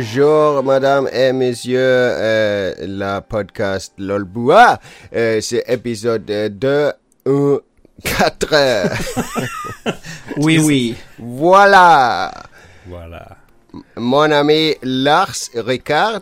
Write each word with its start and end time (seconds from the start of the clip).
Bonjour, 0.00 0.62
madame 0.62 1.08
et 1.10 1.32
monsieur, 1.32 1.80
euh, 1.80 2.74
la 2.86 3.22
podcast 3.22 3.94
Lolbois. 3.96 4.78
Euh, 5.14 5.40
c'est 5.40 5.64
épisode 5.68 6.26
2 6.26 6.92
ou 7.26 7.60
4. 8.04 8.54
Oui, 10.36 10.58
oui. 10.58 10.94
voilà. 11.18 12.30
Voilà. 12.86 13.38
Mon 13.96 14.30
ami 14.30 14.74
Lars 14.82 15.48
Ricard, 15.54 16.20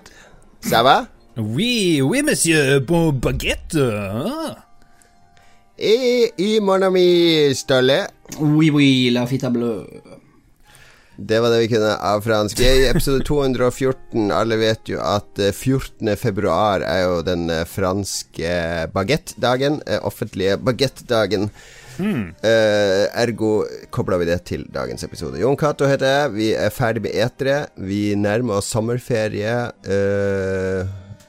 ça 0.60 0.84
va? 0.84 1.08
Oui, 1.36 2.00
oui, 2.00 2.22
monsieur. 2.22 2.78
Bon 2.78 3.10
baguette. 3.10 3.74
hein? 3.76 4.54
et, 5.76 6.32
et 6.38 6.60
mon 6.60 6.80
ami 6.80 7.52
Ståle. 7.52 8.06
Oui, 8.38 8.70
oui, 8.70 9.10
la 9.10 9.26
fitta 9.26 9.50
blø. 9.50 9.82
Det 11.16 11.38
var 11.40 11.52
det 11.54 11.60
vi 11.62 11.68
kunne 11.70 11.92
av 12.02 12.24
fransk. 12.26 12.58
I 12.60 12.88
episode 12.88 13.22
214, 13.28 14.32
alle 14.34 14.56
vet 14.58 14.90
jo 14.90 14.98
at 15.04 15.38
eh, 15.38 15.52
14. 15.54 16.10
februar 16.18 16.82
er 16.82 17.04
jo 17.06 17.20
den 17.26 17.46
eh, 17.54 17.62
franske 17.70 18.54
bagettdagen. 18.94 19.80
eh, 19.86 20.00
Offentlige 20.02 20.56
bagettdagen. 20.58 21.50
Eh, 21.94 23.04
ergo 23.22 23.52
kobler 23.94 24.18
vi 24.18 24.26
det 24.32 24.40
til 24.50 24.64
dagens 24.74 25.04
episode. 25.06 25.38
Jon 25.38 25.54
Cato 25.56 25.86
heter 25.86 26.10
jeg. 26.10 26.32
Vi 26.34 26.48
er 26.58 26.74
ferdig 26.74 27.04
med 27.06 27.14
etere. 27.14 27.60
Vi 27.78 28.16
nærmer 28.18 28.58
oss 28.58 28.72
sommerferie. 28.74 29.54
eh, 29.86 30.82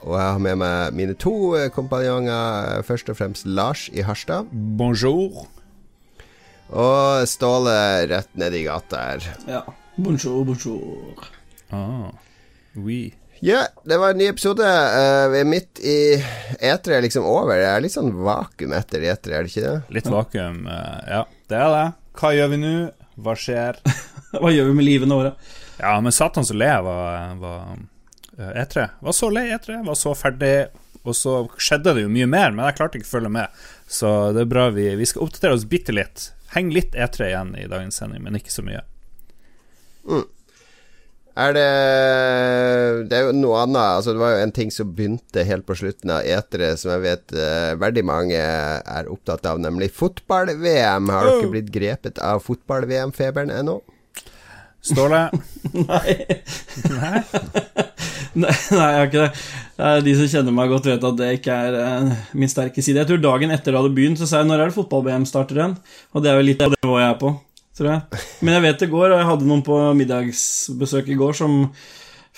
og 0.06 0.14
jeg 0.20 0.26
har 0.34 0.38
med 0.42 0.58
meg 0.62 0.94
mine 0.98 1.14
to 1.18 1.54
eh, 1.58 1.70
kompanjonger. 1.74 2.82
Først 2.86 3.10
og 3.14 3.18
fremst 3.22 3.46
Lars 3.46 3.88
i 3.94 4.02
Harstad. 4.06 4.50
Bonjour. 4.78 5.46
Og 6.74 7.28
Ståle 7.30 7.76
rett 8.10 8.32
nedi 8.40 8.64
gata 8.66 9.02
her. 9.12 9.28
Ja. 9.50 9.62
Bonjour, 9.96 10.44
bonjour. 10.46 11.28
Ah, 11.70 12.10
oui. 12.74 13.14
Ja, 13.40 13.68
det 13.84 13.98
var 13.98 14.10
en 14.12 14.18
ny 14.18 14.28
episode. 14.32 14.66
Uh, 14.66 15.30
vi 15.32 15.40
er 15.44 15.48
midt 15.48 15.80
i 15.84 15.98
etere 16.58 16.98
er 16.98 17.06
liksom 17.06 17.28
over. 17.28 17.60
Det 17.60 17.68
er 17.70 17.84
litt 17.84 17.94
sånn 17.94 18.14
vakuum 18.26 18.74
etter 18.76 19.04
etere, 19.06 19.38
er 19.38 19.46
det 19.46 19.54
ikke 19.54 19.66
det? 19.66 19.76
Litt 19.98 20.10
vakuum. 20.10 20.64
uh, 20.66 21.02
ja, 21.08 21.22
det 21.52 21.60
er 21.60 21.76
det. 21.76 21.86
Hva 22.20 22.32
gjør 22.36 22.52
vi 22.56 22.62
nå? 22.64 22.74
Hva 23.22 23.36
skjer? 23.40 23.80
Hva 24.42 24.52
gjør 24.52 24.72
vi 24.72 24.78
med 24.80 24.88
livene 24.88 25.20
våre? 25.20 25.36
Ja, 25.78 25.98
men 26.02 26.16
satan 26.16 26.48
så 26.48 26.56
lei 26.56 26.72
jeg 26.72 26.84
var, 26.88 27.36
var 27.40 27.76
eh, 28.40 28.62
E3. 28.64 28.88
Var 29.04 29.16
så 29.16 29.30
lei 29.32 29.46
E3, 29.52 29.82
var 29.86 30.00
så 30.00 30.16
ferdig. 30.18 30.56
Og 31.06 31.14
så 31.14 31.36
skjedde 31.62 31.94
det 31.94 32.06
jo 32.06 32.12
mye 32.12 32.28
mer, 32.32 32.56
men 32.56 32.66
jeg 32.66 32.80
klarte 32.80 32.98
ikke 32.98 33.10
å 33.12 33.14
følge 33.18 33.32
med. 33.36 33.66
Så 33.88 34.10
det 34.36 34.46
er 34.46 34.50
bra 34.50 34.70
vi, 34.74 34.88
vi 34.98 35.08
skal 35.08 35.28
oppdatere 35.28 35.58
oss 35.60 35.68
bitte 35.70 35.94
litt. 35.94 36.32
Heng 36.56 36.72
litt 36.72 36.96
E3 36.96 37.30
igjen 37.30 37.56
i 37.60 37.68
dagens 37.68 38.00
sending, 38.00 38.24
men 38.24 38.38
ikke 38.40 38.54
så 38.54 38.64
mye. 38.64 38.84
Er 41.36 41.52
det 41.52 43.10
Det 43.10 43.18
er 43.18 43.26
jo 43.28 43.34
noe 43.36 43.66
annet. 43.66 43.98
Altså, 43.98 44.14
det 44.16 44.22
var 44.22 44.36
jo 44.36 44.44
en 44.46 44.54
ting 44.56 44.72
som 44.72 44.94
begynte 44.96 45.44
helt 45.44 45.68
på 45.68 45.76
slutten 45.76 46.14
av 46.16 46.24
etere, 46.24 46.72
som 46.80 46.94
jeg 46.96 47.04
vet 47.04 47.36
uh, 47.36 47.76
veldig 47.82 48.06
mange 48.08 48.40
er 48.40 49.12
opptatt 49.12 49.46
av, 49.52 49.60
nemlig 49.60 49.92
fotball-VM. 49.98 51.12
Har 51.12 51.28
dere 51.28 51.52
blitt 51.52 51.74
grepet 51.76 52.24
av 52.24 52.40
fotball-VM-feberen 52.46 53.52
ennå? 53.52 53.82
Ståle? 54.86 55.28
Nei? 55.90 56.16
Nei, 58.36 58.52
nei, 58.52 58.88
jeg 58.92 58.98
har 59.00 59.06
ikke 59.08 59.22
det. 59.22 59.30
Eh, 59.76 59.98
De 60.06 60.14
som 60.16 60.30
kjenner 60.32 60.56
meg 60.56 60.72
godt, 60.72 60.88
vet 60.88 61.04
at 61.10 61.18
det 61.20 61.32
ikke 61.40 61.56
er 61.68 61.78
eh, 61.82 62.14
min 62.38 62.52
sterke 62.52 62.84
side. 62.84 63.02
Jeg 63.02 63.10
tror 63.10 63.24
dagen 63.24 63.52
etter 63.52 63.74
det 63.74 63.82
hadde 63.82 63.96
begynt, 63.98 64.22
så 64.22 64.30
sa 64.30 64.42
jeg 64.42 64.50
når 64.50 64.64
er 64.64 64.72
det 64.72 64.78
fotball-VM 64.78 65.28
starter 65.28 65.60
igjen? 65.60 65.76
Og 66.16 66.24
det 66.24 66.32
er 66.32 66.40
jo 66.40 66.48
litt 66.48 66.64
av 66.64 66.74
det 66.74 66.80
nivået 66.84 67.04
jeg 67.04 67.12
er 67.12 67.20
på, 67.22 67.32
tror 67.80 67.92
jeg. 67.92 68.24
Men 68.42 68.58
jeg 68.58 68.66
vet 68.68 68.84
det 68.86 68.92
går, 68.94 69.08
og 69.10 69.20
jeg 69.20 69.30
hadde 69.32 69.50
noen 69.52 69.66
på 69.68 69.80
middagsbesøk 70.00 71.12
i 71.12 71.20
går 71.20 71.40
som 71.42 71.60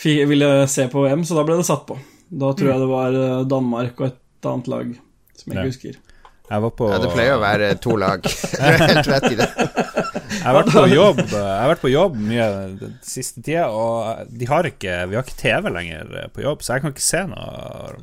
ville 0.03 0.51
se 0.69 0.87
på 0.91 1.05
VM, 1.05 1.25
så 1.25 1.37
da 1.37 1.45
ble 1.45 1.59
det 1.59 1.67
satt 1.69 1.85
på. 1.89 1.97
Da 2.27 2.51
tror 2.57 2.73
jeg 2.73 2.83
det 2.83 2.89
var 2.91 3.21
eh, 3.21 3.45
Danmark 3.49 4.01
og 4.01 4.09
et 4.09 4.49
annet 4.49 4.71
lag 4.73 4.93
som 5.37 5.53
jeg 5.53 5.57
ikke 5.57 5.71
husker. 5.71 6.01
På 6.47 6.87
Ja, 6.93 6.99
det 7.03 7.09
pleier 7.11 7.35
å 7.35 7.41
være 7.43 7.73
to 7.83 7.97
lag. 7.99 8.23
Du 8.27 8.61
er 8.63 8.79
helt 8.79 9.09
rett 9.11 9.25
i 9.33 9.39
det. 9.39 9.47
Jeg 9.57 10.45
har 10.45 10.55
vært 10.55 10.71
på 10.71 10.83
jobb 10.91 11.19
vært 11.27 11.81
på 11.83 11.91
jobb 11.91 12.15
mye 12.29 12.45
den 12.79 12.93
siste 13.03 13.43
tida, 13.43 13.67
og 13.67 14.29
de 14.31 14.47
har 14.47 14.69
ikke, 14.69 15.01
vi 15.11 15.17
har 15.17 15.25
ikke 15.25 15.41
TV 15.41 15.67
lenger 15.73 16.13
på 16.35 16.45
jobb, 16.45 16.63
så 16.63 16.77
jeg 16.77 16.85
kan 16.85 16.95
ikke 16.95 17.03
se 17.07 17.25
noe. 17.31 17.97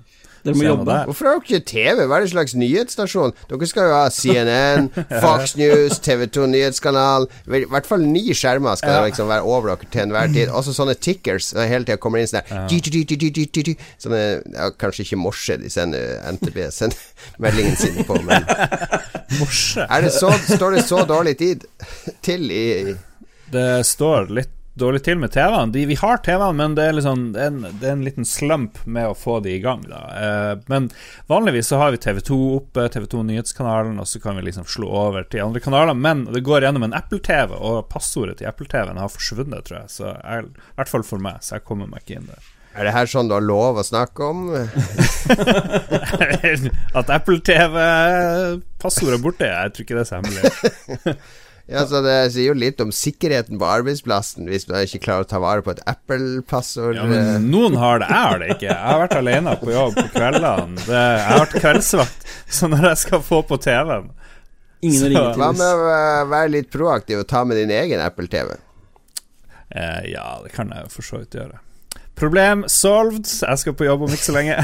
Dere 0.45 0.55
må 0.55 0.61
Se 0.61 0.69
jobbe. 0.69 0.97
Hvorfor 1.09 1.29
har 1.31 1.39
dere 1.39 1.45
ikke 1.49 1.67
TV? 1.71 2.03
Hva 2.05 2.17
er 2.19 2.25
det 2.27 2.31
slags 2.35 2.55
nyhetsstasjon? 2.61 3.33
Dere 3.51 3.69
skal 3.71 3.89
jo 3.89 3.95
ha 3.97 4.09
CNN, 4.13 4.89
Fox 5.25 5.55
News, 5.57 5.99
TV2 6.05 6.47
Nyhetskanal 6.53 7.27
I 7.49 7.63
hvert 7.73 7.89
fall 7.89 8.05
ni 8.05 8.27
skjermer 8.37 8.77
skal 8.81 8.99
Ja. 8.99 9.05
liksom 9.09 9.29
være 9.33 9.43
over 9.49 9.73
dere 9.73 9.91
til 9.91 10.03
enhver 10.05 10.29
tid. 10.35 10.53
Også 10.53 10.75
sånne 10.77 10.95
tickers 11.01 11.49
som 11.53 11.63
hele 11.65 11.85
tida 11.89 11.97
kommer 12.03 12.21
inn 12.21 12.29
sånn 12.29 12.45
der. 12.45 13.75
Sånne 14.03 14.21
ja, 14.53 14.69
Kanskje 14.81 15.07
ikke 15.07 15.21
morse 15.23 15.57
de 15.61 15.71
sender 15.73 16.21
NTB 16.37 16.61
sender 16.75 17.01
meldingen 17.43 17.77
sin 17.81 18.05
på, 18.05 18.21
men 18.27 18.45
Morse. 19.41 19.87
er 19.89 20.05
det 20.05 20.13
så, 20.15 20.31
står 20.45 20.77
det 20.77 20.85
så 20.87 21.05
dårlig 21.09 21.37
tid 21.41 21.65
til 22.23 22.51
i 22.55 22.65
Det 23.55 23.69
står 23.87 24.31
litt 24.35 24.54
dårlig 24.75 25.05
til 25.07 25.19
med 25.23 25.31
TV-ene. 25.35 25.85
Vi 25.87 25.97
har 26.01 26.19
TV-ene, 26.25 26.57
men 26.59 26.75
det 26.75 26.85
er, 26.89 26.97
liksom, 26.97 27.29
det, 27.35 27.43
er 27.43 27.53
en, 27.53 27.61
det 27.81 27.89
er 27.89 27.95
en 27.95 28.07
liten 28.07 28.27
slump 28.27 28.81
med 28.85 29.11
å 29.11 29.19
få 29.19 29.39
de 29.45 29.51
i 29.55 29.63
gang. 29.63 29.85
Eh, 29.91 30.55
men 30.71 30.83
vanligvis 31.31 31.71
så 31.71 31.79
har 31.83 31.91
vi 31.95 32.03
TV2 32.03 32.39
oppe, 32.57 32.89
TV2 32.97 33.23
Nyhetskanalen, 33.29 34.01
og 34.03 34.11
så 34.11 34.23
kan 34.23 34.39
vi 34.39 34.49
liksom 34.49 34.67
slå 34.71 34.89
over 34.91 35.23
til 35.31 35.45
andre 35.45 35.63
kanaler. 35.63 35.95
Men 35.95 36.27
det 36.35 36.47
går 36.47 36.67
gjennom 36.67 36.89
en 36.89 36.99
Apple-TV, 36.99 37.55
og 37.55 37.87
passordet 37.93 38.41
til 38.41 38.51
Apple-TV-en 38.51 39.03
har 39.03 39.15
forsvunnet, 39.15 39.63
tror 39.69 39.85
jeg. 39.85 39.95
Så 39.95 40.05
jeg, 40.11 40.51
I 40.51 40.81
hvert 40.81 40.93
fall 40.97 41.07
for 41.07 41.19
meg, 41.23 41.37
så 41.47 41.51
jeg 41.59 41.67
kommer 41.71 41.87
meg 41.91 41.99
ikke 42.03 42.19
inn 42.19 42.31
der. 42.33 42.51
Er 42.75 42.89
det 42.89 42.97
her 42.97 43.07
sånn 43.07 43.29
du 43.31 43.37
har 43.37 43.45
lov 43.45 43.79
å 43.79 43.85
snakke 43.87 44.27
om? 44.27 44.49
At 46.99 47.13
Apple-TV-passordet 47.21 49.15
er 49.15 49.23
borte, 49.23 49.47
jeg 49.47 49.77
tror 49.77 49.87
ikke 49.87 49.99
det 50.01 50.03
er 50.03 50.11
så 50.11 50.19
hemmelig. 50.19 51.15
Ja, 51.67 51.87
så 51.89 52.03
Det 52.05 52.17
sier 52.35 52.51
jo 52.51 52.57
litt 52.61 52.81
om 52.85 52.91
sikkerheten 52.93 53.57
på 53.61 53.65
arbeidsplassen 53.65 54.51
hvis 54.51 54.67
du 54.69 54.75
ikke 54.77 55.01
klarer 55.07 55.25
å 55.25 55.29
ta 55.31 55.39
vare 55.41 55.65
på 55.65 55.73
et 55.73 55.81
Apple-passord. 55.89 56.99
Ja, 56.99 57.07
men 57.09 57.47
noen 57.49 57.79
har 57.81 58.03
det, 58.03 58.11
jeg 58.13 58.21
har 58.29 58.43
det 58.43 58.51
ikke. 58.59 58.69
Jeg 58.69 58.85
har 58.85 59.01
vært 59.01 59.17
alene 59.23 59.55
på 59.63 59.73
jobb 59.73 59.97
på 59.97 60.05
kveldene. 60.13 60.83
Det, 60.85 61.01
jeg 61.01 61.25
har 61.31 61.41
vært 61.41 61.57
kveldsvakt, 61.65 62.29
så 62.59 62.69
når 62.69 62.91
jeg 62.91 63.03
skal 63.07 63.25
få 63.25 63.41
på 63.49 63.61
TV-en 63.65 64.13
Ingen 64.85 65.07
ringer 65.09 65.31
til 65.33 65.41
Hva 65.41 65.51
med 65.57 65.65
å 65.65 65.85
uh, 65.89 66.29
være 66.29 66.53
litt 66.59 66.69
proaktiv 66.69 67.23
og 67.23 67.29
ta 67.33 67.41
med 67.49 67.57
din 67.63 67.73
egen 67.73 68.05
Apple-TV? 68.05 68.59
eh, 69.73 70.03
Ja, 70.13 70.27
det 70.45 70.53
kan 70.53 70.69
jeg 70.77 70.93
for 70.93 71.07
så 71.07 71.23
vidt 71.23 71.39
gjøre. 71.41 71.64
Problem 72.15 72.63
solved. 72.71 73.27
Jeg 73.27 73.59
skal 73.59 73.75
på 73.75 73.89
jobb 73.89 74.05
om 74.07 74.13
ikke 74.15 74.29
så 74.29 74.37
lenge. 74.37 74.57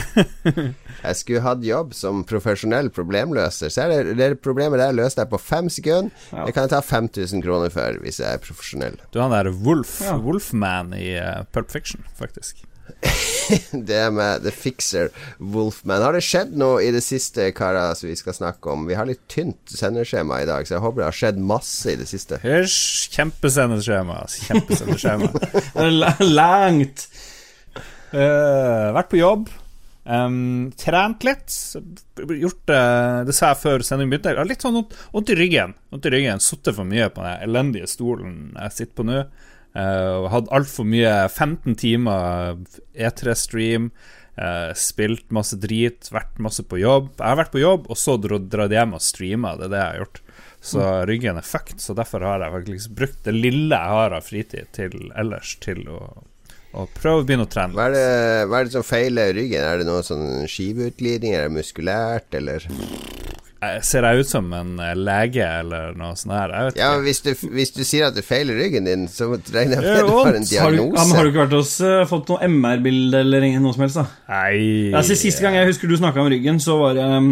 Jeg 1.01 1.17
skulle 1.17 1.41
hatt 1.43 1.63
jobb 1.65 1.95
som 1.97 2.23
profesjonell 2.29 2.91
problemløser. 2.93 3.73
Så 3.73 3.87
det, 3.91 4.17
det 4.19 4.29
problemet 4.45 4.83
der 4.83 4.93
løste 4.93 5.25
jeg 5.25 5.31
på 5.33 5.39
fem 5.41 5.71
sekunder. 5.73 6.13
Ja. 6.29 6.45
Det 6.45 6.53
kan 6.53 6.67
jeg 6.67 6.75
ta 6.75 6.81
5000 6.85 7.41
kroner 7.47 7.73
for 7.73 7.97
hvis 8.05 8.21
jeg 8.21 8.37
er 8.37 8.43
profesjonell. 8.45 8.99
Du 9.09 9.17
er 9.17 9.25
han 9.25 9.33
der 9.33 9.49
Wolf, 9.65 10.03
Ja. 10.05 10.19
Wolfman 10.21 10.93
i 10.99 11.15
uh, 11.17 11.47
Pulp 11.57 11.73
Fiction, 11.73 12.05
faktisk. 12.21 12.61
Det 13.73 14.03
med 14.13 14.43
The 14.45 14.53
Fixer 14.55 15.09
Wolfman. 15.39 16.03
Har 16.05 16.15
det 16.15 16.23
skjedd 16.27 16.53
noe 16.59 16.83
i 16.85 16.91
det 16.95 17.01
siste, 17.03 17.49
karer, 17.57 17.95
som 17.99 18.11
vi 18.11 18.17
skal 18.19 18.37
snakke 18.37 18.71
om? 18.73 18.85
Vi 18.91 18.99
har 18.99 19.09
litt 19.09 19.23
tynt 19.31 19.73
sendeskjema 19.73 20.43
i 20.43 20.49
dag, 20.51 20.69
så 20.69 20.77
jeg 20.77 20.85
håper 20.85 21.03
det 21.03 21.09
har 21.09 21.19
skjedd 21.23 21.41
masse 21.51 21.95
i 21.95 21.97
det 21.99 22.07
siste. 22.11 22.39
Hysj, 22.45 23.09
kjempesendeskjema. 23.17 24.21
Kjempesendeskjema. 24.51 25.33
Langt. 26.43 27.09
Eh, 28.11 28.87
vært 28.97 29.11
på 29.13 29.21
jobb. 29.21 29.51
Um, 30.11 30.71
trent 30.81 31.23
litt. 31.27 31.53
Gjort 32.17 32.63
det 32.67 32.85
Det 33.29 33.35
sa 33.37 33.53
jeg 33.53 33.61
før 33.61 33.85
sending 33.87 34.11
begynte. 34.11 34.33
Jeg 34.33 34.41
har 34.41 34.49
litt 34.49 34.65
sånn 34.65 34.81
vondt 34.81 35.31
i 35.31 35.37
ryggen. 35.39 35.77
Vondt 35.93 36.09
i 36.09 36.15
ryggen 36.15 36.43
Sittet 36.43 36.75
for 36.79 36.89
mye 36.89 37.11
på 37.13 37.23
den 37.23 37.45
elendige 37.45 37.91
stolen 37.91 38.57
jeg 38.57 38.77
sitter 38.79 38.97
på 38.99 39.07
nå. 39.07 39.21
Uh, 39.71 40.25
og 40.25 40.31
hadde 40.33 40.57
altfor 40.57 40.89
mye 40.89 41.13
15 41.29 41.77
timer 41.79 42.57
E3-stream. 42.99 43.93
Uh, 44.41 44.73
spilt 44.79 45.29
masse 45.35 45.59
drit, 45.61 46.09
vært 46.11 46.41
masse 46.43 46.65
på 46.67 46.81
jobb. 46.81 47.13
Jeg 47.19 47.29
har 47.29 47.39
vært 47.39 47.55
på 47.55 47.63
jobb, 47.63 47.87
og 47.93 47.99
så 48.01 48.17
dratt 48.19 48.75
hjem 48.75 48.97
og 48.97 49.05
streama. 49.05 49.55
Det 49.61 49.69
er 49.69 49.75
det 49.75 49.83
jeg 49.83 49.93
har 49.93 50.03
gjort. 50.03 50.23
Så 50.61 50.89
ryggen 51.09 51.39
er 51.39 51.47
fucked. 51.47 51.79
Så 51.85 51.95
derfor 51.95 52.25
har 52.27 52.43
jeg 52.43 52.57
faktisk 52.57 52.97
brukt 52.99 53.23
det 53.29 53.37
lille 53.37 53.77
jeg 53.77 53.95
har 54.01 54.17
av 54.17 54.27
fritid 54.27 54.73
til 54.77 55.13
ellers 55.15 55.55
til 55.63 55.85
å, 55.93 56.01
å 56.75 56.85
prøv 56.95 57.21
å 57.21 57.25
begynne 57.27 57.47
å 57.49 57.51
trene. 57.51 57.75
Hva 57.75 57.89
er, 57.89 57.95
det, 57.97 58.05
hva 58.51 58.61
er 58.61 58.69
det 58.69 58.75
som 58.77 58.85
feiler 58.87 59.33
ryggen? 59.35 59.65
Er 59.67 59.81
det 59.83 59.87
noe 59.89 60.03
sånn 60.07 60.47
skiveutglidning? 60.51 61.35
Er 61.35 61.49
det 61.49 61.57
muskulært, 61.59 62.31
eller 62.39 62.67
Eh, 63.61 63.75
Ser 63.85 64.07
jeg 64.09 64.23
ut 64.23 64.29
som 64.31 64.47
en 64.57 64.71
eh, 64.81 64.95
lege 64.97 65.45
eller 65.45 65.91
noe 65.93 66.15
sånt 66.17 66.33
her? 66.33 66.49
Jeg 66.55 66.65
vet 66.71 66.79
Ja, 66.81 66.87
ikke. 66.95 67.03
hvis 67.05 67.19
du, 67.27 67.31
hvis 67.59 67.73
du 67.77 67.81
sier 67.85 68.07
at 68.07 68.15
det 68.17 68.23
feiler 68.25 68.57
ryggen 68.57 68.87
din, 68.89 69.03
så 69.13 69.27
regner 69.53 69.77
jeg 69.77 69.85
Det 69.85 69.97
med 69.99 70.07
du 70.09 70.15
har 70.17 70.39
en 70.39 70.47
diagnose. 70.49 70.63
Har 70.63 70.71
du, 70.73 70.79
ja, 70.97 71.05
har 71.19 71.27
du 71.27 71.29
ikke 71.29 71.43
vært 71.43 71.57
hos 71.59 71.75
uh, 71.85 72.07
fått 72.09 72.33
noe 72.33 72.49
MR-bilde 72.49 73.21
eller 73.21 73.45
noe 73.61 73.75
som 73.77 73.85
helst? 73.85 74.01
da? 74.01 74.07
Nei 74.33 74.95
Altså, 74.97 75.13
siste 75.21 75.45
gang 75.45 75.59
jeg 75.59 75.69
husker 75.75 75.93
du 75.93 75.99
snakka 76.01 76.25
om 76.25 76.31
ryggen, 76.33 76.57
så 76.65 76.79
var 76.81 76.97
det 76.97 77.05
um, 77.05 77.29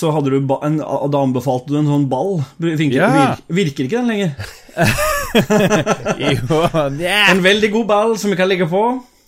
Så 0.00 0.14
hadde 0.16 0.32
du 0.32 0.38
ba 0.48 0.62
en, 0.64 0.80
Da 0.80 1.20
anbefalte 1.20 1.74
du 1.74 1.76
en 1.82 1.92
sånn 1.92 2.08
ball. 2.08 2.38
Virker, 2.64 2.96
Ja. 2.96 3.34
virker 3.52 3.84
ikke 3.84 4.00
den 4.00 4.08
lenger? 4.14 4.32
Jo, 6.24 6.62
yeah. 7.00 7.32
En 7.32 7.42
veldig 7.44 7.72
god 7.74 7.90
ball 7.90 8.16
som 8.20 8.32
vi 8.32 8.38
kan 8.38 8.50
ligge 8.50 8.68
på. 8.70 8.84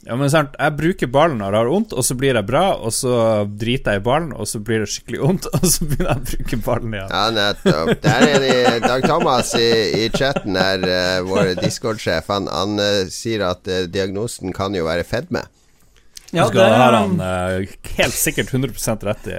Ja, 0.07 0.15
men 0.15 0.31
sant, 0.31 0.55
Jeg 0.55 0.77
bruker 0.79 1.11
ballen 1.11 1.41
når 1.43 1.51
jeg 1.51 1.63
har 1.65 1.71
vondt, 1.73 1.95
og 1.99 2.05
så 2.07 2.15
blir 2.19 2.39
jeg 2.39 2.47
bra, 2.47 2.65
og 2.79 2.93
så 2.95 3.17
driter 3.51 3.97
jeg 3.97 4.03
i 4.03 4.07
ballen, 4.07 4.31
og 4.37 4.47
så 4.47 4.61
blir 4.63 4.85
det 4.85 4.91
skikkelig 4.93 5.23
vondt, 5.25 5.49
og 5.57 5.67
så 5.67 5.89
begynner 5.89 6.13
jeg 6.13 6.23
å 6.23 6.29
bruke 6.31 6.61
ballen 6.69 6.95
igjen. 6.95 7.11
Ja, 7.11 7.25
nettopp. 7.35 7.93
Der 8.05 8.27
er 8.29 8.45
det 8.45 8.57
Dag 8.87 9.09
Thomas 9.09 9.51
i, 9.59 9.69
i 10.05 10.07
chatten 10.15 10.59
der, 10.59 10.87
uh, 10.87 11.27
vår 11.27 11.57
Discord-sjef, 11.59 12.31
han, 12.31 12.47
han 12.53 12.79
uh, 12.79 13.03
sier 13.11 13.49
at 13.49 13.67
uh, 13.67 13.83
diagnosen 13.91 14.55
kan 14.55 14.79
jo 14.79 14.87
være 14.87 15.07
fedme. 15.09 15.43
Ja, 16.31 16.49
det 16.53 16.63
har 16.63 16.93
han 16.93 17.21
uh, 17.21 17.67
helt 17.97 18.15
sikkert 18.15 18.55
100 18.55 18.97
rett 19.03 19.27
i. 19.27 19.37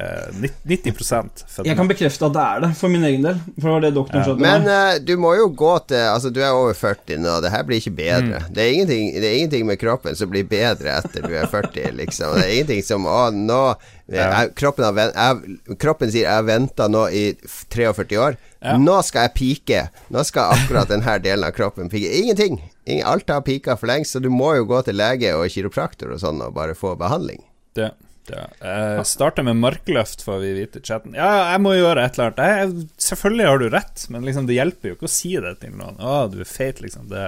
90 0.64 0.94
fedme. 0.98 1.68
Jeg 1.68 1.76
kan 1.76 1.90
bekrefte 1.90 2.30
at 2.30 2.36
det 2.38 2.46
er 2.46 2.64
det, 2.64 2.70
for 2.80 2.92
min 2.92 3.04
egen 3.04 3.26
del. 3.26 3.42
For 3.58 3.68
det 3.68 3.74
var 3.74 3.84
det 3.84 3.92
doktoren 3.98 4.24
ja. 4.28 4.36
Men 4.40 4.70
uh, 4.70 5.00
du 5.04 5.14
må 5.20 5.34
jo 5.36 5.50
gå 5.52 5.74
til 5.90 6.00
Altså, 6.08 6.32
du 6.32 6.40
er 6.42 6.56
over 6.56 6.78
40 6.78 7.20
nå, 7.24 7.36
det 7.44 7.52
her 7.52 7.68
blir 7.68 7.82
ikke 7.82 7.96
bedre. 7.98 8.42
Mm. 8.46 8.56
Det, 8.56 8.68
er 8.68 8.88
det, 8.88 9.28
er 9.28 9.38
ingenting, 9.42 9.68
med 9.68 9.82
kroppen 9.82 10.16
som 10.16 10.32
blir 10.32 10.48
bedre 10.48 10.96
etter 11.02 11.28
du 11.28 11.36
er 11.36 11.50
40, 11.52 11.92
liksom. 12.00 12.38
Det 12.40 12.48
er 12.48 12.56
ingenting 12.56 12.84
som 12.88 13.08
Å, 13.08 13.20
nå 13.36 13.62
jeg, 14.08 14.54
kroppen, 14.56 14.86
har, 14.88 15.12
jeg, 15.12 15.58
kroppen, 15.82 16.12
sier 16.12 16.24
'jeg 16.24 16.32
har 16.32 16.46
venta 16.48 16.88
nå 16.88 17.10
i 17.12 17.26
43 17.74 18.16
år'. 18.16 18.38
Ja. 18.64 18.78
Nå 18.80 19.02
skal 19.04 19.28
jeg 19.28 19.36
pike. 19.36 19.82
Nå 20.16 20.24
skal 20.24 20.56
akkurat 20.56 20.88
denne 20.88 21.20
delen 21.20 21.44
av 21.44 21.52
kroppen 21.52 21.92
pike. 21.92 22.14
Ingenting. 22.24 22.62
Alt 22.88 23.30
har 23.30 23.44
pika 23.46 23.76
for 23.80 23.90
lengst, 23.92 24.16
så 24.16 24.24
du 24.24 24.30
må 24.32 24.54
jo 24.58 24.68
gå 24.70 24.82
til 24.88 24.98
lege 25.00 25.34
og 25.36 25.48
kiropraktor 25.52 26.14
og 26.16 26.22
sånn 26.24 26.44
og 26.46 26.56
bare 26.56 26.76
få 26.78 26.94
behandling. 27.00 27.42
Det, 27.78 27.92
det. 28.30 28.44
Jeg 28.64 29.08
starter 29.10 29.46
med 29.48 29.60
markløft, 29.60 30.24
får 30.26 30.40
vi 30.44 30.54
vite 30.58 30.82
i 30.82 30.88
chatten. 30.88 31.18
Ja, 31.18 31.52
jeg 31.54 31.64
må 31.66 31.76
gjøre 31.76 32.06
et 32.06 32.18
eller 32.18 32.32
annet. 32.32 32.44
Jeg, 32.48 32.90
selvfølgelig 33.10 33.50
har 33.50 33.62
du 33.62 33.68
rett, 33.74 34.06
men 34.14 34.28
liksom, 34.28 34.48
det 34.50 34.60
hjelper 34.60 34.92
jo 34.92 34.98
ikke 34.98 35.10
å 35.10 35.16
si 35.18 35.34
det 35.36 35.58
til 35.64 35.76
noen. 35.76 36.00
Å, 36.00 36.20
du 36.32 36.40
er 36.44 36.50
feit, 36.50 36.82
liksom. 36.84 37.10
Det 37.12 37.26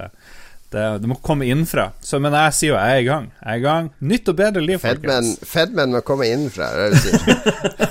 det, 0.70 0.84
det, 1.02 1.10
må 1.10 1.16
komme 1.26 1.48
innenfra. 1.50 1.88
Så, 2.06 2.20
men 2.22 2.36
jeg 2.38 2.56
sier 2.58 2.72
jo 2.74 2.78
jeg 2.78 2.98
er 3.00 3.02
i 3.02 3.08
gang. 3.08 3.30
Jeg 3.40 3.50
er 3.50 3.62
i 3.62 3.64
gang. 3.64 3.88
Nytt 4.12 4.30
og 4.30 4.38
bedre 4.38 4.62
liv, 4.62 4.78
folkens. 4.84 5.32
Fedmen 5.50 5.96
må 5.96 6.04
komme 6.06 6.28
innenfra, 6.30 6.70
er 6.70 6.94
det 6.94 7.00
du 7.00 7.08
sier. 7.08 7.24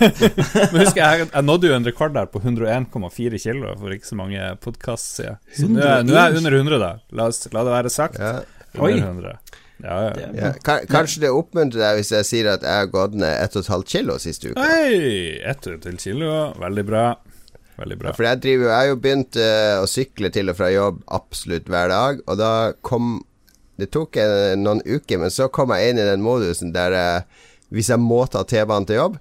men 0.73 0.85
husk, 0.85 1.01
jeg, 1.01 1.27
jeg, 1.27 1.45
nådde 1.49 1.73
jo 1.73 1.79
en 1.79 1.89
rekord 1.89 2.15
der 2.15 2.31
på 2.31 2.43
101,4 2.45 3.43
kilo 3.43 3.75
for 3.81 3.97
ikke 3.97 4.11
så 4.13 4.19
mange 4.21 4.53
podkast 4.63 5.19
siden. 5.19 5.41
Så 5.57 5.71
nå 5.73 5.83
er, 5.83 6.07
nå 6.07 6.15
er, 6.15 6.29
jeg 6.29 6.45
under 6.45 6.59
100, 6.61 6.81
da. 6.85 6.93
La, 7.19 7.27
oss, 7.33 7.43
la 7.51 7.67
det 7.67 7.75
være 7.75 7.93
sagt. 7.93 8.23
Ja. 8.23 8.37
Under 8.79 9.09
100. 9.11 9.39
Ja, 9.83 9.99
ja. 10.05 10.29
ja. 10.35 10.79
Kanskje 10.91 11.25
det 11.27 11.35
oppmuntrer 11.35 11.83
deg 11.83 12.01
hvis 12.01 12.11
jeg 12.15 12.27
sier 12.27 12.53
at 12.55 12.67
jeg 12.67 12.83
har 12.83 12.91
gått 12.91 13.15
ned 13.19 13.35
1,5 13.47 13.87
kilo 13.91 14.19
siste 14.23 14.53
uke. 14.53 14.63
Hei! 14.63 15.39
1,5 15.51 15.99
kilo, 16.03 16.31
veldig 16.63 16.87
bra. 16.87 17.09
Veldig 17.79 17.99
bra. 18.01 18.13
For 18.17 18.27
jeg, 18.27 18.43
driver, 18.43 18.71
jeg 18.73 18.77
har 18.77 18.91
jo 18.91 19.01
begynt 19.03 19.39
uh, 19.39 19.79
å 19.85 19.89
sykle 19.91 20.33
til 20.35 20.51
og 20.51 20.59
fra 20.59 20.71
jobb 20.75 21.01
absolutt 21.15 21.71
hver 21.71 21.93
dag, 21.93 22.23
og 22.27 22.41
da 22.41 22.53
kom 22.83 23.19
Det 23.79 23.93
tok 23.95 24.17
en, 24.19 24.65
noen 24.65 24.81
uker, 24.83 25.21
men 25.23 25.31
så 25.31 25.47
kom 25.55 25.71
jeg 25.71 25.93
inn 25.93 26.01
i 26.03 26.07
den 26.09 26.25
modusen 26.25 26.73
der 26.75 26.97
uh, 26.99 27.45
hvis 27.71 27.91
jeg 27.93 28.03
må 28.03 28.25
ta 28.27 28.43
T-banen 28.49 28.89
til 28.89 28.99
jobb, 28.99 29.19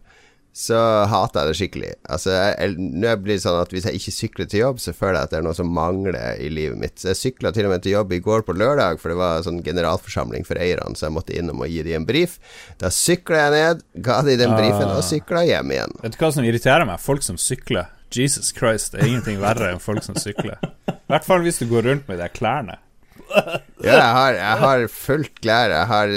så 0.57 0.77
hater 1.05 1.43
jeg 1.43 1.49
det 1.51 1.57
skikkelig. 1.59 1.89
Altså, 2.09 2.33
Nå 2.73 3.11
blir 3.21 3.35
det 3.35 3.43
sånn 3.43 3.59
at 3.61 3.73
hvis 3.75 3.85
jeg 3.85 3.99
ikke 3.99 4.13
sykler 4.15 4.47
til 4.49 4.63
jobb, 4.63 4.79
så 4.81 4.93
føler 4.95 5.19
jeg 5.19 5.27
at 5.27 5.33
det 5.35 5.37
er 5.37 5.45
noe 5.45 5.57
som 5.57 5.69
mangler 5.69 6.17
i 6.41 6.47
livet 6.49 6.79
mitt. 6.81 6.95
Så 6.97 7.11
jeg 7.11 7.19
sykla 7.19 7.51
til 7.53 7.67
og 7.67 7.75
med 7.75 7.83
til 7.85 7.93
jobb 7.93 8.15
i 8.15 8.21
går 8.25 8.41
på 8.47 8.55
lørdag, 8.57 8.97
for 9.03 9.13
det 9.13 9.19
var 9.19 9.43
sånn 9.45 9.59
generalforsamling 9.65 10.47
for 10.47 10.57
eierne, 10.63 10.97
så 10.97 11.09
jeg 11.09 11.15
måtte 11.19 11.35
innom 11.37 11.61
og 11.61 11.69
gi 11.69 11.83
dem 11.85 12.01
en 12.01 12.07
brief. 12.09 12.39
Da 12.81 12.89
sykla 12.93 13.43
jeg 13.43 13.53
ned, 13.53 13.85
ga 14.07 14.17
de 14.25 14.39
den 14.41 14.55
brifen, 14.57 14.89
og 14.95 15.05
sykla 15.05 15.45
hjem 15.45 15.75
igjen. 15.75 15.93
Vet 16.07 16.17
du 16.17 16.25
hva 16.25 16.33
som 16.39 16.49
irriterer 16.49 16.89
meg? 16.89 17.05
Folk 17.05 17.27
som 17.27 17.37
sykler. 17.37 17.91
Jesus 18.15 18.53
Christ, 18.55 18.93
det 18.93 19.01
er 19.03 19.11
ingenting 19.11 19.39
verre 19.43 19.71
enn 19.73 19.83
folk 19.83 20.03
som 20.05 20.15
sykler. 20.19 20.59
I 20.87 21.13
hvert 21.13 21.27
fall 21.27 21.43
hvis 21.45 21.59
du 21.61 21.67
går 21.71 21.87
rundt 21.91 22.07
med 22.11 22.19
de 22.23 22.27
klærne. 22.33 22.77
ja, 23.83 23.91
jeg 23.91 24.11
har, 24.15 24.35
jeg 24.37 24.59
har 24.61 24.83
fullt 24.87 25.41
klær. 25.43 25.71
Jeg 25.73 25.87
har, 25.89 26.11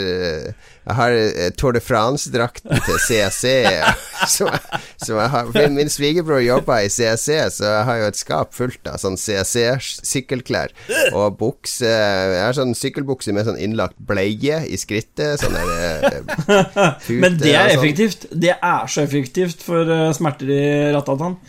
jeg 0.87 0.95
har 0.95 1.15
eh, 1.19 1.49
Tour 1.59 1.75
de 1.75 1.81
France-drakten 1.83 2.71
til 2.87 2.99
CSC. 3.03 3.51
som, 4.31 4.51
som 5.03 5.19
jeg 5.19 5.33
har, 5.33 5.51
min 5.75 5.91
svigerbror 5.91 6.39
jobber 6.45 6.85
i 6.87 6.93
CSC, 6.93 7.41
så 7.57 7.67
jeg 7.73 7.89
har 7.89 7.99
jo 8.03 8.11
et 8.13 8.21
skap 8.21 8.55
fullt 8.55 8.87
av 8.93 9.01
sånn 9.03 9.19
CSC-sykkelklær. 9.19 10.75
Og 11.11 11.35
bukse 11.41 11.91
Jeg 11.91 12.45
har 12.45 12.55
sånn 12.61 12.77
sykkelbukse 12.79 13.35
med 13.35 13.49
sånn 13.49 13.59
innlagt 13.59 13.99
bleie 13.99 14.63
i 14.71 14.79
skrittet. 14.79 15.43
Sånn 15.43 15.59
der, 15.59 16.23
pute, 17.03 17.19
Men 17.27 17.41
det 17.43 17.57
er 17.57 17.73
sånn. 17.73 17.81
effektivt. 17.81 18.31
Det 18.31 18.55
er 18.55 18.87
så 18.91 19.03
effektivt 19.03 19.67
for 19.67 19.91
uh, 19.91 20.13
smerter 20.17 20.55
i 20.55 20.63
ratatan. 20.95 21.41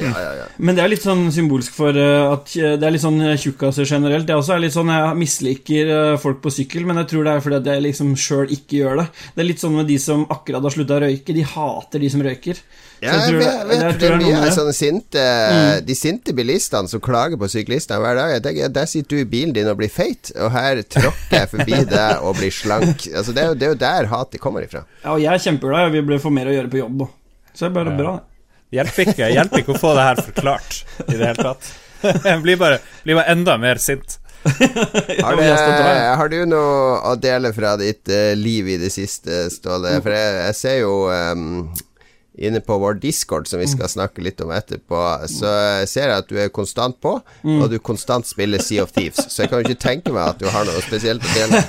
Ja, 0.00 0.12
ja, 0.16 0.32
ja. 0.40 0.46
Men 0.56 0.76
det 0.76 0.84
er 0.84 0.90
litt 0.92 1.04
sånn 1.04 1.26
symbolsk 1.34 1.74
for 1.76 1.96
uh, 1.96 2.32
at 2.32 2.54
uh, 2.56 2.74
det 2.80 2.86
er 2.86 2.94
litt 2.94 3.04
sånn 3.04 3.20
eh, 3.20 3.38
tjukkaser 3.40 3.88
generelt. 3.88 4.26
Det 4.28 4.36
også 4.36 4.56
er 4.56 4.62
litt 4.64 4.76
sånn 4.76 4.92
Jeg 4.92 5.18
misliker 5.18 5.92
folk 6.22 6.40
på 6.44 6.52
sykkel, 6.54 6.86
men 6.88 7.00
jeg 7.02 7.10
tror 7.12 7.26
det 7.26 7.34
er 7.34 7.44
fordi 7.44 7.58
at 7.60 7.68
jeg 7.72 7.84
liksom 7.88 8.14
sjøl 8.18 8.54
ikke 8.54 8.80
gjør 8.80 9.02
det. 9.02 9.08
Det 9.34 9.44
er 9.44 9.50
litt 9.50 9.62
sånn 9.62 9.76
med 9.76 9.90
de 9.90 9.98
som 10.02 10.24
akkurat 10.32 10.64
har 10.64 10.74
slutta 10.74 10.98
å 10.98 11.04
røyke. 11.04 11.36
De 11.36 11.44
hater 11.54 12.02
de 12.02 12.12
som 12.12 12.24
røyker. 12.24 12.62
Ja, 13.02 13.16
jeg, 13.16 13.32
tror, 13.32 13.40
jeg 13.42 13.66
vet, 13.66 13.96
tror 13.98 14.12
det 14.20 14.26
er 14.30 14.42
mye 14.44 14.50
sånne 14.54 14.72
sinte 14.78 15.22
mm. 15.26 15.86
De 15.88 15.94
sinte 15.98 16.34
bilistene 16.38 16.86
som 16.86 17.00
klager 17.02 17.40
på 17.40 17.48
syklistene 17.50 17.98
hver 17.98 18.14
dag. 18.20 18.34
Jeg 18.36 18.44
tenker, 18.44 18.74
Der 18.76 18.90
sitter 18.90 19.16
du 19.16 19.24
i 19.24 19.28
bilen 19.32 19.54
din 19.56 19.70
og 19.70 19.80
blir 19.80 19.90
feit, 19.90 20.30
og 20.38 20.52
her 20.54 20.84
tråkker 20.86 21.40
jeg 21.40 21.50
forbi 21.50 21.80
deg 21.96 22.22
og 22.22 22.38
blir 22.38 22.54
slank. 22.54 23.08
Altså, 23.10 23.34
det, 23.34 23.42
er 23.42 23.50
jo, 23.50 23.56
det 23.58 23.66
er 23.66 23.74
jo 23.74 23.80
der 23.82 24.10
hatet 24.12 24.42
kommer 24.42 24.62
ifra. 24.62 24.84
Ja, 25.02 25.16
og 25.16 25.24
jeg 25.24 25.32
er 25.34 25.42
kjempeglad. 25.42 25.90
Vi 25.96 26.04
bør 26.12 26.22
få 26.22 26.30
mer 26.34 26.52
å 26.52 26.54
gjøre 26.54 26.70
på 26.70 26.78
jobb, 26.84 27.08
Så 27.50 27.66
det 27.66 27.72
er 27.72 27.74
bare 27.80 27.96
bra, 27.98 28.14
det. 28.20 28.31
Hjelper 28.72 29.12
ikke, 29.12 29.28
hjelper 29.34 29.62
ikke 29.62 29.74
å 29.74 29.80
få 29.80 29.92
det 29.98 30.08
her 30.08 30.20
forklart 30.30 30.82
i 31.06 31.14
det 31.14 31.26
hele 31.26 31.46
tatt. 31.50 31.70
Jeg 32.02 32.40
blir 32.46 32.58
bare, 32.60 32.80
blir 33.04 33.18
bare 33.20 33.34
enda 33.34 33.58
mer 33.60 33.80
sint. 33.82 34.18
har, 34.42 35.36
du, 35.38 35.42
har, 35.44 36.28
du 36.32 36.40
noe 36.50 36.96
å 37.06 37.14
dele 37.14 37.52
fra 37.54 37.76
ditt 37.78 38.10
uh, 38.10 38.32
liv 38.34 38.72
i 38.74 38.78
det 38.80 38.90
siste, 38.90 39.44
Ståle? 39.54 39.94
For 40.02 40.16
jeg, 40.16 40.38
jeg 40.48 40.58
ser 40.58 40.78
jo 40.80 40.96
um, 41.12 41.68
inne 42.34 42.62
på 42.64 42.78
vår 42.80 42.98
Discord, 43.02 43.46
som 43.46 43.60
vi 43.60 43.68
skal 43.70 43.92
snakke 43.92 44.24
litt 44.24 44.40
om 44.42 44.50
etterpå, 44.56 45.02
så 45.30 45.52
jeg 45.82 45.92
ser 45.92 46.08
jeg 46.08 46.24
at 46.24 46.32
du 46.32 46.40
er 46.40 46.50
konstant 46.54 46.96
på, 47.04 47.18
mm. 47.44 47.60
og 47.60 47.68
du 47.70 47.78
konstant 47.78 48.26
spiller 48.26 48.62
Sea 48.64 48.86
of 48.86 48.96
Thieves. 48.96 49.28
Så 49.28 49.44
jeg 49.44 49.52
kan 49.52 49.60
jo 49.60 49.68
ikke 49.68 49.84
tenke 49.84 50.14
meg 50.16 50.32
at 50.32 50.40
du 50.40 50.48
har 50.50 50.66
noe 50.66 50.82
spesielt 50.82 51.22
å 51.22 51.36
dele. 51.36 51.62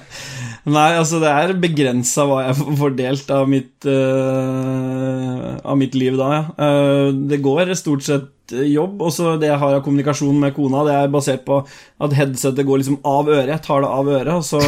Nei, 0.66 0.96
altså 0.98 1.20
det 1.22 1.30
er 1.30 1.52
begrensa 1.62 2.24
hva 2.26 2.40
jeg 2.48 2.78
får 2.80 2.94
delt 2.98 3.28
av 3.30 3.44
mitt, 3.46 3.86
uh, 3.86 5.60
av 5.62 5.76
mitt 5.78 5.94
liv 5.94 6.16
da, 6.18 6.30
ja. 6.32 6.40
Uh, 6.58 7.10
det 7.30 7.38
går 7.44 7.70
stort 7.78 8.02
sett 8.02 8.32
jobb, 8.50 8.98
og 9.02 9.12
så 9.14 9.36
det 9.38 9.50
jeg 9.50 9.60
har 9.62 9.76
av 9.76 9.84
kommunikasjon 9.86 10.40
med 10.42 10.54
kona, 10.56 10.82
det 10.86 10.96
er 10.98 11.12
basert 11.14 11.44
på 11.46 11.60
at 11.62 12.16
headsetet 12.18 12.66
går 12.66 12.82
liksom 12.82 12.98
av 13.06 13.30
øret. 13.30 13.52
Jeg 13.54 13.64
tar 13.66 13.82
det 13.82 13.92
av 13.94 14.10
øret, 14.10 14.32
og 14.34 14.44
så 14.46 14.60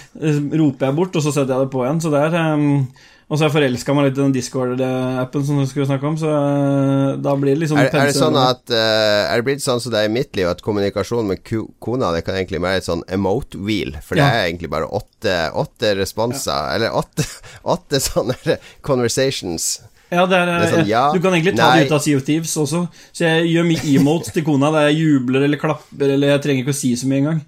roper 0.60 0.88
jeg 0.88 0.98
bort, 1.00 1.16
og 1.16 1.24
så 1.24 1.32
setter 1.32 1.54
jeg 1.54 1.64
det 1.64 1.72
på 1.72 1.84
igjen. 1.84 2.02
Så 2.04 2.12
det 2.12 2.22
er 2.26 2.38
um, 2.52 2.84
og 3.28 3.36
så 3.36 3.44
har 3.44 3.50
jeg 3.50 3.56
forelska 3.58 3.92
meg 3.92 4.06
litt 4.06 4.16
i 4.16 4.22
den 4.22 4.32
Discord-appen 4.32 5.42
som 5.44 5.58
du 5.60 5.66
skulle 5.68 5.84
snakke 5.84 6.08
om, 6.08 6.14
så 6.16 6.30
uh, 6.32 7.18
da 7.20 7.34
blir 7.36 7.52
det 7.52 7.60
litt 7.60 7.72
sånn 7.74 7.82
Er, 7.82 7.90
er 7.92 8.08
det 8.08 8.16
sånn 8.16 8.38
at 8.40 8.62
uh, 8.72 9.28
Er 9.28 9.36
det 9.36 9.44
blitt 9.50 9.64
sånn 9.64 9.82
som 9.84 9.92
det 9.92 10.00
er 10.00 10.08
i 10.08 10.14
mitt 10.14 10.32
liv, 10.38 10.48
at 10.48 10.62
kommunikasjon 10.64 11.28
med 11.28 11.42
kona 11.44 12.14
det 12.16 12.22
kan 12.24 12.38
egentlig 12.38 12.62
være 12.64 12.80
et 12.80 12.88
sånn 12.88 13.04
emote-wheel? 13.12 13.98
For 14.00 14.16
ja. 14.16 14.24
det 14.24 14.38
er 14.38 14.48
egentlig 14.48 14.72
bare 14.72 14.88
åtte, 14.88 15.36
åtte 15.60 15.92
responser, 16.00 16.56
ja. 16.56 16.78
eller 16.78 16.96
åtte, 16.96 17.28
åtte 17.76 18.00
sånne 18.00 18.56
conversations. 18.80 19.74
Ja, 20.08 20.24
det 20.24 20.38
er, 20.38 20.48
det 20.48 20.56
er 20.56 20.72
sånn, 20.72 20.88
ja, 20.88 21.04
du 21.12 21.20
kan 21.20 21.36
egentlig 21.36 21.58
ta 21.58 21.68
nei. 21.68 21.82
det 21.82 21.90
ut 21.90 21.98
av 21.98 22.00
Sea 22.06 22.16
of 22.16 22.24
Thieves 22.24 22.56
også. 22.56 22.86
Så 23.12 23.26
jeg 23.26 23.50
gjør 23.52 23.68
mye 23.68 23.84
emotes 23.92 24.32
til 24.32 24.46
kona 24.46 24.72
der 24.72 24.88
jeg 24.88 25.02
jubler 25.02 25.44
eller 25.44 25.60
klapper, 25.60 26.14
eller 26.16 26.32
jeg 26.32 26.44
trenger 26.46 26.64
ikke 26.64 26.72
å 26.72 26.80
si 26.80 26.94
så 26.96 27.10
mye 27.10 27.26
engang. 27.26 27.42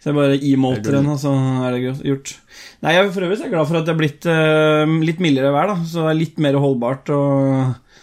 Så 0.00 0.14
jeg 0.14 0.16
bare 0.16 0.40
emoter 0.48 0.96
henne, 0.96 1.12
og 1.12 1.20
så 1.20 1.34
er 1.66 1.76
det 1.76 1.92
gjort. 2.08 2.38
Nei, 2.84 2.92
jeg 2.92 3.02
er 3.02 3.12
for 3.14 3.24
øvrig 3.26 3.50
glad 3.50 3.68
for 3.68 3.78
at 3.78 3.86
det 3.86 3.92
er 3.94 3.98
blitt 3.98 4.26
uh, 4.28 4.96
litt 5.04 5.20
mildere 5.24 5.52
vær, 5.54 5.72
da. 5.72 5.76
Så 5.88 6.04
det 6.04 6.12
er 6.12 6.18
litt 6.20 6.40
mer 6.44 6.58
holdbart 6.60 7.12
og, 7.14 8.02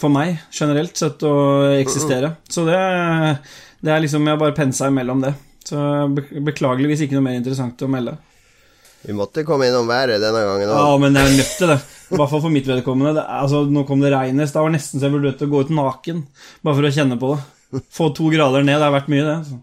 for 0.00 0.12
meg 0.12 0.38
generelt 0.54 0.96
sett 0.96 1.24
å 1.26 1.34
eksistere. 1.76 2.32
Så 2.48 2.64
det, 2.68 2.78
det 3.84 3.92
er 3.92 4.00
liksom 4.04 4.26
Jeg 4.28 4.40
bare 4.40 4.56
pensa 4.56 4.88
imellom 4.92 5.24
det. 5.24 5.34
Så 5.66 5.78
beklageligvis 6.46 7.04
ikke 7.04 7.18
noe 7.18 7.26
mer 7.26 7.38
interessant 7.40 7.82
å 7.82 7.90
melde. 7.90 8.16
Vi 9.06 9.14
måtte 9.14 9.44
komme 9.46 9.68
innom 9.68 9.86
været 9.86 10.22
denne 10.22 10.42
gangen 10.42 10.70
òg. 10.72 10.78
Ja, 10.78 10.96
men 11.02 11.14
jeg 11.14 11.28
er 11.28 11.36
nødt 11.38 11.58
til 11.60 11.70
det. 11.70 11.78
I 12.06 12.18
hvert 12.18 12.30
fall 12.30 12.42
for 12.42 12.54
mitt 12.54 12.66
vedkommende. 12.66 13.12
Det, 13.18 13.24
altså, 13.36 13.62
nå 13.70 13.84
kom 13.86 14.02
det 14.02 14.10
regnes. 14.14 14.54
Det 14.54 14.62
var 14.62 14.72
nesten 14.74 15.02
så 15.02 15.08
jeg 15.08 15.14
vurderte 15.14 15.46
å 15.46 15.52
gå 15.52 15.62
ut 15.66 15.72
naken. 15.74 16.24
Bare 16.66 16.78
for 16.78 16.88
å 16.88 16.92
kjenne 16.94 17.18
på 17.20 17.34
det. 17.34 17.82
Få 17.94 18.08
to 18.14 18.30
grader 18.32 18.66
ned. 18.66 18.78
Det 18.78 18.86
har 18.86 18.94
vært 18.94 19.10
mye, 19.12 19.24
det. 19.26 19.36
Altså. 19.42 19.60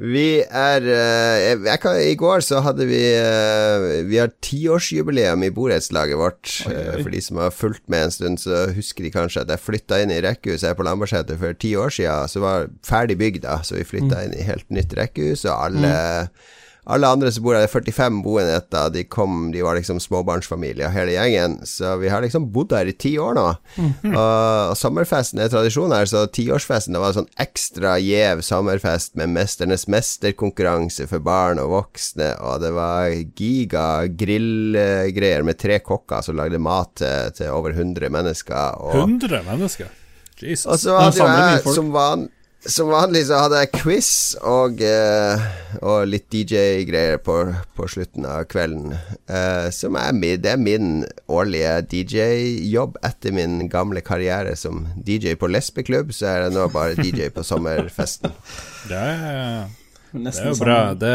Vi 0.00 0.40
er 0.40 0.86
uh, 0.88 1.66
kan, 1.80 1.98
I 2.00 2.14
går 2.16 2.40
så 2.44 2.62
hadde 2.64 2.86
vi 2.88 3.00
uh, 3.20 4.00
Vi 4.08 4.16
har 4.16 4.32
tiårsjubileum 4.40 5.44
i 5.44 5.50
borettslaget 5.52 6.16
vårt. 6.16 6.52
Oi, 6.68 6.72
oi. 6.72 6.84
Uh, 6.88 7.02
for 7.02 7.12
de 7.12 7.20
som 7.24 7.40
har 7.42 7.52
fulgt 7.52 7.84
med 7.92 8.06
en 8.06 8.14
stund, 8.14 8.40
så 8.40 8.62
husker 8.76 9.04
de 9.04 9.12
kanskje 9.12 9.44
at 9.44 9.52
jeg 9.52 9.64
flytta 9.64 10.00
inn 10.00 10.14
i 10.14 10.22
rekkehuset 10.24 10.70
her 10.70 10.78
på 10.78 10.86
Lambertseter 10.88 11.36
for 11.40 11.58
ti 11.60 11.74
år 11.76 11.92
siden. 11.92 12.32
Så 12.32 12.40
var 12.40 12.70
ferdig 12.86 13.18
bygd, 13.20 13.44
da, 13.44 13.60
så 13.66 13.76
vi 13.76 13.84
flytta 13.84 14.16
mm. 14.16 14.24
inn 14.24 14.38
i 14.38 14.48
helt 14.48 14.68
nytt 14.72 14.96
rekkehus, 14.96 15.44
og 15.44 15.68
alle 15.68 15.92
mm. 15.92 16.48
Alle 16.90 17.08
andre 17.08 17.30
som 17.32 17.44
bor 17.44 17.54
her, 17.54 17.64
det 17.64 17.70
er 17.70 17.72
45 17.72 18.20
boenheter. 18.24 18.90
De 18.94 19.04
kom, 19.06 19.50
de 19.54 19.62
var 19.64 19.78
liksom 19.78 20.00
småbarnsfamilier, 20.02 20.90
hele 20.94 21.14
gjengen. 21.14 21.58
Så 21.68 21.94
vi 22.00 22.10
har 22.12 22.24
liksom 22.24 22.48
bodd 22.54 22.74
her 22.74 22.90
i 22.90 22.94
ti 22.96 23.14
år 23.22 23.36
nå. 23.38 23.46
og, 23.50 24.10
og, 24.10 24.74
sommerfesten 24.78 25.42
er 25.42 25.52
tradisjon 25.52 25.94
her, 25.94 26.08
så 26.10 26.24
tiårsfesten 26.30 26.96
det 26.96 27.02
var 27.02 27.14
en 27.14 27.20
sånn 27.22 27.30
ekstra 27.42 27.96
gjev 28.02 28.42
sommerfest 28.46 29.16
med 29.20 29.32
Mesternes 29.34 29.86
mesterkonkurranse 29.90 31.06
for 31.10 31.22
barn 31.24 31.62
og 31.62 31.72
voksne, 31.74 32.32
og 32.42 32.64
det 32.64 32.72
var 32.76 33.14
giga 33.38 33.86
grillgreier 34.08 35.46
med 35.46 35.60
tre 35.60 35.80
kokker 35.84 36.26
som 36.26 36.38
lagde 36.38 36.60
mat 36.62 36.96
til, 37.00 37.32
til 37.38 37.54
over 37.54 37.76
100 37.76 38.10
mennesker. 38.12 38.82
Og, 38.82 38.98
100 39.04 39.46
mennesker? 39.46 39.96
Jesus. 40.40 40.66
Og 40.66 40.78
så 40.80 40.96
hadde 40.96 41.26
jeg, 41.26 41.74
som 41.76 41.90
van, 41.92 42.28
som 42.66 42.90
vanlig 42.92 43.22
så 43.28 43.38
hadde 43.40 43.60
jeg 43.62 43.70
quiz 43.78 44.10
og, 44.44 44.82
uh, 44.84 45.44
og 45.80 46.10
litt 46.10 46.26
DJ-greier 46.28 47.20
på, 47.24 47.36
på, 47.76 47.88
slutten 47.88 48.26
av 48.28 48.44
kvelden. 48.52 48.92
Uh, 49.30 49.72
som 49.72 49.96
er, 49.96 50.12
det 50.36 50.52
er 50.52 50.60
min 50.60 51.06
årlige 51.24 51.78
DJ-jobb 51.88 52.98
etter 53.06 53.32
min 53.36 53.64
gamle 53.72 54.04
karriere 54.04 54.52
som 54.60 54.84
DJ 54.96 55.38
på 55.40 55.48
lesbeklubb. 55.48 56.12
Så 56.12 56.28
er 56.28 56.46
jeg 56.46 56.56
nå 56.58 56.68
bare 56.74 56.98
DJ 57.00 57.32
på 57.32 57.46
sommerfesten. 57.46 58.36
Det 58.90 58.96
er, 58.96 59.68
det 60.12 60.34
er 60.34 60.50
jo 60.50 60.58
bra. 60.60 60.80
Det 60.98 61.14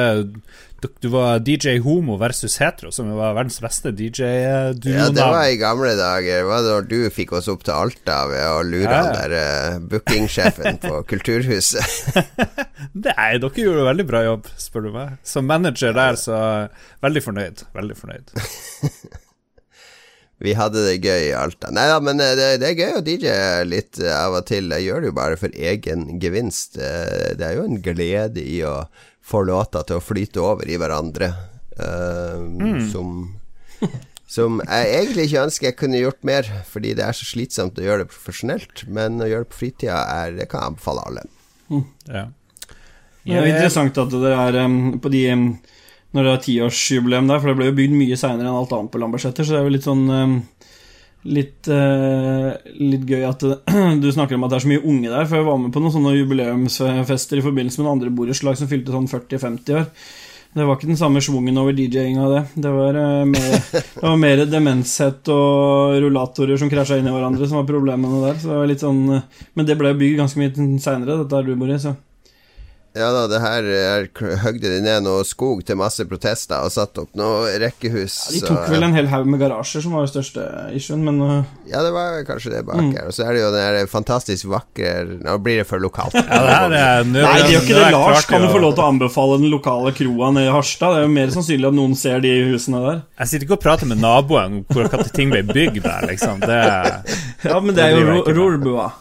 du 1.00 1.08
var 1.08 1.40
DJ 1.40 1.80
Homo 1.80 2.18
versus 2.18 2.58
Hetero, 2.58 2.92
som 2.92 3.10
var 3.18 3.34
verdens 3.34 3.60
beste 3.64 3.92
DJ-duo. 3.92 4.94
Ja, 4.94 5.10
det 5.10 5.26
var 5.32 5.48
i 5.48 5.58
gamle 5.58 5.96
dager. 5.98 6.44
Det 6.44 6.48
var 6.50 6.64
da 6.66 6.80
du 6.86 7.10
fikk 7.14 7.34
oss 7.40 7.50
opp 7.52 7.66
til 7.66 7.74
Alta 7.76 8.20
ved 8.30 8.46
å 8.46 8.62
lure 8.68 8.92
ja. 8.92 9.02
han 9.02 9.12
der 9.16 9.36
uh, 9.36 9.80
bookingsjefen 9.92 10.80
på 10.84 11.02
Kulturhuset. 11.10 12.16
Nei, 13.08 13.30
dere 13.42 13.66
gjorde 13.66 13.90
veldig 13.90 14.08
bra 14.10 14.24
jobb, 14.28 14.50
spør 14.62 14.88
du 14.88 14.96
meg. 14.96 15.20
Som 15.26 15.50
manager 15.50 15.96
der, 15.96 16.20
så 16.20 16.40
veldig 17.06 17.24
fornøyd. 17.30 17.68
Veldig 17.76 18.02
fornøyd. 18.02 18.36
Vi 20.46 20.54
hadde 20.58 20.86
det 20.86 21.00
gøy 21.02 21.32
i 21.32 21.36
Alta. 21.38 21.72
Nei 21.74 21.88
da, 21.90 21.98
men 22.04 22.22
eh, 22.22 22.36
det, 22.38 22.50
det, 22.62 22.72
er 22.72 22.84
gøy 22.84 23.00
å 23.00 23.04
DJ 23.06 23.34
litt 23.70 24.00
eh, 24.04 24.14
av 24.14 24.38
og 24.40 24.46
til. 24.50 24.70
Jeg 24.76 24.88
gjør 24.88 25.02
det 25.02 25.12
jo 25.12 25.18
bare 25.18 25.40
for 25.42 25.58
egen 25.74 26.08
gevinst. 26.22 26.78
Det 26.78 27.46
er 27.46 27.58
jo 27.58 27.66
en 27.66 27.82
glede 27.84 28.44
i 28.44 28.62
å 28.68 28.78
få 29.26 29.42
låta 29.48 29.82
til 29.88 29.98
å 29.98 30.06
flyte 30.06 30.44
over 30.44 30.70
i 30.70 30.78
hverandre. 30.78 31.34
Uh, 31.76 32.40
mm. 32.62 32.86
Som 32.88 33.16
Som 34.36 34.58
jeg 34.64 34.88
egentlig 34.90 35.28
ikke 35.28 35.44
ønsker 35.46 35.68
jeg 35.70 35.78
kunne 35.80 36.00
gjort 36.02 36.26
mer, 36.26 36.48
fordi 36.68 36.96
det 36.98 37.04
er 37.06 37.16
så 37.16 37.28
slitsomt 37.30 37.78
å 37.80 37.86
gjøre 37.86 38.04
det 38.04 38.12
profesjonelt. 38.12 38.82
Men 38.90 39.22
å 39.22 39.30
gjøre 39.30 39.46
det 39.46 39.52
på 39.54 39.60
fritida, 39.62 40.00
er, 40.12 40.34
det 40.40 40.50
kan 40.52 40.64
jeg 40.64 40.74
anbefale 40.74 41.06
alle. 41.06 41.26
Mm. 41.70 41.86
Ja. 42.10 42.26
Det 43.26 43.38
er 43.38 43.48
interessant 43.50 43.98
at 44.02 44.12
det 44.22 44.34
er 44.38 44.60
um, 44.66 44.76
på 45.02 45.12
de 45.14 45.22
um, 45.34 45.46
Når 46.16 46.24
det 46.24 46.34
er 46.34 46.44
tiårsjubileum 46.46 47.28
der, 47.28 47.42
for 47.42 47.52
det 47.52 47.58
ble 47.60 47.70
jo 47.70 47.76
bygd 47.76 47.96
mye 48.00 48.18
seinere 48.20 48.48
enn 48.48 48.58
alt 48.58 48.74
annet 48.76 48.92
på 48.94 49.02
Lambertseter, 49.02 49.44
så 49.44 49.56
det 49.56 49.58
er 49.60 49.66
jo 49.68 49.74
litt 49.74 49.88
sånn 49.88 50.06
um, 50.08 50.36
litt, 51.28 51.68
uh, 51.68 52.54
litt 52.80 53.04
gøy 53.10 53.26
at 53.28 53.44
du 54.04 54.08
snakker 54.14 54.38
om 54.38 54.46
at 54.46 54.54
det 54.54 54.60
er 54.60 54.66
så 54.66 54.72
mye 54.72 54.86
unge 54.86 55.12
der. 55.12 55.26
For 55.28 55.40
jeg 55.40 55.48
var 55.50 55.60
med 55.60 55.74
på 55.76 55.84
noen 55.84 55.96
sånne 55.96 56.16
jubileumsfester 56.16 57.42
i 57.42 57.44
forbindelse 57.46 57.82
med 57.82 57.88
noen 57.88 57.98
andre 57.98 58.14
borettslag 58.16 58.56
som 58.60 58.72
fylte 58.72 58.96
sånn 58.96 59.12
40-50 59.12 59.78
år. 59.82 59.92
Det 60.56 60.64
var 60.64 60.78
ikke 60.78 60.88
den 60.88 61.00
samme 61.02 61.20
schwungen 61.20 61.58
over 61.60 61.76
DJ-inga, 61.76 62.30
det. 62.32 62.42
Det 62.64 62.70
var, 62.72 62.96
uh, 62.96 63.28
mer, 63.28 63.60
det 63.76 64.06
var 64.06 64.20
mer 64.22 64.46
demenshet 64.48 65.36
og 65.36 66.00
rullatorer 66.06 66.62
som 66.62 66.72
krasja 66.72 67.02
inn 67.02 67.12
i 67.12 67.16
hverandre 67.16 67.50
som 67.50 67.60
var 67.60 67.68
problemene 67.68 68.24
der. 68.24 68.40
Så 68.40 68.54
det 68.54 68.62
var 68.62 68.72
litt 68.72 68.86
sånn, 68.86 69.04
men 69.20 69.68
det 69.68 69.76
ble 69.82 69.92
bygd 70.00 70.22
ganske 70.24 70.40
mye 70.40 70.56
seinere, 70.80 71.26
dette 71.26 71.42
er 71.42 71.50
du 71.50 71.58
bor 71.60 71.76
i. 71.76 71.82
ja 72.96 73.10
da, 73.12 73.26
det 73.28 73.40
her 73.44 73.66
er, 73.76 74.06
høgde 74.40 74.70
de 74.72 74.80
ned 74.84 75.04
noe 75.04 75.26
skog 75.28 75.66
til 75.68 75.76
masse 75.80 76.04
protester 76.08 76.64
og 76.64 76.72
satte 76.72 77.04
opp 77.04 77.18
noe 77.20 77.52
rekkehus. 77.60 78.16
Ja, 78.30 78.34
de 78.36 78.42
tok 78.46 78.62
så, 78.62 78.72
vel 78.72 78.86
en 78.88 78.96
hel 78.96 79.10
haug 79.12 79.28
med 79.28 79.42
garasjer, 79.42 79.84
som 79.84 79.98
var 79.98 80.06
det 80.06 80.14
største 80.14 80.46
issuen, 80.78 81.04
men 81.04 81.20
uh... 81.20 81.34
Ja, 81.68 81.82
det 81.84 81.92
var 81.96 82.22
kanskje 82.28 82.54
det 82.54 82.62
bak 82.68 82.80
mm. 82.80 82.92
her. 82.96 83.10
Og 83.10 83.18
så 83.18 83.26
er 83.26 83.36
det 83.36 83.42
jo 83.44 83.50
den 83.52 83.66
der 83.66 83.90
fantastisk 83.92 84.48
vakre 84.52 84.94
Nå 85.26 85.36
blir 85.44 85.60
det 85.60 85.68
for 85.68 85.84
lokalt. 85.84 86.16
ja, 86.16 86.40
det 86.40 86.54
her 86.56 86.76
er 86.80 87.10
Nei, 87.10 87.34
det 87.42 87.52
gjør 87.52 87.66
ikke 87.66 87.80
det. 87.82 87.90
Lars 87.96 88.30
kan 88.30 88.46
jo 88.46 88.52
få 88.54 88.62
lov 88.64 88.78
til 88.78 88.86
å 88.86 88.92
anbefale 88.94 89.40
den 89.42 89.52
lokale 89.52 89.92
kroa 89.98 90.32
nede 90.38 90.48
i 90.48 90.54
Harstad. 90.56 90.96
Det 90.96 91.02
er 91.02 91.08
jo 91.10 91.16
mer 91.18 91.34
sannsynlig 91.36 91.72
at 91.72 91.80
noen 91.82 91.98
ser 92.00 92.24
de 92.24 92.32
husene 92.54 92.84
der. 92.86 93.02
Jeg 93.20 93.32
sitter 93.34 93.48
ikke 93.50 93.58
og 93.60 93.66
prater 93.66 93.92
med 93.92 94.00
naboen 94.04 94.62
om 94.62 94.64
hvor 94.72 95.12
ting 95.16 95.34
ble 95.34 95.44
bygd 95.50 95.84
der, 95.84 96.08
liksom. 96.14 96.40
Det, 96.46 96.62
ja, 97.50 97.60
men 97.60 97.76
det 97.76 97.90
er 97.90 98.00
jo 98.00 98.24
Rorbua 98.40 98.94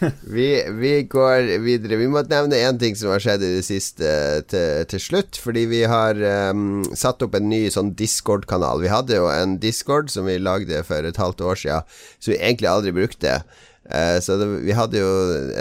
vi, 0.36 0.48
vi, 0.78 0.92
går 1.10 1.50
videre. 1.64 1.98
Vi 2.00 2.08
må 2.10 2.22
nevne 2.28 2.58
én 2.58 2.80
ting 2.80 2.96
som 2.98 3.12
har 3.12 3.22
skjedd 3.22 3.44
i 3.44 3.52
det 3.58 3.66
siste 3.66 4.10
til, 4.50 4.82
til 4.90 5.02
slutt. 5.02 5.38
Fordi 5.42 5.66
vi 5.70 5.84
har 5.88 6.18
um, 6.50 6.82
satt 6.96 7.24
opp 7.24 7.36
en 7.38 7.48
ny 7.50 7.66
sånn 7.72 7.94
Discord-kanal. 7.98 8.82
Vi 8.84 8.92
hadde 8.92 9.20
jo 9.20 9.30
en 9.32 9.56
Discord 9.62 10.12
som 10.12 10.28
vi 10.28 10.38
lagde 10.42 10.82
for 10.88 11.06
et 11.06 11.22
halvt 11.22 11.44
år 11.46 11.62
siden, 11.62 11.96
som 12.18 12.34
vi 12.34 12.40
egentlig 12.40 12.72
aldri 12.72 12.94
brukte. 12.96 13.40
Uh, 13.86 14.18
så 14.22 14.38
det, 14.40 14.50
vi 14.66 14.76
hadde 14.76 15.00
jo 15.00 15.10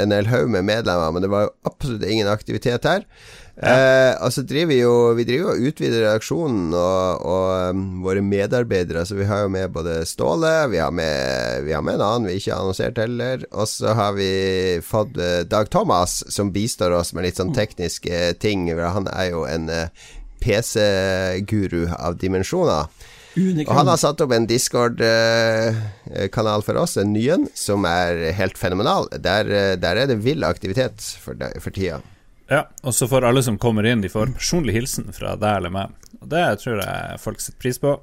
en 0.01 0.15
hel 0.15 0.29
haug 0.31 0.51
med 0.53 0.67
medlemmer, 0.67 1.13
men 1.13 1.25
det 1.25 1.31
var 1.33 1.47
jo 1.47 1.55
absolutt 1.69 2.05
ingen 2.09 2.31
aktivitet 2.31 2.87
her. 2.89 3.07
Ja. 3.55 3.71
Eh, 3.71 4.11
altså 4.19 4.43
driver 4.43 4.67
vi 4.67 4.81
jo 4.81 5.13
Vi 5.15 5.23
driver 5.23 5.53
og 5.53 5.61
utvider 5.63 6.01
redaksjonen 6.03 6.73
og, 6.75 7.21
og 7.23 7.71
um, 7.71 8.03
våre 8.03 8.19
medarbeidere. 8.21 9.05
Så 9.07 9.15
vi 9.15 9.23
har 9.29 9.43
jo 9.45 9.49
med 9.53 9.71
både 9.75 10.05
Ståle, 10.07 10.67
vi 10.73 10.77
har 10.83 10.91
med, 10.91 11.63
vi 11.63 11.73
har 11.75 11.81
med 11.85 11.93
en 11.95 12.01
annen 12.03 12.27
vi 12.29 12.35
ikke 12.39 12.51
har 12.51 12.61
annonsert 12.65 12.97
heller. 12.99 13.45
Og 13.55 13.67
så 13.71 13.87
har 13.95 14.11
vi 14.19 14.31
fått 14.83 15.17
uh, 15.19 15.43
Dag 15.47 15.69
Thomas, 15.71 16.23
som 16.31 16.51
bistår 16.55 16.91
oss 16.97 17.13
med 17.15 17.23
litt 17.27 17.37
sånn 17.39 17.55
tekniske 17.55 18.33
ting. 18.43 18.59
Han 18.75 19.07
er 19.13 19.27
jo 19.31 19.41
en 19.47 19.69
uh, 19.71 19.75
eh, 19.85 19.89
PC-guru 20.43 21.83
av 21.95 22.17
dimensjoner. 22.19 22.83
Og 23.35 23.73
han 23.75 23.89
har 23.91 23.99
satt 23.99 24.21
opp 24.23 24.31
en 24.31 24.47
Discord-kanal 24.47 26.61
for 26.63 26.75
oss, 26.79 26.95
en 27.01 27.11
ny 27.11 27.25
en, 27.33 27.43
som 27.51 27.83
er 27.89 28.31
helt 28.37 28.57
fenomenal. 28.59 29.07
Der, 29.11 29.75
der 29.75 29.95
er 29.99 30.07
det 30.07 30.23
vill 30.23 30.43
aktivitet 30.47 31.03
for, 31.19 31.35
for 31.59 31.71
tida. 31.75 31.99
Ja, 32.51 32.67
og 32.85 32.93
så 32.93 33.07
får 33.09 33.25
alle 33.25 33.41
som 33.45 33.57
kommer 33.61 33.87
inn, 33.89 34.03
de 34.05 34.11
får 34.11 34.35
personlig 34.37 34.75
hilsen 34.75 35.09
fra 35.15 35.33
deg 35.39 35.61
eller 35.61 35.73
meg. 35.73 35.95
Og 36.21 36.29
det 36.29 36.43
tror 36.61 36.81
jeg 36.83 37.23
folk 37.23 37.41
setter 37.41 37.61
pris 37.61 37.81
på. 37.81 37.95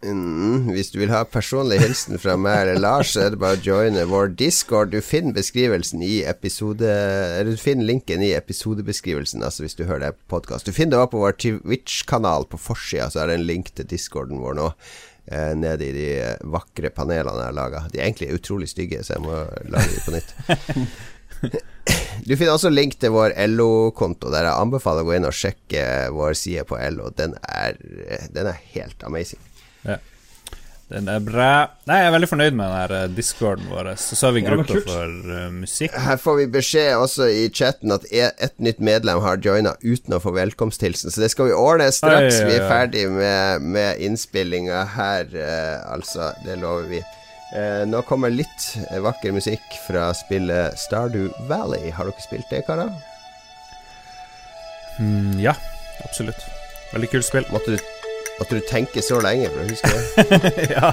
Mm, 0.00 0.70
hvis 0.72 0.88
du 0.94 0.96
vil 1.02 1.10
ha 1.12 1.26
personlig 1.28 1.76
hilsen 1.82 2.16
fra 2.20 2.32
meg 2.40 2.62
eller 2.62 2.80
Lars, 2.80 3.10
så 3.12 3.26
er 3.26 3.34
det 3.34 3.40
bare 3.42 3.58
å 3.58 3.64
joine 3.64 4.06
vår 4.08 4.32
discord. 4.40 4.94
Du 4.94 5.04
finner 5.04 5.36
beskrivelsen 5.36 6.00
i 6.00 6.22
episode 6.24 6.88
Eller 6.88 7.52
du 7.52 7.60
finner 7.60 7.84
linken 7.84 8.24
i 8.24 8.32
episodebeskrivelsen, 8.32 9.44
altså 9.44 9.66
hvis 9.66 9.76
du 9.76 9.84
hører 9.84 10.06
det 10.06 10.14
på 10.16 10.38
podkast. 10.38 10.64
Du 10.64 10.72
finner 10.72 10.96
det 10.96 11.02
også 11.02 11.12
på 11.12 11.22
vår 11.26 11.36
Twitch-kanal 11.44 12.48
på 12.48 12.60
forsida, 12.70 13.10
så 13.12 13.22
er 13.22 13.28
det 13.28 13.40
en 13.40 13.48
link 13.52 13.72
til 13.76 13.88
discorden 13.92 14.40
vår 14.40 14.56
nå. 14.56 14.70
Eh, 15.30 15.52
nede 15.54 15.90
i 15.90 15.92
de 15.94 16.10
vakre 16.48 16.88
panelene 16.96 17.36
jeg 17.36 17.50
har 17.50 17.58
laga. 17.60 17.84
De 17.92 18.00
er 18.00 18.08
egentlig 18.08 18.32
utrolig 18.40 18.72
stygge, 18.72 19.04
så 19.04 19.18
jeg 19.18 19.26
må 19.26 19.44
lage 19.68 19.92
de 19.92 20.04
på 20.06 20.16
nytt. 20.16 20.30
Du 22.26 22.36
finner 22.36 22.54
også 22.54 22.72
link 22.72 22.96
til 23.00 23.14
vår 23.14 23.34
LO-konto, 23.50 24.30
der 24.32 24.48
jeg 24.48 24.60
anbefaler 24.66 25.04
å 25.04 25.08
gå 25.08 25.16
inn 25.16 25.28
og 25.28 25.36
sjekke 25.36 25.84
vår 26.14 26.36
side 26.38 26.66
på 26.68 26.78
LO. 26.94 27.10
Den 27.16 27.36
er, 27.46 27.78
den 28.34 28.50
er 28.50 28.62
helt 28.74 29.04
amazing. 29.06 29.40
Ja. 29.86 29.98
Den 30.90 31.06
er 31.06 31.20
bra. 31.22 31.50
Nei, 31.86 32.00
jeg 32.00 32.08
er 32.08 32.14
veldig 32.16 32.28
fornøyd 32.32 32.56
med 32.58 32.64
den 32.66 32.74
her 32.74 32.92
eh, 32.96 33.10
discorden 33.14 33.68
vår. 33.70 33.92
Så 34.02 34.16
så 34.18 34.26
har 34.26 34.34
vi 34.34 34.42
gruppa 34.42 34.74
ja, 34.74 34.80
for 34.88 35.28
uh, 35.30 35.44
musikk. 35.54 35.94
Her 35.94 36.18
får 36.18 36.38
vi 36.40 36.46
beskjed 36.56 36.88
også 36.98 37.28
i 37.30 37.44
chatten 37.54 37.94
at 37.94 38.08
e- 38.10 38.32
et 38.42 38.56
nytt 38.58 38.82
medlem 38.82 39.22
har 39.22 39.38
joina 39.44 39.76
uten 39.84 40.16
å 40.16 40.20
få 40.22 40.34
velkomsthilsen, 40.34 41.14
så 41.14 41.22
det 41.22 41.30
skal 41.30 41.52
vi 41.52 41.54
ordne 41.54 41.86
straks 41.94 42.40
vi 42.42 42.58
er 42.58 42.66
ferdig 42.66 43.06
med, 43.14 43.70
med 43.76 44.02
innspillinga 44.02 44.82
her, 44.96 45.30
uh, 45.30 45.94
altså. 45.94 46.32
Det 46.42 46.58
lover 46.58 46.90
vi. 46.90 47.04
Eh, 47.56 47.82
nå 47.88 48.02
kommer 48.06 48.30
litt 48.30 48.76
vakker 49.02 49.34
musikk 49.34 49.74
fra 49.86 50.10
spillet 50.14 50.78
Stardew 50.78 51.30
Valley. 51.50 51.90
Har 51.96 52.06
dere 52.10 52.22
spilt 52.22 52.50
det, 52.52 52.62
karer? 52.68 52.92
Mm, 55.00 55.40
ja, 55.40 55.54
absolutt. 56.04 56.44
Veldig 56.92 57.10
kult 57.10 57.26
spill. 57.26 57.46
Måtte 57.50 57.74
du, 57.74 57.90
måtte 58.38 58.58
du 58.58 58.66
tenke 58.70 59.02
så 59.02 59.18
lenge 59.24 59.50
for 59.50 59.64
å 59.64 59.68
huske 59.70 59.90
det? 59.94 60.68
ja. 60.76 60.92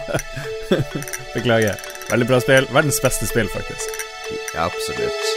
Beklager. 1.35 1.77
Veldig 2.09 2.29
bra 2.29 2.41
spill. 2.41 2.69
Verdens 2.73 3.01
beste 3.03 3.29
spill, 3.29 3.49
faktisk. 3.53 4.05
Ja, 4.55 4.65
absolutt. 4.65 5.37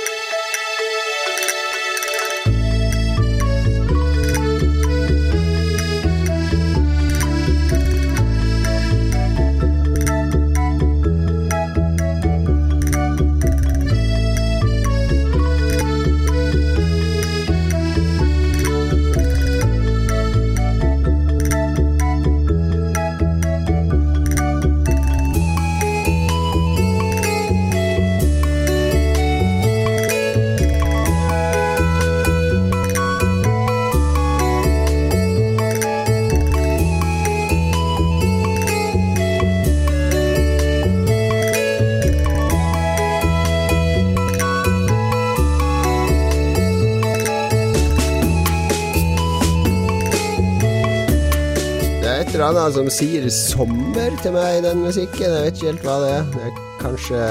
Som 52.74 52.88
sier 52.92 53.26
sommer 53.34 54.14
til 54.22 54.34
meg 54.34 54.58
i 54.58 54.64
den 54.64 54.82
musikken. 54.84 55.26
Jeg 55.26 55.46
vet 55.46 55.56
ikke 55.56 55.70
helt 55.72 55.86
hva 55.86 55.96
det 56.02 56.10
er. 56.16 56.26
Det 56.34 56.42
er 56.48 56.58
kanskje 56.80 57.22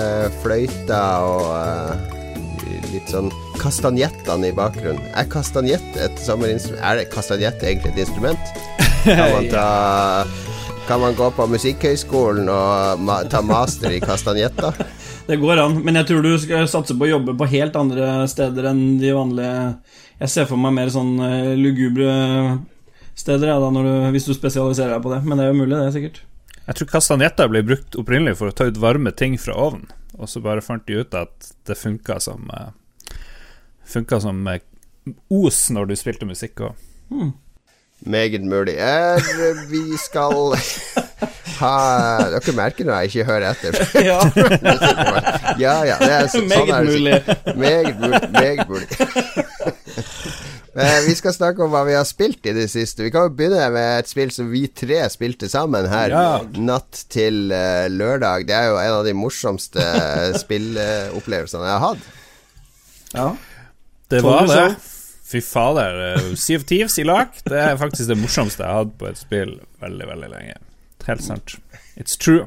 fløyta 0.43 1.01
og 1.25 1.45
uh, 1.53 2.17
litt 2.93 3.11
sånn 3.11 3.31
kastanjettene 3.59 4.49
i 4.49 4.55
bakgrunnen. 4.55 5.01
Er 5.17 5.27
kastanjett 5.31 5.99
et 5.99 6.21
sommerinstrument? 6.23 6.83
Er 6.85 6.99
det 6.99 7.09
kastanjett 7.13 7.63
egentlig 7.65 7.93
et 7.93 8.03
instrument? 8.05 8.53
Kan 9.03 9.25
man 9.35 9.49
ta 9.55 9.67
Kan 10.89 11.03
man 11.03 11.13
gå 11.13 11.27
på 11.37 11.45
Musikkhøgskolen 11.51 12.47
og 12.49 13.03
ma 13.05 13.19
ta 13.29 13.43
master 13.45 13.93
i 13.93 14.01
kastanjetter? 14.01 14.73
Det 15.29 15.37
går 15.37 15.59
an, 15.61 15.75
men 15.85 15.99
jeg 15.99 16.07
tror 16.09 16.23
du 16.25 16.31
skal 16.41 16.65
satse 16.65 16.95
på 16.97 17.05
å 17.05 17.11
jobbe 17.11 17.35
på 17.37 17.45
helt 17.51 17.75
andre 17.77 18.23
steder 18.31 18.71
enn 18.71 18.97
de 18.97 19.11
vanlige 19.13 19.59
Jeg 20.23 20.31
ser 20.33 20.47
for 20.49 20.57
meg 20.57 20.73
mer 20.73 20.89
sånn 20.93 21.11
uh, 21.21 21.53
lugubre 21.53 22.09
steder, 23.19 23.51
ja, 23.51 23.59
da, 23.59 23.69
du, 23.69 23.91
hvis 24.15 24.27
du 24.29 24.33
spesialiserer 24.35 24.95
deg 24.95 25.05
på 25.05 25.13
det. 25.13 25.21
Men 25.25 25.39
det 25.39 25.45
er 25.45 25.53
jo 25.53 25.59
mulig, 25.59 25.75
det, 25.75 25.85
er 25.85 25.95
sikkert. 25.95 26.21
Jeg 26.69 26.77
tror 26.77 26.91
kastanjetter 26.91 27.51
ble 27.51 27.63
brukt 27.65 27.97
opprinnelig 27.99 28.37
for 28.39 28.51
å 28.51 28.55
ta 28.55 28.69
ut 28.69 28.79
varme 28.81 29.11
ting 29.15 29.37
fra 29.41 29.55
ovnen, 29.57 29.89
og 30.19 30.29
så 30.29 30.41
bare 30.43 30.63
fant 30.63 30.85
de 30.87 31.01
ut 31.01 31.17
at 31.17 31.51
det 31.67 31.77
funka 31.79 32.19
som 32.23 32.49
uh, 32.53 32.69
Funka 33.89 34.19
som 34.21 34.43
uh, 34.45 34.59
os 35.33 35.63
når 35.73 35.89
du 35.89 35.95
spilte 35.97 36.27
musikk 36.29 36.61
òg. 36.67 36.83
Hmm. 37.09 37.31
Meget 38.05 38.45
mulig. 38.45 38.75
Er, 38.77 39.17
vi 39.71 39.97
skal 39.97 40.53
ha 41.59 41.73
Dere 42.31 42.53
merker 42.55 42.87
når 42.87 43.01
jeg 43.01 43.09
ikke 43.09 43.25
hører 43.27 43.49
etter. 43.49 43.79
ja. 44.09 44.19
ja, 45.59 45.73
ja. 45.89 45.97
Det 45.99 46.13
er, 46.13 46.29
så, 46.31 46.43
meget 46.45 46.69
sånn 46.69 46.87
mulig. 46.93 47.17
Meget 47.57 47.99
mulig. 47.99 48.21
Meget 48.37 48.69
mulig. 48.69 48.87
Eh, 50.75 50.99
vi 51.07 51.15
skal 51.17 51.33
snakke 51.33 51.63
om 51.65 51.71
hva 51.73 51.81
vi 51.87 51.95
har 51.97 52.05
spilt 52.05 52.45
i 52.45 52.53
det 52.53 52.67
siste. 52.69 53.01
Vi 53.05 53.11
kan 53.13 53.25
jo 53.25 53.33
begynne 53.33 53.69
med 53.73 54.03
et 54.03 54.11
spill 54.11 54.29
som 54.33 54.51
vi 54.51 54.67
tre 54.69 55.01
spilte 55.09 55.49
sammen 55.49 55.87
her 55.89 56.13
ja. 56.13 56.25
natt 56.61 57.05
til 57.09 57.49
uh, 57.49 57.87
lørdag. 57.89 58.45
Det 58.49 58.55
er 58.55 58.69
jo 58.69 58.77
en 58.77 58.97
av 58.99 59.07
de 59.07 59.15
morsomste 59.17 59.85
spillopplevelsene 60.43 61.65
jeg 61.65 61.73
har 61.73 61.85
hatt. 61.87 62.07
Ja. 63.15 63.27
Det 64.09 64.21
var 64.25 64.49
det. 64.49 64.67
Fy 65.29 65.41
fader. 65.45 65.97
Sea 66.37 66.57
of 66.57 66.65
Thieves 66.69 66.97
i 67.01 67.05
lag, 67.05 67.33
det 67.45 67.57
er 67.61 67.75
faktisk 67.77 68.09
det 68.09 68.17
morsomste 68.17 68.63
jeg 68.63 68.69
har 68.69 68.85
hatt 68.85 68.95
på 68.97 69.09
et 69.09 69.19
spill 69.19 69.57
veldig, 69.81 70.07
veldig 70.13 70.31
lenge. 70.31 70.55
Helt 71.09 71.25
sant. 71.25 71.57
It's 71.97 72.17
true. 72.17 72.45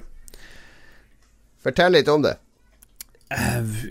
Fortell 1.63 1.95
litt 1.95 2.11
om 2.11 2.23
det. 2.27 2.37
Uh, 3.33 3.91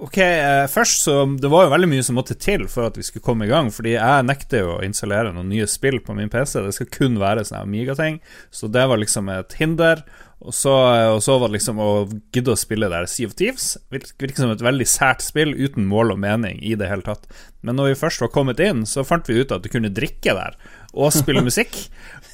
Ok, 0.00 0.16
eh, 0.16 0.66
først 0.72 1.02
så 1.04 1.14
Det 1.36 1.48
var 1.52 1.66
jo 1.66 1.72
veldig 1.74 1.88
mye 1.90 2.04
som 2.04 2.16
måtte 2.16 2.32
til 2.40 2.64
for 2.72 2.88
at 2.88 2.96
vi 2.96 3.04
skulle 3.04 3.24
komme 3.24 3.44
i 3.44 3.50
gang. 3.50 3.68
Fordi 3.74 3.92
jeg 3.98 4.26
nekter 4.26 4.64
jo 4.64 4.72
å 4.78 4.84
installere 4.86 5.34
noen 5.34 5.52
nye 5.52 5.68
spill 5.68 6.00
på 6.00 6.16
min 6.16 6.32
PC. 6.32 6.62
Det 6.64 6.74
skal 6.76 6.90
kun 6.94 7.20
være 7.20 7.44
sånne 7.44 7.66
Amiga-ting. 7.68 8.20
Så 8.50 8.72
det 8.72 8.86
var 8.88 9.00
liksom 9.00 9.28
et 9.34 9.56
hinder. 9.60 10.04
Og 10.40 10.54
så, 10.56 10.72
og 11.12 11.18
så, 11.20 11.34
var 11.36 11.50
det 11.50 11.58
liksom 11.58 11.80
å 11.84 11.90
gidde 12.32 12.54
å 12.54 12.56
spille 12.56 12.88
der 12.88 13.04
Sea 13.12 13.28
of 13.28 13.34
Thieves. 13.36 13.74
Virker 13.92 14.38
som 14.38 14.54
et 14.54 14.64
veldig 14.64 14.86
sært 14.88 15.20
spill 15.20 15.52
uten 15.52 15.84
mål 15.84 16.14
og 16.14 16.22
mening 16.22 16.62
i 16.64 16.72
det 16.80 16.88
hele 16.88 17.04
tatt. 17.04 17.28
Men 17.60 17.76
når 17.76 17.90
vi 17.90 17.98
først 18.00 18.24
var 18.24 18.32
kommet 18.32 18.62
inn, 18.64 18.86
så 18.88 19.04
fant 19.04 19.28
vi 19.28 19.36
ut 19.42 19.52
at 19.52 19.60
du 19.60 19.68
kunne 19.68 19.92
drikke 19.92 20.32
der. 20.38 20.56
Og 20.96 21.12
spille 21.12 21.44
musikk. 21.50 21.76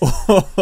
og, 0.06 0.60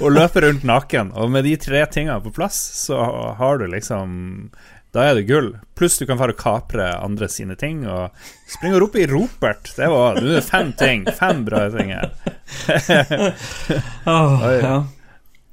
og 0.00 0.08
løpe 0.14 0.40
rundt 0.46 0.64
naken. 0.64 1.12
Og 1.12 1.28
med 1.34 1.44
de 1.44 1.58
tre 1.60 1.84
tingene 1.92 2.22
på 2.24 2.32
plass, 2.32 2.56
så 2.86 2.96
har 3.36 3.60
du 3.60 3.68
liksom 3.68 4.48
da 4.96 5.04
er 5.10 5.18
det 5.18 5.26
gull. 5.28 5.52
Pluss 5.76 5.98
du 6.00 6.06
kan 6.08 6.18
få 6.18 6.30
kapre 6.38 6.88
andre 6.96 7.28
sine 7.28 7.56
ting. 7.60 7.84
Og 7.84 8.10
springe 8.48 8.80
opp 8.80 8.96
i 8.96 9.06
ropert. 9.10 9.72
Det 9.76 9.88
var 9.92 10.20
det 10.22 10.40
er 10.40 10.46
fem 10.46 10.72
ting. 10.78 11.06
Fem 11.18 11.44
bra 11.46 11.66
ting 11.74 11.92
her. 11.92 12.12
oh, 14.16 14.46
ja. 14.56 14.76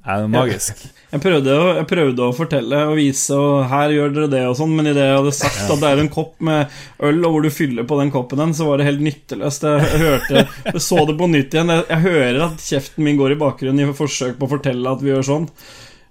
Det 0.04 0.12
er 0.12 0.26
magisk. 0.28 0.82
Jeg 1.14 1.20
prøvde, 1.22 1.52
å, 1.56 1.68
jeg 1.78 1.86
prøvde, 1.88 2.26
å, 2.26 2.34
fortelle 2.36 2.80
og 2.90 2.98
vise, 2.98 3.36
og 3.38 3.62
her 3.70 3.92
gjør 3.94 4.10
dere 4.12 4.28
det 4.34 4.42
og 4.50 4.56
sånn, 4.58 4.74
men 4.76 4.90
idet 4.90 5.06
jeg 5.06 5.16
hadde 5.16 5.32
sagt 5.32 5.62
at 5.72 5.80
det 5.80 5.92
er 5.94 6.02
en 6.02 6.10
kopp 6.12 6.34
med 6.44 6.74
øl, 7.08 7.22
og 7.24 7.36
hvor 7.36 7.46
du 7.46 7.48
fyller 7.54 7.86
på 7.88 7.96
den 8.02 8.12
koppen 8.12 8.42
den, 8.42 8.52
så 8.56 8.66
var 8.68 8.80
det 8.80 8.88
helt 8.90 9.00
nytteløst. 9.04 9.64
Jeg 9.64 10.02
hørte 10.02 10.42
Jeg 10.44 10.82
så 10.84 11.00
det 11.08 11.16
på 11.20 11.30
nytt 11.30 11.56
igjen. 11.56 11.72
Jeg, 11.72 11.86
jeg 11.88 12.04
hører 12.04 12.40
at 12.50 12.66
kjeften 12.66 13.06
min 13.06 13.20
går 13.20 13.32
i 13.32 13.40
bakgrunnen 13.46 13.80
i 13.80 13.96
forsøk 13.96 14.36
på 14.40 14.48
å 14.48 14.52
fortelle 14.56 14.92
at 14.92 15.04
vi 15.04 15.12
gjør 15.14 15.28
sånn. 15.30 15.48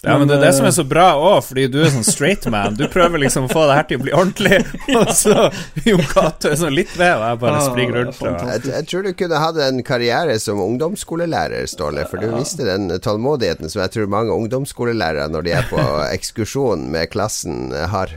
Ja, 0.03 0.17
men 0.19 0.27
det 0.27 0.35
er 0.35 0.41
det 0.43 0.51
som 0.57 0.65
er 0.67 0.73
så 0.75 0.83
bra 0.83 1.05
òg, 1.15 1.37
fordi 1.47 1.63
du 1.71 1.77
er 1.79 1.91
sånn 1.93 2.03
straight 2.03 2.43
man. 2.51 2.75
Du 2.75 2.83
prøver 2.91 3.21
liksom 3.23 3.45
å 3.47 3.51
få 3.51 3.61
det 3.69 3.77
her 3.77 3.85
til 3.87 4.01
å 4.01 4.03
bli 4.03 4.11
ordentlig, 4.11 4.57
og 4.99 5.13
så 5.15 5.45
Jon 5.87 6.03
Cato 6.09 6.51
er 6.51 6.59
sånn 6.59 6.75
litt 6.75 6.91
ved, 6.99 7.13
og 7.15 7.23
jeg 7.23 7.39
bare 7.45 7.61
ah, 7.61 7.67
springer 7.69 7.99
rundt. 8.01 8.19
Jeg, 8.19 8.65
jeg, 8.67 8.87
tror 8.91 9.07
du 9.07 9.13
kunne 9.21 9.39
hatt 9.45 9.61
en 9.63 9.79
karriere 9.87 10.35
som 10.43 10.59
ungdomsskolelærer, 10.59 11.69
Ståle, 11.71 12.03
for 12.11 12.19
du 12.19 12.35
visste 12.35 12.67
den 12.67 12.91
tålmodigheten 12.99 13.71
som 13.71 13.85
jeg 13.85 13.95
tror 13.95 14.11
mange 14.11 14.35
ungdomsskolelærere, 14.35 15.29
når 15.31 15.47
de 15.47 15.55
er 15.55 15.71
på 15.71 15.87
ekskursjon 16.17 16.83
med 16.91 17.07
klassen, 17.15 17.71
har. 17.71 18.11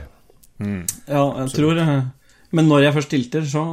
Mm. 0.59 0.83
Ja, 1.07 1.23
jeg 1.45 1.55
tror 1.55 1.79
det. 1.79 1.87
Men 2.51 2.67
når 2.67 2.89
jeg 2.89 2.97
først 2.99 3.13
tilter, 3.15 3.47
så 3.47 3.63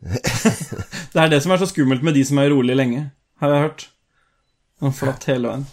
Det 1.12 1.18
er 1.18 1.34
det 1.34 1.42
som 1.42 1.52
er 1.52 1.60
så 1.60 1.68
skummelt 1.68 2.06
med 2.06 2.14
de 2.14 2.22
som 2.24 2.38
er 2.38 2.54
rolig 2.54 2.78
lenge, 2.78 3.08
har 3.42 3.54
jeg 3.56 3.66
hørt. 3.66 3.88
Flatt 4.96 5.26
hele 5.28 5.50
veien. 5.50 5.70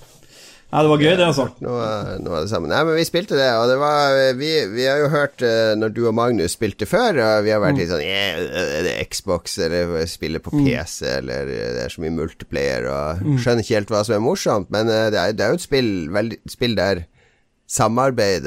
Ja, 0.67 0.81
det 0.83 0.89
var 0.91 0.99
gøy, 0.99 1.13
det, 1.15 1.23
altså. 1.23 1.45
Noe, 1.63 1.83
noe 2.19 2.41
det. 2.43 2.59
Nei, 2.67 2.79
men 2.89 2.97
vi 2.97 3.05
spilte 3.07 3.37
det, 3.39 3.47
og 3.55 3.69
det 3.71 3.77
var 3.79 4.17
Vi, 4.35 4.49
vi 4.73 4.83
har 4.83 4.99
jo 4.99 5.07
hørt 5.13 5.39
uh, 5.39 5.71
når 5.79 5.93
du 5.95 6.01
og 6.09 6.15
Magnus 6.17 6.57
spilte 6.57 6.83
før, 6.89 7.21
og 7.23 7.45
vi 7.45 7.53
har 7.55 7.61
vært 7.63 7.77
mm. 7.77 7.79
litt 7.79 7.91
sånn 7.93 8.03
yeah, 8.03 8.41
Er 8.75 8.83
det 8.83 8.97
Xbox, 9.07 9.55
eller 9.63 9.95
spiller 10.11 10.43
på 10.43 10.51
PC, 10.51 11.05
mm. 11.07 11.13
eller 11.21 11.53
det 11.53 11.85
er 11.85 11.93
så 11.93 12.03
mye 12.03 12.17
multiplayer, 12.17 12.89
og 12.91 13.23
mm. 13.23 13.37
skjønner 13.39 13.63
ikke 13.63 13.79
helt 13.79 13.93
hva 13.95 14.03
som 14.03 14.17
er 14.17 14.25
morsomt, 14.27 14.73
men 14.75 14.91
uh, 14.91 15.07
det, 15.07 15.21
er, 15.21 15.37
det, 15.37 15.45
er, 15.45 15.55
jo 15.55 15.61
et 15.61 15.67
spill, 15.69 15.93
veldig, 16.17 16.41
spill 16.51 16.75
der 16.75 17.05
samarbeidet 17.67 18.43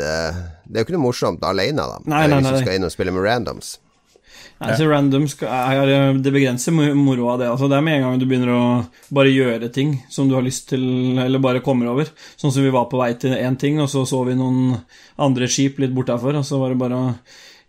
Det 0.64 0.76
er 0.76 0.82
jo 0.82 0.86
ikke 0.86 0.98
noe 0.98 1.06
morsomt 1.08 1.44
alene, 1.44 1.88
da. 1.88 2.02
Nei, 2.04 2.26
nei, 2.26 2.36
nei. 2.36 2.42
Hvis 2.44 2.60
du 2.60 2.66
skal 2.66 2.76
inn 2.76 2.88
og 2.88 2.92
spille 2.92 3.16
med 3.16 3.24
randoms. 3.24 3.78
Nei, 4.60 4.74
så 4.76 4.86
random 4.90 5.24
skal, 5.28 6.18
Det 6.20 6.32
begrenser 6.34 6.74
moroa, 6.76 7.38
det. 7.40 7.48
Altså, 7.48 7.68
det 7.70 7.78
er 7.78 7.84
med 7.84 7.96
en 7.96 8.02
gang 8.04 8.18
du 8.20 8.26
begynner 8.28 8.52
å 8.52 8.64
bare 9.08 9.32
gjøre 9.32 9.70
ting 9.72 9.94
som 10.12 10.28
du 10.28 10.34
har 10.36 10.44
lyst 10.44 10.68
til, 10.72 10.82
eller 11.18 11.40
bare 11.40 11.62
kommer 11.64 11.88
over. 11.88 12.10
Sånn 12.36 12.52
som 12.52 12.66
vi 12.66 12.72
var 12.74 12.90
på 12.90 13.00
vei 13.00 13.14
til 13.20 13.32
én 13.38 13.56
ting, 13.60 13.80
og 13.80 13.88
så 13.88 14.04
så 14.08 14.20
vi 14.28 14.36
noen 14.36 14.74
andre 15.20 15.48
skip 15.48 15.80
litt 15.80 15.94
bortafor, 15.96 16.36
og 16.36 16.44
så 16.46 16.60
var 16.60 16.74
det 16.74 16.82
bare 16.82 17.00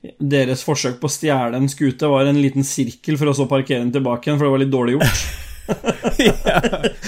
Deres 0.02 0.64
forsøk 0.66 0.96
på 0.98 1.06
å 1.06 1.14
stjele 1.14 1.60
en 1.60 1.68
skute 1.70 2.08
var 2.10 2.26
en 2.26 2.40
liten 2.42 2.66
sirkel 2.66 3.20
for 3.22 3.30
å 3.30 3.36
så 3.38 3.46
parkere 3.46 3.84
den 3.84 3.92
tilbake 3.94 4.26
igjen, 4.28 4.40
for 4.40 4.48
det 4.48 4.54
var 4.56 4.64
litt 4.64 4.74
dårlig 4.74 4.96
gjort. 4.96 5.22
ja, 6.26 6.58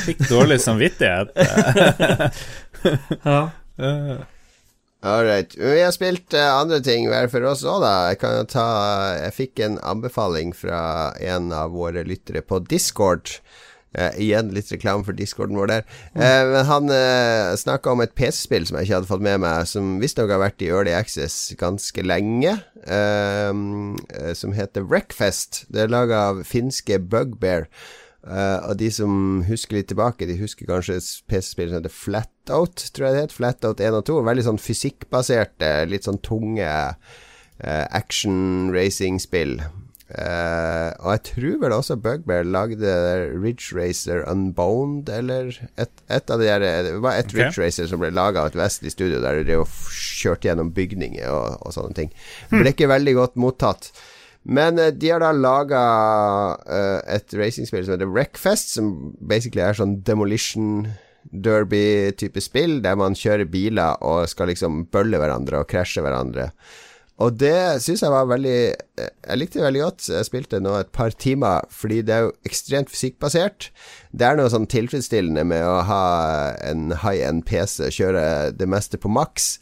fikk 0.05 0.21
dårlig 0.29 0.59
samvittighet. 0.61 1.33
ja. 3.25 3.41
Alright. 5.03 5.57
Vi 5.57 5.81
har 5.81 5.91
spilt 5.91 6.31
uh, 6.31 6.61
andre 6.61 6.79
ting 6.79 7.09
hver 7.11 7.27
for 7.31 7.43
oss 7.49 7.65
òg, 7.67 7.81
da. 7.83 7.91
Jeg 8.13 8.21
kan 8.21 8.37
jo 8.37 8.47
ta 8.47 8.67
Jeg 9.17 9.35
fikk 9.35 9.59
en 9.65 9.75
anbefaling 9.83 10.53
fra 10.55 11.11
en 11.19 11.51
av 11.51 11.75
våre 11.75 12.05
lyttere 12.07 12.39
på 12.39 12.61
Discord. 12.71 13.33
Uh, 13.93 14.15
igjen 14.17 14.53
litt 14.55 14.71
reklame 14.71 15.03
for 15.05 15.13
discorden 15.13 15.59
vår 15.59 15.69
der. 15.69 15.83
Uh, 16.15 16.43
men 16.53 16.69
han 16.69 16.87
uh, 16.89 17.51
snakka 17.59 17.91
om 17.91 18.01
et 18.05 18.15
PC-spill 18.15 18.63
som 18.65 18.79
jeg 18.79 18.87
ikke 18.87 19.01
hadde 19.01 19.11
fått 19.11 19.25
med 19.27 19.43
meg, 19.43 19.67
som 19.69 19.97
visstnok 20.01 20.31
har 20.33 20.41
vært 20.41 20.63
i 20.63 20.71
Early 20.71 20.95
Access 20.95 21.51
ganske 21.59 22.05
lenge. 22.07 22.55
som 24.35 24.55
heter 24.55 24.83
Wreckfest. 24.83 25.65
Det 25.71 25.83
er 25.83 25.91
laga 25.91 26.23
av 26.31 26.41
finske 26.47 26.97
Bugbear. 26.99 27.67
Uh, 28.23 28.69
og 28.69 28.77
de 28.79 28.87
som 28.93 29.43
husker 29.49 29.81
litt 29.81 29.89
tilbake, 29.91 30.27
de 30.29 30.39
husker 30.39 30.67
kanskje 30.69 31.01
PC-spill 31.27 31.73
som 31.73 31.81
heter 31.81 31.91
Flatout, 31.91 32.85
tror 32.95 33.09
jeg 33.09 33.17
det 33.17 33.23
het. 33.25 33.35
Flatout 33.35 33.83
1 33.83 33.99
og 33.99 34.05
2. 34.07 34.19
Veldig 34.29 34.45
sånn 34.47 34.61
fysikkbaserte, 34.63 35.71
litt 35.91 36.07
sånn 36.07 36.21
tunge 36.23 36.69
uh, 36.69 37.85
action-racing-spill. 37.91 39.57
Uh, 40.13 40.93
og 41.01 41.09
jeg 41.15 41.21
tror 41.31 41.59
vel 41.63 41.73
også 41.73 41.95
Bugbear 41.97 42.43
lagde 42.45 42.91
Ridge 43.33 43.73
Racer 43.73 44.21
Unbound, 44.29 45.09
eller 45.09 45.55
et, 45.79 46.03
et 46.11 46.29
av 46.29 46.39
de 46.43 46.49
der 46.51 46.61
Det 46.85 46.97
var 47.01 47.17
et 47.17 47.31
okay. 47.31 47.47
Ridge 47.47 47.63
Racer 47.63 47.87
som 47.89 48.03
ble 48.03 48.11
laga 48.13 48.43
av 48.43 48.51
et 48.51 48.59
vestlig 48.59 48.93
studio 48.93 49.23
der 49.23 49.41
de 49.47 49.57
kjørte 49.63 50.51
gjennom 50.51 50.69
bygninger 50.75 51.31
og, 51.31 51.57
og 51.65 51.75
sånne 51.75 51.97
ting. 51.97 52.11
Det 52.51 52.61
Ble 52.61 52.75
ikke 52.75 52.91
veldig 52.93 53.15
godt 53.19 53.39
mottatt. 53.41 53.89
Men 54.43 54.79
uh, 54.79 54.91
de 54.91 55.11
har 55.13 55.23
da 55.23 55.31
laga 55.31 55.83
eh, 56.67 56.99
et 57.15 57.35
racingspill 57.39 57.85
som 57.85 57.95
heter 57.95 58.11
Wreckfest, 58.11 58.75
som 58.75 59.13
basically 59.23 59.63
er 59.63 59.77
sånn 59.77 60.01
demolition 60.05 60.87
derby-type 61.31 62.41
spill, 62.43 62.81
der 62.83 62.97
man 62.99 63.15
kjører 63.15 63.47
biler 63.47 64.01
og 64.03 64.27
skal 64.27 64.51
liksom 64.51 64.83
bølle 64.91 65.21
hverandre 65.21 65.61
og 65.63 65.69
krasje 65.71 66.03
hverandre. 66.03 66.49
Og 67.21 67.35
det 67.37 67.83
syns 67.83 68.01
jeg 68.01 68.09
var 68.09 68.25
veldig 68.25 68.57
eh, 68.73 69.11
Jeg 69.21 69.37
likte 69.37 69.59
det 69.59 69.67
veldig 69.67 69.83
godt. 69.83 70.07
Jeg 70.09 70.27
spilte 70.27 70.59
nå 70.63 70.73
et 70.79 70.91
par 70.95 71.13
timer, 71.13 71.63
fordi 71.71 72.01
det 72.03 72.15
er 72.15 72.27
jo 72.27 72.33
ekstremt 72.49 72.91
fysikkbasert. 72.91 73.69
Det 74.11 74.27
er 74.27 74.39
noe 74.39 74.51
sånn 74.51 74.67
tilfredsstillende 74.67 75.45
med 75.47 75.63
å 75.63 75.79
ha 75.87 76.03
en 76.65 76.89
high 77.05 77.23
end 77.23 77.45
PC, 77.47 77.85
kjøre 77.93 78.25
det 78.57 78.67
meste 78.69 78.99
på 78.99 79.11
maks 79.13 79.55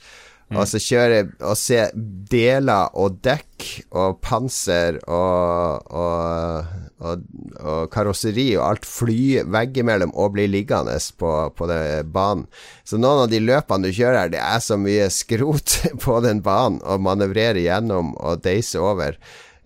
Og 0.51 0.67
så 0.67 0.81
kjøre 0.83 1.19
og 1.47 1.55
se 1.59 1.85
deler 2.31 2.91
og 2.99 3.19
dekk 3.23 3.67
og 3.95 4.17
panser 4.23 4.97
og, 5.05 5.85
og, 5.95 6.71
og, 6.99 7.23
og 7.61 7.85
karosseri 7.93 8.49
og 8.57 8.65
alt 8.67 8.87
fly 8.87 9.45
veggimellom 9.47 10.11
og 10.11 10.33
bli 10.35 10.49
liggende 10.51 10.97
på, 11.19 11.31
på 11.55 11.69
banen. 12.11 12.47
Så 12.83 12.99
noen 12.99 13.25
av 13.25 13.31
de 13.31 13.39
løpene 13.43 13.87
du 13.87 13.95
kjører 13.95 14.25
her, 14.25 14.33
det 14.33 14.41
er 14.43 14.59
så 14.63 14.79
mye 14.81 15.07
skrot 15.13 15.77
på 16.03 16.19
den 16.25 16.43
banen 16.45 16.81
å 16.83 16.99
manøvrere 16.99 17.63
gjennom 17.63 18.15
og 18.19 18.43
deise 18.43 18.81
over. 18.83 19.15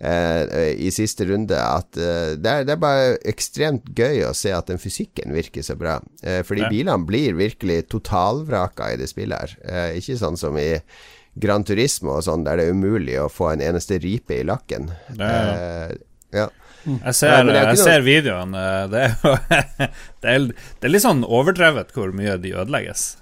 Eh, 0.06 0.76
i 0.86 0.92
siste 0.94 1.26
runde 1.26 1.58
at 1.58 1.98
eh, 1.98 2.36
det, 2.38 2.52
er, 2.52 2.66
det, 2.68 2.76
er, 2.76 2.82
bare 2.82 3.14
ekstremt 3.26 3.88
gøy 3.98 4.26
å 4.28 4.34
se 4.38 4.52
at 4.54 4.68
den 4.70 4.82
fysikken 4.82 5.34
virker 5.34 5.66
så 5.66 5.78
bra. 5.80 5.98
Eh, 6.22 6.42
fordi 6.46 6.66
ja. 6.66 6.70
bilene 6.70 7.08
blir 7.08 7.38
virkelig 7.40 7.86
totalvraka 7.94 8.92
i 8.94 9.00
det 9.02 9.08
spillet 9.10 9.40
her. 9.40 9.56
Eh, 9.66 9.88
ikke 10.02 10.20
sånn 10.20 10.38
som 10.38 10.60
i 10.62 10.70
Gran 11.42 11.66
Turismo 11.68 12.20
og 12.20 12.28
sånn, 12.28 12.46
der 12.46 12.60
det 12.60 12.68
er 12.68 12.76
umulig 12.76 13.18
å 13.20 13.32
få 13.32 13.54
en 13.54 13.64
eneste 13.66 13.98
ripe 14.04 14.38
i 14.38 14.46
lakken. 14.48 14.92
Ja, 15.16 15.32
ja. 15.32 15.42
Eh, 15.56 15.98
ja. 16.36 16.48
Jeg 16.86 17.18
ser, 17.18 17.50
jeg 17.50 17.78
ser 17.82 18.06
videoen. 18.06 18.54
Eh, 18.54 18.82
det 18.92 19.08
er, 19.08 19.16
det, 20.22 20.36
er, 20.36 20.50
det 20.54 20.90
er 20.90 20.94
litt 20.94 21.06
sånn 21.08 21.26
overdrevet 21.26 21.96
hvor 21.96 22.14
mye 22.16 22.38
de 22.42 22.54
ødelegges. 22.54 23.16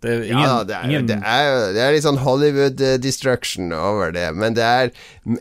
Det 0.00 0.08
er, 0.08 0.22
ingen, 0.24 0.40
ja, 0.40 0.60
det 0.64 0.72
er, 0.72 0.84
ingen... 0.88 1.08
det, 1.10 1.16
er, 1.20 1.74
det 1.76 1.80
er, 1.84 1.90
litt 1.92 2.06
sånn 2.06 2.22
Hollywood-destruction 2.22 3.74
over 3.76 4.14
det, 4.16 4.30
men 4.32 4.56
det 4.56 4.64
er 4.64 4.92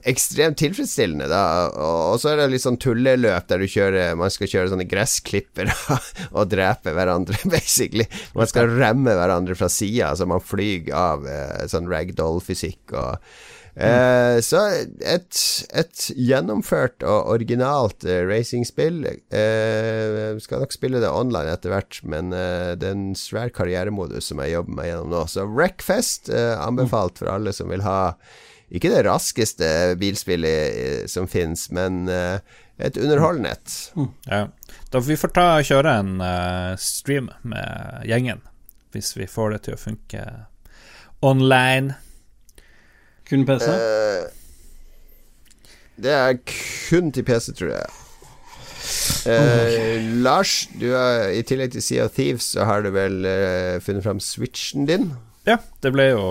ekstremt 0.10 0.60
tilfredsstillende, 0.60 1.30
da. 1.32 1.44
Og, 1.80 2.18
så 2.20 2.34
er 2.34 2.42
det 2.42 2.50
litt 2.52 2.66
sånn 2.66 2.80
tulleløp 2.84 3.48
der 3.48 3.64
du 3.64 3.70
kjører 3.72 4.18
Man 4.20 4.34
skal 4.34 4.52
kjøre 4.52 4.74
sånne 4.74 4.88
gressklipper 4.92 5.72
og 6.38 6.52
drepe 6.52 6.92
hverandre, 6.98 7.40
basically. 7.56 8.10
Man 8.36 8.52
skal 8.52 8.74
remme 8.76 9.16
hverandre 9.16 9.56
fra 9.56 9.72
sida, 9.72 10.12
så 10.20 10.28
man 10.28 10.44
flyr 10.44 10.92
av 10.92 11.24
eh, 11.24 11.64
sånn 11.72 11.88
ragdoll-fysikk 11.88 12.98
og 13.00 13.32
Eh, 13.80 14.38
så 14.44 14.60
et, 15.00 15.40
et, 15.72 16.02
gjennomført 16.20 17.04
og 17.08 17.30
originalt 17.32 18.04
eh, 18.04 18.26
racingspill. 18.28 19.06
Eh, 19.08 20.36
skal 20.44 20.64
nok 20.64 20.76
spille 20.76 21.00
det 21.00 21.12
online 21.12 21.54
etter 21.56 21.72
hvert, 21.72 22.02
men 22.04 22.34
det 22.34 22.90
er 22.90 22.98
en 22.98 23.16
svær 23.18 23.54
karrieremodus 23.56 24.32
som 24.32 24.42
jeg 24.44 24.58
jobber 24.58 24.76
meg 24.82 24.92
gjennom 24.92 25.14
nå. 25.14 25.24
Så 25.32 25.48
Wreckfest 25.48 26.32
eh, 26.34 26.56
anbefalt 26.60 27.22
for 27.22 27.32
alle 27.32 27.56
som 27.56 27.72
vil 27.72 27.86
ha 27.88 28.02
ikke 28.70 28.92
det 28.92 29.06
raskeste 29.08 29.70
bilspillet 29.98 31.08
som 31.10 31.26
fins, 31.26 31.72
men 31.74 32.04
et 32.06 33.00
underholdende 33.02 33.56
et. 33.56 33.78
Mm. 33.98 34.12
Ja. 34.28 34.44
Da 34.94 35.02
får 35.02 35.08
vi 35.08 35.18
får 35.18 35.34
ta 35.34 35.48
kjøre 35.66 35.96
en 36.04 36.12
stream 36.78 37.32
med 37.42 38.06
gjengen, 38.06 38.44
hvis 38.94 39.16
vi 39.18 39.26
får 39.26 39.56
det 39.56 39.64
til 39.66 39.80
å 39.80 39.82
funke 39.82 40.28
online. 41.26 41.98
Kun 43.30 43.46
PC? 43.46 43.68
Uh, 43.70 44.30
det 46.00 46.14
er 46.16 46.38
kun 46.50 47.12
til 47.14 47.26
PC, 47.28 47.52
tror 47.60 47.74
jeg. 47.76 47.98
Uh, 49.30 50.00
Lars, 50.24 50.64
du 50.80 50.88
er, 50.96 51.30
i 51.36 51.44
tillegg 51.46 51.76
til 51.76 51.84
Sea 51.84 52.08
of 52.08 52.16
Thieves, 52.16 52.54
så 52.56 52.66
har 52.66 52.86
du 52.86 52.94
vel 52.96 53.22
uh, 53.28 53.78
funnet 53.84 54.06
fram 54.06 54.22
switchen 54.24 54.88
din? 54.90 55.12
Ja, 55.48 55.60
det 55.84 55.94
ble 55.96 56.12
jo 56.14 56.26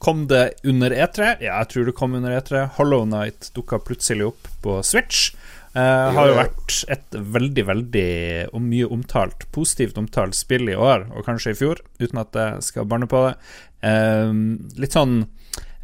Kom 0.00 0.22
det 0.30 0.54
under 0.64 0.94
E3? 0.96 1.34
Ja, 1.44 1.58
jeg 1.60 1.68
tror 1.74 1.84
det 1.84 1.92
kom 1.98 2.14
under 2.16 2.32
E3. 2.32 2.62
Hollow 2.78 3.02
Night 3.04 3.50
dukka 3.52 3.76
plutselig 3.84 4.30
opp 4.30 4.46
på 4.64 4.78
Switch. 4.86 5.34
Uh, 5.74 6.08
har 6.16 6.30
jo 6.30 6.38
vært 6.38 6.76
et 6.90 7.18
veldig, 7.34 7.64
veldig 7.68 8.06
og 8.48 8.62
mye 8.64 8.88
omtalt, 8.88 9.44
positivt 9.52 10.00
omtalt 10.00 10.38
spill 10.38 10.72
i 10.72 10.78
år, 10.78 11.04
og 11.12 11.26
kanskje 11.28 11.52
i 11.52 11.58
fjor, 11.58 11.82
uten 12.00 12.22
at 12.22 12.38
jeg 12.40 12.64
skal 12.70 12.88
barne 12.88 13.10
på 13.12 13.20
det. 13.26 13.34
Uh, 13.84 14.32
litt 14.80 14.96
sånn 14.96 15.20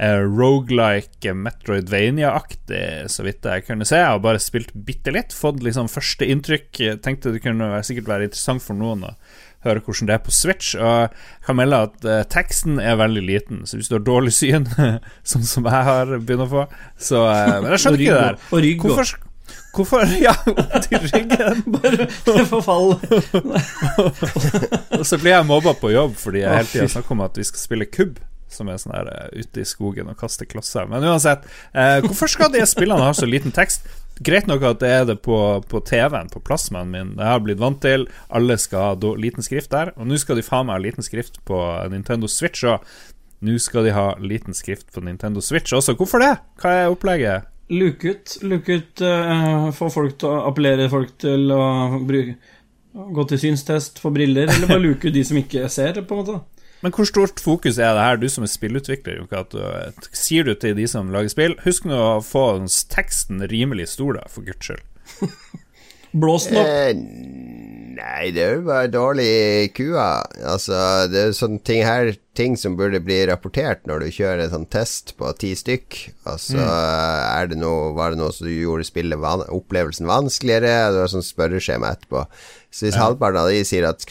uh, 0.02 0.22
rogelike 0.26 1.34
Metroidvania-aktig, 1.46 3.10
så 3.12 3.26
vidt 3.26 3.46
jeg 3.46 3.66
kunne 3.66 3.88
se. 3.88 4.00
Jeg 4.00 4.12
har 4.12 4.22
bare 4.24 4.42
spilt 4.42 4.72
bitte 4.74 5.14
litt, 5.14 5.36
fått 5.36 5.62
liksom 5.64 5.90
første 5.92 6.28
inntrykk. 6.28 7.00
Tenkte 7.04 7.34
det 7.34 7.44
kunne 7.44 7.74
sikkert 7.86 8.10
være 8.12 8.30
interessant 8.30 8.64
for 8.64 8.78
noen 8.78 9.08
å 9.10 9.16
høre 9.66 9.82
hvordan 9.82 10.08
det 10.08 10.16
er 10.16 10.24
på 10.24 10.34
Switch. 10.34 10.74
Og 10.78 11.06
jeg 11.06 11.46
kan 11.46 11.58
melde 11.58 11.82
at 11.88 12.08
uh, 12.08 12.18
teksten 12.32 12.80
er 12.82 12.98
veldig 13.00 13.24
liten, 13.26 13.62
så 13.66 13.78
hvis 13.78 13.90
du 13.90 13.98
har 13.98 14.04
dårlig 14.06 14.34
syn, 14.36 14.68
sånn 15.30 15.46
som 15.46 15.68
jeg 15.68 15.88
har 15.90 16.16
begynt 16.18 16.46
å 16.46 16.50
få, 16.52 16.66
så 16.98 17.24
uh, 17.28 17.56
Men 17.62 17.72
jeg 17.74 17.84
skjønner 17.84 18.04
ikke 18.04 18.18
det 18.18 18.26
der. 18.26 18.44
Og 18.50 18.62
rygg 18.66 18.86
Hvorfor, 18.86 19.16
Hvorfor 19.76 20.14
Ja, 20.26 20.34
opp 20.50 20.78
til 20.86 21.02
ryggen. 21.06 21.66
Bare 21.76 22.46
forfall. 22.48 22.96
og 24.96 25.04
så 25.06 25.20
blir 25.20 25.36
jeg 25.36 25.48
mobba 25.48 25.76
på 25.78 25.92
jobb 25.94 26.16
fordi 26.18 26.42
jeg 26.42 26.62
hele 26.62 26.72
tida 26.72 26.88
snakker 26.96 27.16
om 27.16 27.26
at 27.26 27.38
vi 27.38 27.46
skal 27.46 27.62
spille 27.62 27.90
kubb 27.90 28.18
som 28.56 28.72
er 28.72 28.80
sånn 28.80 28.96
her 28.96 29.12
uh, 29.12 29.28
ute 29.36 29.62
i 29.62 29.68
skogen 29.68 30.10
og 30.10 30.18
kaster 30.20 30.48
klosser. 30.48 30.88
Men 30.90 31.04
uansett, 31.06 31.46
uh, 31.76 32.00
hvorfor 32.06 32.32
skal 32.32 32.52
de 32.54 32.64
spillene 32.68 33.06
ha 33.06 33.14
så 33.16 33.28
liten 33.28 33.54
tekst? 33.54 33.86
Greit 34.24 34.48
nok 34.48 34.62
at 34.64 34.80
det 34.80 34.90
er 34.90 35.02
det 35.10 35.18
på, 35.24 35.36
på 35.68 35.80
TV-en, 35.84 36.30
på 36.32 36.40
plasmaen 36.40 36.92
min. 36.92 37.10
Det 37.18 37.26
har 37.26 37.36
jeg 37.36 37.46
blitt 37.50 37.60
vant 37.60 37.82
til. 37.84 38.06
Alle 38.32 38.56
skal 38.60 38.94
ha 38.94 39.16
liten 39.20 39.44
skrift 39.44 39.74
der. 39.74 39.92
Og 40.00 40.08
nå 40.08 40.16
skal 40.20 40.40
de 40.40 40.46
faen 40.46 40.68
meg 40.68 40.78
ha 40.78 40.84
liten 40.86 41.04
skrift 41.04 41.42
på 41.48 41.60
Nintendo 41.92 42.30
Switch 42.32 42.64
òg. 42.64 42.86
Nå 43.44 43.58
skal 43.60 43.84
de 43.84 43.92
ha 43.92 44.06
liten 44.24 44.56
skrift 44.56 44.88
på 44.94 45.04
Nintendo 45.04 45.44
Switch 45.44 45.76
også. 45.76 45.98
Hvorfor 45.98 46.24
det? 46.24 46.32
Hva 46.62 46.72
er 46.72 46.94
opplegget? 46.94 47.52
Luke 47.68 48.08
ut. 48.08 48.38
Luke 48.46 48.78
ut 48.78 49.02
uh, 49.04 49.68
Få 49.76 49.90
folk 49.92 50.16
til 50.22 50.32
å 50.32 50.46
appellere 50.48 50.88
folk 50.88 51.16
til 51.20 51.50
å 51.52 51.64
bruke 52.06 52.38
Gå 52.96 53.26
til 53.28 53.36
synstest, 53.36 53.98
få 54.00 54.08
briller, 54.08 54.48
eller 54.48 54.70
bare 54.70 54.80
luke 54.80 55.10
ut 55.10 55.12
de 55.12 55.20
som 55.28 55.36
ikke 55.36 55.66
ser, 55.68 55.98
på 56.08 56.16
en 56.16 56.20
måte. 56.22 56.38
Men 56.84 56.92
hvor 56.92 57.08
stort 57.08 57.40
fokus 57.40 57.78
er 57.80 57.96
det 57.96 58.04
her, 58.04 58.18
du 58.20 58.28
som 58.30 58.44
er 58.44 58.52
spillutvikler? 58.52 59.22
Du, 59.52 59.60
sier 60.12 60.46
du 60.46 60.52
til 60.54 60.76
de 60.76 60.86
som 60.90 61.12
lager 61.14 61.32
spill, 61.32 61.56
husk 61.64 61.88
nå 61.88 61.96
å 61.96 62.24
få 62.24 62.48
teksten 62.92 63.44
rimelig 63.50 63.90
stor, 63.94 64.18
da, 64.20 64.26
for 64.30 64.46
guds 64.46 64.68
skyld. 64.68 64.84
Blås 66.16 66.46
den 66.48 66.60
opp. 66.60 66.68
Eh, 66.68 66.92
nei, 67.96 68.28
det 68.32 68.44
er 68.44 68.54
jo 68.58 68.66
bare 68.68 68.88
dårlig 68.92 69.72
kua. 69.76 70.24
Altså, 70.48 70.76
det 71.12 71.22
er 71.22 71.36
sånne 71.36 71.60
ting 71.66 71.84
her 71.86 72.14
Ting 72.36 72.52
som 72.60 72.74
burde 72.76 72.98
bli 73.00 73.22
rapportert 73.30 73.86
når 73.88 74.02
du 74.02 74.10
kjører 74.12 74.42
en 74.44 74.50
sånn 74.52 74.66
test 74.68 75.14
på 75.16 75.30
ti 75.40 75.54
stykk. 75.56 75.96
Altså, 76.28 76.58
mm. 76.58 76.66
er 76.68 77.46
det 77.48 77.56
noe, 77.56 77.94
var 77.96 78.12
det 78.12 78.20
noe 78.20 78.34
som 78.36 78.50
gjorde 78.50 78.84
spillet 78.84 79.16
van 79.22 79.40
opplevelsen 79.46 80.04
vanskeligere? 80.04 80.74
Det 80.92 81.00
var 81.00 81.14
sånn 81.14 81.24
spørreskjema 81.24 81.94
etterpå. 81.96 82.26
Så 82.68 82.84
hvis 82.84 82.98
ja. 82.98 83.06
halvparten 83.06 83.40
av 83.40 83.48
de 83.48 83.62
sier 83.64 83.88
at 83.88 84.04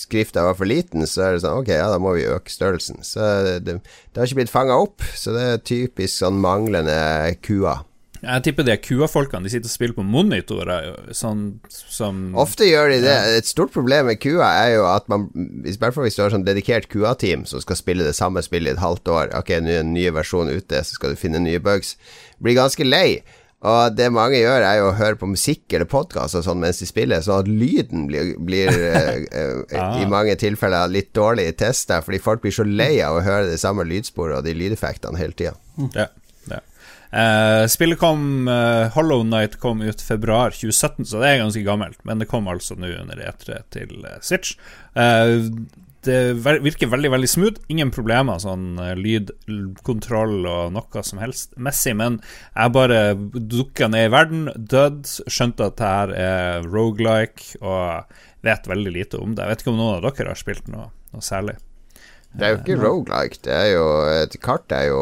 skrifta 0.00 0.44
var 0.46 0.56
for 0.58 0.68
liten, 0.68 1.06
så 1.08 1.26
er 1.26 1.36
det 1.36 1.42
sånn 1.44 1.62
Ok, 1.62 1.72
ja, 1.72 1.88
da 1.92 1.98
må 2.02 2.14
vi 2.16 2.28
øke 2.28 2.52
størrelsen. 2.52 3.02
Så 3.06 3.24
det, 3.46 3.60
det, 3.66 4.16
har 4.16 4.28
ikke 4.28 4.42
blitt 4.42 4.52
fanga 4.52 4.78
opp, 4.82 5.04
så 5.16 5.34
det 5.36 5.44
er 5.44 5.66
typisk 5.66 6.22
sånn 6.22 6.40
manglende 6.42 6.96
kua. 7.44 7.80
Jeg 8.26 8.42
tipper 8.46 8.64
det 8.66 8.78
kua-folkene 8.82 9.44
De 9.44 9.50
sitter 9.52 9.68
og 9.68 9.74
spiller 9.74 9.96
på 9.96 10.04
monitorer. 10.06 10.88
Sånn 11.14 11.44
som 11.68 12.34
Ofte 12.38 12.68
gjør 12.68 12.90
de 12.94 13.00
det. 13.04 13.16
Et 13.38 13.48
stort 13.48 13.74
problem 13.74 14.08
med 14.10 14.20
kua 14.22 14.48
er 14.64 14.76
jo 14.76 14.86
at 14.90 15.08
man 15.12 15.28
I 15.36 15.74
hvert 15.76 15.94
fall 15.94 16.06
hvis 16.08 16.18
du 16.18 16.24
har 16.24 16.34
sånn 16.34 16.46
dedikert 16.46 16.88
kua-team 16.92 17.44
som 17.48 17.62
skal 17.62 17.78
spille 17.78 18.06
det 18.06 18.16
samme 18.18 18.42
spillet 18.44 18.72
i 18.72 18.76
et 18.76 18.82
halvt 18.82 19.12
år 19.12 19.34
Ok, 19.38 19.52
nå 19.60 19.74
er 19.74 19.84
en 19.84 19.94
ny 19.94 20.08
versjon 20.16 20.50
ute, 20.50 20.82
så 20.82 20.98
skal 20.98 21.12
du 21.12 21.20
finne 21.20 21.42
nye 21.44 21.62
bugs. 21.62 21.94
Blir 22.42 22.58
ganske 22.58 22.86
lei. 22.86 23.20
Og 23.66 23.96
det 23.98 24.10
mange 24.14 24.38
gjør, 24.38 24.62
er 24.62 24.78
jo 24.78 24.90
å 24.90 24.96
høre 24.98 25.18
på 25.18 25.28
musikk 25.30 25.74
eller 25.74 25.88
podkast 25.90 26.38
sånn 26.46 26.60
mens 26.62 26.78
de 26.82 26.86
spiller, 26.88 27.24
sånn 27.24 27.42
at 27.42 27.50
lyden 27.50 28.04
blir, 28.10 28.34
blir 28.46 28.70
eh, 28.74 29.24
eh, 29.26 29.80
ah. 29.80 29.96
i 29.98 30.06
mange 30.10 30.36
tilfeller 30.38 30.92
litt 30.92 31.12
dårlig 31.16 31.48
testa, 31.58 32.02
fordi 32.04 32.22
folk 32.22 32.44
blir 32.44 32.54
så 32.54 32.66
lei 32.66 32.94
av 33.04 33.18
å 33.18 33.24
høre 33.26 33.50
det 33.50 33.58
samme 33.62 33.86
lydsporet 33.88 34.38
og 34.38 34.46
de 34.46 34.54
lydeffektene 34.54 35.18
hele 35.18 35.36
tida. 35.36 35.56
Ja, 35.96 36.06
ja. 36.52 36.62
Uh, 37.06 37.64
spillet 37.70 37.98
kom 37.98 38.48
uh, 38.50 38.92
Hollow 38.94 39.22
Night 39.26 39.56
kom 39.62 39.82
ut 39.82 40.02
februar 40.04 40.54
2017, 40.54 41.06
så 41.08 41.22
det 41.22 41.32
er 41.32 41.42
ganske 41.42 41.64
gammelt. 41.66 41.98
Men 42.06 42.22
det 42.22 42.30
kom 42.30 42.50
altså 42.50 42.76
nå 42.78 42.92
under 43.00 43.18
E3 43.18 43.60
til 43.74 44.06
Switch. 44.26 44.54
Uh, 44.94 45.48
det 46.06 46.18
virker 46.64 46.90
veldig 46.92 47.10
veldig 47.12 47.28
smooth. 47.30 47.60
Ingen 47.72 47.90
problemer 47.94 48.40
sånn 48.42 48.78
eh, 48.82 48.94
lydkontroll 48.98 50.46
og 50.46 50.72
noe 50.76 51.02
som 51.06 51.20
helst 51.22 51.54
messig. 51.60 51.96
Men 51.98 52.20
jeg 52.52 52.74
bare 52.76 53.00
dukka 53.34 53.90
ned 53.92 54.08
i 54.08 54.14
verden, 54.14 54.48
dødd, 54.56 55.04
skjønte 55.26 55.70
at 55.70 55.78
det 55.80 55.92
her 55.92 56.14
er 56.26 56.70
rogelike, 56.70 57.58
og 57.60 58.16
vet 58.46 58.70
veldig 58.70 58.94
lite 58.94 59.20
om 59.20 59.34
det. 59.34 59.44
Jeg 59.44 59.54
vet 59.54 59.64
ikke 59.64 59.74
om 59.74 59.80
noen 59.80 59.98
av 59.98 60.06
dere 60.06 60.32
har 60.32 60.40
spilt 60.40 60.70
noe, 60.72 60.90
noe 61.14 61.24
særlig. 61.24 61.58
Det 62.36 62.46
er 62.46 62.52
jo 62.54 62.62
ikke 62.62 62.80
rogelike. 62.82 63.40
Det 63.46 63.54
er 63.54 63.70
jo 63.72 63.84
Et 64.12 64.34
kart 64.44 64.72
er 64.74 64.90
jo 64.90 65.00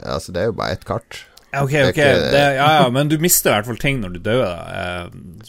Altså, 0.00 0.32
det 0.34 0.40
er 0.42 0.48
jo 0.50 0.56
bare 0.58 0.74
ett 0.74 0.86
kart. 0.88 1.20
Ok, 1.52 1.74
ok. 1.90 2.00
Det, 2.00 2.42
ja, 2.56 2.68
ja, 2.80 2.88
men 2.90 3.10
du 3.12 3.18
mister 3.22 3.52
i 3.52 3.58
hvert 3.58 3.68
fall 3.68 3.80
ting 3.80 4.00
når 4.02 4.16
du 4.16 4.22
dør. 4.24 4.44
Eh, 4.48 5.42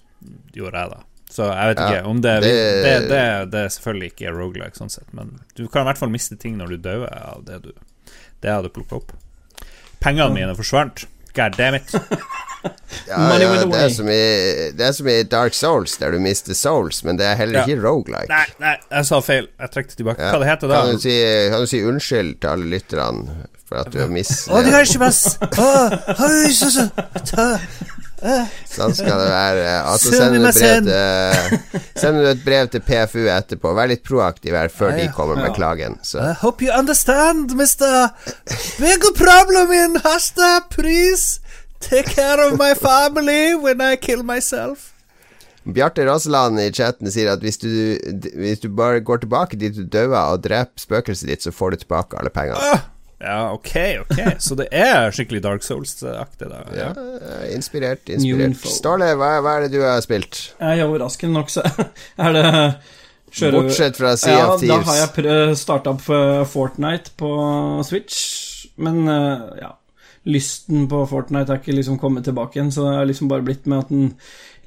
gjorde 0.54 0.84
jeg, 0.84 0.92
da. 0.92 1.02
Så 1.34 1.48
jeg 1.50 1.72
vet 1.72 1.80
ikke 1.82 2.04
om 2.12 2.20
det, 2.22 2.34
det, 2.44 2.54
det, 2.86 2.94
det, 3.10 3.22
det 3.54 3.62
er 3.66 3.72
selvfølgelig 3.74 4.12
ikke 4.14 4.34
rogelike 4.36 4.78
sånn 4.78 4.92
sett, 4.94 5.08
men 5.18 5.32
du 5.58 5.64
kan 5.66 5.82
i 5.82 5.88
hvert 5.90 5.98
fall 6.04 6.12
miste 6.14 6.38
ting 6.38 6.60
når 6.60 6.76
du 6.76 6.84
dør 6.86 7.08
av 7.10 7.42
det 7.48 7.58
du 7.64 7.72
Det 7.74 8.52
jeg 8.52 8.60
hadde 8.60 8.70
plukka 8.76 9.00
opp. 9.00 9.14
Pengene 10.04 10.30
mine 10.36 10.54
forsvant. 10.58 11.06
God 11.34 11.58
damn 11.58 11.80
it. 11.80 11.90
Ja, 13.10 13.18
Money 13.20 13.44
ja, 13.44 13.66
det, 13.68 13.76
er 13.76 13.90
som 13.92 14.08
i, 14.08 14.20
det 14.72 14.86
er 14.88 14.94
som 14.96 15.08
i 15.12 15.16
Dark 15.28 15.52
Souls, 15.58 15.98
der 16.00 16.14
du 16.16 16.20
mister 16.24 16.56
souls, 16.56 17.02
men 17.04 17.18
det 17.20 17.26
er 17.28 17.36
heller 17.36 17.60
Ja. 17.60 17.64
ikke 17.68 17.84
rogelike. 17.84 18.30
Nei, 18.32 18.46
nei, 18.64 18.76
jeg 18.88 19.10
sa 19.10 19.20
feil. 19.20 19.50
Jeg 19.60 19.74
trekker 19.74 19.92
det 19.92 19.98
tilbake. 20.00 20.24
Ja. 20.24 20.30
Hva 20.32 20.40
det 20.40 20.48
heter 20.48 20.72
da? 20.72 20.78
Kan 20.86 20.96
du, 20.96 21.04
si, 21.04 21.16
kan 21.52 21.66
du 21.66 21.68
si 21.74 21.82
unnskyld 21.84 22.38
til 22.40 22.54
alle 22.54 22.70
lytterne 22.72 23.36
for 23.68 23.82
at 23.82 23.92
du 23.92 24.00
har 24.00 24.14
mistet 24.14 24.48
Å, 24.54 24.62
det 24.64 24.72
er 24.80 24.88
ikke 24.88 25.04
best! 25.04 25.44
Så, 28.24 28.30
så, 28.30 28.38
ta. 28.40 28.74
Sånn 28.74 28.96
skal 28.96 29.20
det 29.20 29.28
være. 29.30 29.66
Altså, 29.94 30.14
sender 30.16 30.40
du 30.40 30.52
til, 30.56 30.88
send 32.02 32.22
et 32.30 32.44
brev 32.46 32.70
til 32.72 32.84
PFU 32.88 33.26
etterpå. 33.28 33.74
Vær 33.76 33.92
litt 33.92 34.04
proaktiv 34.08 34.56
her 34.58 34.72
før 34.72 34.96
de 34.98 35.10
kommer 35.16 35.42
med 35.42 35.54
klagen. 35.58 36.00
Så. 36.08 36.22
I 36.24 36.38
hope 36.42 36.64
you 36.64 36.72
understand, 36.74 37.54
mister. 37.60 38.10
Big 38.80 39.04
problem 39.20 39.76
in 39.76 40.00
Hasta, 40.06 40.62
please. 40.72 41.40
Take 41.84 42.16
care 42.16 42.40
of 42.40 42.58
my 42.58 42.74
family 42.80 43.56
when 43.60 43.82
I 43.82 43.98
kill 43.98 44.24
myself. 44.24 44.94
Bjarte 45.64 46.04
Rosseland 46.06 46.60
i 46.60 46.72
chatten 46.76 47.12
sier 47.12 47.32
at 47.32 47.44
hvis 47.44 47.60
du, 47.62 47.70
hvis 48.36 48.60
du 48.64 48.68
bare 48.76 49.00
går 49.04 49.24
tilbake 49.24 49.60
dit 49.60 49.76
du 49.76 49.86
døde 49.88 50.20
og 50.20 50.42
dreper 50.44 50.80
spøkelset 50.80 51.30
ditt, 51.32 51.44
så 51.44 51.54
får 51.56 51.72
du 51.76 51.84
tilbake 51.84 52.20
alle 52.20 52.32
pengene. 52.36 52.82
Ja, 53.24 53.38
ok, 53.56 53.74
ok. 54.04 54.18
Så 54.44 54.58
det 54.60 54.68
er 54.76 55.14
skikkelig 55.16 55.40
Dark 55.46 55.64
Souls-aktig, 55.64 56.50
da. 56.52 56.64
Ja, 56.76 56.90
eh, 56.94 57.46
inspirert, 57.56 58.10
inspirert. 58.12 58.60
Starle, 58.68 59.14
hva, 59.20 59.38
hva 59.44 59.58
er 59.58 59.68
det 59.68 59.78
du 59.78 59.84
har 59.86 60.02
spilt? 60.04 60.42
Jeg 60.60 60.82
er 60.84 60.90
overraskende 60.90 61.38
nok, 61.40 61.54
så 61.54 61.64
er 62.26 62.36
det 62.36 62.48
kjører... 63.32 63.60
Bortsett 63.62 64.02
fra 64.02 64.16
Sea 64.20 64.36
ja, 64.42 64.50
of 64.54 64.66
Da 64.68 64.82
har 64.90 65.00
jeg 65.00 65.14
prø- 65.16 65.56
starta 65.58 65.96
opp 65.96 66.04
Fortnite 66.52 67.16
på 67.20 67.32
Switch, 67.88 68.20
men 68.84 69.08
eh, 69.08 69.48
ja 69.64 69.72
Lysten 70.24 70.86
på 70.88 71.02
Fortnite 71.12 71.52
er 71.52 71.60
ikke 71.60 71.74
liksom 71.76 71.98
kommet 72.00 72.24
tilbake 72.24 72.56
igjen, 72.56 72.70
så 72.72 72.86
det 72.86 72.92
er 72.96 73.08
liksom 73.10 73.28
bare 73.32 73.44
blitt 73.44 73.66
med 73.68 73.82
at 73.84 73.90
den 73.92 74.14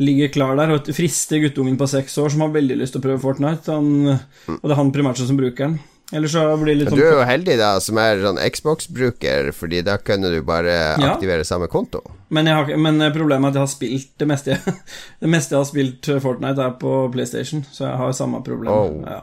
ligger 0.05 0.29
klar 0.35 0.59
der. 0.59 0.75
Og 0.75 0.91
frister 0.93 1.41
guttungen 1.41 1.79
på 1.81 1.89
seks 1.89 2.19
år 2.21 2.35
som 2.35 2.45
har 2.45 2.53
veldig 2.53 2.77
lyst 2.83 2.93
til 2.97 3.01
å 3.01 3.07
prøve 3.07 3.23
Fortnite, 3.23 3.73
han, 3.73 4.19
og 4.53 4.67
det 4.67 4.75
er 4.75 4.81
han 4.83 4.93
primært 4.93 5.23
som 5.23 5.39
bruker 5.39 5.71
den. 5.71 5.79
Ellers 6.15 6.33
så 6.37 6.43
blir 6.61 6.77
det 6.77 6.85
litt 6.85 6.91
sånn 6.93 7.01
du 7.01 7.05
er 7.05 7.17
jo 7.17 7.23
heldig, 7.27 7.57
da, 7.59 7.71
som 7.83 7.99
er 7.99 8.21
sånn 8.23 8.39
Xbox-bruker, 8.39 9.49
Fordi 9.57 9.81
da 9.83 9.97
kunne 9.99 10.31
du 10.31 10.41
bare 10.47 10.75
Ja. 11.01 11.15
aktivere 11.17 11.45
samme 11.45 11.67
konto. 11.67 12.03
Men, 12.31 12.47
har, 12.47 12.71
men 12.77 13.01
problemet 13.13 13.49
er 13.49 13.49
at 13.49 13.55
jeg 13.55 13.65
har 13.65 13.73
spilt 13.73 14.13
det 14.19 14.29
meste 14.31 14.55
jeg, 14.55 14.75
Det 15.21 15.29
meste 15.29 15.55
jeg 15.57 15.59
har 15.59 15.71
spilt 15.71 16.11
Fortnite, 16.23 16.63
er 16.63 16.77
på 16.79 16.93
PlayStation, 17.13 17.65
så 17.73 17.89
jeg 17.89 17.97
har 17.97 18.13
samme 18.13 18.43
problem. 18.47 18.71
Oh. 18.71 19.03
Ja. 19.07 19.21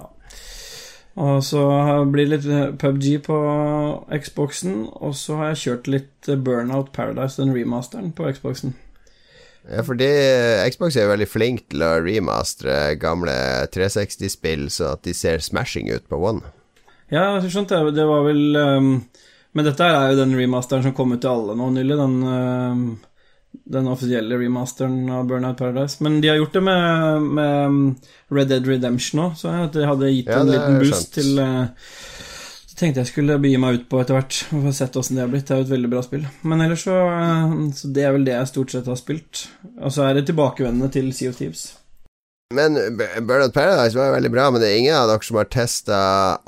Og 1.15 1.43
så 1.45 1.61
blir 2.09 2.25
det 2.25 2.41
litt 2.41 2.79
PubG 2.81 3.19
på 3.27 3.37
Xboxen, 4.17 4.87
og 4.97 5.13
så 5.15 5.37
har 5.37 5.51
jeg 5.53 5.61
kjørt 5.63 5.87
litt 5.87 6.29
Burnout 6.43 6.89
Paradise, 6.91 7.37
den 7.37 7.53
remasteren, 7.53 8.11
på 8.17 8.31
Xboxen. 8.33 8.73
Ja, 9.69 9.83
fordi 9.85 10.09
Xbox 10.73 10.97
er 10.99 11.07
veldig 11.07 11.27
flink 11.29 11.69
til 11.71 11.85
å 11.85 11.93
remastre 12.03 12.97
gamle 12.99 13.35
360-spill 13.71 14.65
så 14.73 14.95
at 14.97 15.05
de 15.07 15.13
ser 15.15 15.39
smashing 15.39 15.87
ut 15.93 16.09
på 16.09 16.19
One. 16.19 16.41
Ja, 17.13 17.25
jeg 17.37 17.53
skjønte 17.53 17.77
det. 17.77 17.95
Det 17.99 18.05
var 18.09 18.23
vel 18.25 18.57
um, 18.57 18.91
Men 19.53 19.67
dette 19.67 19.85
er 19.85 20.11
jo 20.11 20.21
den 20.23 20.33
remasteren 20.37 20.85
som 20.85 20.95
kom 20.97 21.13
ut 21.13 21.21
til 21.21 21.29
alle 21.29 21.57
nå 21.59 21.69
nylig, 21.75 21.97
den 21.99 22.15
um, 22.25 22.85
den 23.53 23.87
offisielle 23.87 24.37
remasteren 24.37 25.09
av 25.13 25.27
Burnout 25.27 25.57
Paradise. 25.57 26.03
Men 26.03 26.21
de 26.21 26.27
har 26.27 26.39
gjort 26.39 26.53
det 26.53 26.61
med, 26.61 27.21
med 27.21 27.95
Red 28.33 28.49
Dead 28.51 28.67
Redemption 28.67 29.27
òg, 29.27 29.37
så 29.37 29.51
jeg, 29.51 29.69
at 29.69 29.77
det 29.77 29.87
hadde 29.87 30.11
gitt 30.11 30.31
Ja, 30.31 30.41
en 30.41 30.51
liten 30.51 30.79
boost 30.81 31.13
til 31.15 31.37
uh, 31.37 31.67
Så 32.65 32.79
tenkte 32.79 33.03
jeg 33.03 33.11
skulle 33.11 33.37
begi 33.41 33.59
meg 33.61 33.77
ut 33.77 33.85
på 33.91 34.01
etter 34.01 34.17
hvert 34.17 34.39
få 34.49 34.73
sett 34.73 34.97
åssen 34.99 35.19
det 35.19 35.25
har 35.25 35.31
blitt. 35.31 35.45
Det 35.47 35.55
er 35.55 35.61
jo 35.61 35.67
et 35.67 35.75
veldig 35.75 35.93
bra 35.93 36.01
spill. 36.05 36.25
Men 36.41 36.65
ellers 36.65 36.87
så 36.87 36.97
eh, 37.13 37.53
Så 37.77 37.93
det 37.93 38.07
er 38.07 38.15
vel 38.15 38.25
det 38.25 38.33
jeg 38.33 38.49
stort 38.49 38.73
sett 38.73 38.89
har 38.89 38.97
spilt. 38.97 39.45
Og 39.77 39.93
så 39.93 40.07
er 40.07 40.17
det 40.17 40.25
tilbakevendende 40.31 40.89
til 40.97 41.13
Sea 41.13 41.29
of 41.29 41.37
Thieves. 41.37 41.67
Men 42.53 42.77
Burnout 43.27 43.53
Paradise 43.55 43.97
var 43.97 44.13
veldig 44.13 44.31
bra, 44.33 44.47
men 44.53 44.61
det 44.61 44.69
er 44.69 44.79
ingen 44.79 44.97
av 44.97 45.09
dere 45.09 45.25
som 45.25 45.39
har 45.39 45.49
testa 45.51 45.99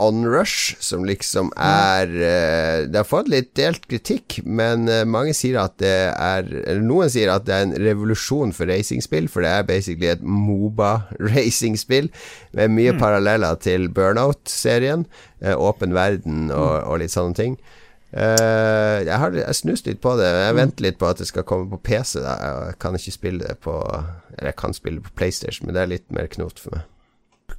Onrush, 0.01 0.75
som 0.83 1.05
liksom 1.07 1.51
er 1.61 2.11
eh, 2.13 2.85
Det 2.89 2.99
har 3.01 3.07
fått 3.07 3.31
litt 3.31 3.53
delt 3.57 3.87
kritikk, 3.89 4.39
men 4.45 4.89
eh, 4.91 5.05
mange 5.09 5.35
sier 5.37 5.59
at 5.63 5.77
det 5.81 5.95
er 6.11 6.49
Eller 6.65 6.83
noen 6.85 7.11
sier 7.11 7.31
at 7.33 7.47
det 7.47 7.55
er 7.55 7.67
en 7.67 7.77
revolusjon 7.85 8.53
for 8.55 8.69
racingspill, 8.69 9.29
for 9.31 9.45
det 9.45 9.53
er 9.53 9.69
basically 9.69 10.11
et 10.13 10.25
Moba-racingspill 10.25 12.11
med 12.57 12.75
mye 12.75 12.95
paralleller 12.99 13.57
til 13.61 13.89
Burnout-serien. 13.93 15.07
eh, 15.41 15.55
åpen 15.57 15.93
verden 15.95 16.51
og, 16.51 16.83
og 16.85 17.01
litt 17.01 17.13
sånne 17.13 17.37
ting. 17.37 17.57
Eh, 18.15 18.99
jeg 19.03 19.17
har 19.19 19.33
jeg 19.35 19.57
snust 19.59 19.87
litt 19.89 19.99
på 20.03 20.15
det. 20.19 20.27
Jeg 20.29 20.55
venter 20.55 20.87
litt 20.87 20.99
på 21.01 21.07
at 21.09 21.19
det 21.19 21.27
skal 21.27 21.43
komme 21.47 21.67
på 21.73 21.81
PC. 21.91 22.21
Da. 22.23 22.35
Jeg 22.39 22.77
kan 22.79 22.95
ikke 22.95 23.15
spille 23.15 23.43
det 23.43 23.57
på 23.65 23.75
Eller 24.37 24.53
jeg 24.53 24.59
kan 24.59 24.75
spille 24.75 25.01
det 25.01 25.09
på 25.09 25.17
PlayStation, 25.19 25.67
men 25.67 25.75
det 25.75 25.81
er 25.83 25.95
litt 25.95 26.11
mer 26.15 26.29
knot 26.31 26.59
for 26.59 26.77
meg. 26.77 26.85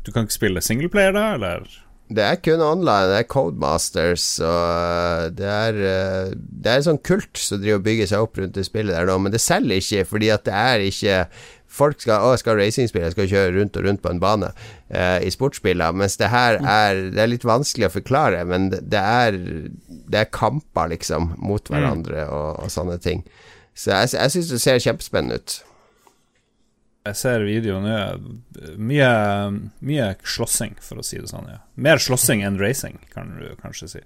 Du 0.07 0.13
kan 0.13 0.27
ikke 0.27 0.39
spille 0.39 0.63
singleplayer, 0.63 1.13
da, 1.17 1.35
eller? 1.37 1.67
Det 2.07 2.23
er 2.23 2.39
kun 2.39 2.63
online. 2.63 3.09
Det 3.11 3.19
er 3.19 3.29
Codemasters, 3.31 4.27
og 4.45 5.37
det 5.37 5.49
er 5.51 5.81
eh, 5.83 6.35
Det 6.37 6.71
er 6.71 6.81
en 6.81 6.89
sånn 6.93 7.03
kult 7.03 7.41
som 7.41 7.61
driver 7.61 7.81
og 7.81 7.87
bygger 7.89 8.11
seg 8.13 8.27
opp 8.27 8.39
rundt 8.39 8.55
det 8.57 8.67
spillet 8.69 8.95
der 8.95 9.09
nå, 9.11 9.19
men 9.19 9.35
det 9.35 9.43
selger 9.43 9.83
ikke, 9.83 10.05
fordi 10.13 10.31
at 10.33 10.47
det 10.47 10.55
er 10.57 10.87
ikke 10.87 11.19
Folk 11.77 12.01
skal 12.01 12.25
Å, 12.25 12.33
jeg 12.35 12.43
skal 12.43 12.59
racingspille, 12.61 13.11
jeg 13.11 13.17
skal 13.17 13.31
kjøre 13.31 13.55
rundt 13.59 13.77
og 13.77 13.87
rundt 13.89 14.03
på 14.05 14.13
en 14.13 14.23
bane 14.23 14.51
eh, 14.89 15.21
i 15.27 15.33
sportsspiller, 15.35 15.93
mens 15.97 16.17
det 16.21 16.31
her 16.33 16.59
er 16.63 17.03
Det 17.13 17.23
er 17.23 17.33
litt 17.33 17.47
vanskelig 17.47 17.91
å 17.91 17.95
forklare, 17.99 18.43
men 18.49 18.71
det, 18.73 18.83
det 18.93 19.03
er 19.03 19.39
Det 20.09 20.23
er 20.23 20.33
kamper, 20.33 20.91
liksom, 20.95 21.35
mot 21.39 21.69
hverandre 21.73 22.27
og, 22.33 22.65
og 22.65 22.73
sånne 22.73 22.99
ting. 23.03 23.25
Så 23.77 23.93
jeg, 23.93 24.15
jeg 24.17 24.33
syns 24.33 24.53
det 24.55 24.61
ser 24.63 24.81
kjempespennende 24.81 25.41
ut. 25.41 25.59
Jeg 27.07 27.19
ser 27.21 27.45
videoen 27.47 27.85
nå. 27.87 27.99
Mye, 28.81 29.11
mye 29.85 30.09
slåssing, 30.27 30.75
for 30.83 31.03
å 31.03 31.07
si 31.07 31.21
det 31.21 31.31
sånn. 31.31 31.47
ja 31.53 31.61
Mer 31.77 32.03
slåssing 32.03 32.43
enn 32.47 32.59
racing, 32.63 32.99
kan 33.13 33.37
du 33.39 33.53
kanskje 33.63 33.93
si. 33.99 34.05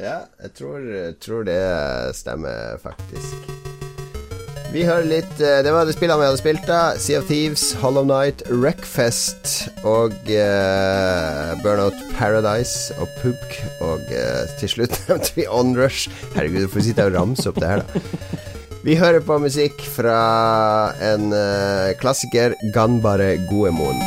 Ja, 0.00 0.26
jeg 0.42 0.56
tror, 0.58 0.90
tror 1.22 1.46
det 1.48 1.60
stemmer, 2.18 2.76
faktisk. 2.82 3.75
Vi 4.76 4.82
hører 4.84 5.06
litt 5.08 5.38
eh, 5.40 5.62
Det 5.64 5.72
var 5.72 5.86
det 5.88 5.94
spillene 5.96 6.20
vi 6.20 6.26
hadde 6.28 6.40
spilt, 6.42 6.66
da. 6.68 6.80
Sea 7.00 7.22
of 7.22 7.30
Thieves, 7.30 7.70
Hollow 7.80 8.04
Night, 8.04 8.42
Wreckfest 8.52 9.70
og 9.88 10.12
uh, 10.28 11.54
Burnout 11.62 11.96
Paradise 12.18 12.92
og 13.00 13.08
Pubk. 13.22 13.56
Og 13.80 14.04
uh, 14.12 14.44
til 14.60 14.74
slutt 14.74 14.98
nevnte 15.08 15.32
vi 15.38 15.48
Onrush. 15.48 16.12
Herregud, 16.36 16.66
du 16.66 16.74
får 16.74 16.90
sitte 16.90 17.08
og 17.08 17.16
ramse 17.16 17.48
opp 17.48 17.62
det 17.62 17.72
her, 17.72 17.86
da. 17.86 18.04
Vi 18.84 19.00
hører 19.00 19.24
på 19.24 19.40
musikk 19.40 19.80
fra 19.96 20.20
en 21.08 21.32
uh, 21.32 21.96
klassiker, 22.02 22.52
Ganbare 22.76 23.38
Goemon. 23.48 24.04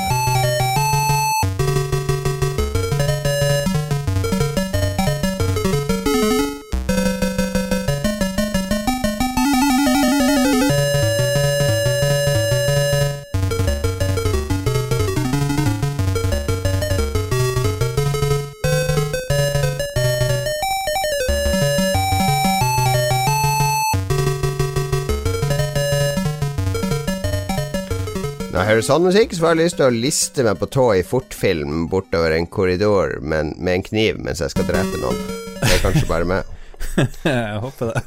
Sånn 28.89 29.06
musikk, 29.06 29.36
så 29.36 29.43
får 29.43 29.52
jeg 29.52 29.60
lyst 29.60 29.78
til 29.78 29.86
å 29.86 29.93
liste 29.93 30.43
meg 30.47 30.58
på 30.58 30.67
tå 30.73 30.86
i 30.97 31.02
fortfilm 31.06 31.84
bortover 31.91 32.34
en 32.34 32.47
korridor 32.49 33.19
men, 33.21 33.52
med 33.62 33.80
en 33.80 33.84
kniv 33.86 34.17
mens 34.25 34.41
jeg 34.41 34.54
skal 34.54 34.65
drepe 34.65 34.97
noen. 35.02 35.19
Det 35.60 35.69
er 35.75 35.84
kanskje 35.84 36.08
bare 36.10 36.25
meg. 36.30 36.56
Jeg 37.28 37.60
håper 37.60 37.91
det. 37.91 38.02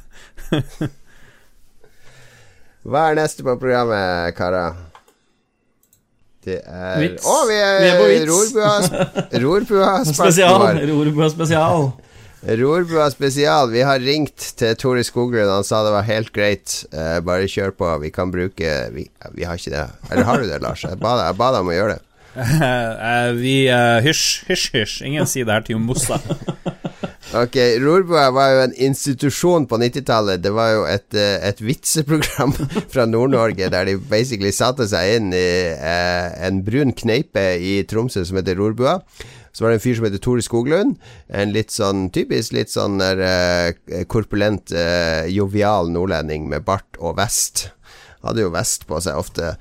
Hva 2.89 3.03
er 3.11 3.19
neste 3.21 3.45
på 3.47 3.55
programmet, 3.61 4.33
karer? 4.35 4.81
Det 6.43 6.57
er. 6.65 7.05
Å, 7.21 7.37
vi 7.47 7.59
er, 7.61 7.77
Vi 7.79 7.91
er 7.93 8.01
på 8.01 8.09
vits. 8.09 8.27
Rorbua, 8.33 8.73
Rorbua 9.45 9.93
Spesial! 10.09 10.65
Rorbua 10.89 11.29
spesial. 11.31 11.93
Rorbua 12.43 13.11
spesial. 13.11 13.71
Vi 13.71 13.83
har 13.87 14.01
ringt 14.03 14.53
til 14.59 14.75
Tore 14.77 15.05
Skoglund. 15.07 15.51
Han 15.51 15.67
sa 15.67 15.85
det 15.87 15.93
var 15.95 16.09
helt 16.09 16.33
greit. 16.35 16.81
Eh, 16.91 17.21
bare 17.23 17.47
kjør 17.51 17.71
på. 17.79 17.91
Vi 18.03 18.11
kan 18.11 18.33
bruke 18.35 18.73
vi, 18.95 19.07
vi 19.37 19.47
har 19.47 19.61
ikke 19.61 19.75
det. 19.75 19.85
Eller 20.11 20.27
har 20.27 20.43
du 20.43 20.49
det, 20.51 20.59
Lars? 20.63 20.83
Jeg 20.83 20.99
ba 20.99 21.15
deg, 21.31 21.61
om 21.63 21.71
å 21.71 21.77
gjøre 21.77 21.99
det. 21.99 22.03
Eh, 22.33 23.31
vi 23.37 23.57
eh, 23.69 23.99
Hysj, 24.03 24.47
hysj, 24.49 24.69
hysj. 24.75 25.01
Ingen 25.07 25.29
sier 25.29 25.47
det 25.47 25.59
her 25.59 25.67
til 25.67 25.83
Mossa. 25.83 26.19
Ok, 27.33 27.55
Rorbua 27.81 28.27
var 28.29 28.51
jo 28.53 28.65
en 28.67 28.75
institusjon 28.77 29.65
på 29.65 29.79
90-tallet. 29.81 30.43
Det 30.45 30.51
var 30.53 30.73
jo 30.75 30.83
et, 30.85 31.07
eh, 31.17 31.39
et 31.49 31.63
vitseprogram 31.65 32.53
fra 32.93 33.07
Nord-Norge 33.09 33.71
der 33.73 33.89
de 33.89 33.95
basically 33.97 34.53
satte 34.53 34.85
seg 34.91 35.15
inn 35.17 35.31
i 35.33 35.47
eh, 35.73 36.27
en 36.45 36.61
brun 36.67 36.93
kneipe 36.93 37.47
i 37.57 37.79
Tromsø 37.89 38.27
som 38.29 38.37
heter 38.37 38.61
Rorbua. 38.61 38.99
Så 39.53 39.65
var 39.65 39.73
det 39.73 39.81
en 39.81 39.85
fyr 39.85 39.99
som 39.99 40.07
heter 40.09 40.23
Tore 40.25 40.43
Skoglund. 40.45 40.97
En 41.29 41.53
litt 41.53 41.73
sånn 41.75 42.07
typisk 42.15 42.57
litt 42.57 42.73
sånn 42.73 42.99
der, 43.03 43.21
uh, 43.21 44.03
korpulent, 44.09 44.73
uh, 44.73 45.29
jovial 45.29 45.93
nordlending 45.93 46.49
med 46.49 46.65
bart 46.65 46.99
og 46.99 47.19
vest. 47.21 47.69
Hadde 48.25 48.47
jo 48.47 48.53
vest 48.55 48.87
på 48.89 49.01
seg 49.05 49.19
ofte. 49.21 49.57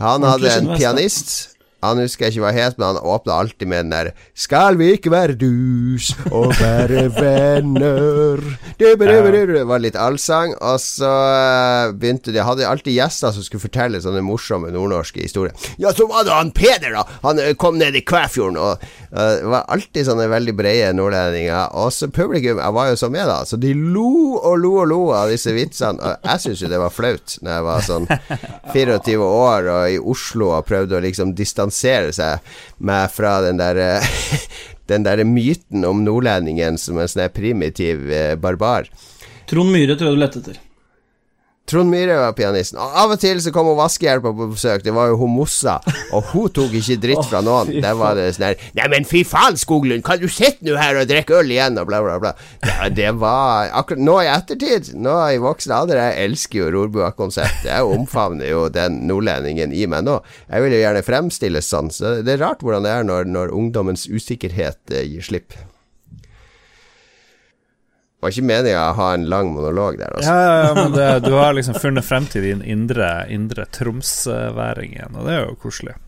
Han 0.00 0.24
hadde 0.26 0.50
en 0.50 0.72
pianist. 0.74 1.53
Han 1.84 2.00
husker 2.02 2.26
jeg 2.26 2.34
ikke 2.36 2.44
hva 2.46 2.52
het, 2.56 2.78
men 2.78 2.92
han 2.92 3.02
åpna 3.14 3.38
alltid 3.42 3.68
med 3.68 3.84
den 3.84 3.90
der 3.94 4.12
'Skal 4.34 4.78
vi 4.78 4.92
ikke 4.96 5.10
være 5.12 5.34
dus 5.38 6.12
og 6.30 6.54
være 6.60 7.08
venner'? 7.20 8.56
Det 8.78 9.66
var 9.66 9.78
litt 9.82 9.96
allsang. 9.96 10.54
Og 10.60 10.80
så 10.80 11.10
eh, 11.10 11.92
begynte 11.92 12.32
de 12.34 12.42
Hadde 12.44 12.66
alltid 12.68 12.92
gjester 12.96 13.32
som 13.32 13.44
skulle 13.44 13.62
fortelle 13.62 14.00
sånne 14.02 14.20
morsomme 14.24 14.72
nordnorske 14.74 15.22
historier. 15.22 15.54
Ja, 15.78 15.92
så 15.92 16.06
var 16.10 16.24
det 16.26 16.34
han 16.34 16.52
Peder, 16.54 16.92
da! 16.92 17.04
Han 17.22 17.38
eh, 17.40 17.54
kom 17.54 17.78
ned 17.78 17.96
i 17.96 18.04
Kvæfjorden, 18.04 18.58
og 18.60 18.82
eh, 18.82 19.40
det 19.40 19.50
var 19.52 19.64
alltid 19.72 20.08
sånne 20.08 20.28
veldig 20.30 20.56
brede 20.58 20.92
nordlendinger. 20.96 21.72
Og 21.80 21.92
så 21.92 22.08
publikum 22.12 22.58
Jeg 22.58 22.74
var 22.74 22.90
jo 22.90 22.96
så 22.96 23.08
med, 23.10 23.26
da. 23.28 23.44
Så 23.48 23.56
de 23.60 23.72
lo 23.74 24.36
og 24.36 24.58
lo 24.58 24.74
og 24.82 24.88
lo 24.90 25.00
av 25.16 25.30
disse 25.32 25.52
vitsene. 25.54 26.00
Og 26.00 26.28
jeg 26.30 26.44
syns 26.44 26.62
jo 26.64 26.68
det 26.72 26.80
var 26.82 26.92
flaut 26.94 27.38
når 27.40 27.56
jeg 27.58 27.64
var 27.68 27.86
sånn 27.88 28.08
24 28.74 29.16
år 29.24 29.70
og 29.72 29.94
i 29.94 29.98
Oslo 29.98 30.52
og 30.56 30.66
prøvde 30.68 30.98
å 30.98 31.04
liksom 31.04 31.34
distansere 31.38 31.73
seg 31.74 32.54
meg 32.78 33.10
fra 33.14 33.40
den 33.44 33.60
der 33.60 33.80
eh, 33.82 34.14
Den 34.84 35.00
der 35.00 35.22
myten 35.24 35.80
om 35.88 36.02
nordlendingen 36.04 36.76
som 36.76 36.98
en 37.00 37.08
sånn 37.08 37.30
primitiv 37.32 38.02
eh, 38.12 38.34
barbar. 38.36 38.90
Trond 39.48 39.72
Myhre 39.72 39.96
tror 39.96 40.10
jeg 40.10 40.18
du 40.18 40.20
lette 40.20 40.42
etter. 40.42 40.58
Trond 41.64 41.88
Myhre 41.88 42.18
var 42.20 42.34
pianisten. 42.36 42.76
Og 42.82 42.96
av 43.00 43.14
og 43.14 43.20
til 43.22 43.38
så 43.40 43.48
kom 43.54 43.70
hun 43.70 43.78
vaskehjelpa 43.78 44.32
på 44.36 44.48
besøk. 44.52 44.82
Det 44.84 44.92
var 44.92 45.08
jo 45.08 45.16
hun 45.22 45.32
Mossa, 45.32 45.78
og 46.12 46.28
hun 46.34 46.50
tok 46.52 46.74
ikke 46.76 46.98
dritt 47.00 47.24
fra 47.30 47.40
noen. 47.44 47.70
oh, 47.72 47.80
Der 47.84 47.96
var 47.96 48.18
det 48.18 48.26
sånn 48.36 48.50
her 48.50 48.66
Nei, 48.76 48.88
men 48.92 49.08
fy 49.08 49.22
faen, 49.24 49.56
Skoglund, 49.60 50.04
kan 50.04 50.20
du 50.20 50.28
sitte 50.28 50.66
nå 50.68 50.76
her 50.76 51.00
og 51.00 51.08
drikke 51.08 51.38
øl 51.40 51.50
igjen, 51.54 51.80
og 51.80 51.88
bla, 51.88 52.02
bla, 52.04 52.18
bla. 52.20 52.34
Ja, 52.68 52.90
det 52.92 53.10
var 53.22 53.72
akkurat 53.80 54.04
Nå 54.04 54.18
i 54.20 54.28
ettertid, 54.28 54.92
nå 55.00 55.16
i 55.32 55.40
voksen 55.42 55.72
alder, 55.72 56.02
jeg 56.02 56.28
elsker 56.28 56.60
jo 56.66 56.70
Rorbua-konseptet. 56.76 57.70
Jeg 57.72 57.88
omfavner 57.96 58.50
jo 58.52 58.66
den 58.72 59.00
nordlendingen 59.08 59.72
i 59.72 59.86
meg 59.88 60.04
nå. 60.04 60.20
Jeg 60.50 60.66
vil 60.66 60.76
jo 60.76 60.82
gjerne 60.84 61.04
fremstilles 61.06 61.70
sånn, 61.72 61.88
så 61.94 62.18
det 62.20 62.36
er 62.36 62.44
rart 62.44 62.60
hvordan 62.64 62.84
det 62.84 62.92
er 62.92 63.08
når, 63.08 63.30
når 63.32 63.54
ungdommens 63.56 64.04
usikkerhet 64.10 64.92
eh, 64.92 65.06
gir 65.14 65.24
slipp. 65.32 65.56
Var 68.24 68.32
ikke 68.32 68.46
meninga 68.48 68.86
å 68.88 68.96
ha 68.96 69.10
en 69.18 69.28
lang 69.28 69.52
monolog 69.52 69.98
der, 70.00 70.14
altså. 70.16 70.32
Ja, 70.32 70.42
ja, 70.48 70.58
ja, 70.64 70.74
men 70.78 70.94
det, 70.96 71.08
du 71.26 71.34
har 71.36 71.52
liksom 71.52 71.76
funnet 71.76 72.06
frem 72.08 72.24
til 72.32 72.46
din 72.46 72.62
indre, 72.64 73.10
indre 73.28 73.66
Tromsøværing 73.76 74.96
igjen, 74.96 75.18
og 75.20 75.28
det 75.28 75.34
er 75.36 75.42
jo 75.44 75.56
koselig. 75.60 75.98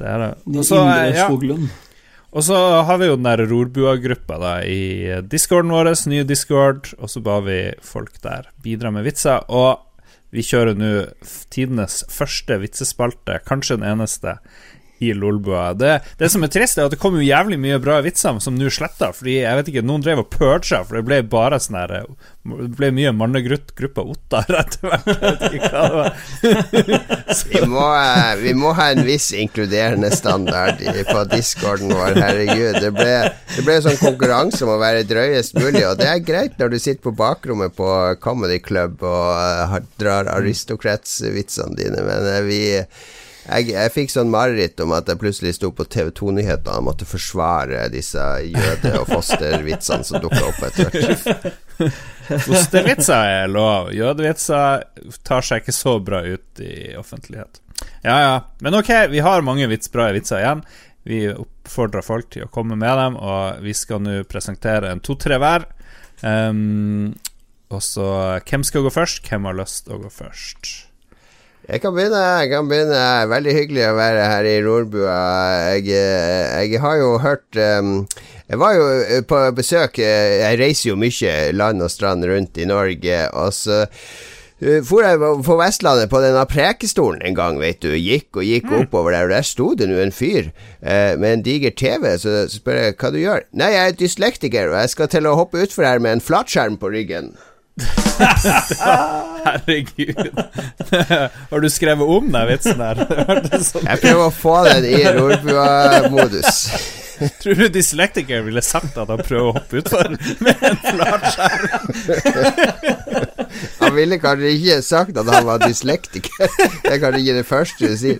Det 0.00 0.06
er 0.08 0.22
det. 0.22 0.30
Også, 0.48 0.56
Og 0.56 0.64
så, 0.70 0.78
indre 0.80 1.10
ja, 1.12 1.26
og 2.32 2.44
så 2.46 2.58
har 2.88 2.96
vi 2.96 3.10
jo 3.10 3.16
den 3.18 3.28
der 3.28 3.44
Rorbua-gruppa 3.44 4.38
da 4.40 4.52
i 4.64 5.20
discorden 5.28 5.72
vår, 5.74 5.90
nye 6.08 6.24
discord, 6.24 6.94
og 6.96 7.10
så 7.12 7.20
ba 7.20 7.42
vi 7.44 7.58
folk 7.84 8.16
der 8.24 8.48
bidra 8.64 8.88
med 8.94 9.04
vitser. 9.04 9.44
Og 9.52 9.82
vi 10.32 10.40
kjører 10.48 10.78
nå 10.80 10.92
tidenes 11.52 12.00
første 12.08 12.56
vitsespalte, 12.62 13.36
kanskje 13.44 13.76
den 13.76 13.90
eneste, 13.90 14.38
i 15.02 15.12
Lolbua. 15.14 15.72
Det, 15.74 15.96
det 16.18 16.30
som 16.32 16.44
er 16.44 16.52
trist, 16.52 16.78
er 16.78 16.86
at 16.86 16.94
det 16.94 17.00
kom 17.02 17.16
jo 17.18 17.24
jævlig 17.24 17.58
mye 17.60 17.80
bra 17.82 17.98
vitser 18.04 18.38
som 18.42 18.54
nå 18.58 18.70
sletta, 18.72 19.10
fordi 19.16 19.40
jeg 19.40 19.58
vet 19.58 19.72
ikke, 19.72 19.84
noen 19.86 20.04
drev 20.04 20.22
og 20.22 20.30
purga, 20.32 20.82
for 20.86 20.98
det 20.98 21.04
ble 21.08 21.22
bare 21.32 21.58
sånn 21.62 21.80
her 21.80 21.94
Det 22.02 22.68
ble 22.78 22.90
mye 22.94 23.12
mannegruppa 23.16 24.04
Ottar 24.04 24.50
etter 24.62 24.88
hvert. 24.88 25.12
Vi 27.52 27.60
må, 27.70 27.84
eh, 27.96 28.32
vi 28.42 28.52
må 28.58 28.72
ha 28.76 28.90
en 28.92 29.04
viss 29.06 29.30
inkluderende 29.36 30.10
standard 30.14 30.82
på 31.08 31.24
discorden 31.32 31.92
vår, 31.94 32.18
herregud. 32.18 32.80
Det 32.82 32.90
ble, 32.94 33.14
det 33.56 33.64
ble 33.66 33.78
sånn 33.84 33.98
konkurranse 34.00 34.64
om 34.66 34.74
å 34.74 34.80
være 34.82 35.06
drøyest 35.08 35.56
mulig, 35.58 35.84
og 35.88 35.98
det 36.00 36.10
er 36.10 36.24
greit 36.26 36.58
når 36.60 36.74
du 36.74 36.78
sitter 36.78 37.02
på 37.06 37.14
bakrommet 37.18 37.74
på 37.78 37.88
Comedy 38.22 38.60
Club 38.62 39.02
og 39.06 39.32
eh, 39.34 39.78
drar 40.02 40.30
aristokratsvitsene 40.36 41.78
dine, 41.78 42.04
men 42.06 42.30
eh, 42.34 42.42
vi 42.46 42.62
jeg, 43.42 43.72
jeg 43.72 43.92
fikk 43.94 44.12
sånn 44.12 44.30
mareritt 44.30 44.78
om 44.84 44.92
at 44.94 45.08
jeg 45.10 45.18
plutselig 45.18 45.56
sto 45.56 45.72
på 45.74 45.86
TV 45.90 46.12
2-nyhetene 46.14 46.76
og 46.78 46.86
måtte 46.86 47.08
forsvare 47.08 47.88
disse 47.90 48.22
jøde- 48.46 48.94
og 49.00 49.08
fostervitsene 49.10 50.06
som 50.06 50.22
dukka 50.22 50.44
opp 50.46 50.62
etter 50.68 50.92
hvert. 50.94 51.48
Fostervitser 52.46 53.32
er 53.42 53.50
lov. 53.50 53.90
Jødevitser 53.96 54.86
tar 55.26 55.44
seg 55.46 55.64
ikke 55.64 55.74
så 55.74 55.96
bra 56.04 56.22
ut 56.22 56.62
i 56.62 56.94
offentlighet. 56.98 57.58
Ja, 58.06 58.16
ja. 58.20 58.36
Men 58.62 58.78
ok, 58.78 58.92
vi 59.10 59.24
har 59.26 59.42
mange 59.42 59.66
vits, 59.70 59.90
bra 59.92 60.06
vitser 60.14 60.42
igjen. 60.42 60.62
Vi 61.02 61.24
oppfordrer 61.32 62.06
folk 62.06 62.30
til 62.30 62.46
å 62.46 62.52
komme 62.52 62.78
med 62.78 62.94
dem, 62.98 63.18
og 63.18 63.62
vi 63.64 63.74
skal 63.74 64.02
nå 64.04 64.20
presentere 64.30 64.92
en 64.92 65.02
to-tre 65.02 65.38
hver. 65.42 65.66
Um, 66.22 67.10
og 67.72 67.82
så 67.82 68.06
Hvem 68.46 68.62
skal 68.62 68.84
gå 68.86 68.92
først? 68.94 69.26
Hvem 69.26 69.48
har 69.50 69.58
lyst 69.58 69.86
til 69.88 69.96
å 69.96 70.02
gå 70.04 70.12
først? 70.12 70.72
Jeg 71.68 71.78
kan 71.78 71.94
begynne. 71.94 72.18
jeg 72.42 72.50
kan 72.50 72.68
begynne 72.68 73.02
Veldig 73.30 73.54
hyggelig 73.54 73.86
å 73.86 73.94
være 73.94 74.26
her 74.26 74.48
i 74.50 74.58
Rorbua. 74.64 75.20
Jeg, 75.76 75.86
eh, 75.94 76.66
jeg 76.66 76.82
har 76.82 76.98
jo 76.98 77.14
hørt 77.22 77.60
um, 77.78 77.94
Jeg 78.48 78.58
var 78.58 78.74
jo 78.74 78.88
eh, 78.98 79.22
på 79.22 79.38
besøk 79.54 80.02
Jeg 80.02 80.58
reiser 80.58 80.90
jo 80.90 80.98
mye 80.98 81.52
land 81.54 81.84
og 81.84 81.92
strand 81.92 82.26
rundt 82.26 82.58
i 82.58 82.66
Norge, 82.66 83.22
og 83.38 83.54
så 83.54 83.84
For 84.62 85.06
jeg 85.06 85.22
på 85.46 85.58
Vestlandet 85.58 86.10
på 86.10 86.22
denne 86.22 86.42
prekestolen 86.50 87.22
en 87.26 87.38
gang, 87.38 87.56
vet 87.62 87.80
du. 87.82 87.94
Gikk 87.94 88.42
og 88.42 88.46
gikk 88.46 88.68
oppover 88.82 89.14
der, 89.14 89.26
og 89.26 89.34
der 89.34 89.46
sto 89.46 89.72
det 89.78 89.88
nå 89.90 89.96
en 90.02 90.14
fyr 90.14 90.50
eh, 90.82 91.14
med 91.18 91.28
en 91.32 91.46
diger 91.46 91.74
TV. 91.74 92.12
Så, 92.14 92.44
så 92.46 92.60
spør 92.60 92.78
jeg 92.78 92.98
hva 92.98 93.10
du 93.10 93.18
gjør. 93.18 93.46
Nei, 93.58 93.72
jeg 93.74 93.90
er 93.90 93.96
dyslektiker, 93.98 94.70
og 94.70 94.78
jeg 94.84 94.94
skal 94.94 95.10
til 95.10 95.26
å 95.26 95.34
hoppe 95.40 95.64
utfor 95.66 95.86
her 95.88 96.02
med 96.02 96.14
en 96.14 96.22
flatskjerm 96.22 96.78
på 96.78 96.92
ryggen. 96.94 97.32
Herregud. 99.42 100.38
har 101.50 101.60
du 101.60 101.68
skrevet 101.70 102.08
om 102.16 102.32
den 102.32 102.48
vitsen 102.50 102.78
der? 102.80 103.00
Sånn 103.68 103.86
Jeg 103.88 104.02
prøver 104.02 104.24
å 104.26 104.34
få 104.34 104.56
den 104.68 104.84
i 104.90 105.00
Rorbua-modus. 105.16 106.66
Tror 107.42 107.54
du 107.54 107.68
dyslektiker 107.70 108.42
ville 108.46 108.62
sagt 108.66 108.96
at 108.98 109.10
han 109.12 109.20
prøver 109.22 109.48
å 109.48 109.54
hoppe 109.56 109.82
utfor 109.82 110.08
med 110.42 110.64
en 110.66 110.78
flatskjerm? 110.82 111.70
Han 113.82 113.92
ville 113.94 114.18
kanskje 114.22 114.54
ikke 114.56 114.78
sagt 114.86 115.18
at 115.20 115.30
han 115.30 115.46
var 115.46 115.62
dyslektiker. 115.62 116.48
Det 116.82 116.96
er 116.96 117.02
kanskje 117.02 117.20
ikke 117.22 117.36
det 117.38 117.46
første 117.46 117.92
du 117.92 117.96
sier. 118.00 118.18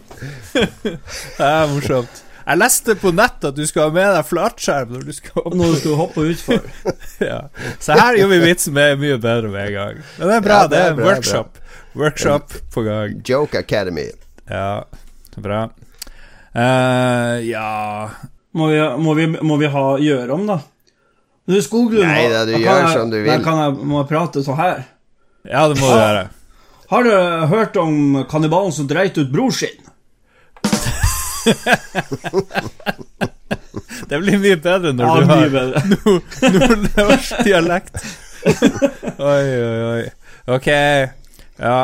Det 0.55 1.49
er 1.49 1.73
morsomt. 1.73 2.23
Jeg 2.47 2.59
leste 2.59 2.95
på 2.99 3.13
nett 3.15 3.45
at 3.49 3.55
du 3.57 3.63
skal 3.69 3.89
ha 3.89 3.95
med 3.95 4.09
deg 4.17 4.27
flatskjerm 4.27 4.93
når 4.97 5.05
du 5.07 5.13
skal 5.17 5.37
hoppe. 5.39 5.57
Når 5.61 5.75
du 5.75 5.77
skal 5.83 5.99
hoppe 6.01 6.25
utfor. 6.33 6.65
Ja. 7.23 7.39
Så 7.79 7.95
her 7.95 8.17
gjør 8.19 8.31
vi 8.33 8.39
vitsen 8.43 8.75
med 8.75 8.99
mye 8.99 9.19
bedre 9.23 9.49
med 9.53 9.69
en 9.69 9.75
gang. 9.77 10.01
Men 10.19 10.29
det 10.33 10.35
er 10.41 10.45
bra. 10.49 10.57
Ja, 10.59 10.67
det 10.67 10.73
det 10.75 10.81
er 10.81 10.87
er 10.89 10.91
en 10.91 10.99
bra, 10.99 11.07
workshop. 11.13 11.61
Workshop 12.03 12.57
på 12.75 12.83
gang. 12.89 13.15
Joke 13.29 13.59
Academy. 13.61 14.09
Ja, 14.51 14.83
bra. 15.39 15.61
Uh, 16.53 17.39
ja 17.49 18.11
Må 18.53 18.67
vi, 18.69 18.81
må 19.01 19.15
vi, 19.17 19.27
må 19.41 19.57
vi 19.63 19.71
ha 19.73 19.85
gjøre 20.03 20.35
om, 20.35 20.43
da? 20.51 20.59
Du, 21.49 21.55
Skoglund 21.65 22.05
Nei 22.05 22.27
da, 22.31 22.43
du 22.47 22.53
gjør 22.59 22.83
jeg- 22.83 22.93
som 22.99 23.11
du 23.11 23.17
vil. 23.23 23.45
Kan 23.45 23.61
jeg, 23.63 23.87
må 23.89 24.03
jeg 24.03 24.09
prate 24.11 24.43
så 24.45 24.55
her? 24.59 24.83
Ja, 25.49 25.65
det 25.71 25.79
må 25.81 25.89
du 25.89 25.97
gjøre. 25.97 26.27
Har 26.93 27.07
du 27.07 27.13
hørt 27.55 27.77
om 27.81 27.95
kannibalen 28.29 28.75
som 28.77 28.87
dreit 28.91 29.17
ut 29.19 29.31
bror 29.33 29.51
sin? 29.57 29.79
Det 34.09 34.19
blir 34.21 34.39
mye 34.43 34.57
bedre 34.61 34.93
når 34.93 35.05
Ja, 35.07 35.13
du 35.15 35.21
har 35.31 35.49
nord- 35.93 36.25
nordnorsk 36.57 37.45
dialekt. 37.47 37.97
oi, 39.23 39.47
oi, 39.57 39.81
oi. 39.93 40.05
Ok, 40.53 40.67
ja. 41.63 41.79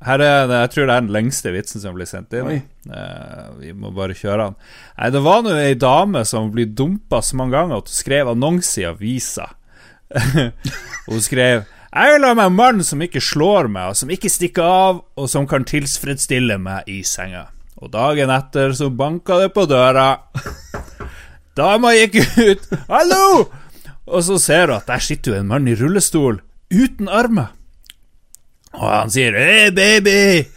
Her 0.00 0.18
er 0.24 0.46
det, 0.48 0.56
jeg 0.64 0.70
tror 0.72 0.86
det 0.88 0.94
er 0.94 1.00
den 1.04 1.12
lengste 1.12 1.50
vitsen 1.52 1.80
som 1.82 1.92
blir 1.96 2.08
sendt 2.08 2.32
inn. 2.36 2.62
Eh, 2.88 3.44
vi 3.60 3.70
må 3.76 3.90
bare 3.96 4.14
kjøre 4.16 4.44
den. 4.48 4.56
Nei, 4.96 5.08
det 5.12 5.20
var 5.26 5.38
nå 5.44 5.50
ei 5.60 5.74
dame 5.78 6.22
som 6.28 6.48
ble 6.54 6.64
dumpa 6.66 7.18
så 7.24 7.36
mange 7.36 7.52
ganger 7.56 7.74
at 7.82 7.88
hun 7.92 7.98
skrev 8.00 8.24
annonse 8.32 8.74
i 8.80 8.84
avisa. 8.88 9.46
hun 11.06 11.20
skrev 11.22 11.64
'Jeg 11.90 12.12
vil 12.14 12.24
ha 12.26 12.34
meg 12.38 12.46
en 12.46 12.54
mann 12.56 12.82
som 12.86 13.00
ikke 13.02 13.20
slår 13.20 13.66
meg, 13.68 13.88
og 13.90 13.96
som 13.98 14.08
ikke 14.10 14.30
stikker 14.30 14.62
av, 14.62 15.00
og 15.18 15.26
som 15.28 15.46
kan 15.46 15.64
tilfredsstille 15.66 16.54
meg 16.58 16.82
i 16.88 17.02
senga'. 17.02 17.46
Og 17.80 17.88
dagen 17.92 18.30
etter 18.32 18.74
så 18.76 18.90
banka 18.92 19.38
det 19.40 19.54
på 19.56 19.64
døra. 19.68 20.20
Dama 21.56 21.94
gikk 21.96 22.20
ut. 22.36 22.68
'Hallo!' 22.88 23.48
Og 24.10 24.24
så 24.26 24.38
ser 24.42 24.66
du 24.66 24.74
at 24.74 24.88
der 24.90 25.02
sitter 25.02 25.32
jo 25.32 25.40
en 25.40 25.48
mann 25.48 25.68
i 25.70 25.76
rullestol 25.78 26.40
uten 26.70 27.08
armer. 27.08 27.54
Og 28.74 28.88
han 28.88 29.10
sier 29.10 29.32
'Hei, 29.32 29.70
baby!' 29.70 30.48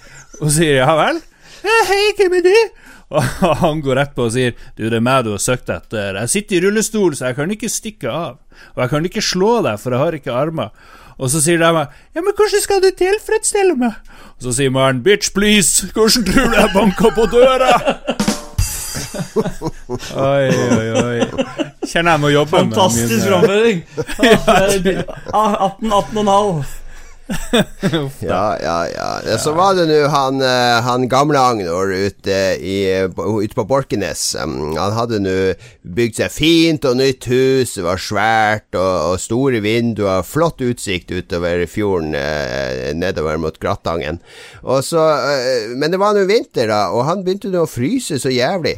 Og 0.41 0.51
sier 0.51 0.83
'Ja 0.83 0.95
vel?' 0.99 1.21
'Hei, 1.63 2.13
hvem 2.17 2.39
er 2.39 2.43
du?' 2.49 2.71
Og 3.13 3.57
han 3.61 3.81
går 3.85 3.95
rett 3.95 4.15
på 4.15 4.25
og 4.27 4.33
sier 4.35 4.51
'Du, 4.75 4.89
det 4.89 4.99
er 4.99 5.05
meg 5.05 5.23
du 5.23 5.31
har 5.31 5.39
søkt 5.39 5.69
etter. 5.69 6.19
Jeg 6.19 6.29
sitter 6.29 6.55
i 6.57 6.61
rullestol, 6.65 7.15
så 7.15 7.29
jeg 7.29 7.35
kan 7.39 7.51
ikke 7.51 7.69
stikke 7.69 8.09
av. 8.09 8.39
Og 8.75 8.83
jeg 8.83 8.89
kan 8.89 9.05
ikke 9.05 9.23
slå 9.23 9.61
deg, 9.63 9.79
for 9.79 9.95
jeg 9.95 10.03
har 10.03 10.19
ikke 10.19 10.35
armer.' 10.35 10.75
Og 11.17 11.29
så 11.29 11.41
sier 11.41 11.57
dama 11.61 11.85
'Ja, 12.15 12.21
men 12.21 12.33
hvordan 12.35 12.61
skal 12.61 12.81
du 12.81 12.89
tilfredsstille 12.97 13.75
meg?' 13.77 13.93
Og 14.37 14.43
så 14.43 14.51
sier 14.53 14.69
mannen 14.69 15.03
'Bitch, 15.03 15.33
please, 15.33 15.87
hvordan 15.93 16.25
tror 16.25 16.45
du 16.49 16.55
jeg 16.55 16.69
banker 16.73 17.09
på 17.15 17.25
døra?' 17.31 17.79
Oi, 20.15 20.49
oi, 20.49 20.89
oi. 21.03 21.19
Kjenner 21.85 22.11
jeg 22.11 22.19
må 22.19 22.29
jobbe 22.33 22.49
Fantastisk 22.57 23.09
med 23.09 23.31
framføring! 23.31 23.83
Ah, 25.33 25.53
18, 25.65 25.91
18,5. 25.91 26.82
Ja, 28.19 28.57
ja, 28.59 28.77
ja. 28.91 29.37
Så 29.39 29.53
var 29.55 29.75
det 29.77 29.85
nå 29.87 29.99
han, 30.11 30.41
eh, 30.43 30.79
han 30.83 31.07
gamle 31.11 31.39
Agnor 31.39 31.91
ute, 31.91 32.37
ute 32.59 33.55
på 33.55 33.65
Borkenes. 33.67 34.35
Um, 34.39 34.73
Han 34.75 34.95
hadde 34.97 35.21
nå 35.23 35.37
bygd 35.95 36.19
seg 36.19 36.33
fint 36.33 36.87
og 36.89 36.97
nytt 36.99 37.27
hus, 37.31 37.75
det 37.77 37.85
var 37.85 38.01
svært 38.01 38.75
og, 38.75 39.13
og 39.13 39.21
store 39.23 39.61
vinduer, 39.63 40.25
flott 40.27 40.63
utsikt 40.63 41.13
utover 41.15 41.65
fjorden 41.69 42.15
eh, 42.17 42.91
nedover 42.97 43.39
mot 43.41 43.59
Grattangen. 43.61 44.19
Så, 44.83 44.99
eh, 44.99 45.71
men 45.77 45.93
det 45.93 46.01
var 46.01 46.15
nå 46.17 46.27
vinter, 46.29 46.67
da, 46.71 46.85
og 46.91 47.07
han 47.07 47.23
begynte 47.23 47.53
nå 47.53 47.63
å 47.63 47.69
fryse 47.69 48.19
så 48.19 48.31
jævlig. 48.33 48.77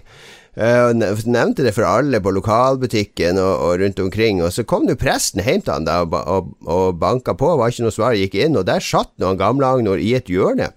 Uh, 0.55 0.93
nevnte 1.27 1.65
det 1.65 1.73
for 1.75 1.83
alle 1.83 2.21
på 2.23 2.31
lokalbutikken 2.31 3.35
og, 3.41 3.53
og, 3.59 3.73
rundt 3.81 3.99
omkring. 3.99 4.39
Og 4.43 4.53
så 4.55 4.63
kom 4.63 4.87
jo 4.87 4.95
presten 4.95 5.43
hjem 5.43 5.61
til 5.65 5.73
han 5.73 5.87
da 5.87 5.97
og, 6.05 6.13
og, 6.15 6.53
og 6.63 6.99
banka 7.01 7.35
på, 7.35 7.49
var 7.59 7.73
ikke 7.73 7.83
noe 7.87 7.95
svar, 7.95 8.15
gikk 8.15 8.37
inn, 8.39 8.55
og 8.55 8.63
der 8.69 8.79
satt 8.79 9.11
nå 9.19 9.33
han 9.33 9.41
gamle 9.41 9.67
Agnor 9.67 9.99
i 9.99 10.13
et 10.15 10.31
hjørne. 10.31 10.71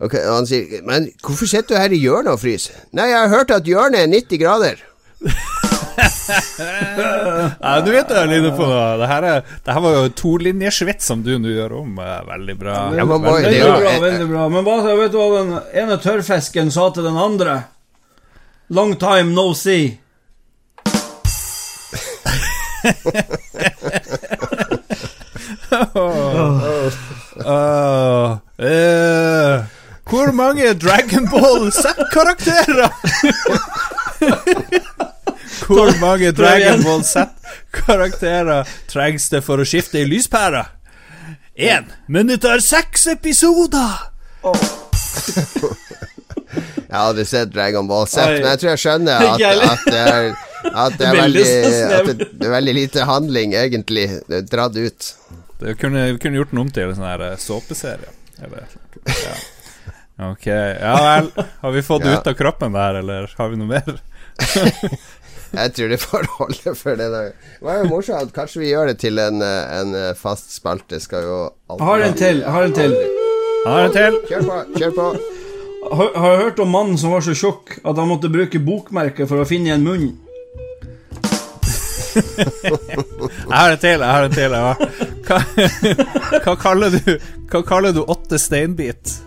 Og 0.00 0.14
han 0.16 0.46
sier 0.48 0.80
'Men 0.82 1.10
hvorfor 1.22 1.46
sitter 1.46 1.74
du 1.74 1.80
her 1.80 1.92
i 1.92 2.00
hjørnet 2.00 2.32
og 2.32 2.40
fryser?' 2.40 2.86
'Nei, 2.92 3.10
jeg 3.12 3.18
har 3.20 3.28
hørt 3.28 3.50
at 3.50 3.68
hjørnet 3.68 4.00
er 4.00 4.06
90 4.08 4.38
grader'. 4.40 4.80
Ja, 7.60 7.80
du 7.84 7.90
vet 7.92 8.08
det, 8.08 8.26
Line 8.30 8.52
på. 8.56 8.66
Det 9.00 9.08
her, 9.10 9.22
er, 9.26 9.42
det 9.64 9.74
her 9.74 9.82
var 9.84 9.96
jo 9.96 10.12
tolinjesvett 10.16 11.02
som 11.04 11.22
du 11.24 11.34
nå 11.38 11.52
gjør 11.52 11.74
om. 11.82 11.98
eh, 11.98 12.20
Veldig 12.28 12.56
bra. 12.60 12.76
Ja, 12.96 13.04
Veldig 13.04 13.60
bra, 13.60 13.92
veldig 14.04 14.28
bra. 14.30 14.46
Men 14.48 14.64
hva, 14.64 14.76
vet 15.00 15.12
du 15.12 15.18
hva 15.20 15.28
den 15.36 15.52
ene 15.82 15.98
tørrfisken 16.00 16.72
sa 16.72 16.88
til 16.94 17.04
den 17.08 17.18
andre? 17.20 17.58
Long 18.70 18.96
time 18.96 19.34
no 19.34 19.52
see. 19.54 19.98
Åh, 25.94 26.62
Uh. 28.60 29.64
hvor 30.10 30.32
mange 30.32 30.74
Dragon 30.74 31.28
Ball 31.30 31.72
Z-karakterer? 31.72 32.90
hvor 35.66 36.00
mange 36.00 36.32
Dragon 36.32 36.82
Ball 36.84 37.04
Z-karakterer 37.04 38.68
trengs 38.92 39.28
det 39.32 39.40
for 39.46 39.62
å 39.62 39.64
skifte 39.64 40.02
i 40.02 40.08
lyspære? 40.10 40.64
Én, 41.56 41.88
men 42.08 42.28
det 42.28 42.42
tar 42.44 42.60
seks 42.64 43.06
episoder! 43.14 44.10
Jeg 46.90 46.98
har 46.98 47.08
aldri 47.12 47.24
sett 47.30 47.52
Dragon 47.54 47.86
Ball 47.86 48.06
Z, 48.10 48.24
men 48.26 48.46
jeg 48.48 48.58
tror 48.60 48.70
jeg 48.72 48.80
skjønner 48.82 49.26
at, 49.30 49.42
at, 49.46 49.84
det, 49.86 50.00
er, 50.00 50.24
at, 50.74 50.96
det, 50.98 51.06
er 51.06 51.18
Veldig 51.22 51.44
at 51.46 52.08
det 52.18 52.48
er 52.48 52.54
veldig 52.56 52.74
lite 52.74 53.06
handling, 53.06 53.54
egentlig. 53.54 54.08
Det 54.26 54.40
dratt 54.50 54.74
ut. 54.76 55.10
Det 55.60 55.76
kunne, 55.78 56.08
vi 56.12 56.18
kunne 56.18 56.40
gjort 56.40 56.50
den 56.50 56.62
om 56.64 56.72
til 56.74 56.90
en 56.90 56.98
sånn 56.98 57.06
her 57.06 57.22
eh, 57.28 57.38
såpeserie. 57.38 58.10
Eller 58.42 58.66
ja. 59.06 59.38
Ok, 60.30 60.46
ja 60.50 60.96
vel. 61.04 61.30
Har 61.62 61.72
vi 61.72 61.82
fått 61.86 62.02
det 62.02 62.10
Ja. 62.16 62.20
ut 62.20 62.26
av 62.32 62.34
kroppen 62.36 62.74
der, 62.74 62.98
eller 63.04 63.30
har 63.38 63.48
vi 63.54 63.60
noe 63.60 63.70
mer? 63.70 64.00
Jeg 65.50 65.72
tror 65.74 65.88
det 65.90 65.98
får 65.98 66.26
holde 66.38 66.74
for 66.78 66.98
det. 66.98 67.08
der. 67.10 67.32
Det 67.34 67.66
var 67.66 67.80
jo 67.80 67.88
morsomt. 67.90 68.34
Kanskje 68.36 68.60
vi 68.62 68.68
gjør 68.70 68.92
det 68.92 68.98
til 69.02 69.18
en, 69.18 69.40
eh, 69.42 69.78
en 69.80 69.94
eh, 69.98 70.12
fast 70.18 70.52
spalte. 70.54 71.00
Skal 71.02 71.26
jo 71.26 71.38
alltid 71.70 71.86
har 71.88 72.04
en 72.06 72.18
til. 72.20 72.42
Har 72.46 72.68
en 72.68 72.76
til. 72.76 72.94
Har 73.66 73.88
en 73.88 73.96
til. 73.96 74.18
Kjør 74.30 74.46
på, 74.46 74.60
kjør 74.78 74.96
på. 74.98 75.08
Har, 75.80 76.10
har 76.14 76.36
du 76.36 76.42
hørt 76.44 76.58
om 76.58 76.70
mannen 76.70 76.98
som 76.98 77.14
var 77.14 77.24
så 77.24 77.34
tjukk 77.34 77.78
at 77.80 77.96
han 77.96 78.08
måtte 78.10 78.28
bruke 78.32 78.60
bokmerke 78.62 79.26
for 79.28 79.42
å 79.42 79.48
finne 79.48 79.74
en 79.74 79.86
munn? 79.86 80.10
Jeg 82.10 83.54
har 83.54 83.70
en 83.70 83.78
til. 83.78 84.00
jeg 84.00 84.10
har 84.10 84.24
en 84.24 84.32
til 84.34 84.54
ja. 84.56 84.74
hva, 85.28 85.36
hva, 86.44 86.54
kaller 86.58 86.96
du 86.96 87.12
Hva 87.50 87.60
kaller 87.66 87.94
du 87.94 88.00
åtte 88.02 88.38
steinbit? 88.38 89.20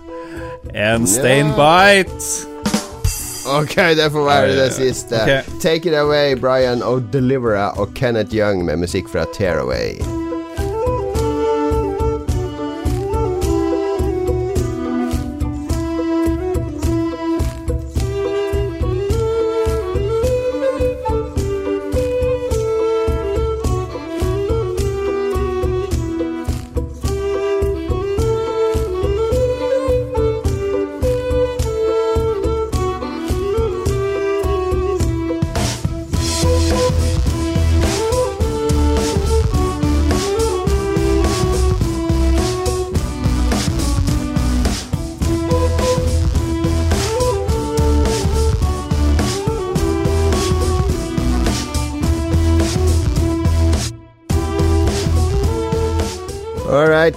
En 0.73 1.07
steinbite. 1.07 2.49
Ok, 3.47 3.75
det 3.99 4.09
får 4.11 4.25
være 4.25 4.55
det 4.55 4.69
siste. 4.73 5.19
Okay. 5.19 5.59
Take 5.61 5.89
it 5.89 5.95
away, 5.99 6.35
Brian 6.35 6.83
O'Delivera 6.83 7.73
og 7.75 7.95
Kenneth 7.95 8.35
Young 8.35 8.65
med 8.65 8.79
musikk 8.85 9.11
fra 9.11 9.27
Tearaway. 9.35 10.22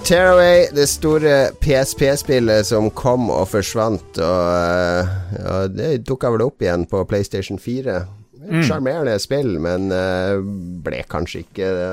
Tearaway, 0.07 0.67
det 0.71 0.85
store 0.87 1.49
PSP-spillet 1.59 2.65
som 2.65 2.85
kom 2.95 3.25
og 3.27 3.49
forsvant. 3.51 4.19
Og 4.23 5.09
og 5.43 5.73
Det 5.75 5.89
dukka 6.07 6.31
vel 6.31 6.45
opp 6.45 6.63
igjen 6.63 6.85
på 6.87 7.01
PlayStation 7.09 7.59
4. 7.59 7.97
Sjarmerende 8.63 9.17
mm. 9.17 9.19
spill, 9.19 9.57
men 9.59 9.91
eh, 9.91 10.39
ble 10.85 11.01
kanskje 11.11 11.41
ikke 11.43 11.73
det, 11.75 11.89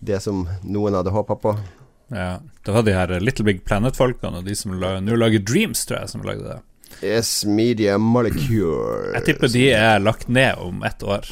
det 0.00 0.22
som 0.24 0.46
noen 0.64 0.96
hadde 0.96 1.12
håpa 1.12 1.36
på. 1.42 1.52
Ja, 2.08 2.38
Det 2.64 2.72
var 2.72 2.88
de 2.88 2.96
her 2.96 3.12
Little 3.20 3.44
Big 3.44 3.60
Planet-folkene 3.68 4.40
de 4.46 4.56
som 4.56 4.72
la- 4.80 5.00
nå 5.04 5.20
lager 5.20 5.44
Dreams, 5.44 5.84
tror 5.84 6.00
jeg, 6.00 6.08
som 6.08 6.24
lagde 6.24 6.48
det. 6.48 6.58
Yes, 7.04 7.44
Media 7.44 7.98
Molecule. 7.98 9.12
Jeg 9.18 9.28
tipper 9.28 9.52
de 9.52 9.68
er 9.76 10.00
lagt 10.00 10.28
ned 10.32 10.56
om 10.56 10.80
ett 10.88 11.04
år. 11.04 11.28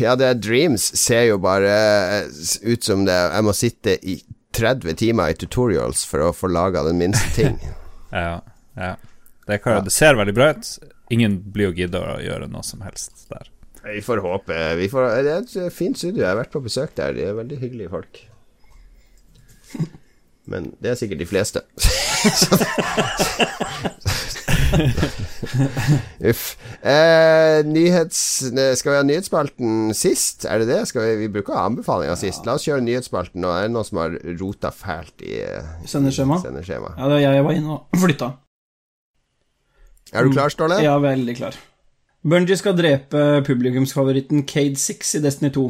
Ja, 0.00 0.14
det 0.16 0.26
er 0.28 0.34
Dreams 0.40 0.84
ser 1.00 1.22
jo 1.30 1.38
bare 1.42 1.72
eh, 1.72 2.26
ut 2.68 2.84
som 2.84 3.06
det 3.06 3.14
Jeg 3.14 3.44
må 3.46 3.52
sitte 3.56 3.94
i 4.04 4.18
30 4.52 4.96
timer 5.00 5.32
i 5.32 5.36
tutorials 5.38 6.04
for 6.08 6.20
å 6.26 6.32
få 6.36 6.46
laga 6.52 6.82
den 6.88 6.98
minste 7.00 7.30
ting. 7.36 7.56
Ja, 8.12 8.42
ja. 8.76 8.96
Det, 9.48 9.56
kan, 9.64 9.78
det 9.86 9.92
ser 9.94 10.18
veldig 10.18 10.34
bra 10.36 10.50
ut. 10.52 10.66
Ingen 11.16 11.38
blir 11.54 11.70
jo 11.70 11.76
gidda 11.78 12.02
å 12.12 12.18
gjøre 12.20 12.44
noe 12.52 12.60
som 12.60 12.84
helst 12.84 13.24
der. 13.30 13.48
Vi 13.86 14.02
får 14.04 14.20
håpe. 14.20 14.58
Vi 14.76 14.84
får, 14.92 15.06
det 15.24 15.32
er 15.32 15.40
et 15.40 15.72
fint 15.72 15.96
studio. 15.96 16.20
Jeg 16.20 16.28
har 16.28 16.36
vært 16.36 16.52
på 16.52 16.60
besøk 16.60 16.92
der. 17.00 17.16
De 17.16 17.24
er 17.24 17.32
veldig 17.40 17.56
hyggelige 17.62 17.88
folk. 17.94 18.20
Men 20.52 20.74
det 20.84 20.92
er 20.92 21.00
sikkert 21.00 21.24
de 21.24 21.30
fleste. 21.32 21.64
Uff. 26.30 26.44
Eh, 26.82 27.60
nyhets... 27.68 28.20
Skal 28.78 28.92
vi 28.92 28.98
ha 28.98 29.02
nyhetsspalten 29.06 29.92
sist? 29.96 30.46
Er 30.48 30.62
det 30.62 30.70
det? 30.70 30.80
Vi, 30.94 31.16
vi 31.24 31.30
bruker 31.32 31.58
anbefalinger 31.60 32.18
sist. 32.20 32.46
La 32.48 32.56
oss 32.58 32.66
kjøre 32.68 32.84
nyhetsspalten. 32.86 33.42
nå. 33.42 33.52
er 33.52 33.68
det 33.68 33.74
noen 33.74 33.88
som 33.88 34.00
har 34.02 34.16
rota 34.40 34.72
fælt 34.74 35.24
i 35.26 35.42
eh, 35.44 35.74
Sendeskjema? 35.88 36.40
Ja, 36.44 37.04
det 37.04 37.18
var 37.18 37.22
jeg 37.22 37.36
jeg 37.38 37.46
var 37.48 37.60
inne 37.60 37.76
og 37.76 38.00
flytta. 38.06 38.32
Er 40.12 40.26
du 40.26 40.34
klar, 40.34 40.52
Ståle? 40.52 40.80
Ja, 40.84 40.98
veldig 41.00 41.36
klar. 41.38 41.56
Bungie 42.22 42.56
skal 42.58 42.76
drepe 42.78 43.42
publikumsfavoritten 43.46 44.44
Cade 44.46 44.78
6 44.78 45.16
i 45.18 45.22
Destiny 45.24 45.50
2. 45.54 45.64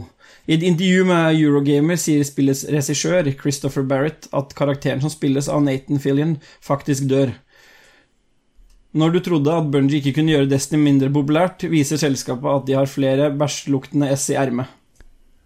I 0.50 0.56
et 0.56 0.64
intervju 0.66 1.04
med 1.06 1.38
Eurogamer 1.38 1.96
sier 2.00 2.24
spillets 2.26 2.64
regissør 2.68 3.30
Christopher 3.38 3.86
Barrett 3.86 4.26
at 4.34 4.52
karakteren 4.58 5.00
som 5.00 5.12
spilles 5.12 5.48
av 5.48 5.62
Nathan 5.62 6.02
Fillion, 6.02 6.34
faktisk 6.60 7.06
dør. 7.10 7.30
Når 8.92 9.14
du 9.14 9.20
trodde 9.24 9.54
at 9.56 9.70
Bungie 9.72 10.02
ikke 10.02 10.12
kunne 10.18 10.34
gjøre 10.34 10.50
Destiny 10.50 10.82
mindre 10.84 11.08
populært, 11.12 11.64
viser 11.72 12.00
selskapet 12.00 12.48
at 12.52 12.66
de 12.68 12.76
har 12.76 12.90
flere 12.90 13.30
bæsjluktende 13.32 14.10
S 14.16 14.28
i 14.34 14.36
ermet. 14.36 14.68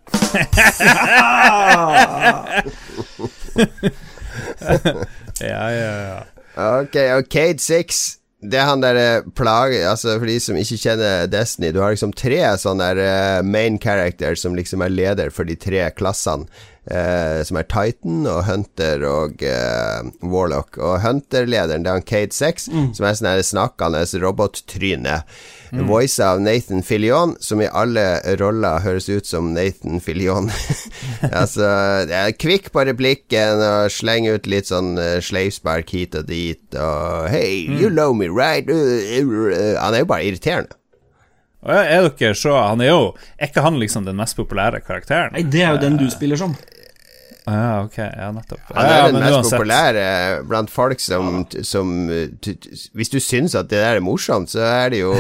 Ja, 5.41 5.71
ja, 5.71 5.93
ja. 6.09 6.21
Ok, 6.57 6.97
og 7.17 7.27
Cade 7.29 7.61
Six 7.61 8.17
Det 8.41 8.57
er 8.61 8.69
han 8.71 8.81
der 8.81 8.97
eh, 8.97 9.27
plage... 9.37 9.83
Altså 9.89 10.17
For 10.19 10.29
de 10.29 10.39
som 10.41 10.57
ikke 10.57 10.79
kjenner 10.81 11.27
Destiny 11.29 11.73
Du 11.75 11.83
har 11.83 11.93
liksom 11.93 12.15
tre 12.17 12.41
sånne 12.61 12.89
eh, 12.97 13.43
main 13.45 13.77
characters 13.83 14.45
Som 14.45 14.57
liksom 14.57 14.85
er 14.85 14.95
leder 14.95 15.33
for 15.35 15.49
de 15.49 15.57
tre 15.61 15.85
klassene 15.97 16.49
eh, 16.91 17.43
som 17.47 17.59
er 17.61 17.67
Titan, 17.71 18.25
og 18.31 18.45
Hunter 18.47 19.05
og 19.09 19.43
eh, 19.45 20.09
Warlock. 20.23 20.79
Og 20.79 21.01
Hunter-lederen 21.05 21.85
det 21.85 21.93
er 21.93 22.01
han 22.01 22.07
Cade 22.07 22.35
6, 22.37 22.71
som 22.97 23.07
er 23.07 23.19
sånn 23.19 23.47
snakkende 23.47 24.05
robottryne. 24.23 25.21
Voice 25.87 26.23
av 26.23 26.41
Nathan 26.41 26.83
Fillion, 26.87 27.35
som 27.43 27.61
i 27.61 27.69
alle 27.69 28.21
roller 28.41 28.81
høres 28.85 29.09
ut 29.11 29.27
som 29.27 29.51
Nathan 29.55 30.01
Fillion. 30.01 30.51
altså, 31.41 31.67
det 32.09 32.17
er 32.17 32.39
kvikk 32.39 32.71
på 32.73 32.87
replikken 32.87 33.61
og 33.61 33.93
slenger 33.93 34.39
ut 34.39 34.49
litt 34.51 34.71
sånn 34.71 34.95
uh, 34.99 35.19
sleivspark 35.25 35.91
hit 35.93 36.17
og 36.19 36.31
dit, 36.31 36.65
og 36.79 37.29
Hey, 37.33 37.67
you 37.67 37.91
know 37.91 38.15
me, 38.15 38.31
right? 38.31 38.71
Uh, 38.71 39.21
uh, 39.21 39.47
uh. 39.51 39.77
Han 39.83 39.97
er 39.97 40.05
jo 40.05 40.11
bare 40.15 40.31
irriterende. 40.31 40.79
Og 41.67 41.75
er 41.75 42.05
dere 42.15 42.37
så 42.39 42.53
Han 42.55 42.83
er 42.85 42.93
jo 42.93 43.01
Er 43.41 43.49
ikke 43.49 43.65
han 43.65 43.79
liksom 43.81 44.05
den 44.07 44.19
mest 44.21 44.37
populære 44.39 44.85
karakteren? 44.87 45.35
Nei, 45.35 45.43
det 45.51 45.65
er 45.65 45.75
jo 45.75 45.83
den 45.83 45.99
du 45.99 46.07
spiller 46.13 46.39
som. 46.39 46.55
Ja, 47.47 47.85
ok, 47.85 47.97
ja, 47.99 48.31
nettopp. 48.35 48.63
Han 48.75 48.85
er 48.85 48.97
Ja, 48.97 49.03
den 49.07 49.15
men 49.15 49.23
mest 49.23 49.37
uansett. 49.37 49.59
populære 49.61 50.07
blant 50.49 50.71
folk 50.75 50.99
som, 51.01 51.45
som 51.63 51.93
Hvis 52.11 53.13
du 53.13 53.21
syns 53.23 53.55
at 53.55 53.69
det 53.71 53.79
der 53.79 54.01
er 54.01 54.03
morsomt, 54.03 54.51
så 54.51 54.65
er 54.67 54.91
det 54.91 55.01
jo 55.05 55.13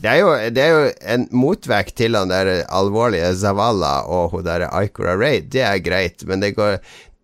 Det 0.00 0.08
er 0.10 0.18
jo, 0.18 0.32
det 0.50 0.64
er 0.64 0.70
jo 0.74 0.90
en 1.14 1.28
motvekt 1.30 1.94
til 2.00 2.16
han 2.18 2.32
der 2.32 2.64
alvorlige 2.66 3.30
Zavala 3.36 4.00
og 4.08 4.30
hun 4.34 4.44
der 4.48 4.66
Ikora 4.82 5.14
Raid. 5.20 5.50
Det 5.52 5.62
er 5.62 5.78
greit, 5.84 6.24
men 6.26 6.40
det 6.42 6.54
går 6.56 6.78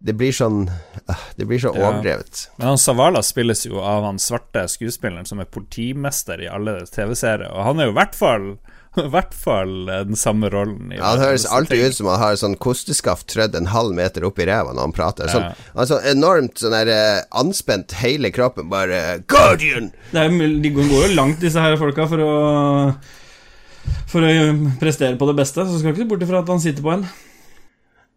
Det 0.07 0.13
blir 0.15 0.31
sånn 0.37 0.69
ah, 1.09 1.23
Det 1.35 1.47
blir 1.49 1.59
så 1.59 1.73
Ja. 1.75 1.91
Men 2.59 2.69
han 2.69 2.79
Savala 2.79 3.23
spilles 3.27 3.65
jo 3.67 3.81
av 3.83 4.05
han 4.05 4.19
svarte 4.23 4.69
skuespilleren 4.69 5.27
som 5.27 5.41
er 5.41 5.51
politimester 5.51 6.39
i 6.45 6.47
alle 6.53 6.85
TV-serier, 6.87 7.51
og 7.51 7.65
han 7.65 7.81
er 7.81 7.89
jo 7.91 7.97
i 7.97 7.99
hvert 7.99 8.15
fall 8.15 8.51
i 9.05 9.09
hvert 9.13 9.35
fall 9.37 9.73
den 9.87 10.17
samme 10.19 10.49
rollen. 10.53 10.93
i 10.93 10.99
Han 11.01 11.19
hver 11.19 11.27
høres 11.29 11.45
alltid 11.53 11.77
ting. 11.81 11.87
ut 11.93 11.97
som 11.99 12.09
han 12.11 12.21
har 12.23 12.39
sånn 12.41 12.57
kosteskaft 12.63 13.27
trødd 13.33 13.55
en 13.59 13.69
halv 13.73 13.95
meter 13.99 14.25
opp 14.29 14.39
i 14.41 14.47
ræva 14.49 14.73
når 14.73 14.87
han 14.89 14.95
prater. 14.97 15.31
Sånn, 15.33 15.47
Ja. 15.75 15.87
Sånn 15.91 16.09
enormt 16.13 16.59
sånn 16.63 16.75
der 16.77 16.91
eh, 16.95 17.25
anspent 17.37 17.93
hele 18.01 18.31
kroppen, 18.35 18.71
bare 18.73 19.21
Guardian! 19.29 19.91
Det 20.13 20.23
er, 20.25 20.37
de 20.65 20.73
går 20.77 20.91
jo 20.93 21.15
langt, 21.15 21.41
disse 21.45 21.61
her 21.61 21.77
folka, 21.81 22.09
for 22.11 22.25
å 22.25 22.33
For 24.11 24.25
å 24.27 24.31
prestere 24.81 25.15
på 25.19 25.27
det 25.29 25.37
beste. 25.39 25.63
Så 25.69 25.79
skal 25.79 25.93
ikke 25.93 26.03
se 26.05 26.11
bort 26.11 26.23
ifra 26.27 26.41
at 26.43 26.49
han 26.51 26.63
sitter 26.63 26.83
på 26.83 26.91
en. 26.97 27.05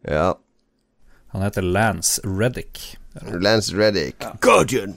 Ja. 0.10 0.32
Han 1.36 1.44
heter 1.46 1.62
Lance 1.66 2.22
Reddick. 2.26 2.96
Lance 3.38 3.76
Reddick. 3.76 4.24
Guardian! 4.42 4.96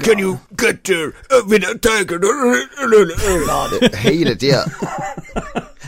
Can 0.00 0.18
you 0.18 0.38
get 0.56 0.82
there 0.84 1.12
with 1.46 1.62
a 1.64 1.78
tiger? 1.78 2.18
Hele 3.96 4.34
tida. 4.36 4.64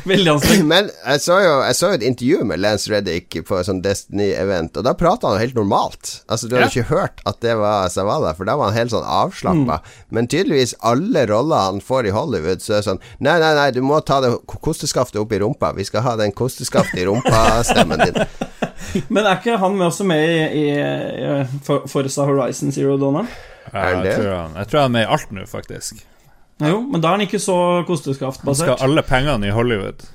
Veldig 0.09 0.30
anstrengt. 0.30 0.64
Men 0.70 0.86
jeg 0.94 1.20
så 1.20 1.34
jo 1.42 1.55
jeg 1.66 1.74
så 1.76 1.88
jo 1.90 1.96
et 1.99 2.05
intervju 2.07 2.44
med 2.49 2.61
Lance 2.62 2.88
Reddick 2.88 3.34
på 3.44 3.59
et 3.59 3.66
sånn 3.68 3.80
Destiny-event, 3.84 4.78
og 4.78 4.86
da 4.86 4.94
prata 4.96 5.32
han 5.32 5.40
helt 5.42 5.59
normalt. 5.59 6.22
Altså 6.30 6.49
Du 6.49 6.55
hadde 6.57 6.68
Ja. 6.68 6.70
ikke 6.70 6.88
hørt 6.94 7.20
at 7.28 7.40
det 7.44 7.57
var 7.59 7.90
Savala, 7.92 8.32
for 8.38 8.49
da 8.49 8.55
var 8.57 8.70
han 8.70 8.78
helt 8.78 8.94
sånn 8.94 9.05
avslappa. 9.05 9.80
Men 10.14 10.30
tydeligvis 10.30 10.76
alle 10.80 11.26
roller 11.28 11.66
han 11.66 11.82
får 11.84 12.09
i 12.09 12.14
Hollywood, 12.14 12.62
så 12.64 12.78
er 12.78 12.80
det 12.80 12.86
sånn 12.88 13.03
Nei, 13.20 13.36
nei, 13.42 13.53
nei, 13.59 13.68
du 13.74 13.82
må 13.84 13.99
ta 14.01 14.20
det 14.24 14.32
kosteskaftet 14.46 15.20
opp 15.20 15.32
i 15.34 15.42
rumpa. 15.42 15.74
Vi 15.76 15.84
skal 15.90 16.07
ha 16.07 16.16
den 16.16 16.32
kosteskaftet 16.32 17.03
i 17.03 17.09
rumpa-stemmen 17.11 18.07
din. 18.07 18.22
Men 19.14 19.24
er 19.26 19.39
ikke 19.39 19.57
han 19.59 19.76
med 19.79 19.87
også 19.87 20.05
med 20.05 20.24
i, 20.24 20.61
i, 20.61 20.66
i 20.72 21.45
For- 21.66 21.87
Forza 21.91 22.24
Horizon 22.29 22.72
Zero 22.72 22.97
Er 23.72 23.95
han 23.95 24.05
det? 24.05 24.12
jeg, 24.12 24.22
tror 24.22 24.37
han, 24.43 24.57
jeg 24.57 24.68
tror 24.68 24.81
han 24.81 24.89
er 24.91 24.95
med 24.99 25.03
i 25.07 25.12
alt 25.16 25.33
nå, 25.33 25.47
faktisk. 25.47 26.05
Jo, 26.61 26.81
men 26.81 27.01
da 27.01 27.09
er 27.09 27.18
han 27.18 27.20
ikke 27.26 27.39
så 27.39 27.85
kosteskaftbasert. 27.87 28.47
Han 28.47 28.55
skal 28.55 28.79
ha 28.79 28.85
alle 28.89 29.03
pengene 29.07 29.47
i 29.47 29.51
Hollywood. 29.55 30.07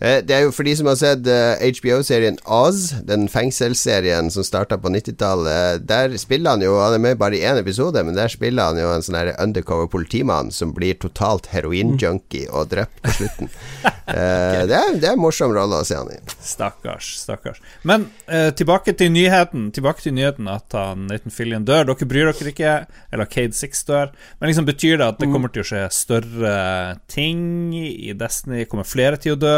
Eh, 0.00 0.20
Det 0.24 0.34
er 0.34 0.46
jo 0.46 0.52
for 0.54 0.64
de 0.64 0.72
som 0.76 0.88
har 0.88 0.96
sett 0.96 1.26
eh, 1.28 1.60
HBO-serien 1.76 2.38
Oz, 2.48 2.94
den 3.06 3.28
fengselsserien 3.28 4.30
som 4.32 4.44
starta 4.46 4.78
på 4.80 4.88
90-tallet. 4.92 5.84
Der 5.88 6.16
spiller 6.20 6.56
han 6.56 6.64
jo 6.64 6.78
Han 6.80 6.96
er 6.96 7.02
med 7.04 7.18
bare 7.20 7.36
i 7.36 7.44
én 7.44 7.60
episode, 7.60 8.00
men 8.04 8.16
der 8.16 8.32
spiller 8.32 8.70
han 8.70 8.80
jo 8.80 8.88
en 8.94 9.04
sånn 9.04 9.18
undercover 9.36 9.90
politimann 9.92 10.50
som 10.54 10.72
blir 10.76 10.96
totalt 11.00 11.50
heroinjunkie 11.52 12.48
og 12.48 12.70
drept 12.72 13.02
på 13.04 13.12
slutten. 13.18 13.50
okay. 13.84 14.64
det, 14.70 14.78
er, 14.78 14.96
det 14.96 15.10
er 15.10 15.16
en 15.16 15.22
morsom 15.22 15.52
rolle 15.54 15.82
å 15.82 15.86
se 15.86 15.98
han 15.98 16.08
i. 16.14 16.18
Stakkars, 16.40 17.12
stakkars. 17.20 17.60
Men 17.84 18.08
eh, 18.26 18.50
tilbake 18.56 18.94
til 18.96 19.12
nyheten 19.12 19.68
Tilbake 19.74 20.02
til 20.02 20.14
nyheten 20.16 20.48
at 20.50 20.72
han, 20.76 21.04
Nathan 21.10 21.34
Fillion 21.34 21.66
dør. 21.68 21.84
Dere 21.90 22.08
bryr 22.08 22.30
dere 22.30 22.52
ikke, 22.54 22.74
eller 23.12 23.28
Cade 23.30 23.56
Six 23.56 23.84
dør. 23.88 24.14
Men 24.40 24.50
liksom 24.50 24.68
betyr 24.68 24.96
det 25.00 25.10
at 25.12 25.20
det 25.20 25.28
kommer 25.30 25.52
til 25.52 25.64
å 25.64 25.68
skje 25.68 25.84
større 25.94 26.54
ting 27.10 27.74
i 27.76 28.14
Destiny? 28.16 28.64
Kommer 28.70 28.88
flere 28.88 29.20
til 29.20 29.36
å 29.36 29.40
dø? 29.40 29.54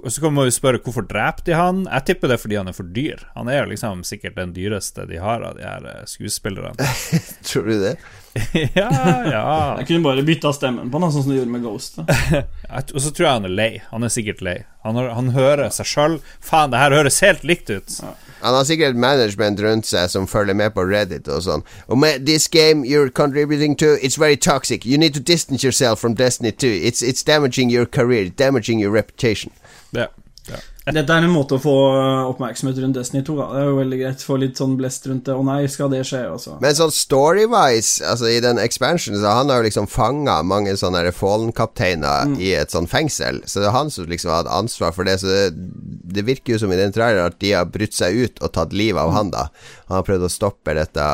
Og 0.00 0.12
så 0.12 0.22
kan 0.24 0.32
man 0.34 0.48
jo 0.48 0.54
spørre 0.54 0.80
hvorfor 0.82 1.04
drepte 1.08 1.50
de 1.50 1.58
han? 1.58 1.84
Jeg 1.88 2.06
tipper 2.08 2.30
det 2.30 2.38
er 2.38 2.42
fordi 2.42 2.58
han 2.60 2.70
er 2.70 2.76
for 2.76 2.88
dyr. 2.96 3.26
Han 3.36 3.50
er 3.52 3.62
jo 3.62 3.70
liksom 3.74 4.02
sikkert 4.08 4.38
den 4.40 4.54
dyreste 4.56 5.06
de 5.10 5.20
har 5.20 5.44
av 5.44 5.58
de 5.58 5.66
her 5.66 5.86
eh, 5.90 6.02
skuespillerne. 6.08 6.72
Tror 7.48 7.68
du 7.68 7.76
det? 7.82 7.96
ja, 8.74 8.88
ja. 9.28 9.76
Jeg 9.78 9.86
kunne 9.90 10.04
bare 10.06 10.24
bytta 10.24 10.52
stemmen 10.56 10.90
på 10.90 11.00
han, 11.00 11.12
sånn 11.12 11.26
som 11.26 11.32
de 11.32 11.38
gjorde 11.40 11.52
med 11.52 11.64
Ghost. 11.66 11.98
Og 12.94 13.00
så 13.04 13.10
tror 13.12 13.26
jeg 13.26 13.32
han 13.34 13.48
er 13.48 13.56
lei. 13.56 13.70
Han 13.90 14.06
er 14.06 14.12
sikkert 14.12 14.40
lei. 14.44 14.58
Han, 14.86 14.96
har, 14.96 15.10
han 15.14 15.30
hører 15.36 15.68
seg 15.74 15.86
sjøl. 15.86 16.18
Faen, 16.40 16.72
det 16.72 16.80
her 16.80 16.96
høres 16.96 17.20
helt 17.22 17.44
likt 17.46 17.70
ut. 17.70 17.98
Han 18.42 18.56
har 18.56 18.64
sikkert 18.66 18.96
management 18.98 19.60
rundt 19.62 19.86
seg 19.86 20.08
som 20.10 20.26
følger 20.26 20.56
med 20.58 20.72
på 20.74 20.86
Reddit 20.88 21.28
og 21.30 21.44
sånn. 21.44 21.66
Og 21.86 22.00
med 22.00 22.24
this 22.26 22.48
game 22.48 22.88
you're 22.88 23.12
contributing 23.12 23.76
to, 23.78 23.94
it's 24.00 24.18
very 24.18 24.36
toxic. 24.36 24.86
You 24.86 24.98
need 24.98 25.14
to 25.14 25.20
distance 25.20 25.62
yourself 25.62 26.00
from 26.00 26.14
Destiny 26.14 26.50
2. 26.50 26.66
It's, 26.66 27.02
it's 27.02 27.22
damaging 27.22 27.70
your 27.70 27.86
career, 27.86 28.30
damaging 28.30 28.80
your 28.80 28.90
reputation. 28.90 29.52
Ja. 29.96 30.08
ja. 30.48 30.58
Dette 30.92 31.14
er 31.14 31.22
en 31.22 31.30
måte 31.30 31.54
å 31.54 31.62
få 31.62 31.72
uh, 31.94 32.28
oppmerksomhet 32.32 32.80
rundt 32.82 32.96
Destiny 32.98 33.22
2 33.22 33.36
da. 33.38 33.44
Det 33.52 33.60
er 33.60 33.68
jo 33.68 33.76
veldig 33.76 33.98
greit. 34.00 34.24
Få 34.26 34.38
litt 34.40 34.58
sånn 34.58 34.74
blest 34.80 35.06
rundt 35.06 35.28
det. 35.28 35.36
Å 35.38 35.44
nei, 35.46 35.60
skal 35.70 35.92
det 35.92 36.00
skje? 36.08 36.24
Også. 36.32 36.56
Men 36.64 36.74
sånn 36.74 36.94
story-wise, 36.96 38.02
altså 38.08 38.26
i 38.32 38.40
den 38.42 38.58
expansionen, 38.62 39.20
så 39.22 39.36
han 39.36 39.52
har 39.52 39.62
jo 39.62 39.68
liksom 39.68 39.86
fanga 39.90 40.40
mange 40.42 40.74
sånne 40.80 41.04
Fallen-kapteiner 41.14 42.34
i 42.42 42.50
et 42.58 42.74
sånn 42.74 42.90
fengsel. 42.90 43.42
Så 43.46 43.62
det 43.62 43.70
er 43.70 43.76
han 43.76 43.94
som 43.94 44.10
liksom 44.10 44.32
har 44.32 44.42
hatt 44.42 44.52
ansvar 44.58 44.96
for 44.96 45.06
det. 45.06 45.20
Så 45.22 45.30
det, 45.30 45.70
det 46.18 46.26
virker 46.26 46.56
jo 46.56 46.64
som 46.64 46.74
i 46.74 46.80
den 46.80 46.94
traileren 46.94 47.30
at 47.30 47.38
de 47.44 47.54
har 47.54 47.70
brutt 47.70 47.94
seg 47.94 48.18
ut 48.18 48.42
og 48.42 48.56
tatt 48.56 48.74
livet 48.74 49.04
av 49.04 49.14
han, 49.14 49.30
da. 49.34 49.48
Han 49.86 50.00
har 50.00 50.06
prøvd 50.08 50.26
å 50.26 50.34
stoppe 50.34 50.74
dette 50.80 51.06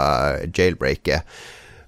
jailbreaket. 0.48 1.28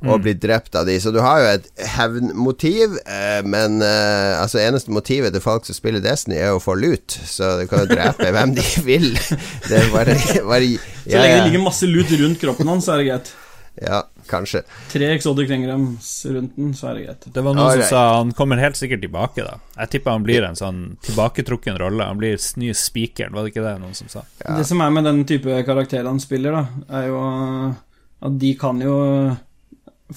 Og 0.01 0.23
blitt 0.25 0.41
drept 0.41 0.77
av 0.79 0.87
de 0.89 0.95
Så 1.03 1.13
du 1.13 1.19
har 1.21 1.43
jo 1.43 1.49
et 1.59 1.67
hevnmotiv, 1.97 2.97
eh, 3.05 3.43
men 3.45 3.83
eh, 3.85 4.39
altså 4.41 4.63
eneste 4.63 4.93
motivet 4.95 5.35
til 5.37 5.45
folk 5.45 5.69
som 5.69 5.77
spiller 5.77 6.01
Destiny, 6.05 6.39
er 6.41 6.57
å 6.57 6.63
få 6.63 6.79
lut. 6.81 7.13
Så 7.29 7.59
du 7.61 7.67
kan 7.69 7.85
jo 7.85 7.91
drepe 7.93 8.31
hvem 8.37 8.57
de 8.57 8.65
vil. 8.87 9.13
Det 9.69 9.77
er 9.77 9.93
bare, 9.93 10.17
bare 10.47 10.73
Så 11.05 11.21
lenge 11.21 11.37
det 11.37 11.47
ligger 11.51 11.65
masse 11.67 11.89
lut 11.89 12.11
rundt 12.21 12.41
kroppen 12.41 12.69
hans, 12.71 12.89
så 12.89 12.97
er 12.97 13.03
det 13.03 13.11
greit. 13.11 13.33
Ja, 13.81 14.01
kanskje. 14.29 14.63
Tre 14.91 15.13
Exodic 15.15 15.51
Ringrams 15.51 16.09
rundt 16.27 16.57
den, 16.57 16.73
så 16.77 16.91
er 16.91 16.99
det 16.99 17.05
greit. 17.05 17.29
Det 17.35 17.45
var 17.45 17.55
noen 17.55 17.69
Alright. 17.69 17.87
som 17.89 17.97
sa 17.97 18.17
han 18.19 18.33
kommer 18.37 18.61
helt 18.61 18.77
sikkert 18.77 19.05
tilbake, 19.05 19.45
da. 19.47 19.61
Jeg 19.79 19.93
tipper 19.95 20.17
han 20.17 20.27
blir 20.27 20.45
en 20.49 20.59
sånn 20.59 20.81
tilbaketrukken 21.07 21.79
rolle. 21.81 22.09
Han 22.09 22.21
blir 22.21 22.37
ny 22.61 22.73
speaker 22.73 22.81
spikeren, 22.91 23.37
var 23.37 23.47
det 23.47 23.53
ikke 23.55 23.65
det 23.65 23.77
noen 23.81 23.97
som 23.97 24.11
sa? 24.13 24.25
Ja. 24.43 24.57
Det 24.59 24.67
som 24.69 24.83
er 24.85 24.91
med 24.97 25.07
den 25.09 25.23
type 25.29 25.61
karakter 25.69 26.09
han 26.09 26.21
spiller, 26.23 26.59
da, 26.59 26.99
er 27.01 27.09
jo 27.09 27.23
at 28.21 28.37
de 28.41 28.51
kan 28.61 28.83
jo 28.85 28.97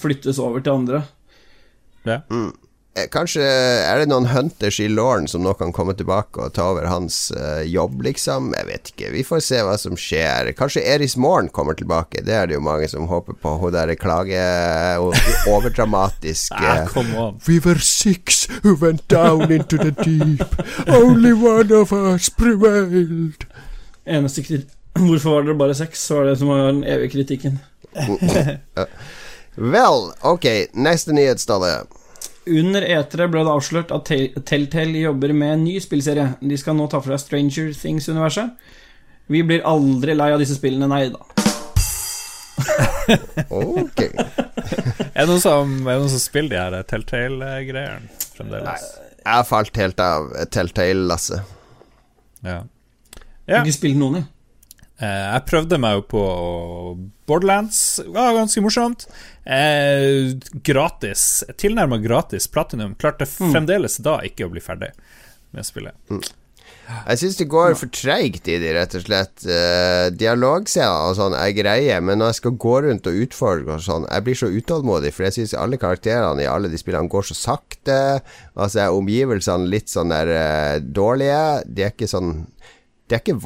flyttes 0.00 0.38
over 0.42 0.64
til 0.64 0.78
andre. 0.78 1.02
Ja. 2.04 2.20
Mm. 2.30 2.52
Kanskje 3.10 3.42
er 3.42 3.98
det 3.98 4.06
noen 4.06 4.28
hunters 4.30 4.76
i 4.78 4.84
Lauren 4.86 5.24
som 5.26 5.42
nå 5.42 5.50
kan 5.58 5.72
komme 5.74 5.96
tilbake 5.98 6.38
og 6.38 6.52
ta 6.54 6.68
over 6.70 6.86
hans 6.86 7.32
uh, 7.34 7.64
jobb, 7.66 8.04
liksom? 8.06 8.52
Jeg 8.54 8.68
vet 8.68 8.90
ikke. 8.92 9.08
Vi 9.16 9.24
får 9.26 9.42
se 9.42 9.62
hva 9.66 9.74
som 9.80 9.98
skjer. 9.98 10.52
Kanskje 10.54 10.84
Eris 10.92 11.16
Morn 11.18 11.50
kommer 11.50 11.74
tilbake. 11.74 12.22
Det 12.22 12.36
er 12.38 12.46
det 12.46 12.54
jo 12.54 12.62
mange 12.62 12.86
som 12.92 13.08
håper 13.10 13.34
på. 13.34 13.56
Hun 13.58 13.74
der 13.74 13.96
klage... 13.98 14.38
Overdramatisk 15.02 15.50
Overdramatiske 15.50 16.54
Ah, 16.54 16.86
come 16.86 17.18
on. 17.18 17.40
We 17.48 17.58
were 17.58 17.82
six 17.82 18.46
who 18.62 18.76
went 18.78 19.08
down 19.08 19.50
into 19.50 19.76
the 19.76 19.90
deep. 19.90 20.54
Only 20.86 21.32
one 21.32 21.74
of 21.74 21.92
us 21.92 22.30
prevailed. 22.30 23.42
Eneste 24.06 24.46
kritikk 24.46 24.70
Hvorfor 25.08 25.30
var 25.30 25.42
dere 25.42 25.58
bare 25.58 25.74
seks? 25.74 26.06
Var 26.10 26.30
det 26.30 26.38
som 26.38 26.48
var 26.48 26.68
den 26.68 26.84
evige 26.86 27.16
kritikken. 27.16 27.58
Vel, 29.54 30.08
ok. 30.22 30.46
Neste 30.72 31.14
nyhetsdalle. 31.14 31.84
Under 32.46 32.84
E3 32.84 33.28
ble 33.32 33.44
det 33.46 33.52
avslørt 33.54 33.92
at 33.94 34.10
Telltale 34.44 35.00
jobber 35.06 35.32
med 35.32 35.54
en 35.54 35.62
ny 35.64 35.78
spillserie. 35.80 36.34
De 36.40 36.58
skal 36.60 36.76
nå 36.76 36.88
ta 36.92 37.00
for 37.00 37.14
seg 37.14 37.22
Stranger 37.22 37.70
Things-universet. 37.78 38.50
Vi 39.32 39.40
blir 39.46 39.64
aldri 39.64 40.16
lei 40.16 40.28
av 40.34 40.42
disse 40.42 40.58
spillene, 40.58 40.88
nei 40.90 41.08
da. 41.14 41.22
Ok. 43.54 44.00
Er 45.14 45.24
det 45.24 45.28
noen 45.28 45.40
som, 45.42 45.72
er 45.84 45.94
det 45.94 46.02
noen 46.02 46.12
som 46.12 46.22
spiller 46.22 46.52
de 46.52 46.60
her 46.60 46.86
Telltale-greiene 46.88 48.28
fremdeles? 48.36 48.86
Jeg 49.24 49.32
har 49.38 49.48
falt 49.48 49.80
helt 49.80 50.00
av 50.04 50.28
Telltale-lasset. 50.52 51.54
Ja. 52.44 52.60
Ja. 53.48 53.60
har 53.60 53.64
ikke 53.64 53.76
spilt 53.78 54.00
noen, 54.00 54.20
jeg. 54.20 54.28
Eh, 55.02 55.26
jeg 55.34 55.46
prøvde 55.50 55.80
meg 55.82 55.98
jo 55.98 56.04
på 56.12 56.22
Borderlands. 57.26 57.80
Det 58.04 58.14
var 58.14 58.36
ganske 58.36 58.62
morsomt. 58.62 59.08
Eh, 59.42 60.36
gratis. 60.66 61.42
Tilnærma 61.58 61.98
gratis 62.04 62.46
platinum. 62.46 62.94
Klarte 63.00 63.26
fremdeles 63.26 63.98
da 64.04 64.20
ikke 64.26 64.46
å 64.46 64.54
bli 64.54 64.62
ferdig 64.62 64.94
med 65.54 65.66
spillet. 65.66 65.98
Jeg 66.84 67.20
syns 67.20 67.38
det 67.38 67.46
går 67.48 67.74
for 67.80 67.88
treigt 67.92 68.48
i 68.52 68.58
de, 68.60 68.72
rett 68.76 68.94
og 68.98 69.04
slett. 69.06 69.44
Uh, 69.48 70.10
Dialogscener 70.12 71.08
og 71.08 71.16
sånn 71.16 71.36
er 71.38 71.54
greie, 71.56 71.96
men 72.04 72.20
når 72.20 72.32
jeg 72.32 72.38
skal 72.42 72.56
gå 72.60 72.74
rundt 72.84 73.08
og 73.08 73.20
utfordre 73.24 73.78
og 73.78 73.84
sånn, 73.84 74.04
jeg 74.04 74.24
blir 74.26 74.36
så 74.36 74.50
utålmodig, 74.52 75.14
for 75.16 75.26
jeg 75.26 75.36
syns 75.38 75.56
alle 75.56 75.80
karakterene 75.80 76.44
i 76.44 76.50
alle 76.50 76.68
de 76.72 76.80
spillene 76.80 77.08
går 77.12 77.28
så 77.30 77.38
sakte. 77.38 77.98
Altså 78.52 78.84
er 78.84 78.98
omgivelsene 78.98 79.70
litt 79.72 79.92
sånn 79.92 80.12
der 80.12 80.32
uh, 80.34 80.76
dårlige. 80.84 81.40
De 81.64 81.86
er 81.86 81.94
ikke 81.94 82.10
sånn 82.10 82.34
De 83.08 83.16
er 83.16 83.24
ikke 83.24 83.40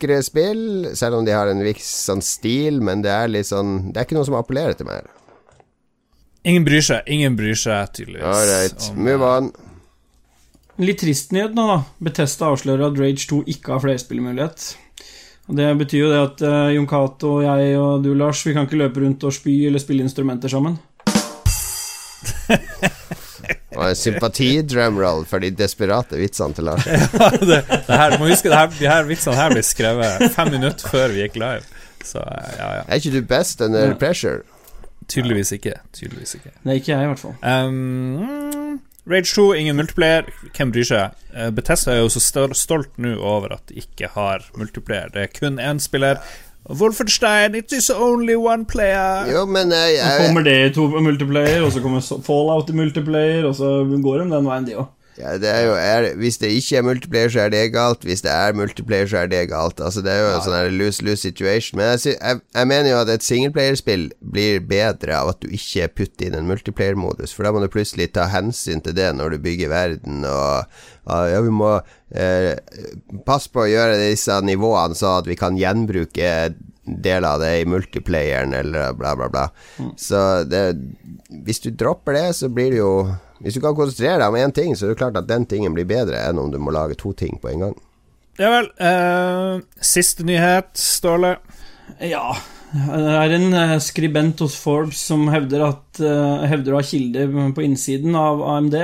vakre 0.00 0.22
spill, 0.22 0.96
selv 0.96 1.18
om 1.18 1.24
de 1.24 1.32
har 1.32 1.48
en 1.48 1.62
viss 1.62 2.06
sånn 2.06 2.22
stil, 2.22 2.80
men 2.80 3.02
det 3.02 3.10
er 3.10 3.28
litt 3.28 3.46
sånn 3.46 3.92
Det 3.92 4.00
er 4.00 4.06
ikke 4.06 4.16
noe 4.16 4.24
som 4.28 4.38
appellerer 4.38 4.74
til 4.74 4.86
meg. 4.86 5.04
Ingen 6.44 6.64
bryr 6.64 6.80
seg. 6.80 7.02
Ingen 7.06 7.36
bryr 7.36 7.54
seg, 7.54 7.92
tydeligvis. 7.92 8.24
All 8.24 8.46
right, 8.48 8.96
move 8.96 9.22
on. 9.26 9.50
Litt 10.80 11.02
trist 11.02 11.32
nyhet 11.32 11.52
nå, 11.52 11.66
da. 11.68 11.82
Betesta 12.00 12.48
avslører 12.48 12.86
at 12.88 12.98
Rage 12.98 13.28
2 13.28 13.42
ikke 13.52 13.74
har 13.74 13.82
flerspillmulighet. 13.84 14.70
Det 15.50 15.68
betyr 15.76 16.04
jo 16.04 16.08
det 16.08 16.20
at 16.22 16.44
uh, 16.46 16.70
Jon 16.72 16.86
Cato 16.88 17.34
og 17.40 17.44
jeg 17.44 17.74
og 17.76 18.04
du, 18.04 18.14
Lars, 18.16 18.40
vi 18.46 18.54
kan 18.56 18.68
ikke 18.68 18.78
løpe 18.80 19.02
rundt 19.02 19.26
og 19.26 19.34
spy 19.34 19.66
eller 19.68 19.82
spille 19.82 20.06
instrumenter 20.06 20.48
sammen. 20.48 20.78
Og 23.76 23.84
en 23.86 23.98
sympati-drumroll 23.98 25.26
for 25.30 25.42
de 25.42 25.52
desperate 25.54 26.18
vitsene 26.18 26.56
til 26.56 26.66
Lars. 26.66 26.86
ja, 26.90 27.30
det, 27.38 27.60
det 27.70 27.98
her, 28.00 28.16
må 28.18 28.30
huske, 28.30 28.50
det 28.50 28.58
her, 28.58 28.72
de 28.78 28.88
her 28.90 29.06
vitsene 29.06 29.36
her 29.38 29.54
ble 29.54 29.62
skrevet 29.66 30.26
fem 30.34 30.50
minutter 30.56 30.90
før 30.90 31.14
vi 31.14 31.22
gikk 31.22 31.38
live. 31.40 31.62
Så 32.04 32.22
ja, 32.24 32.70
ja. 32.80 32.82
Er 32.86 32.98
ikke 32.98 33.12
du 33.14 33.20
best 33.28 33.60
under 33.62 33.94
pressure? 34.00 34.42
Tydeligvis 35.10 35.52
ikke. 35.52 35.74
Tydeligvis 35.92 36.34
ikke. 36.38 36.52
Det 36.62 36.70
er 36.70 36.78
ikke 36.80 36.92
jeg, 36.92 37.02
i 37.02 37.10
hvert 37.10 37.22
fall. 37.22 37.34
Um, 37.42 38.80
Rage 39.10 39.34
2, 39.34 39.46
ingen 39.58 39.78
multiplayer. 39.78 40.28
Hvem 40.56 40.72
bryr 40.74 40.86
seg? 40.86 41.16
Uh, 41.34 41.48
Bethesda 41.54 41.96
er 41.96 42.04
jo 42.04 42.12
så 42.12 42.22
stolt 42.54 43.00
nå 43.00 43.16
over 43.18 43.56
at 43.56 43.64
de 43.70 43.80
ikke 43.82 44.10
har 44.14 44.46
multiplayer. 44.58 45.10
Det 45.14 45.26
er 45.26 45.34
kun 45.34 45.58
én 45.62 45.82
spiller. 45.82 46.22
Wolfenstein, 46.68 47.54
it 47.56 47.72
is 47.72 47.90
only 47.90 48.34
one 48.36 48.64
player. 48.64 49.26
Jo, 49.32 49.44
men 49.46 49.72
jeg, 49.72 49.96
Så 49.98 50.26
kommer 50.26 50.42
det 50.44 50.56
i 50.70 50.72
to 50.74 50.86
multiplayer, 51.00 51.62
og 51.64 51.72
så 51.72 51.80
kommer 51.82 52.00
Fallout 52.22 52.70
i 52.70 52.72
multiplayer, 52.72 53.44
og 53.48 53.54
så 53.56 53.80
går 54.02 54.18
de 54.24 54.30
den 54.36 54.46
veien, 54.46 54.66
de 54.66 54.76
òg. 54.76 54.88
ja, 55.20 55.34
det 55.36 55.48
er 55.48 55.60
jo, 55.66 55.72
er, 55.74 56.14
Hvis 56.16 56.38
det 56.38 56.48
ikke 56.56 56.76
er 56.76 56.82
multiplayer, 56.82 57.28
så 57.28 57.40
er 57.40 57.48
det 57.52 57.72
galt. 57.72 58.04
Hvis 58.04 58.22
det 58.22 58.30
er 58.32 58.52
multiplayer, 58.56 59.06
så 59.06 59.16
er 59.18 59.26
det 59.26 59.48
galt. 59.50 59.80
Altså 59.80 60.00
Det 60.00 60.12
er 60.12 60.20
jo 60.20 60.30
en 60.36 60.44
sånn 60.46 60.78
lose-lose 60.78 61.20
situation. 61.20 61.76
Men 61.80 61.90
jeg, 61.98 62.14
jeg, 62.20 62.40
jeg 62.54 62.66
mener 62.70 62.90
jo 62.90 63.00
at 63.02 63.08
et 63.08 63.22
singleplayerspill 63.26 64.06
blir 64.32 64.60
bedre 64.60 65.16
av 65.18 65.28
at 65.34 65.42
du 65.42 65.48
ikke 65.52 65.88
putter 65.96 66.28
inn 66.30 66.38
en 66.38 66.48
multiplayer-modus, 66.48 67.34
for 67.34 67.44
da 67.44 67.52
må 67.52 67.60
du 67.60 67.68
plutselig 67.72 68.12
ta 68.14 68.28
hensyn 68.32 68.80
til 68.80 68.96
det 68.96 69.10
når 69.16 69.34
du 69.36 69.42
bygger 69.44 69.68
verden, 69.68 70.24
og, 70.24 70.64
ja, 71.06 71.40
vi 71.40 71.50
må 71.54 71.70
eh, 72.10 72.52
passe 73.26 73.50
på 73.52 73.64
å 73.64 73.70
gjøre 73.70 73.98
disse 74.02 74.36
nivåene 74.44 74.94
så 74.98 75.16
at 75.20 75.30
vi 75.30 75.36
kan 75.38 75.56
gjenbruke 75.58 76.54
deler 76.84 77.28
av 77.28 77.40
det 77.42 77.50
i 77.60 77.66
multiplayeren, 77.70 78.54
eller 78.56 78.92
bla, 78.98 79.12
bla, 79.16 79.28
bla. 79.30 79.44
Så 80.00 80.42
det, 80.48 80.62
hvis 81.44 81.60
du 81.62 81.70
dropper 81.70 82.16
det, 82.16 82.24
så 82.34 82.48
blir 82.50 82.72
det 82.74 82.80
jo 82.80 82.94
Hvis 83.40 83.54
du 83.56 83.62
kan 83.64 83.72
konsentrere 83.72 84.18
deg 84.20 84.28
om 84.28 84.36
én 84.36 84.52
ting, 84.52 84.74
så 84.76 84.84
er 84.84 84.90
det 84.90 84.98
klart 85.00 85.16
at 85.16 85.28
den 85.28 85.46
tingen 85.48 85.72
blir 85.72 85.86
bedre 85.88 86.18
enn 86.28 86.36
om 86.36 86.50
du 86.52 86.58
må 86.60 86.74
lage 86.76 86.98
to 87.00 87.14
ting 87.16 87.38
på 87.40 87.48
en 87.48 87.62
gang. 87.64 87.76
Ja 88.36 88.50
vel. 88.52 88.68
eh, 88.76 89.62
siste 89.80 90.26
nyhet, 90.28 90.68
Ståle. 90.76 91.38
Ja. 92.04 92.34
Det 92.70 93.14
er 93.18 93.32
en 93.34 93.54
eh, 93.56 93.72
skribent 93.82 94.38
hos 94.44 94.54
Forbes 94.62 95.00
som 95.10 95.24
hevder, 95.32 95.64
at, 95.72 95.98
eh, 95.98 96.44
hevder 96.52 96.76
å 96.76 96.78
ha 96.78 96.86
kilder 96.86 97.32
på 97.56 97.64
innsiden 97.66 98.14
av 98.14 98.44
AMD, 98.46 98.76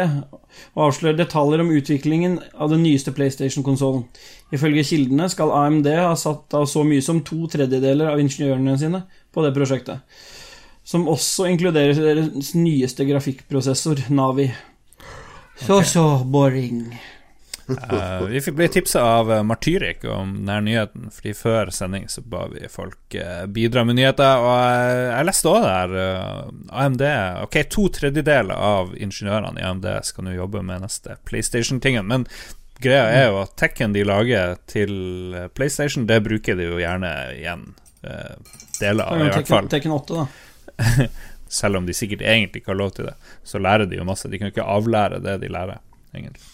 og 0.74 0.82
avslører 0.88 1.20
detaljer 1.20 1.62
om 1.62 1.70
utviklingen 1.70 2.40
av 2.58 2.72
den 2.72 2.82
nyeste 2.82 3.14
PlayStation-konsollen. 3.14 4.08
Ifølge 4.54 4.86
kildene 4.90 5.28
skal 5.30 5.54
AMD 5.54 5.86
ha 6.00 6.14
satt 6.18 6.56
av 6.58 6.66
så 6.70 6.82
mye 6.86 7.04
som 7.04 7.22
to 7.26 7.46
tredjedeler 7.52 8.10
av 8.10 8.22
ingeniørene 8.22 8.74
sine 8.80 9.04
på 9.34 9.46
det 9.46 9.54
prosjektet. 9.54 10.02
Som 10.86 11.06
også 11.10 11.46
inkluderer 11.50 11.98
deres 11.98 12.54
nyeste 12.58 13.06
grafikkprosessor, 13.06 14.08
Navi. 14.10 14.48
Så 15.62 15.82
så 15.86 16.06
boring. 16.26 16.88
Eh, 17.68 18.26
vi 18.26 18.52
bli 18.52 18.68
tipsa 18.68 19.02
av 19.02 19.32
eh, 19.32 19.42
Martyrik 19.42 20.04
om 20.04 20.34
denne 20.46 20.60
nyheten, 20.60 21.08
fordi 21.10 21.32
før 21.34 21.70
sending 21.74 22.06
så 22.08 22.22
ba 22.22 22.44
vi 22.52 22.68
folk 22.70 23.14
eh, 23.18 23.46
bidra 23.50 23.82
med 23.84 23.98
nyheter, 23.98 24.42
og 24.42 24.52
jeg, 24.54 25.00
jeg 25.10 25.26
leste 25.26 25.50
òg 25.50 25.66
der 25.66 25.96
AMD 26.84 27.04
Ok, 27.42 27.58
to 27.72 27.88
tredjedeler 27.96 28.54
av 28.54 28.94
ingeniørene 28.94 29.58
i 29.58 29.66
AMD 29.66 29.88
skal 30.06 30.28
nå 30.28 30.36
jobbe 30.36 30.62
med 30.66 30.86
neste 30.86 31.18
PlayStation-tingen, 31.26 32.06
men 32.06 32.28
greia 32.82 33.08
er 33.10 33.28
jo 33.32 33.42
at 33.42 33.56
tekken 33.58 33.96
de 33.96 34.06
lager 34.06 34.58
til 34.70 34.94
PlayStation, 35.58 36.06
det 36.06 36.22
bruker 36.22 36.58
de 36.58 36.70
jo 36.70 36.82
gjerne 36.82 37.12
igjen. 37.34 37.70
deler 38.78 39.08
av, 39.08 39.18
i 39.18 39.30
hvert 39.32 39.48
fall. 39.48 39.70
Tekken 39.72 39.94
8, 39.96 40.20
da. 40.20 41.06
Selv 41.58 41.80
om 41.80 41.86
de 41.88 41.94
sikkert 41.96 42.22
egentlig 42.22 42.60
ikke 42.60 42.74
har 42.74 42.78
lov 42.78 42.92
til 42.94 43.08
det, 43.08 43.16
så 43.42 43.58
lærer 43.58 43.88
de 43.90 43.98
jo 43.98 44.06
masse. 44.06 44.28
De 44.30 44.38
kan 44.38 44.50
jo 44.50 44.54
ikke 44.54 44.68
avlære 44.76 45.22
det 45.24 45.40
de 45.42 45.50
lærer, 45.50 45.80
egentlig. 46.14 46.44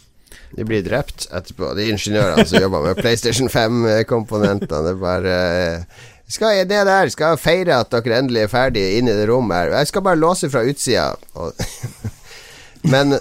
De 0.57 0.65
blir 0.69 0.85
drept 0.87 1.27
etterpå, 1.33 1.73
de 1.79 1.91
ingeniørene 1.93 2.47
som 2.49 2.63
jobber 2.63 2.87
med 2.89 3.01
PlayStation 3.01 3.51
5-komponentene. 3.53 4.83
Det 4.87 4.95
er 4.95 5.01
bare 5.01 5.37
eh, 5.37 6.03
skal 6.33 6.57
jeg 6.57 6.69
ned 6.71 6.87
der, 6.89 7.11
skal 7.13 7.35
jeg 7.35 7.43
feire 7.43 7.81
at 7.83 7.93
dere 7.93 8.19
endelig 8.23 8.47
er 8.47 8.53
ferdige 8.53 8.99
inne 8.99 9.13
i 9.13 9.19
det 9.21 9.29
rommet 9.29 9.59
her. 9.59 9.75
Jeg 9.81 9.91
skal 9.93 10.05
bare 10.07 10.21
låse 10.21 10.49
fra 10.53 10.65
utsida. 10.65 11.11
Men 12.93 13.19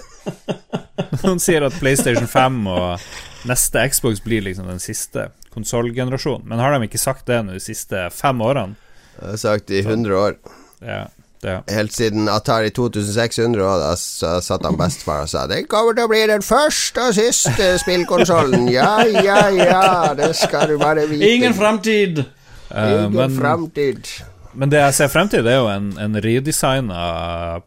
Noen 1.24 1.40
sier 1.42 1.66
at 1.66 1.76
PlayStation 1.80 2.28
5 2.30 2.60
og 2.70 3.48
neste 3.48 3.82
Xbox 3.90 4.22
blir 4.24 4.44
liksom 4.46 4.68
den 4.70 4.80
siste 4.82 5.28
konsollgenerasjonen. 5.52 6.46
Men 6.48 6.62
har 6.62 6.74
de 6.74 6.88
ikke 6.88 7.00
sagt 7.00 7.26
det 7.28 7.42
nå 7.44 7.56
de 7.56 7.62
siste 7.62 8.06
fem 8.14 8.40
årene? 8.44 8.78
Det 9.18 9.34
har 9.34 9.40
sagt 9.40 9.72
i 9.74 9.82
100 9.82 10.16
år. 10.16 10.38
Ja, 10.82 11.04
det 11.42 11.56
Helt 11.74 11.92
siden 11.94 12.28
Atari 12.30 12.70
2600 12.74 13.62
og 13.66 13.80
da 13.82 13.92
satt 14.40 14.66
han 14.66 14.76
bestefar 14.78 15.24
og 15.26 15.30
sa 15.32 15.46
Det 15.50 15.64
kommer 15.70 15.96
til 15.98 16.06
å 16.06 16.10
bli 16.12 16.20
den 16.30 16.44
første 16.46 17.08
og 17.08 17.16
siste 17.18 17.72
spillkonsollen. 17.82 18.68
Ja, 18.72 19.00
ja, 19.06 19.40
ja, 19.50 19.86
det 20.18 20.32
skal 20.38 20.70
du 20.72 20.76
bare 20.80 21.06
vite. 21.10 21.28
Ingen 21.34 21.54
framtid! 21.58 22.22
Eh, 22.70 22.92
Ingen 22.94 23.12
men, 23.18 23.34
framtid. 23.36 24.06
men 24.54 24.70
det 24.72 24.78
jeg 24.80 24.94
ser 24.96 25.10
frem 25.12 25.28
til, 25.32 25.42
det 25.44 25.52
er 25.52 25.58
jo 25.60 25.68
en, 25.72 25.90
en 26.00 26.16
redesigna 26.24 27.02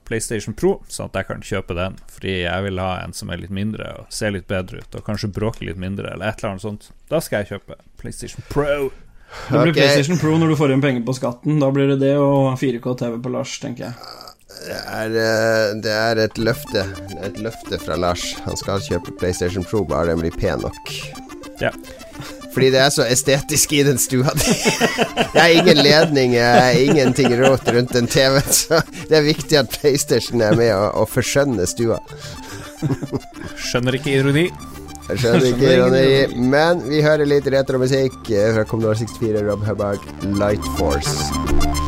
PlayStation 0.08 0.56
Pro, 0.58 0.80
sånn 0.90 1.12
at 1.12 1.20
jeg 1.20 1.28
kan 1.30 1.46
kjøpe 1.46 1.78
den. 1.78 2.00
Fordi 2.16 2.36
jeg 2.46 2.66
vil 2.68 2.82
ha 2.82 2.92
en 3.04 3.14
som 3.14 3.30
er 3.34 3.42
litt 3.44 3.54
mindre 3.54 3.92
og 4.00 4.08
ser 4.14 4.34
litt 4.34 4.48
bedre 4.50 4.82
ut, 4.82 4.98
og 4.98 5.06
kanskje 5.06 5.30
bråker 5.36 5.68
litt 5.70 5.82
mindre, 5.82 6.16
eller 6.16 6.32
et 6.32 6.40
eller 6.42 6.56
annet 6.56 6.66
sånt. 6.66 6.90
Da 7.12 7.22
skal 7.22 7.44
jeg 7.44 7.58
kjøpe 7.58 7.78
PlayStation 8.02 8.46
Pro. 8.50 8.90
Det 9.48 9.62
blir 9.62 9.72
okay. 9.72 9.82
PlayStation 9.82 10.20
Pro 10.22 10.38
når 10.42 10.54
du 10.54 10.60
får 10.60 10.72
igjen 10.72 10.86
penger 10.86 11.04
på 11.06 11.18
skatten. 11.18 11.60
Da 11.62 11.72
blir 11.74 11.92
det 11.94 12.00
det 12.02 12.16
og 12.18 12.56
4K 12.62 12.96
TV 13.02 13.18
på 13.22 13.34
Lars, 13.34 13.58
tenker 13.62 13.90
jeg. 13.90 14.14
Det 14.66 14.80
er, 14.80 15.18
eh, 15.22 15.76
det 15.84 15.94
er 15.94 16.24
et 16.26 16.40
løfte. 16.42 16.88
Et 17.28 17.38
løfte 17.44 17.80
fra 17.84 18.00
Lars. 18.00 18.24
Han 18.48 18.58
skal 18.58 18.82
kjøpe 18.82 19.14
PlayStation 19.20 19.68
Pro, 19.68 19.84
bare 19.86 20.14
den 20.14 20.24
blir 20.24 20.34
pen 20.34 20.66
nok. 20.66 20.96
Ja. 21.62 21.72
Fordi 22.56 22.70
det 22.72 22.80
er 22.80 22.90
så 22.90 23.04
estetisk 23.12 23.74
i 23.76 23.84
den 23.84 23.98
stua 24.00 24.32
di. 24.40 24.54
Det 25.34 25.42
er 25.42 25.54
ingen 25.60 25.82
ledning, 25.84 26.32
det 26.32 26.46
er 26.46 26.78
ingenting 26.80 27.36
rått 27.42 27.68
rundt 27.68 27.92
den 27.94 28.08
TV-en, 28.08 28.54
så 28.56 28.80
det 29.10 29.18
er 29.20 29.28
viktig 29.28 29.60
at 29.60 29.76
PlayStation 29.76 30.42
er 30.42 30.56
med 30.56 30.72
og, 30.72 31.02
og 31.02 31.12
forskjønner 31.12 31.68
stua. 31.68 32.00
Skjønner 33.60 34.00
ikke 34.00 34.16
ironi. 34.16 34.48
Jeg 35.06 35.22
skjønner 35.22 35.48
ikke 35.52 35.74
ironi, 35.76 36.06
men 36.54 36.86
vi 36.90 37.04
hører 37.06 37.30
litt 37.30 37.50
retromusikk 37.54 38.18
fra 38.28 38.66
Commodore 38.70 38.98
64, 39.04 39.46
Rob 39.50 39.66
Hubbard, 39.68 40.08
Light 40.40 40.72
Force. 40.80 41.85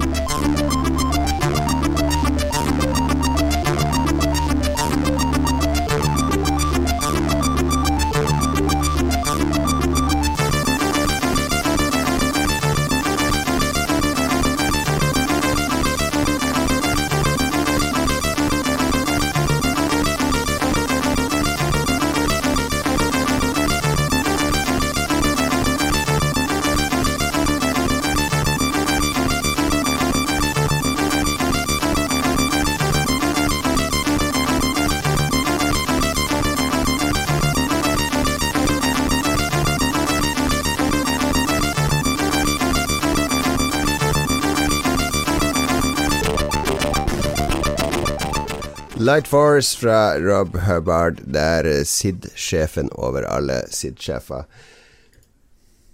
Light 49.07 49.27
Force 49.27 49.77
fra 49.77 50.19
Rob 50.19 50.57
Hubbard. 50.65 51.21
Det 51.23 51.39
er 51.39 51.67
SID-sjefen 51.87 52.89
over 52.99 53.23
alle 53.23 53.61
SID-sjefer. 53.71 54.43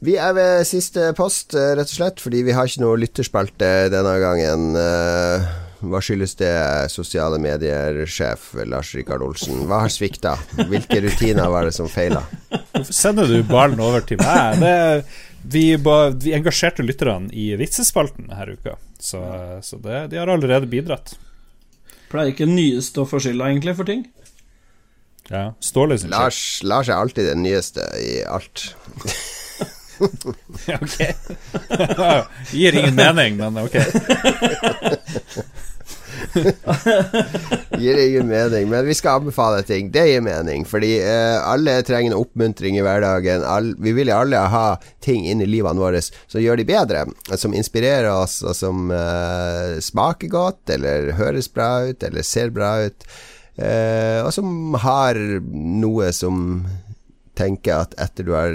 Vi 0.02 0.16
er 0.18 0.32
ved 0.34 0.64
siste 0.66 1.12
post, 1.14 1.54
eh, 1.54 1.76
rett 1.78 1.92
og 1.92 1.98
slett, 2.00 2.24
fordi 2.24 2.42
vi 2.48 2.56
har 2.58 2.66
ikke 2.66 2.82
noe 2.82 2.98
lytterspalte 2.98 3.70
denne 3.94 4.14
gangen. 4.24 4.64
Eh, 4.80 5.46
hva 5.86 6.02
skyldes 6.02 6.34
det, 6.40 6.56
sosiale 6.90 7.38
medier-sjef 7.44 8.48
Lars 8.66 8.96
Rikard 8.98 9.22
Olsen? 9.22 9.62
Hva 9.70 9.84
har 9.84 9.94
svikta? 9.94 10.34
Hvilke 10.72 11.04
rutiner 11.06 11.52
var 11.54 11.70
det 11.70 11.76
som 11.78 11.92
feila? 11.92 12.24
Hvorfor 12.72 12.98
sender 12.98 13.30
du 13.30 13.44
ballen 13.46 13.84
over 13.84 14.02
til 14.02 14.18
meg? 14.24 14.58
Det, 14.64 15.06
vi, 15.54 15.68
vi, 15.78 16.34
engasjerte 16.34 16.88
lytterne 16.88 17.30
i 17.30 17.52
vitsespalten 17.62 18.32
denne 18.32 18.58
uka, 18.58 18.80
så, 18.98 19.22
så 19.62 19.78
det, 19.86 20.08
de 20.16 20.22
har 20.24 20.34
allerede 20.34 20.72
bidratt. 20.72 21.14
Pleier 22.14 22.30
ikke 22.30 22.46
nyeste 22.46 23.02
å 23.02 23.10
få 23.10 23.18
skylda, 23.24 23.50
egentlig, 23.50 23.74
for 23.78 23.90
ting? 23.90 24.04
Ja, 25.32 25.54
Ståle 25.64 25.98
sin 25.98 26.12
Lars, 26.14 26.60
Lars 26.68 26.92
er 26.92 27.00
alltid 27.00 27.26
den 27.32 27.42
nyeste 27.42 27.86
i 27.98 28.20
alt. 28.28 28.76
ok. 30.78 30.98
Gir 32.60 32.78
ingen 32.78 32.96
mening, 32.96 33.40
men 33.40 33.58
ok. 33.64 33.80
gir 37.80 38.08
ingen 38.08 38.28
mening, 38.28 38.70
men 38.70 38.86
vi 38.86 38.94
skal 38.94 39.22
anbefale 39.22 39.62
ting. 39.64 39.92
Det 39.92 40.06
gir 40.08 40.22
mening, 40.22 40.66
fordi 40.66 40.96
uh, 41.02 41.42
alle 41.50 41.82
trenger 41.86 42.12
en 42.12 42.18
oppmuntring 42.20 42.78
i 42.78 42.84
hverdagen. 42.86 43.44
All, 43.48 43.74
vi 43.80 43.94
vil 43.96 44.12
jo 44.12 44.20
alle 44.24 44.42
ha 44.54 44.66
ting 45.04 45.26
inn 45.30 45.44
i 45.44 45.50
livene 45.50 45.82
våre 45.82 46.02
som 46.04 46.42
gjør 46.42 46.62
de 46.62 46.68
bedre, 46.70 47.06
som 47.36 47.56
inspirerer 47.56 48.12
oss, 48.14 48.42
og 48.46 48.56
som 48.58 48.92
uh, 48.94 49.80
smaker 49.84 50.32
godt, 50.34 50.64
eller 50.76 51.14
høres 51.20 51.52
bra 51.54 51.72
ut, 51.90 52.04
eller 52.04 52.28
ser 52.28 52.54
bra 52.56 52.76
ut. 52.88 53.08
Uh, 53.60 54.24
og 54.26 54.32
som 54.34 54.78
har 54.82 55.20
noe 55.54 56.10
som 56.16 56.64
tenker 57.38 57.82
at 57.82 57.96
etter 58.02 58.26
du 58.28 58.36
har 58.38 58.54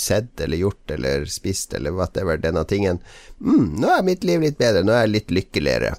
sett 0.00 0.40
eller 0.40 0.56
gjort 0.56 0.90
eller 0.90 1.26
spist 1.28 1.74
eller 1.76 1.92
whatever 1.92 2.38
denne 2.40 2.62
tingen 2.64 3.02
mm, 3.40 3.66
Nå 3.82 3.90
er 3.92 4.06
mitt 4.06 4.24
liv 4.24 4.40
litt 4.40 4.56
bedre, 4.56 4.80
nå 4.86 4.94
er 4.94 5.04
jeg 5.04 5.12
litt 5.12 5.34
lykkeligere. 5.34 5.90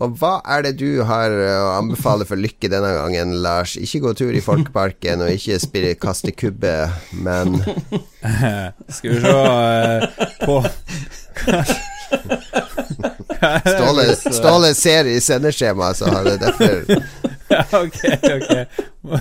Og 0.00 0.16
hva 0.16 0.38
er 0.48 0.64
det 0.64 0.74
du 0.80 1.02
har 1.04 1.28
å 1.30 1.72
anbefale 1.76 2.24
for 2.28 2.40
lykke 2.40 2.70
denne 2.72 2.94
gangen, 2.96 3.34
Lars? 3.44 3.76
Ikke 3.76 4.00
gå 4.06 4.14
tur 4.16 4.32
i 4.32 4.40
Folkeparken, 4.44 5.20
og 5.26 5.34
ikke 5.34 5.60
spille 5.60 5.94
kaste 6.00 6.32
kubbe, 6.32 6.88
men 7.20 7.60
Skal 8.96 9.10
vi 9.12 9.20
se 9.20 9.34
uh, 9.34 10.04
på 10.44 10.56
Ståle, 13.40 14.04
Ståle 14.16 14.74
ser 14.74 15.08
i 15.08 15.20
sendeskjemaet, 15.20 15.96
så 16.00 16.10
har 16.12 16.24
det 16.26 16.36
derfor 16.42 16.82
ja, 17.50 17.64
ok, 17.72 18.00
ok. 18.34 18.50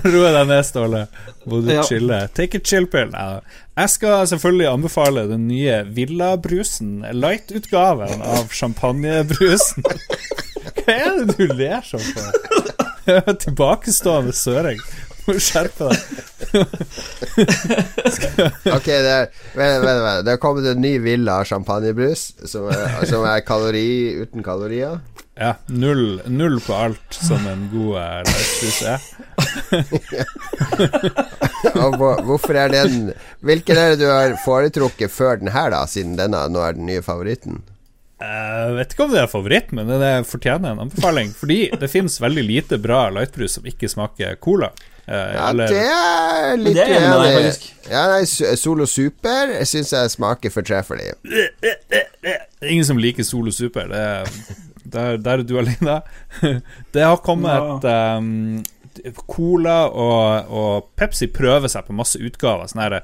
Roe 0.03 0.31
deg 0.35 0.49
ned, 0.49 0.63
Ståle. 0.67 1.05
Må 1.49 1.61
du 1.65 1.71
ja. 1.73 1.83
chille. 1.87 2.19
Take 2.35 2.59
a 2.59 2.63
chill 2.63 2.85
pill. 2.91 3.09
Ja. 3.13 3.39
Jeg 3.79 3.93
skal 3.95 4.27
selvfølgelig 4.29 4.67
anbefale 4.69 5.23
den 5.31 5.47
nye 5.49 5.79
Villa-brusen. 5.95 6.99
Light-utgaven 7.15 8.21
av 8.21 8.51
champagnebrusen. 8.53 9.87
Hva 10.89 10.95
er 10.97 11.19
det 11.21 11.35
du 11.37 11.53
ler 11.53 11.85
sånn 11.85 12.01
på? 12.01 12.21
Tilbakestående 13.45 14.33
søring. 14.33 14.81
Må 15.27 15.35
skjerpe 15.37 15.91
deg. 15.91 15.99
ok, 18.73 18.87
det 18.87 19.11
er, 19.13 19.27
vent, 19.53 19.83
vent, 19.83 20.01
vent. 20.01 20.23
Det 20.25 20.33
har 20.33 20.39
kommet 20.41 20.65
en 20.71 20.81
ny 20.81 20.95
Villa 21.03 21.35
champagnebrus 21.45 22.31
som 22.49 22.65
er, 22.73 23.05
som 23.09 23.25
er 23.29 23.43
kalori 23.45 24.17
uten 24.23 24.41
kalorier. 24.45 24.97
Ja, 25.39 25.53
null, 25.71 26.17
null, 26.27 26.57
på 26.65 26.73
alt 26.75 27.15
som 27.15 27.45
en 27.47 27.69
god 27.71 27.93
eh, 28.01 28.23
lightbrus 28.27 28.81
er. 28.89 28.99
Hvorfor 32.25 32.57
er 32.59 32.73
den 32.73 33.13
Hvilken 33.45 33.79
er 33.79 33.93
det 33.93 34.01
du 34.01 34.09
har 34.09 34.35
foretrukket 34.43 35.13
før 35.13 35.39
den 35.39 35.53
her, 35.53 35.69
da, 35.71 35.85
siden 35.87 36.17
denne 36.19 36.41
nå 36.51 36.59
er 36.65 36.75
den 36.75 36.89
nye 36.89 37.05
favoritten? 37.05 37.61
Jeg 38.19 38.75
vet 38.75 38.93
ikke 38.93 39.05
om 39.05 39.11
det 39.13 39.21
er 39.21 39.31
favoritt, 39.31 39.73
men 39.75 39.87
det 39.87 40.13
fortjener 40.27 40.73
en 40.73 40.85
anbefaling. 40.85 41.31
Fordi 41.39 41.59
det 41.79 41.91
finnes 41.91 42.19
veldig 42.19 42.43
lite 42.43 42.79
bra 42.81 43.05
lightbrus 43.15 43.57
som 43.57 43.67
ikke 43.69 43.89
smaker 43.91 44.35
cola. 44.43 44.73
Eh, 45.05 45.15
ja, 45.15 45.49
eller, 45.49 45.71
det 45.71 45.85
er 45.89 46.57
litt 46.59 46.81
uenig. 46.83 47.53
Ja, 47.89 48.03
nei, 48.11 48.23
Solo 48.59 48.85
Super 48.89 49.55
syns 49.65 49.93
jeg 49.95 50.11
smaker 50.13 50.53
fortreffelig. 50.53 51.13
Ingen 52.61 52.85
som 52.85 52.99
liker 52.99 53.25
Solo 53.25 53.55
Super. 53.55 53.87
Det 53.89 54.03
er 54.03 54.27
der, 54.89 55.17
der 55.17 55.31
er 55.31 55.43
du 55.43 55.57
alene. 55.59 56.01
det 56.93 57.03
har 57.05 57.17
kommet 57.25 57.85
um, 57.85 58.59
Cola 59.29 59.77
og, 59.87 60.49
og, 60.49 60.89
Pepsi 60.99 61.29
prøver 61.33 61.71
seg 61.71 61.87
på 61.87 61.95
masse 61.97 62.19
utgaver. 62.21 62.69
Sånne 62.69 62.87
her, 62.87 62.97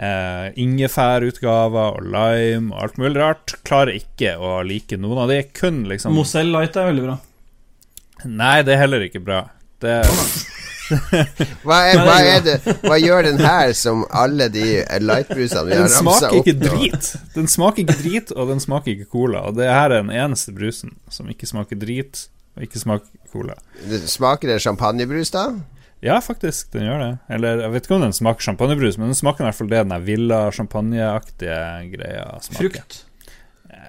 uh, 0.00 0.46
ingefærutgaver 0.60 1.98
og 1.98 2.06
lime 2.14 2.74
og 2.74 2.86
alt 2.86 3.00
mulig 3.02 3.16
rart. 3.20 3.56
Klarer 3.66 3.98
ikke 3.98 4.36
å 4.38 4.60
like 4.66 5.00
noen 5.00 5.24
av 5.24 5.32
de. 5.32 5.42
Kun 5.56 5.84
liksom 5.90 6.16
Mozell 6.16 6.52
Light 6.54 6.78
er 6.78 6.90
veldig 6.92 7.06
bra. 7.08 7.18
Nei, 8.28 8.56
det 8.66 8.76
er 8.76 8.82
heller 8.84 9.06
ikke 9.06 9.22
bra. 9.24 9.44
Det 9.80 10.00
hva, 11.64 11.76
er, 11.86 12.00
hva, 12.02 12.16
er 12.26 12.42
det, 12.44 12.56
hva 12.82 12.96
gjør 12.98 13.28
den 13.28 13.40
her 13.44 13.70
som 13.78 14.02
alle 14.10 14.48
de 14.52 14.64
lightbrusene 15.02 15.62
vi 15.68 15.78
har 15.78 15.86
ramsa 15.86 16.30
opp? 16.30 16.34
Den 16.34 16.34
smaker 16.34 16.40
ikke 16.40 16.56
drit. 16.64 17.10
Den 17.36 17.50
smaker 17.50 17.84
ikke 17.84 17.98
drit, 18.00 18.34
og 18.34 18.50
den 18.50 18.62
smaker 18.62 18.94
ikke 18.96 19.08
cola. 19.12 19.44
Og 19.48 19.58
det 19.60 19.70
her 19.70 19.88
er 19.88 20.02
den 20.02 20.12
eneste 20.14 20.54
brusen 20.56 20.96
som 21.12 21.30
ikke 21.30 21.48
smaker 21.48 21.78
drit, 21.80 22.26
og 22.56 22.66
ikke 22.66 22.82
smaker 22.82 23.19
cola. 23.32 23.56
Smaker 24.10 24.52
det 24.52 24.60
champagnebrus, 24.64 25.32
da? 25.34 25.44
Ja, 26.00 26.16
faktisk, 26.24 26.70
den 26.72 26.86
gjør 26.88 27.02
det. 27.02 27.10
Eller 27.36 27.60
jeg 27.66 27.74
vet 27.74 27.86
ikke 27.86 27.98
om 27.98 28.06
den 28.06 28.16
smaker 28.16 28.46
champagnebrus, 28.48 28.96
men 28.96 29.12
den 29.12 29.18
smaker 29.18 29.44
i 29.44 29.48
hvert 29.50 29.58
fall 29.58 29.70
det 29.70 29.84
den 29.84 30.06
villa 30.06 30.40
champagneaktige 30.56 31.60
greia 31.92 32.26
smaker. 32.46 32.80
Frukt. 32.80 33.00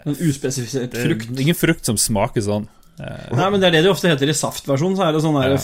En 0.02 0.18
uspesifisert 0.18 0.98
frukt. 0.98 1.30
Det 1.30 1.40
er 1.40 1.46
ingen 1.48 1.58
frukt 1.58 1.88
som 1.88 2.00
smaker 2.00 2.44
sånn. 2.44 2.68
Nei, 3.02 3.48
men 3.50 3.62
det 3.62 3.70
er 3.70 3.78
det 3.78 3.86
de 3.86 3.92
ofte 3.94 4.12
heter 4.12 4.30
i 4.30 4.36
saftversjonen. 4.36 4.98
Så 5.00 5.06
er 5.08 5.16
det 5.16 5.24
sånn 5.24 5.38
ja. 5.40 5.56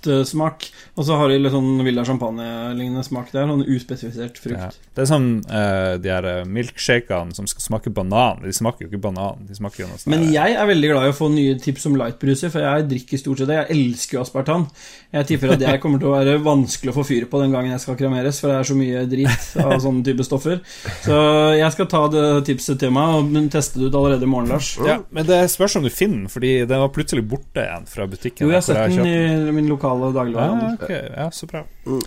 Fruktsmak. 0.00 0.70
Og 0.96 1.06
så 1.06 1.16
har 1.16 1.30
de 1.30 1.38
litt 1.40 1.52
sånn 1.54 1.80
Villa 1.84 2.04
Champagne-lignende 2.04 3.04
smak 3.06 3.30
der. 3.32 3.48
Sånn 3.48 3.64
uspesifisert 3.64 4.38
frukt. 4.40 4.60
Ja. 4.60 4.70
Det 4.94 5.04
er 5.04 5.08
sånn 5.08 5.28
uh, 5.48 5.96
de 6.00 6.10
her 6.10 6.26
eh, 6.28 6.48
milkshakene 6.48 7.34
som 7.36 7.46
skal 7.48 7.64
smake 7.64 7.92
banan. 7.94 8.42
De 8.44 8.52
smaker 8.52 8.84
jo 8.84 8.90
ikke 8.90 9.02
banan. 9.08 9.46
De 9.48 9.56
smaker 9.56 9.84
jo 9.84 9.90
noe 9.90 10.00
sånt 10.00 10.12
Men 10.12 10.26
jeg 10.34 10.56
er 10.56 10.68
veldig 10.68 10.90
glad 10.92 11.06
i 11.08 11.12
å 11.12 11.16
få 11.16 11.30
nye 11.32 11.56
tips 11.62 11.86
om 11.88 11.96
lightbruser, 12.00 12.52
for 12.52 12.64
jeg 12.64 12.88
drikker 12.90 13.22
stort 13.22 13.42
sett 13.42 13.50
det. 13.50 13.60
Jeg 13.62 13.76
elsker 13.78 14.18
jo 14.18 14.24
aspartan. 14.24 14.66
Jeg 15.14 15.26
tipper 15.30 15.54
at 15.56 15.64
jeg 15.64 15.82
kommer 15.82 16.02
til 16.02 16.10
å 16.10 16.14
være 16.14 16.36
vanskelig 16.44 16.92
å 16.92 16.96
få 17.00 17.06
fyr 17.06 17.26
på 17.30 17.40
den 17.42 17.54
gangen 17.54 17.74
jeg 17.74 17.82
skal 17.82 17.98
kremeres, 17.98 18.38
for 18.42 18.52
det 18.52 18.58
er 18.58 18.68
så 18.68 18.76
mye 18.78 19.06
drit 19.10 19.48
av 19.62 19.76
sånne 19.82 20.04
type 20.06 20.26
stoffer. 20.26 20.60
Så 21.06 21.16
jeg 21.58 21.74
skal 21.74 21.90
ta 21.90 22.04
det 22.12 22.26
tipset 22.50 22.78
til 22.82 22.94
meg 22.94 23.16
og 23.16 23.50
teste 23.50 23.80
det 23.80 23.90
ut 23.90 23.98
allerede 23.98 24.26
i 24.26 24.30
morgen, 24.30 24.52
Lars. 24.52 24.74
Ja, 24.86 25.00
men 25.10 25.26
det 25.26 25.40
spørs 25.54 25.78
om 25.80 25.86
du 25.86 25.90
finner 25.90 26.20
den, 26.20 26.30
fordi 26.30 26.52
den 26.68 26.82
var 26.84 26.92
plutselig 26.94 27.24
borte 27.30 27.64
igjen 27.64 27.88
fra 27.90 28.06
butikken. 28.10 28.44
Jo, 28.46 28.52
jeg 28.52 28.60
har 28.60 28.66
sett 28.68 28.94
den 28.94 29.50
i 29.50 29.54
min 29.54 29.70
lokale 29.70 29.89
dagligvarehandel. 29.98 30.72
Ja, 30.72 30.86
okay. 30.86 31.12
ja, 31.16 31.28
så 31.34 31.48
bra. 31.50 31.64
Mm. 31.86 32.02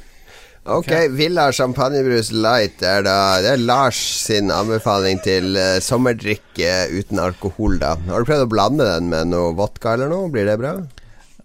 Ok, 0.64 0.92
Villa 1.12 1.50
champagnebrus 1.52 2.30
light 2.32 2.80
er 2.88 3.02
da 3.04 3.16
Det 3.44 3.50
er 3.58 3.64
Lars 3.68 3.98
sin 4.24 4.48
anbefaling 4.54 5.20
til 5.26 5.58
uh, 5.60 5.82
sommerdrikke 5.84 6.70
uten 6.94 7.20
alkohol, 7.20 7.76
da. 7.82 7.98
Har 8.08 8.24
du 8.24 8.30
prøvd 8.30 8.46
å 8.46 8.52
blande 8.54 8.88
den 8.88 9.10
med 9.12 9.34
noe 9.34 9.52
vodka 9.60 9.98
eller 9.98 10.12
noe? 10.14 10.32
Blir 10.32 10.48
det 10.48 10.56
bra? 10.62 10.78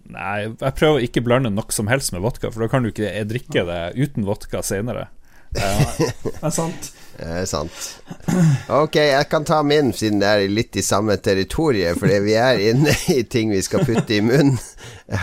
Nei, 0.09 0.37
jeg 0.47 0.75
prøver 0.79 1.01
å 1.01 1.03
ikke 1.05 1.25
blande 1.25 1.51
noe 1.51 1.75
som 1.75 1.91
helst 1.91 2.15
med 2.15 2.23
vodka, 2.23 2.49
for 2.53 2.63
da 2.63 2.71
kan 2.71 2.85
du 2.85 2.93
ikke 2.93 3.11
drikke 3.29 3.65
det 3.67 3.81
uten 3.99 4.25
vodka 4.25 4.63
senere. 4.65 5.09
Ja, 5.57 5.67
det 6.23 6.39
er 6.39 6.55
sant. 6.55 6.91
Er 7.19 7.45
sant. 7.49 7.75
Ok, 8.71 8.95
jeg 8.95 9.25
kan 9.31 9.43
ta 9.47 9.59
min, 9.65 9.91
siden 9.95 10.21
det 10.21 10.29
er 10.29 10.51
litt 10.51 10.77
i 10.79 10.83
samme 10.85 11.17
territoriet, 11.19 11.99
fordi 11.99 12.19
vi 12.23 12.35
er 12.39 12.61
inne 12.71 12.93
i 13.11 13.23
ting 13.27 13.51
vi 13.51 13.61
skal 13.65 13.83
putte 13.87 14.15
i 14.15 14.21
munnen 14.23 14.59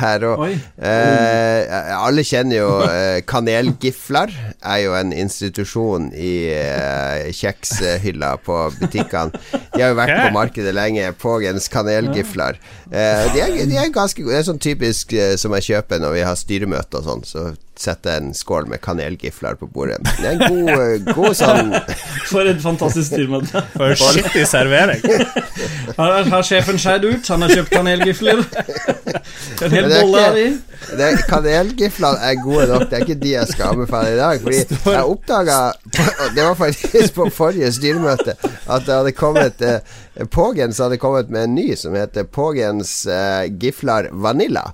her 0.01 0.25
òg. 0.27 0.43
Eh, 0.77 1.77
alle 1.97 2.25
kjenner 2.27 2.59
jo 2.59 2.71
eh, 2.85 3.21
Kanelgifler. 3.29 4.33
Er 4.61 4.83
jo 4.83 4.97
en 4.99 5.15
institusjon 5.15 6.11
i 6.13 6.35
eh, 6.53 7.31
kjekshylla 7.37 8.35
på 8.45 8.59
butikkene. 8.81 9.43
De 9.73 9.83
har 9.83 9.95
jo 9.95 10.01
vært 10.01 10.17
på 10.21 10.35
markedet 10.37 10.75
lenge. 10.77 11.13
Pågens 11.23 11.71
kanelgifler. 11.73 12.61
Eh, 12.91 13.27
de, 13.33 13.45
er, 13.45 13.55
de, 13.63 13.79
er, 13.79 13.93
ganske 13.95 14.21
gode. 14.21 14.35
Det 14.35 14.43
er 14.43 14.51
sånn 14.51 14.63
typisk 14.63 15.17
eh, 15.17 15.37
som 15.41 15.55
jeg 15.57 15.71
kjøper 15.71 16.03
når 16.03 16.19
vi 16.19 16.27
har 16.27 16.41
styremøte 16.41 17.01
og 17.01 17.09
sånn. 17.09 17.25
Så 17.27 17.47
sette 17.81 18.13
en 18.17 18.33
skål 18.35 18.67
med 18.71 18.81
kanelgifler 18.85 19.57
på 19.61 19.67
bordet. 19.73 19.99
Det 20.21 20.27
er 20.31 20.37
en 20.37 20.67
god, 20.67 20.71
eh, 20.81 21.15
god 21.17 21.37
sånn 21.37 21.73
For 22.31 22.49
et 22.49 22.61
fantastisk 22.63 23.11
styrmøte. 23.13 23.63
For 23.75 23.95
skittig 24.01 24.47
servering. 24.49 25.03
Her 25.99 26.31
har 26.33 26.47
sjefen 26.47 26.81
skeid 26.81 27.05
ut. 27.07 27.29
Han 27.33 27.45
har 27.45 27.55
kjøpt 27.59 27.75
kanelgifler. 27.75 28.43
En 29.65 29.73
hel 29.73 29.87
bolle 29.89 30.21
av 30.21 30.35
de. 30.37 31.07
Kanelgiflene 31.31 32.29
er 32.29 32.35
gode 32.43 32.67
nok. 32.69 32.85
Det 32.91 32.99
er 32.99 33.05
ikke 33.07 33.19
de 33.23 33.31
jeg 33.33 33.51
skal 33.53 33.73
anbefale 33.73 34.13
i 34.13 34.19
dag. 34.19 34.43
Fordi 34.43 34.59
jeg 34.93 35.13
oppdaga 35.15 35.61
Det 36.37 36.45
var 36.45 36.59
faktisk 36.59 37.17
på 37.17 37.29
forrige 37.33 37.71
styremøte 37.73 38.37
at 38.37 38.85
det 38.87 38.93
hadde 38.93 39.15
kommet 39.17 39.63
eh, 39.65 39.97
Pågens 40.33 40.79
hadde 40.83 40.99
kommet 41.01 41.31
med 41.33 41.47
en 41.49 41.57
ny 41.57 41.71
som 41.79 41.97
heter 41.97 42.29
Pågens 42.29 42.93
eh, 43.07 43.47
Giflar 43.63 44.11
Vanilla. 44.13 44.67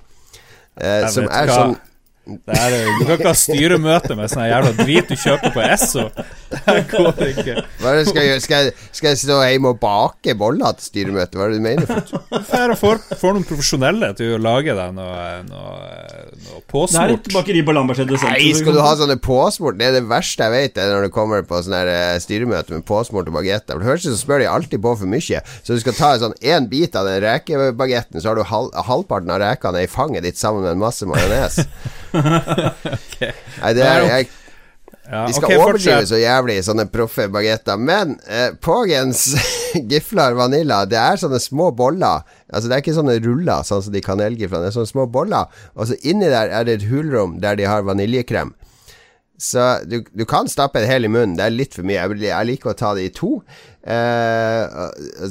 Eh, 0.75 1.07
som 1.13 1.29
er 1.29 1.49
hva. 1.49 1.57
sånn 1.57 1.75
er, 2.23 2.73
du 2.99 3.03
kan 3.03 3.17
ikke 3.17 3.27
ha 3.27 3.35
styremøte 3.35 4.15
med 4.15 4.31
sånn 4.31 4.45
jævla 4.47 4.69
drit 4.77 5.09
du 5.11 5.15
kjøper 5.19 5.51
på 5.51 5.63
Esso. 5.65 6.05
Det 6.53 6.75
går 6.91 7.17
ikke. 7.33 7.55
Hva 7.81 7.91
er 7.91 7.97
det 7.99 8.05
skal 8.07 8.27
jeg? 8.27 8.41
Skal 8.45 8.67
jeg, 8.67 8.73
skal 8.95 9.09
jeg 9.11 9.19
stå 9.23 9.39
hjemme 9.43 9.71
og 9.73 9.79
bake 9.81 10.35
boller 10.39 10.77
til 10.77 10.85
styremøtet? 10.87 11.35
Hva 11.35 11.47
er 11.47 11.51
det 11.51 11.57
du 11.59 11.65
mener? 11.65 11.89
For? 11.89 12.45
Får, 12.47 12.73
får, 12.79 13.01
får 13.19 13.35
noen 13.35 13.47
profesjonelle 13.49 14.11
til 14.19 14.35
å 14.35 14.39
lage 14.41 14.75
deg 14.77 14.93
noe, 14.95 15.23
noe, 15.49 15.73
noe 15.97 16.29
Det 16.29 16.53
er 16.53 16.61
et 16.61 16.67
påsmurt. 16.71 17.29
bakeri 17.33 17.63
på 17.65 17.75
Lambertseter 17.75 18.21
sentrum. 18.21 18.37
Nei, 18.37 18.53
skal 18.59 18.77
du 18.77 18.81
ha 18.85 18.93
sånne 19.01 19.17
påsmurt? 19.23 19.79
Det 19.81 19.89
er 19.89 19.97
det 19.97 20.03
verste 20.11 20.47
jeg 20.47 20.53
vet, 20.55 20.79
er 20.79 20.93
når 20.93 21.07
det 21.09 21.11
kommer 21.17 21.43
på 21.49 21.59
sånne 21.65 21.81
her, 21.83 21.91
eh, 21.97 22.21
styremøte 22.23 22.77
med 22.77 22.85
påsmurte 22.87 23.33
bagetter. 23.35 23.75
For 23.81 23.83
det 23.83 23.99
ut 23.99 24.07
som 24.07 24.21
spør 24.21 24.45
de 24.45 24.49
alltid 24.53 24.83
på 24.85 24.95
for 25.01 25.11
mye. 25.11 25.43
Så 25.65 25.75
du 25.75 25.83
skal 25.83 25.97
ta 25.97 26.13
en 26.15 26.23
sånn 26.27 26.37
én 26.39 26.69
bit 26.71 26.95
av 26.99 27.09
den 27.09 27.19
rekebagetten, 27.25 28.21
så 28.21 28.31
har 28.31 28.39
du 28.39 28.45
halv, 28.47 28.71
halvparten 28.87 29.33
av 29.33 29.41
rekene 29.43 29.83
i 29.83 29.91
fanget 29.91 30.23
ditt 30.29 30.39
sammen 30.39 30.63
med 30.63 30.77
en 30.77 30.83
masse 30.85 31.07
majones. 31.09 31.59
Nei, 33.61 33.73
det 33.75 33.83
er 33.83 34.07
jeg 34.07 34.31
Ja, 35.03 35.25
De 35.27 35.33
skal 35.35 35.49
okay, 35.49 35.59
overdrive 35.59 36.05
så 36.07 36.17
jævlig, 36.21 36.57
sånne 36.63 36.85
proffe 36.91 37.25
bagetter. 37.31 37.75
Men 37.75 38.15
eh, 38.23 38.53
Pågens 38.63 39.25
giflar 39.91 40.37
vanilla, 40.37 40.83
det 40.89 40.99
er 41.01 41.19
sånne 41.19 41.41
små 41.43 41.71
boller. 41.75 42.23
Altså 42.47 42.69
Det 42.69 42.77
er 42.77 42.83
ikke 42.85 42.95
sånne 42.95 43.17
ruller, 43.25 43.65
sånn 43.67 43.83
som 43.83 43.95
de 43.95 44.03
kanelgiflene. 44.05 44.63
Det 44.63 44.71
er 44.71 44.77
sånne 44.77 44.93
små 44.93 45.07
boller. 45.11 45.51
Og 45.75 45.91
så 45.91 45.99
inni 46.07 46.31
der 46.31 46.53
er 46.55 46.69
det 46.69 46.79
et 46.79 46.87
hulrom 46.91 47.39
der 47.43 47.59
de 47.59 47.67
har 47.67 47.83
vaniljekrem. 47.87 48.55
Så 49.41 49.61
du, 49.89 49.99
du 50.13 50.23
kan 50.29 50.47
stappe 50.47 50.79
en 50.79 50.87
hel 50.87 51.07
i 51.07 51.11
munnen. 51.11 51.35
Det 51.39 51.45
er 51.45 51.55
litt 51.55 51.75
for 51.75 51.87
mye. 51.87 52.01
Jeg, 52.21 52.47
liker 52.47 52.71
å 52.71 52.77
ta 52.77 52.93
det 52.95 53.07
i 53.07 53.13
to. 53.13 53.35
Eh, 53.83 54.63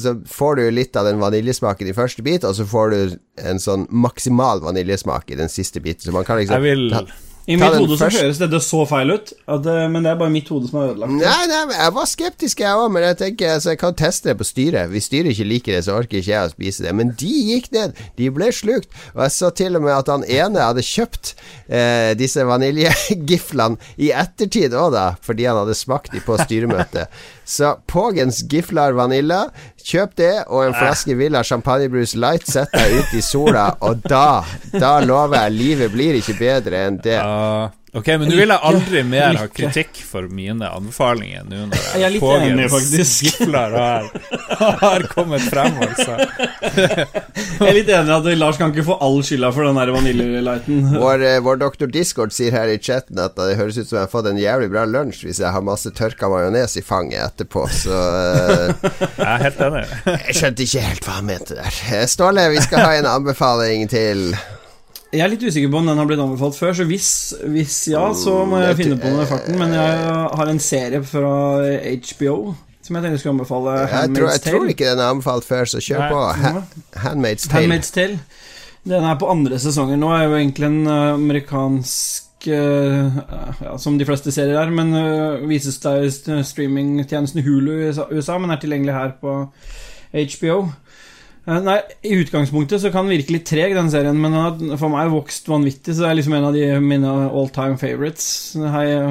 så 0.02 0.16
får 0.28 0.58
du 0.58 0.64
litt 0.74 0.98
av 0.98 1.06
den 1.08 1.22
vaniljesmaken 1.22 1.88
i 1.88 1.96
første 1.96 2.24
bit, 2.26 2.44
og 2.44 2.56
så 2.58 2.66
får 2.68 2.92
du 2.92 3.18
en 3.40 3.62
sånn 3.62 3.86
maksimal 3.88 4.64
vaniljesmak 4.64 5.30
i 5.32 5.38
den 5.38 5.52
siste 5.52 5.80
biten. 5.84 6.04
Så 6.08 6.16
man 6.16 6.26
kan 6.28 6.42
liksom 6.42 6.58
Jeg 6.60 6.76
vil 6.76 7.12
I 7.50 7.56
mitt 7.58 7.74
hode 7.74 7.96
så 7.98 8.06
høres 8.12 8.38
dette 8.38 8.58
så 8.62 8.84
feil 8.86 9.16
ut, 9.16 9.32
at, 9.50 9.66
eh, 9.66 9.86
men 9.90 10.04
det 10.04 10.12
er 10.12 10.18
bare 10.20 10.30
mitt 10.30 10.50
hode 10.52 10.68
som 10.70 10.78
er 10.78 10.92
ødelagt. 10.92 11.16
Nei, 11.18 11.46
nei, 11.50 11.62
jeg 11.74 11.94
var 11.96 12.06
skeptisk 12.10 12.62
jeg 12.62 12.78
òg, 12.78 12.86
men 12.94 13.06
jeg 13.08 13.18
tenker 13.18 13.56
altså, 13.56 13.72
jeg 13.72 13.80
kan 13.80 13.96
teste 13.98 14.30
det 14.30 14.36
på 14.38 14.46
styret. 14.46 14.92
Hvis 14.92 15.08
styret 15.10 15.34
ikke 15.34 15.48
liker 15.50 15.76
det, 15.76 15.82
så 15.88 15.96
orker 15.98 16.20
ikke 16.20 16.30
jeg 16.30 16.50
å 16.50 16.52
spise 16.52 16.86
det. 16.86 16.94
Men 17.00 17.10
de 17.18 17.32
gikk 17.50 17.72
ned. 17.74 17.98
De 18.20 18.30
ble 18.34 18.52
slukt. 18.54 18.94
Og 19.16 19.24
jeg 19.24 19.34
så 19.34 19.50
til 19.58 19.78
og 19.78 19.82
med 19.88 19.96
at 19.96 20.12
han 20.12 20.26
ene 20.28 20.68
hadde 20.68 20.86
kjøpt 20.86 21.34
eh, 21.66 22.12
disse 22.18 22.46
vaniljegiflene 22.46 23.92
i 23.98 24.12
ettertid 24.14 24.76
òg, 24.78 24.92
da, 24.94 25.06
fordi 25.26 25.50
han 25.50 25.58
hadde 25.64 25.78
smakt 25.78 26.14
de 26.14 26.22
på 26.22 26.38
styremøtet. 26.44 27.10
Så 27.52 27.74
Pågens 27.90 28.38
giflar 28.48 28.94
vanilla, 28.96 29.42
kjøp 29.84 30.14
det, 30.16 30.32
og 30.48 30.64
en 30.64 30.76
flaske 30.78 31.16
Villa 31.18 31.42
champagnebrus 31.44 32.14
light, 32.16 32.46
sett 32.48 32.72
deg 32.72 32.94
ut 33.02 33.12
i 33.18 33.20
sola, 33.24 33.66
og 33.84 34.00
da, 34.08 34.40
da 34.72 34.94
lover 35.04 35.36
jeg, 35.42 35.56
livet 35.58 35.92
blir 35.92 36.16
ikke 36.22 36.38
bedre 36.40 36.86
enn 36.88 36.96
det. 37.04 37.18
Ok, 37.92 38.06
men 38.16 38.22
nå 38.24 38.36
vil 38.38 38.48
jeg 38.48 38.64
aldri 38.64 39.00
mer 39.04 39.36
ha 39.36 39.48
kritikk 39.52 39.98
for 40.08 40.24
mine 40.32 40.64
anbefalinger 40.64 41.42
nå 41.44 41.66
når 41.68 41.82
Jeg 42.00 42.04
er 42.06 42.12
litt 42.14 42.22
enig, 42.24 42.68
faktisk. 42.72 43.26
gifler 43.26 43.74
har, 43.76 44.06
har 44.80 45.04
kommet 45.10 45.44
frem, 45.44 45.76
altså. 45.84 46.16
Jeg 46.72 47.66
er 47.68 47.76
litt 47.76 47.90
enig 47.92 48.08
i 48.08 48.14
at 48.16 48.28
Lars 48.40 48.56
kan 48.56 48.72
ikke 48.72 48.86
få 48.86 48.96
all 49.04 49.20
skylda 49.20 49.50
for 49.52 49.68
den 49.68 49.76
der 49.76 49.92
vaniljelighten. 49.92 50.86
Vår, 51.02 51.26
eh, 51.34 51.36
vår 51.44 51.60
doktor 51.60 51.92
Discord 51.92 52.32
sier 52.32 52.56
her 52.56 52.72
i 52.72 52.78
chatten 52.80 53.20
at 53.20 53.36
det 53.36 53.58
høres 53.60 53.76
ut 53.76 53.84
som 53.84 53.98
jeg 53.98 54.06
har 54.06 54.14
fått 54.14 54.30
en 54.32 54.40
jævlig 54.40 54.72
bra 54.72 54.86
lunsj 54.88 55.26
hvis 55.28 55.42
jeg 55.44 55.52
har 55.52 55.68
masse 55.68 55.92
tørka 55.92 56.32
majones 56.32 56.78
i 56.80 56.84
fanget 56.86 57.20
etterpå, 57.26 57.66
så 57.76 57.92
uh, 57.92 58.88
Jeg 59.20 59.28
er 59.28 59.46
helt 59.50 59.62
enig. 59.68 59.84
Jeg 60.30 60.40
skjønte 60.40 60.64
ikke 60.64 60.88
helt 60.88 61.04
hva 61.04 61.20
han 61.20 61.28
mente 61.28 61.60
der. 61.60 61.84
Eh, 61.92 62.08
Ståle, 62.08 62.48
vi 62.56 62.64
skal 62.64 62.86
ha 62.88 62.96
en 63.02 63.12
anbefaling 63.18 63.84
til 63.92 64.30
Jeg 65.12 65.20
er 65.26 65.28
litt 65.34 65.42
usikker 65.44 65.68
på 65.72 65.80
om 65.82 65.88
den 65.90 65.98
har 66.00 66.06
blitt 66.08 66.20
anbefalt 66.24 66.56
før, 66.56 66.72
så 66.78 66.84
hvis, 66.88 67.08
hvis 67.52 67.74
ja, 67.92 68.04
så 68.16 68.38
må 68.48 68.62
jeg 68.62 68.78
finne 68.78 68.96
på 69.00 69.10
noe 69.12 69.26
i 69.26 69.28
farten. 69.28 69.58
Men 69.60 69.74
jeg 69.76 69.98
har 70.40 70.48
en 70.52 70.60
serie 70.62 71.02
fra 71.04 71.32
HBO 71.92 72.36
som 72.82 72.96
jeg 72.96 73.04
tenkte 73.04 73.14
jeg 73.14 73.20
skulle 73.22 73.34
anbefale. 73.36 73.74
Jeg 73.92 74.10
tror, 74.16 74.30
jeg 74.32 74.42
tror 74.42 74.70
ikke 74.72 74.88
den 74.88 74.98
er 75.04 75.10
anbefalt 75.12 75.44
før, 75.46 75.68
så 75.70 75.78
kjør 75.84 76.00
på. 76.10 76.22
Ha 76.42 76.50
Handmaid's 77.04 77.44
Tale. 77.46 77.60
Handmaid's 77.60 77.92
Tale. 77.94 78.16
Den 78.88 79.04
er 79.06 79.20
på 79.20 79.28
andre 79.30 79.60
sesonger 79.62 80.00
nå. 80.00 80.08
Er 80.16 80.24
jo 80.26 80.34
egentlig 80.40 80.66
en 80.66 80.80
eh, 80.90 81.12
amerikansk 81.14 82.48
eh, 82.50 83.20
ja, 83.62 83.76
Som 83.78 84.00
de 84.00 84.08
fleste 84.08 84.32
serier 84.34 84.58
er, 84.58 84.72
men 84.74 84.90
eh, 84.98 85.44
vises 85.46 85.78
der 85.84 86.08
streamingtjenesten 86.10 87.44
Hulu 87.46 87.70
i 87.76 87.92
USA- 87.92 88.08
USA, 88.10 88.40
men 88.42 88.50
er 88.50 88.58
tilgjengelig 88.64 88.96
her 88.98 89.14
på 89.22 89.36
HBO. 90.12 90.56
Eh, 91.42 91.58
Nei, 91.66 91.78
I 92.06 92.18
utgangspunktet 92.22 92.82
så 92.82 92.92
kan 92.94 93.08
den 93.08 93.16
virke 93.16 93.34
litt 93.34 93.48
treg, 93.50 93.74
den 93.74 93.90
serien, 93.90 94.18
men 94.20 94.34
den 94.34 94.70
har 94.70 94.78
for 94.80 94.92
meg 94.92 95.10
vokst 95.10 95.50
vanvittig, 95.50 95.96
så 95.96 96.04
det 96.04 96.12
er 96.12 96.20
liksom 96.20 96.36
en 96.38 96.46
av 96.50 96.54
de 96.54 96.68
mine 96.82 97.16
all 97.32 97.50
time 97.54 97.80
favorites 97.80 98.54
her, 98.60 99.08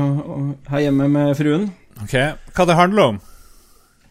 her 0.71 0.85
hjemme 0.85 1.09
med 1.11 1.35
fruen. 1.39 1.67
Ok, 2.01 2.15
Hva 2.55 2.67
det 2.69 2.79
handler 2.79 3.11
om? 3.11 3.19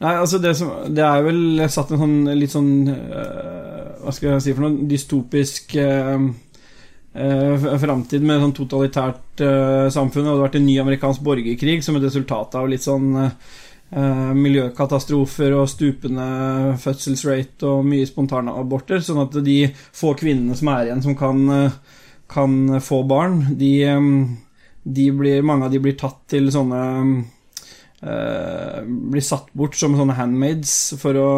Nei, 0.01 0.15
altså 0.17 0.39
det, 0.41 0.55
som, 0.57 0.71
det 0.89 1.03
er 1.05 1.25
vel 1.27 1.65
satt 1.69 1.91
en 1.93 2.01
sånn 2.01 2.31
litt 2.39 2.53
sånn 2.55 2.89
øh, 2.89 3.81
Hva 4.01 4.15
skal 4.17 4.31
jeg 4.31 4.45
si 4.47 4.55
for 4.57 4.65
noe 4.65 4.87
Dystopisk 4.89 5.75
øh, 5.77 6.29
øh, 7.21 7.67
framtid 7.83 8.25
med 8.25 8.41
sånn 8.41 8.55
totalitært 8.57 9.43
øh, 9.45 9.91
samfunn. 9.93 10.25
Det 10.25 10.33
hadde 10.33 10.47
vært 10.47 10.57
en 10.57 10.65
ny 10.71 10.79
amerikansk 10.81 11.27
borgerkrig 11.27 11.83
som 11.85 11.99
et 11.99 12.07
resultat 12.07 12.57
av 12.57 12.71
litt 12.73 12.87
sånn 12.87 13.13
øh, 13.97 14.31
miljøkatastrofer 14.37 15.57
og 15.59 15.69
stupende 15.71 16.27
fødselsrate 16.83 17.69
og 17.69 17.89
mye 17.89 18.09
spontane 18.09 18.55
aborter. 18.61 19.03
Sånn 19.05 19.23
at 19.25 19.41
de 19.47 19.59
få 19.75 20.15
kvinnene 20.19 20.59
som 20.59 20.73
er 20.75 20.89
igjen 20.89 21.05
som 21.05 21.19
kan, 21.19 21.43
øh, 21.57 21.81
kan 22.31 22.81
få 22.85 23.03
barn, 23.09 23.43
de, 23.59 23.75
øh, 23.91 24.09
de 24.85 25.11
blir, 25.13 25.43
mange 25.47 25.69
av 25.69 25.75
de 25.75 25.83
blir 25.83 25.99
tatt 26.01 26.23
til 26.31 26.51
sånne 26.53 26.85
eh, 28.03 28.79
blir 28.87 29.25
satt 29.25 29.51
bort 29.57 29.77
som 29.77 29.97
sånne 29.99 30.17
handmaids 30.19 30.95
for 31.01 31.19
å 31.21 31.31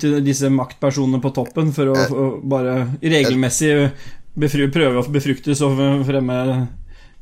til 0.00 0.18
disse 0.26 0.48
maktpersonene 0.50 1.22
på 1.22 1.30
toppen 1.30 1.70
for 1.74 1.92
å, 1.92 1.98
for 2.10 2.22
å 2.24 2.30
bare 2.42 2.72
regelmessig 2.98 3.70
befru, 4.34 4.64
prøve 4.72 4.98
å 4.98 5.12
befruktes 5.12 5.62
og 5.62 5.78
fremme 6.08 6.38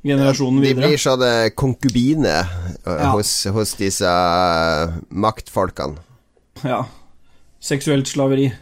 generasjonen 0.04 0.60
videre. 0.62 0.86
De 0.86 0.92
blir 0.94 1.02
sånne 1.02 1.32
konkubiner 1.58 2.46
eh, 2.86 2.94
Ja. 3.02 3.10
hos, 3.12 3.32
hos 3.54 3.74
disse 3.74 4.06
eh, 4.06 4.96
maktfolkene. 5.10 5.98
Ja. 6.64 6.84
Seksuelt 7.60 8.06
slaveri. 8.06 8.52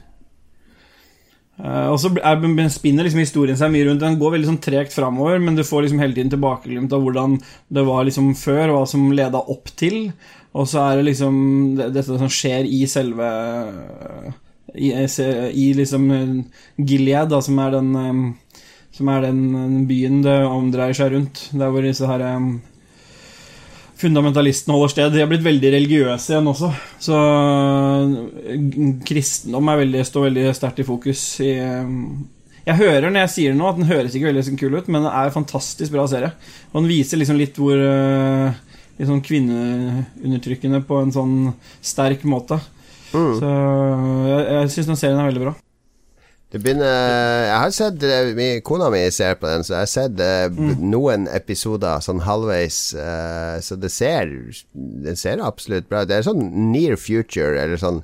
Eh, 1.59 1.87
og 1.89 1.99
så 2.01 2.11
er- 2.17 2.37
er- 2.37 2.69
spinner 2.69 3.05
liksom 3.05 3.21
historien 3.21 3.57
seg 3.57 3.71
mye 3.73 3.87
rundt. 3.89 4.01
Den 4.01 4.19
går 4.19 4.33
veldig 4.37 4.47
sånn 4.51 4.61
tregt 4.61 4.93
framover, 4.93 5.39
men 5.41 5.55
du 5.57 5.63
får 5.63 5.85
liksom 5.85 5.99
hele 6.01 6.15
tiden 6.15 6.31
tilbakeglimt 6.31 6.93
av 6.93 7.01
hvordan 7.03 7.41
det 7.73 7.85
var 7.87 8.05
liksom 8.05 8.35
før, 8.37 8.69
hva 8.75 8.87
som 8.89 9.11
leda 9.13 9.39
opp 9.39 9.65
til. 9.77 10.13
Og 10.55 10.67
så 10.67 10.81
er 10.93 10.97
det 10.97 11.07
liksom 11.15 11.77
dette 11.77 12.05
som 12.05 12.29
skjer 12.29 12.65
i 12.69 12.85
selve 12.87 14.35
I, 14.77 14.91
i 14.93 15.73
liksom 15.75 16.45
Gilead, 16.79 17.29
da, 17.31 17.41
som 17.41 17.59
er 17.59 17.71
den 17.71 18.37
Som 18.97 19.11
er 19.13 19.27
den 19.27 19.85
byen 19.89 20.23
det 20.25 20.39
omdreier 20.49 20.97
seg 20.97 21.13
rundt. 21.13 21.43
Der 21.53 21.73
hvor 21.73 21.85
disse 21.85 22.09
her 22.09 22.23
eh, 22.25 22.47
fundamentalistene 24.01 24.77
holder 24.77 24.93
sted. 24.93 25.13
De 25.13 25.21
har 25.21 25.29
blitt 25.31 25.45
veldig 25.45 25.73
religiøse 25.75 26.33
igjen 26.33 26.49
også. 26.53 26.71
Så 27.09 27.19
øh, 27.19 28.65
kristendom 29.09 29.73
veldig, 29.83 30.05
står 30.09 30.31
veldig 30.31 30.47
sterkt 30.57 30.81
i 30.81 30.89
fokus. 30.89 31.27
I, 31.45 31.53
jeg 32.67 32.81
hører 32.81 33.11
når 33.11 33.27
jeg 33.27 33.35
sier 33.35 33.53
det 33.55 33.61
nå, 33.61 33.69
at 33.69 33.77
den 33.79 33.91
høres 33.91 34.17
ikke 34.17 34.31
veldig 34.33 34.47
sånn 34.49 34.61
kul 34.61 34.75
ut, 34.75 34.89
men 34.91 35.05
det 35.07 35.13
er 35.13 35.29
en 35.29 35.37
fantastisk 35.37 35.93
bra 35.95 36.07
serie. 36.11 36.33
Og 36.73 36.81
den 36.81 36.91
viser 36.91 37.21
liksom 37.21 37.41
litt 37.41 37.61
hvor 37.61 37.77
øh, 37.77 38.63
Litt 38.97 39.11
sånn 39.11 39.21
kvinneundertrykkende 39.21 40.79
på 40.89 41.03
en 41.03 41.11
sånn 41.13 41.33
sterk 41.85 42.23
måte. 42.25 42.57
Mm. 43.13 43.35
Så 43.37 43.51
jeg, 44.31 44.39
jeg 44.55 44.71
syns 44.73 44.89
den 44.89 45.01
serien 45.03 45.21
er 45.21 45.29
veldig 45.29 45.43
bra. 45.43 45.53
Det 46.53 46.61
begynner 46.63 46.87
Jeg 46.87 47.59
har 47.59 47.73
sett 47.75 48.03
eh, 48.07 48.29
min, 48.37 48.61
Kona 48.65 48.87
mi 48.93 49.01
ser 49.11 49.35
på 49.41 49.49
den, 49.51 49.65
så 49.67 49.75
jeg 49.75 49.83
har 49.83 49.91
sett 49.91 50.21
eh, 50.23 50.47
Mm. 50.47 50.77
noen 50.93 51.27
episoder 51.35 51.99
sånn 52.05 52.21
halvveis. 52.23 52.79
Uh, 52.95 53.59
så 53.61 53.75
det 53.83 53.91
ser 53.91 54.31
Det 54.73 55.17
ser 55.19 55.43
absolutt 55.43 55.89
bra 55.91 56.05
ut. 56.05 56.09
Det 56.09 56.21
er 56.21 56.23
sånn 56.29 56.45
near 56.73 56.95
future, 56.97 57.59
eller 57.59 57.77
sånn 57.83 58.03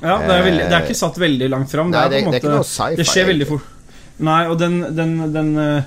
Ja, 0.00 0.16
det 0.24 0.32
er, 0.34 0.42
veldig, 0.48 0.64
det 0.70 0.72
er 0.78 0.86
ikke 0.88 0.98
satt 0.98 1.18
veldig 1.20 1.48
langt 1.52 1.70
fram. 1.70 1.92
Det, 1.92 2.00
det- 2.10 2.40
det 2.42 3.04
er 3.04 3.04
skjer 3.12 3.28
veldig 3.28 3.46
fort. 3.52 3.68
Nei, 4.22 4.46
og 4.48 4.58
den, 4.58 4.80
den, 4.96 5.12
den, 5.32 5.52
eh, 5.58 5.82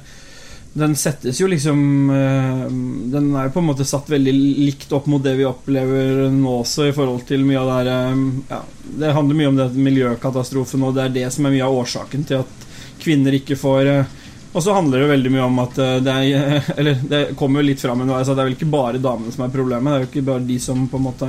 den 0.76 0.96
settes 1.00 1.40
jo 1.40 1.48
liksom 1.48 2.10
eh, 2.12 2.64
Den 3.12 3.30
er 3.32 3.48
jo 3.48 3.54
på 3.56 3.62
en 3.62 3.70
måte 3.70 3.86
satt 3.88 4.10
veldig 4.12 4.34
likt 4.36 4.92
opp 4.96 5.06
mot 5.08 5.24
det 5.24 5.38
vi 5.40 5.48
opplever 5.48 6.26
nå 6.34 6.58
også, 6.66 6.90
i 6.90 6.96
forhold 6.96 7.24
til 7.30 7.46
mye 7.48 7.62
av 7.62 7.70
det 7.70 7.78
her 7.78 7.92
eh, 7.94 8.26
ja, 8.50 8.60
Det 9.04 9.14
handler 9.16 9.40
mye 9.40 9.52
om 9.54 9.62
det 9.62 9.70
miljøkatastrofen, 9.88 10.84
og 10.84 10.98
det 10.98 11.06
er 11.06 11.16
det 11.16 11.26
som 11.32 11.48
er 11.48 11.56
mye 11.56 11.64
av 11.70 11.80
årsaken 11.80 12.28
til 12.28 12.44
at 12.44 12.68
kvinner 13.00 13.40
ikke 13.40 13.60
får 13.60 13.92
eh, 13.94 14.14
og 14.56 14.64
så 14.64 14.76
handler 14.76 15.04
det 15.04 15.10
veldig 15.14 15.32
mye 15.32 15.48
om 15.48 15.58
at 15.64 15.80
det 16.04 16.12
er 16.12 16.70
Eller 16.80 17.02
det 17.12 17.24
kommer 17.40 17.60
jo 17.60 17.70
litt 17.70 17.82
fram 17.84 18.04
underveis 18.04 18.30
at 18.32 18.38
det 18.38 18.44
er 18.44 18.48
vel 18.48 18.56
ikke 18.56 18.72
bare 18.72 19.02
damene 19.04 19.32
som 19.36 19.44
er 19.44 19.52
problemet. 19.52 19.90
Det 19.90 19.98
er 19.98 20.06
jo 20.06 20.12
ikke 20.14 20.30
bare 20.30 20.48
de 20.48 20.56
som 20.64 20.86
på 20.88 21.00
en 21.00 21.08
måte 21.10 21.28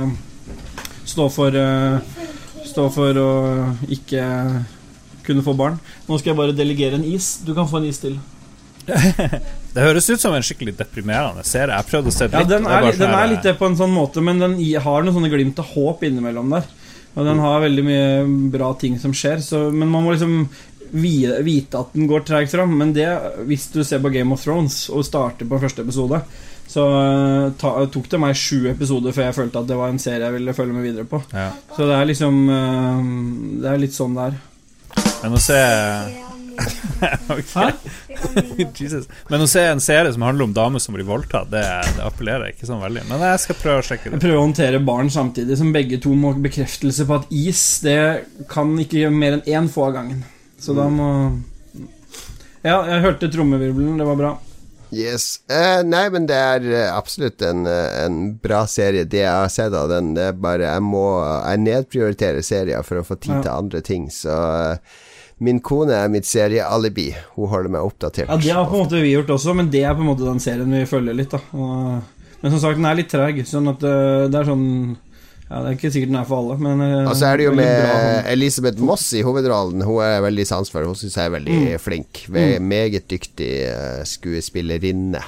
står 1.11 1.33
for 1.35 1.57
Står 2.67 2.87
for 2.95 3.19
å 3.19 3.27
ikke 3.91 4.23
kunne 5.27 5.43
få 5.43 5.57
barn. 5.59 5.75
Nå 6.07 6.19
skal 6.19 6.31
jeg 6.31 6.39
bare 6.39 6.55
delegere 6.55 6.95
en 6.95 7.03
is. 7.07 7.33
Du 7.43 7.51
kan 7.55 7.67
få 7.67 7.81
en 7.81 7.89
is 7.89 7.99
til. 7.99 8.15
Det 9.77 9.83
høres 9.83 10.07
ut 10.09 10.21
som 10.21 10.33
en 10.33 10.45
skikkelig 10.45 10.73
deprimerende 10.79 11.43
serie. 11.45 11.75
Jeg 11.75 11.89
prøvde 11.91 12.09
å 12.09 12.15
se 12.15 12.27
Ja, 12.31 12.39
litt. 12.41 12.49
den 12.49 12.65
det 12.65 12.73
er, 12.73 12.87
den 12.87 13.01
sånn 13.03 13.17
er 13.19 13.27
litt 13.33 13.45
det 13.45 13.53
på 13.59 13.67
en 13.69 13.77
sånn 13.77 13.93
måte, 13.93 14.23
men 14.25 14.39
den 14.41 14.55
har 14.81 15.03
noen 15.05 15.17
sånne 15.19 15.29
glimt 15.33 15.59
av 15.61 15.69
håp 15.75 16.07
innimellom 16.07 16.55
der. 16.55 16.65
Og 17.17 17.25
den 17.25 17.39
har 17.41 17.61
veldig 17.63 17.83
mye 17.85 18.09
bra 18.53 18.71
ting 18.77 18.97
som 19.01 19.13
skjer, 19.15 19.41
så, 19.41 19.67
men 19.73 19.89
man 19.89 20.05
må 20.05 20.13
liksom 20.15 20.43
vite 20.91 21.79
at 21.79 21.93
den 21.93 22.07
går 22.07 22.23
treigt 22.27 22.53
fram. 22.53 22.75
Men 22.79 22.93
det, 22.95 23.07
hvis 23.49 23.67
du 23.73 23.81
ser 23.83 24.01
på 24.03 24.11
Game 24.13 24.33
of 24.33 24.43
Thrones 24.43 24.85
og 24.93 25.05
starter 25.05 25.49
på 25.49 25.59
første 25.61 25.83
episode, 25.85 26.21
så 26.67 26.83
eh, 26.99 27.47
ta, 27.59 27.73
tok 27.91 28.09
det 28.11 28.19
meg 28.19 28.35
sju 28.37 28.67
episoder 28.71 29.15
før 29.15 29.29
jeg 29.29 29.37
følte 29.37 29.61
at 29.61 29.69
det 29.69 29.77
var 29.79 29.91
en 29.93 30.01
serie 30.03 30.25
jeg 30.25 30.35
ville 30.39 30.55
følge 30.55 30.75
med 30.75 30.87
videre 30.89 31.07
på. 31.09 31.21
Ja. 31.33 31.49
Så 31.75 31.87
det 31.87 31.95
er 31.95 32.09
liksom 32.09 32.39
eh, 32.51 33.03
Det 33.63 33.71
er 33.71 33.83
litt 33.85 33.95
sånn 33.95 34.17
det 34.17 34.29
er. 34.31 34.39
Men 35.23 35.37
å 35.37 35.41
se. 35.41 35.61
Men 39.29 39.43
å 39.43 39.47
se 39.49 39.63
en 39.67 39.81
serie 39.83 40.13
som 40.13 40.23
handler 40.25 40.47
om 40.47 40.53
damer 40.55 40.81
som 40.83 40.95
blir 40.97 41.07
voldtatt, 41.07 41.49
det, 41.51 41.63
det 41.97 42.05
appellerer 42.05 42.53
ikke 42.53 42.69
sånn 42.69 42.81
veldig. 42.83 43.03
Men 43.09 43.25
jeg 43.29 43.43
skal 43.43 43.59
prøve 43.61 43.83
å 43.83 43.85
sjekke 43.85 44.09
det 44.09 44.15
Jeg 44.17 44.23
prøver 44.25 44.39
å 44.39 44.45
håndtere 44.45 44.81
barn 44.87 45.09
samtidig 45.13 45.59
som 45.59 45.73
begge 45.75 45.97
to 46.03 46.15
må 46.17 46.33
ha 46.33 46.39
bekreftelse 46.47 47.03
på 47.07 47.13
at 47.21 47.25
is 47.33 47.61
Det 47.85 47.99
kan 48.51 48.67
ikke 48.81 49.01
gjøre 49.03 49.21
mer 49.21 49.37
enn 49.37 49.47
én 49.47 49.69
få 49.71 49.81
av 49.89 49.95
gangen. 49.99 50.19
Så 50.59 50.69
da 50.77 50.85
må 50.89 51.07
Ja, 52.65 52.81
jeg 52.89 53.03
hørte 53.05 53.31
trommevirvelen. 53.31 53.97
Det 53.99 54.07
var 54.07 54.17
bra. 54.19 54.31
Yes. 54.95 55.41
Eh, 55.51 55.81
nei, 55.83 56.05
men 56.13 56.29
det 56.29 56.35
er 56.39 56.65
eh, 56.71 56.91
absolutt 56.95 57.41
en, 57.43 57.65
eh, 57.67 58.05
en 58.05 58.37
bra 58.39 58.61
serie. 58.71 59.03
Det 59.03 59.19
jeg 59.19 59.33
har 59.33 59.49
sett 59.51 59.73
av 59.75 59.89
den, 59.91 60.13
det 60.15 60.29
er 60.29 60.37
bare 60.39 60.63
Jeg 60.69 60.81
må 60.85 61.01
Jeg 61.19 61.59
nedprioriterer 61.65 62.45
serier 62.45 62.83
for 62.87 63.01
å 63.01 63.07
få 63.07 63.15
tid 63.19 63.35
Ja. 63.35 63.41
til 63.41 63.51
andre 63.51 63.81
ting, 63.83 64.07
så 64.07 64.31
eh, 64.71 64.77
Min 65.39 65.59
kone 65.61 65.93
er 65.93 66.07
mitt 66.09 66.25
seriealibi. 66.25 67.11
Hun 67.35 67.47
holder 67.51 67.69
meg 67.69 67.81
oppdatert. 67.85 68.27
Ja, 68.29 68.37
Det 68.37 68.53
har 68.57 68.65
på 68.65 68.73
en 68.79 68.85
måte 68.87 69.01
vi 69.03 69.11
gjort 69.13 69.29
også, 69.35 69.53
men 69.55 69.69
det 69.69 69.83
er 69.85 69.93
på 69.93 70.01
en 70.01 70.07
måte 70.09 70.25
den 70.25 70.39
serien 70.41 70.71
vi 70.73 70.85
følger 70.89 71.13
litt. 71.13 71.29
da 71.29 71.39
Men 72.41 72.51
som 72.53 72.59
sagt, 72.59 72.77
den 72.77 72.85
er 72.85 72.95
litt 72.97 73.09
treg. 73.09 73.43
Sånn 73.45 73.69
at 73.69 73.83
eh, 73.85 74.27
det 74.29 74.39
er 74.41 74.49
sånn 74.49 74.97
Ja, 75.49 75.61
Det 75.63 75.67
er 75.69 75.75
ikke 75.77 75.91
sikkert 75.93 76.09
den 76.11 76.17
er 76.19 76.25
for 76.27 76.41
alle, 76.41 76.57
men 76.59 76.81
eh, 76.81 77.07
Og 77.07 77.15
så 77.15 77.29
er 77.29 77.37
det 77.37 77.45
jo 77.45 77.53
med 77.55 77.69
bra 77.85 77.93
sånn. 78.01 78.25
Elisabeth 78.33 78.79
Moss 78.83 79.05
i 79.13 79.21
hovedrollen. 79.23 79.81
Hun 79.85 80.01
er 80.03 80.21
veldig 80.25 80.45
sans 80.49 80.69
for 80.73 80.83
Hun 80.89 80.95
syns 80.99 81.15
jeg 81.15 81.25
er 81.29 81.35
veldig 81.37 81.59
Mm. 81.61 81.79
flink. 81.79 82.25
Ve- 82.29 82.59
Meget 82.59 83.07
dyktig 83.07 83.51
skuespillerinne. 84.05 85.21
skuespillerinne. 85.21 85.23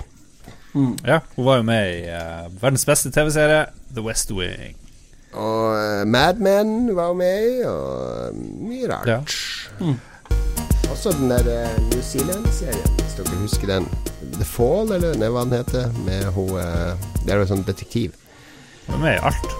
Ja, 1.05 1.19
hun 1.35 1.45
var 1.45 1.57
jo 1.57 1.63
med 1.63 1.87
i 1.89 2.01
uh, 2.13 2.49
verdens 2.61 2.85
beste 2.85 3.09
TV-serie, 3.11 3.67
The 3.95 4.01
West 4.05 4.29
Wing. 4.31 4.75
Og 5.33 5.65
uh, 5.75 6.07
Mad 6.07 6.41
Men 6.41 6.95
var 6.95 7.13
med 7.13 7.49
i, 7.49 7.57
og 7.69 8.35
mye 8.65 8.89
rart. 8.89 9.07
Ja. 9.07 9.93
Også 10.91 11.11
den 11.11 11.29
der 11.29 11.45
eh, 11.47 11.81
New 11.91 12.01
Zealand-serien, 12.01 12.89
hvis 12.97 13.13
dere 13.17 13.41
husker 13.41 13.67
den. 13.67 13.85
The 14.33 14.45
Fall, 14.45 14.91
eller 14.91 15.13
nei, 15.15 15.29
hva 15.31 15.45
den 15.45 15.59
heter. 15.59 15.91
Med 16.05 16.25
hun 16.33 16.57
eh, 16.59 16.95
Det 17.23 17.33
er 17.33 17.43
jo 17.43 17.49
sånn 17.53 17.65
detektiv. 17.67 18.17
Hun 18.87 18.97
er 18.97 19.03
med 19.03 19.19
i 19.19 19.21
alt. 19.29 19.51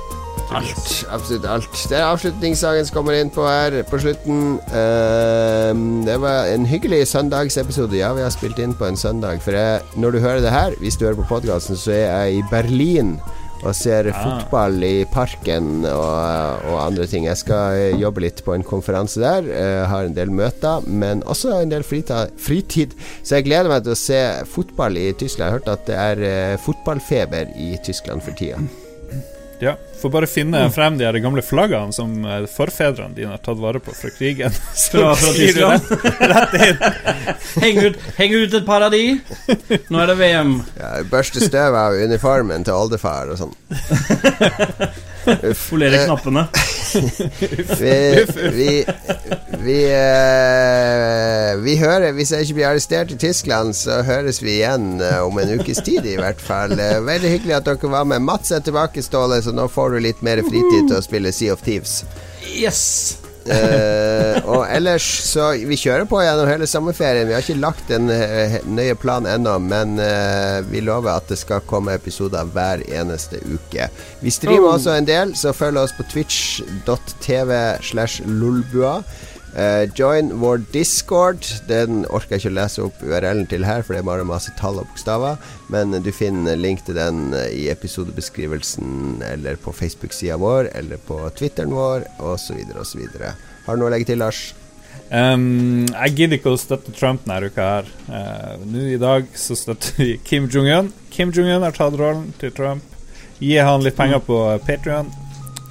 Alt. 0.50 0.90
Absolutt 1.14 1.46
alt. 1.46 1.70
Det 1.92 1.98
er 2.00 2.08
avslutningssangen 2.08 2.88
som 2.88 2.96
kommer 2.96 3.14
inn 3.20 3.30
på 3.30 3.46
her 3.46 3.78
på 3.86 4.00
slutten. 4.02 4.58
Uh, 4.74 5.70
det 6.08 6.16
var 6.24 6.50
en 6.50 6.66
hyggelig 6.66 7.04
søndagsepisode. 7.12 8.00
Ja, 8.00 8.10
vi 8.18 8.26
har 8.26 8.34
spilt 8.34 8.58
inn 8.60 8.74
på 8.74 8.90
en 8.90 8.98
søndag. 8.98 9.44
For 9.46 9.54
jeg, 9.54 9.84
når 9.96 10.18
du 10.18 10.24
hører 10.26 10.42
det 10.42 10.56
her, 10.56 10.74
hvis 10.82 10.98
du 10.98 11.06
hører 11.06 11.22
på 11.22 11.30
podkasten, 11.30 11.78
så 11.78 11.94
er 11.94 12.08
jeg 12.08 12.40
i 12.40 12.48
Berlin 12.50 13.20
og 13.64 13.76
ser 13.76 14.07
Ah. 14.10 14.20
fotball 14.24 14.84
i 14.84 15.05
parken 15.14 15.86
og, 15.86 16.66
og 16.70 16.78
andre 16.86 17.05
ting. 17.07 17.26
Jeg 17.28 17.38
skal 17.38 17.76
eh, 17.76 17.97
jobbe 17.99 18.22
litt 18.24 18.43
på 18.45 18.53
en 18.55 18.64
konferanse 18.64 19.20
der. 19.20 19.43
eh, 19.51 19.86
har 19.89 20.05
en 20.07 20.14
del 20.16 20.30
møter, 20.32 20.82
men 20.88 21.22
også 21.24 21.53
en 21.62 21.70
del 21.70 21.84
fritid, 21.84 22.32
fritid. 22.39 22.93
Så 23.24 23.36
jeg 23.39 23.45
gleder 23.49 23.70
meg 23.70 23.84
til 23.84 23.93
å 23.95 23.99
se 23.99 24.22
fotball 24.47 24.97
i 24.97 25.12
Tyskland. 25.14 25.39
Jeg 25.39 25.51
har 25.51 25.60
hørt 25.60 25.74
at 25.76 25.86
det 25.88 25.95
er 25.95 26.24
eh, 26.53 26.57
fotballfeber 26.66 27.51
i 27.57 27.76
Tyskland 27.86 28.22
for 28.24 28.32
tida. 28.39 28.57
Ja, 29.60 29.74
Får 29.99 30.10
bare 30.14 30.28
finne 30.32 30.62
frem 30.72 30.95
de 30.97 31.03
her 31.03 31.18
gamle 31.20 31.41
flaggene 31.43 31.91
som 31.91 32.14
eh, 32.24 32.45
forfedrene 32.47 33.12
dine 33.18 33.34
har 33.34 33.41
tatt 33.43 33.60
vare 33.60 33.82
på 33.84 33.91
fra 33.91 34.07
krigen. 34.16 34.53
Så 34.80 35.01
Fra, 35.01 35.10
fra 35.20 35.34
Tyskland. 35.36 35.89
rett, 35.91 36.22
rett 36.32 36.53
inn. 36.70 36.78
Heng 37.66 37.82
ut, 37.84 37.97
heng 38.16 38.36
ut 38.38 38.53
et 38.55 38.66
par 38.68 38.86
av 38.88 38.93
de. 38.95 39.01
Nå 39.91 39.99
er 39.99 40.07
det 40.14 40.16
VM. 40.22 40.53
Ja, 40.80 40.93
børste 41.12 41.43
støv 41.43 41.76
av 41.76 41.97
uniformen 41.99 42.64
til 42.64 42.78
oldefar 42.80 43.34
og 43.34 43.41
sånn. 43.41 43.55
Polere 45.70 46.00
Eh, 46.00 46.06
knappene. 46.06 46.48
Vi, 47.80 48.26
vi, 48.56 48.86
vi, 49.62 49.76
uh, 49.94 51.64
vi 51.64 51.76
hører 51.78 52.16
Hvis 52.18 52.32
jeg 52.34 52.48
ikke 52.48 52.56
blir 52.58 52.68
arrestert 52.72 53.14
i 53.14 53.18
Tyskland, 53.22 53.76
så 53.78 54.00
høres 54.08 54.42
vi 54.42 54.56
igjen 54.56 54.98
uh, 54.98 55.22
om 55.28 55.38
en 55.38 55.54
ukes 55.60 55.84
tid, 55.86 56.08
i 56.10 56.18
hvert 56.18 56.42
fall. 56.42 56.74
Uh, 56.80 56.98
veldig 57.06 57.36
hyggelig 57.36 57.60
at 57.60 57.70
dere 57.70 57.94
var 57.94 58.10
med. 58.10 58.26
Mats 58.26 58.50
er 58.56 58.66
tilbake, 58.66 59.06
Ståle, 59.06 59.38
så 59.46 59.54
nå 59.54 59.70
får 59.70 59.94
du 59.94 60.04
litt 60.10 60.26
mer 60.26 60.42
fritid 60.50 60.90
til 60.90 60.98
å 60.98 61.06
spille 61.06 61.36
Sea 61.36 61.54
of 61.54 61.62
Thieves. 61.62 62.02
Yes. 62.50 63.20
Eh, 63.50 64.39
og 64.45 64.66
ellers 64.70 65.06
så 65.26 65.50
Vi 65.68 65.78
kjører 65.80 66.06
på 66.10 66.20
gjennom 66.22 66.47
hele 66.50 66.68
sommerferien. 66.70 67.28
Vi 67.30 67.34
har 67.34 67.41
ikke 67.43 67.60
lagt 67.62 67.89
en 67.95 68.10
eh, 68.14 68.60
nøye 68.70 68.95
plan 69.00 69.26
ennå, 69.30 69.56
men 69.64 69.97
eh, 70.04 70.60
vi 70.70 70.82
lover 70.86 71.16
at 71.18 71.28
det 71.32 71.39
skal 71.41 71.64
komme 71.70 71.95
episoder 71.97 72.45
hver 72.54 72.84
eneste 72.88 73.41
uke. 73.50 73.89
Vi 74.22 74.32
streamer 74.34 74.70
Oh. 74.70 74.76
også 74.76 74.93
en 75.00 75.08
del, 75.08 75.36
så 75.39 75.54
følg 75.56 75.78
oss 75.82 75.93
på 75.97 76.06
twitch.tv 76.12 77.52
slash 77.82 78.22
lolbua. 78.28 79.00
Eh, 79.58 79.89
join 79.97 80.30
vår 80.39 80.62
discord. 80.72 81.45
Den 81.68 82.04
orker 82.06 82.36
jeg 82.38 82.43
ikke 82.43 82.52
å 82.52 82.58
lese 82.60 82.84
opp 82.86 83.02
URL-en 83.02 83.47
til 83.50 83.66
her, 83.66 83.82
for 83.82 83.95
det 83.95 84.04
er 84.04 84.10
bare 84.10 84.28
masse 84.28 84.54
tall 84.60 84.78
og 84.82 84.88
bokstaver. 84.91 85.39
Men 85.74 85.95
du 86.06 86.12
finner 86.14 86.60
link 86.60 86.84
til 86.86 86.97
den 87.00 87.34
eh, 87.34 87.50
i 87.58 87.66
episodebeskrivelsen, 87.74 89.24
eller 89.26 89.58
på 89.62 89.74
Facebook-sida 89.74 90.38
vår, 90.39 90.70
eller 90.78 91.02
på 91.08 91.18
Twitteren 91.39 91.74
vår, 91.74 92.06
osv., 92.22 92.62
osv. 92.80 93.06
Har 93.66 93.76
du 93.76 93.82
noe 93.82 93.89
å 93.89 93.93
legge 93.93 94.12
til, 94.12 94.22
Lars? 94.22 94.50
Um, 95.10 95.88
jeg 95.89 96.14
gidder 96.20 96.38
ikke 96.38 96.52
å 96.54 96.60
støtte 96.62 96.93
Trump 96.93 97.24
denne 97.26 97.50
uka 97.50 97.66
her. 97.66 97.88
Uh, 98.06 98.62
Nå 98.70 98.84
i 98.93 99.00
dag 99.02 99.26
så 99.34 99.58
støtter 99.58 99.97
vi 99.97 100.12
Kim 100.22 100.45
Jong-un. 100.54 100.91
Kim 101.10 101.34
Jong-un 101.34 101.66
har 101.66 101.74
tatt 101.74 101.97
rollen 101.97 102.30
til 102.38 102.54
Trump. 102.54 102.86
Gi 103.41 103.56
han 103.58 103.82
litt 103.82 103.97
penger 103.97 104.22
på 104.22 104.38
Patrion, 104.68 105.10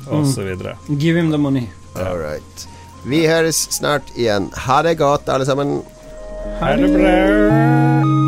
og 0.09 0.25
Mm. 0.25 0.99
Give 0.99 1.15
him 1.21 1.31
the 1.31 1.39
money. 1.39 1.69
All 1.95 2.17
right. 2.19 2.67
Vi 3.07 3.27
høres 3.27 3.61
snart 3.71 4.11
igjen. 4.17 4.51
Ha 4.67 4.83
det 4.83 4.99
godt, 4.99 5.29
alle 5.29 5.47
sammen. 5.47 5.83
Ha 6.61 6.75
det 6.77 6.91
bra. 6.97 8.28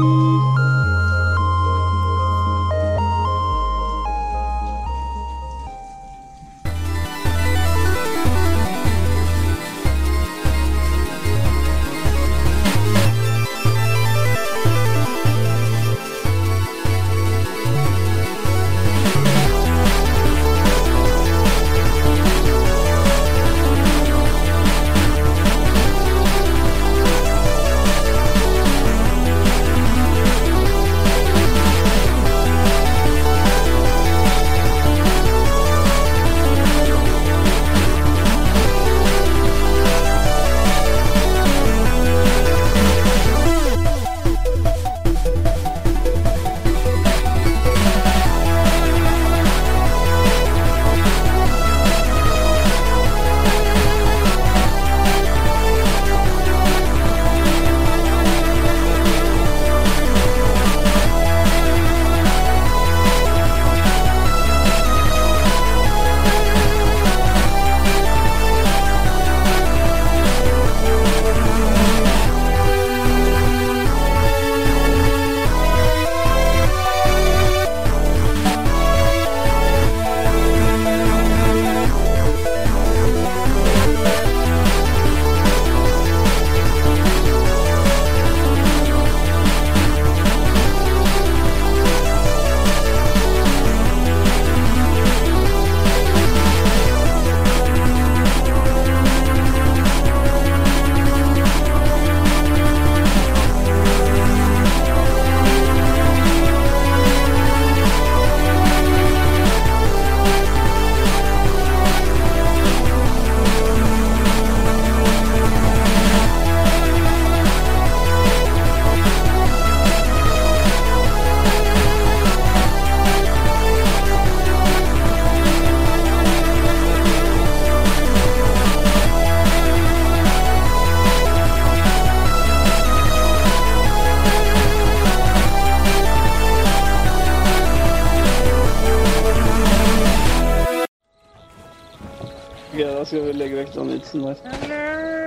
Vekk 143.70 143.78
den 143.78 143.92
vitsen 143.94 144.22
der. 144.24 144.36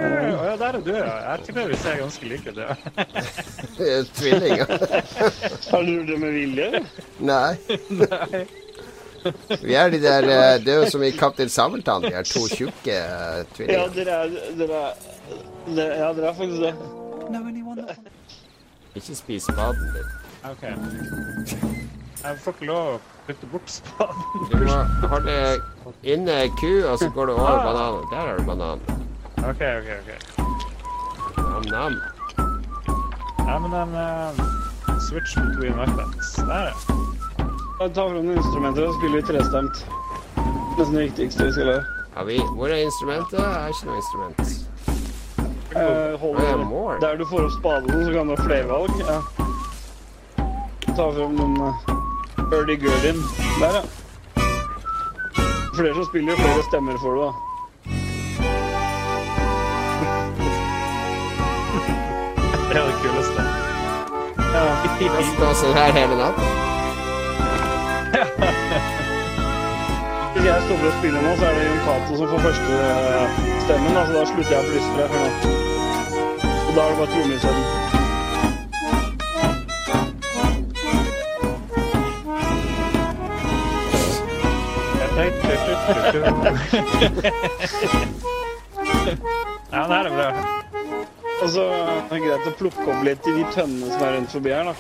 Å 0.04 0.46
ja, 0.48 0.56
der 0.60 0.78
er 0.78 0.82
du, 0.84 0.92
ja. 0.96 1.14
Jeg 1.32 1.46
tipper 1.48 1.70
vi 1.70 1.78
ser 1.80 2.00
ganske 2.02 2.28
like 2.28 2.52
ut, 2.52 2.58
ja. 2.58 2.76
Tvillinger. 4.18 4.68
Har 5.72 5.84
du 5.84 5.92
gjort 5.94 6.08
det 6.08 6.20
med 6.20 6.32
vilje? 6.36 6.84
Nei. 7.20 7.54
Vi 9.64 9.76
er 9.80 9.88
de 9.94 10.00
der 10.04 10.26
eh, 10.28 10.58
Det 10.60 10.74
er 10.74 10.82
jo 10.82 10.90
som 10.92 11.04
i 11.08 11.14
Kaptein 11.16 11.50
Sabeltann, 11.50 12.04
de 12.04 12.12
er 12.12 12.28
to 12.28 12.44
tjukke 12.52 12.98
tvillinger. 13.56 13.80
Ja, 13.80 13.88
dere 13.96 14.12
er, 14.12 14.28
dere 14.60 14.84
er, 14.84 14.94
dere, 15.70 15.90
ja, 16.02 16.12
dere 16.18 16.28
er 16.28 16.40
faktisk 16.42 16.62
det. 16.68 16.74
Ikke 18.94 19.16
spis 19.18 19.50
maten 19.56 19.88
din. 19.96 20.08
OK. 20.44 20.64
Jeg 22.24 22.38
får 22.40 22.54
ikke 22.56 22.68
lov 22.70 22.86
å 22.88 23.00
flytte 23.28 23.48
bort 23.52 23.72
spaden. 23.72 24.44
Du 24.48 24.54
må 24.64 24.76
holde 25.12 25.34
inne 26.08 26.36
ku, 26.56 26.70
og 26.88 26.96
så 27.02 27.10
går 27.12 27.28
du 27.28 27.34
over 27.36 27.58
bananen. 27.66 28.06
Der 28.12 28.22
har 28.22 28.38
du 28.38 28.44
bananen. 28.48 29.02
OK, 29.44 29.64
OK. 29.80 29.90
ok. 30.00 30.12
Nam-nam. 31.38 31.98
Ja, 33.44 33.60
men 33.60 33.72
den 33.76 33.96
uh, 34.00 35.00
Switch 35.10 35.36
between 35.36 35.76
weapons. 35.76 36.36
Der, 36.48 36.72
ja. 36.72 36.74
Ta 37.84 37.90
fram 37.92 38.16
noen 38.16 38.38
instrumenter 38.38 38.88
og 38.88 38.96
spille 39.02 39.20
litt 39.20 39.28
trestemt. 39.28 39.84
Nesten 40.78 40.96
det 40.96 41.08
viktigste 41.10 41.50
vi 41.50 41.56
skal 41.58 41.72
gjøre. 41.74 42.06
Har 42.14 42.30
vi 42.30 42.38
Hvor 42.56 42.72
er 42.72 42.86
instrumentet? 42.86 43.40
Jeg 43.42 43.50
har 43.58 43.74
ikke 43.74 43.90
noe 43.90 44.00
instrument. 44.00 44.40
Uh, 45.74 46.16
hold. 46.22 47.02
Der 47.04 47.20
du 47.20 47.26
får 47.28 47.50
opp 47.50 47.58
spaden, 47.58 48.06
så 48.06 48.16
kan 48.16 48.32
du 48.32 48.36
ha 48.38 48.48
flervalg. 48.48 48.96
Ja. 49.04 49.20
Ta 50.94 51.10
frem 51.18 51.36
den 51.42 51.60
uh, 51.60 51.94
Birdie 52.50 52.78
Gurdin. 52.78 53.16
Der, 53.60 53.74
ja. 53.76 53.82
Flere 55.76 55.94
som 55.94 56.06
spiller, 56.06 56.36
flere 56.36 56.64
stemmer 56.70 56.98
får 56.98 57.12
du, 57.16 57.22
da. 57.22 57.32
Det 62.70 62.78
er 62.82 62.86
det 62.90 62.96
kuleste. 63.04 63.42
Ja. 64.54 64.64
Stå 65.36 65.48
sånn 65.62 65.76
her 65.78 65.92
hele 65.98 66.16
natt. 66.20 66.38
Hvis 70.34 70.46
jeg 70.50 70.62
stopper 70.66 70.88
å 70.90 70.92
spille 70.98 71.20
nå, 71.22 71.32
så 71.40 71.44
er 71.48 71.54
det 71.58 71.64
Jon 71.70 71.82
Cato 71.86 72.12
som 72.20 72.28
får 72.34 72.40
første 72.48 72.74
eh, 72.90 73.28
stemmen. 73.64 73.92
Da, 73.96 74.02
så 74.10 74.14
da 74.18 74.24
slutter 74.34 74.54
jeg 74.56 74.60
å 74.60 74.70
plystre. 74.74 75.04
Og 76.52 76.72
da 76.74 76.80
er 76.84 76.90
det 76.90 76.98
bare 77.00 77.12
trommesetelen. 77.14 77.93
Ja, 89.74 89.88
det 89.88 89.96
her 89.96 90.06
er 90.06 90.16
bra. 90.16 90.30
Og 91.44 91.50
så 91.50 91.64
er 91.74 92.10
det 92.10 92.20
greit 92.24 92.48
å 92.48 92.54
plukke 92.60 92.86
opp 92.94 93.02
litt 93.08 93.28
i 93.28 93.36
de 93.36 93.44
tønnene 93.56 93.90
som 93.92 94.04
er 94.06 94.14
rundt 94.18 94.32
forbi 94.36 94.52
her. 94.54 94.70
da. 94.70 94.76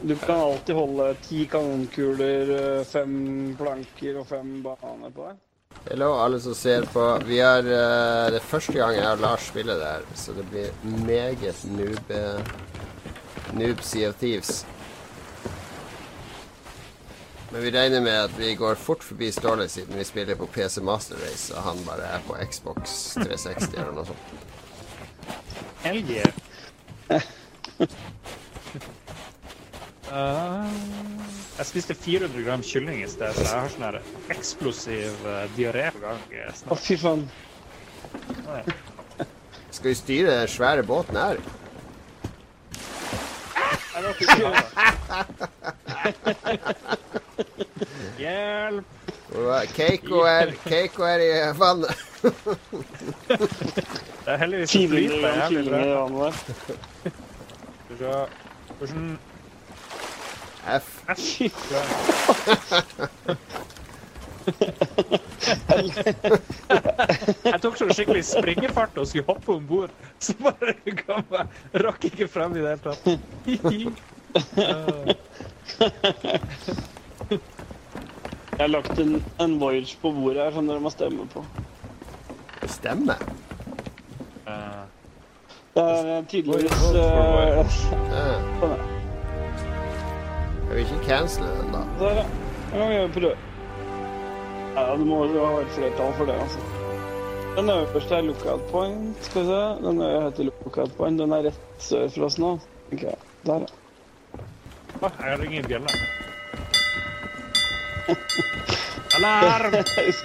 Du 0.00 0.14
kan 0.16 0.40
alltid 0.40 0.74
holde 0.78 1.14
ti 1.26 1.44
kanonkuler, 1.50 2.52
eh, 2.56 2.84
fem 2.88 3.56
planker 3.58 4.20
og 4.22 4.26
fem 4.30 4.62
bananer 4.64 5.10
på 5.12 5.26
deg. 5.28 5.36
Hello, 5.90 6.12
alle 6.20 6.40
som 6.40 6.54
ser 6.54 6.86
på. 6.92 7.04
Vi 7.26 7.38
er, 7.38 7.58
uh, 7.64 8.30
Det 8.30 8.40
er 8.40 8.48
første 8.48 8.72
gang 8.72 8.94
jeg 8.94 9.06
og 9.06 9.20
Lars 9.20 9.46
spiller 9.48 9.78
det 9.78 9.86
her, 9.86 10.02
så 10.14 10.32
det 10.36 10.44
blir 10.50 10.70
meget 11.06 11.64
noob 11.76 12.10
uh, 12.10 12.40
Noob 13.54 13.82
Sea 13.82 14.08
of 14.08 14.16
Thieves. 14.20 14.64
Men 17.52 17.62
vi 17.62 17.70
regner 17.70 18.00
med 18.00 18.24
at 18.24 18.38
vi 18.38 18.54
går 18.54 18.74
fort 18.74 19.02
forbi 19.04 19.32
Ståle 19.32 19.68
siden 19.68 19.98
vi 19.98 20.04
spiller 20.04 20.34
på 20.38 20.46
PC 20.46 20.80
Master 20.86 21.16
Race, 21.18 21.54
og 21.54 21.62
han 21.62 21.78
bare 21.86 22.06
er 22.06 22.22
på 22.26 22.36
Xbox 22.46 23.14
360 23.18 23.74
eller 23.74 23.92
noe 23.96 24.06
sånt. 24.06 24.22
LG. 25.90 26.22
Uh, 30.10 30.70
jeg 31.58 31.66
spiste 31.72 31.94
400 31.98 32.46
gram 32.46 32.62
kylling 32.62 33.02
i 33.02 33.10
sted, 33.10 33.34
så 33.34 33.42
jeg 33.42 33.50
har 33.56 33.74
sånn 33.74 33.86
her 33.88 33.98
eksplosiv 34.36 35.26
uh, 35.26 35.42
diaré 35.56 35.88
på 35.96 36.04
gang 36.04 36.22
eh, 36.30 36.62
Å, 36.70 36.78
fy 36.78 37.00
faen. 37.02 37.26
Skal 39.74 39.90
vi 39.90 39.98
styre 39.98 40.38
den 40.38 40.54
svære 40.54 40.86
båten 40.86 41.18
her? 41.18 41.42
Jeg 43.90 44.14
Hjelp! 48.20 48.84
Keiko 49.76 50.16
er, 50.26 50.50
Keiko 50.66 51.02
er 51.06 51.18
i 51.22 51.30
vannet. 51.58 51.94
Det 54.24 54.32
er 54.34 54.36
heldigvis 54.36 54.70
400 54.70 55.48
flyter 55.48 55.70
gram 55.70 55.80
jævlig 55.90 56.18
bra. 56.18 56.30
Skal 57.84 57.90
vi 57.90 57.96
se. 57.98 58.26
Hvordan 58.78 59.18
F. 60.80 60.86
Jeg 67.44 67.60
tok 67.62 67.76
sånn 67.78 67.92
skikkelig 67.94 68.22
springefart 68.28 68.98
og 69.00 69.06
skulle 69.08 69.26
hoppe 69.28 69.50
om 69.56 69.64
bord, 69.68 69.92
så 70.22 70.32
bare 70.40 70.74
kom 71.02 71.24
jeg 71.34 71.46
rakk 71.84 72.00
ikke 72.10 72.26
frem 72.30 72.52
i 72.56 72.58
det 72.64 72.70
hele 72.72 72.84
tatt. 72.86 73.02
Jeg 78.60 78.66
har 78.66 78.68
lagt 78.68 78.98
en, 78.98 79.24
en 79.40 79.60
voyage 79.60 79.96
på 80.02 80.12
bordet 80.12 80.42
her 80.44 80.52
som 80.52 80.66
dere 80.68 80.82
må 80.84 80.90
stemme 80.92 81.26
på. 81.32 81.44
Stemme. 82.68 83.16
Uh, 84.46 84.84
Det 85.74 85.82
er 85.86 86.08
eh, 86.16 86.24
tydeligvis 86.28 86.82
uh, 86.92 86.98
eh, 87.00 87.76
sånn. 88.60 88.74
Jeg 90.66 90.74
vil 90.74 90.82
ikke 90.84 90.98
cancele 91.06 91.50
den, 91.60 91.72
da. 91.74 91.82
Der, 92.02 92.20
ja. 92.20 92.26
Ja, 92.74 92.88
vi 92.90 92.98
prøve. 93.14 93.36
Ja, 94.76 94.84
du 94.98 95.04
må 95.06 95.24
jo 95.30 95.46
ha 95.46 95.56
et 95.62 95.72
flertall 95.74 96.12
for 96.18 96.30
det, 96.30 96.36
altså. 96.42 96.60
Den 97.56 97.70
øverste 97.70 98.14
er 98.18 98.26
lookout 98.28 98.68
point. 98.70 99.16
Skal 99.26 99.42
vi 99.42 99.50
se. 99.50 99.62
Den 99.86 100.02
heter 100.04 100.50
lookout 100.50 100.92
point. 100.98 101.18
Den 101.18 101.34
er 101.34 101.48
rett 101.48 101.82
sør 101.82 102.06
for 102.14 102.28
oss 102.28 102.38
nå. 102.38 102.56
Okay. 102.92 103.16
Der, 103.46 103.66
ja. 103.66 103.79
Jeg 105.00 105.10
har 105.20 105.42
ingen 105.44 105.64
bjelle. 105.68 105.88
Alarm! 109.16 109.72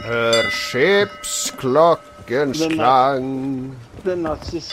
Hør 0.06 0.50
skipsklokkens 0.52 2.60
Den 2.60 2.72
er- 2.72 2.76
klang. 2.76 3.76
Den 4.06 4.20
nazis. 4.24 4.72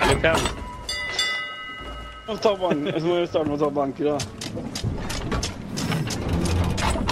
Er 0.00 0.08
litt 0.10 0.22
pen. 0.22 0.63
Må 2.34 2.38
ta 2.40 2.56
bank- 2.56 2.94
Så 2.98 3.06
må 3.06 3.14
vi 3.20 3.26
starte 3.26 3.48
med 3.48 3.60
å 3.60 3.64
ta 3.64 3.70
banker, 3.70 4.04
da. 4.04 4.18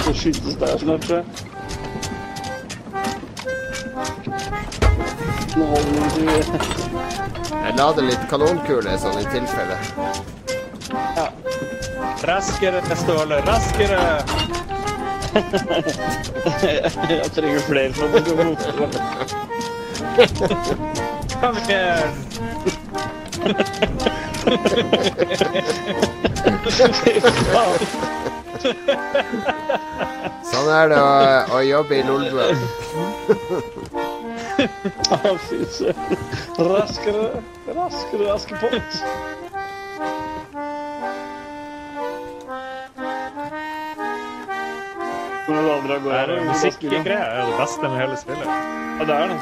Så 0.02 0.12
skytes 0.18 0.56
der 0.58 0.78
snart, 0.78 1.02
tror 1.06 1.16
jeg. 1.18 1.24
Nå 5.56 5.64
holder 5.70 6.10
vi 6.16 6.24
Jeg 7.62 7.76
lader 7.78 8.02
litt 8.08 8.24
kanonkuler 8.32 8.98
sånn 8.98 9.20
i 9.20 9.24
tilfelle. 9.30 9.78
Raskere, 12.26 12.82
Ståle, 13.04 13.38
raskere! 13.46 14.02
Jeg 17.14 17.30
trenger 17.38 17.60
flere 17.70 17.92
for 17.94 18.04
at 18.10 18.12
det 18.26 18.34
skal. 18.58 18.90
Kom 21.40 21.56
igjen! 21.68 22.10
Sånn 30.52 30.68
er 30.70 30.92
det 30.92 30.98
å, 31.00 31.08
å 31.56 31.58
jobbe 31.66 31.96
i 31.98 32.02
Lolbua. 32.06 32.46
Å, 35.12 35.32
fy 35.48 35.58
søren. 35.74 36.16
Raskere, 36.68 37.42
raskere, 37.74 38.24
Askepott. 38.36 38.92
Når 45.48 45.58
det 45.58 45.72
andre 45.74 45.98
går 46.04 46.12
Det 46.12 46.18
her, 46.20 46.28
Musikkgreier 46.46 47.10
er 47.18 47.46
det 47.50 47.58
beste 47.58 47.84
med 47.88 47.98
hele 48.04 48.16
spillet. 48.22 48.46
Ja, 48.46 49.02
det 49.10 49.14
er 49.18 49.26
det. 49.34 49.38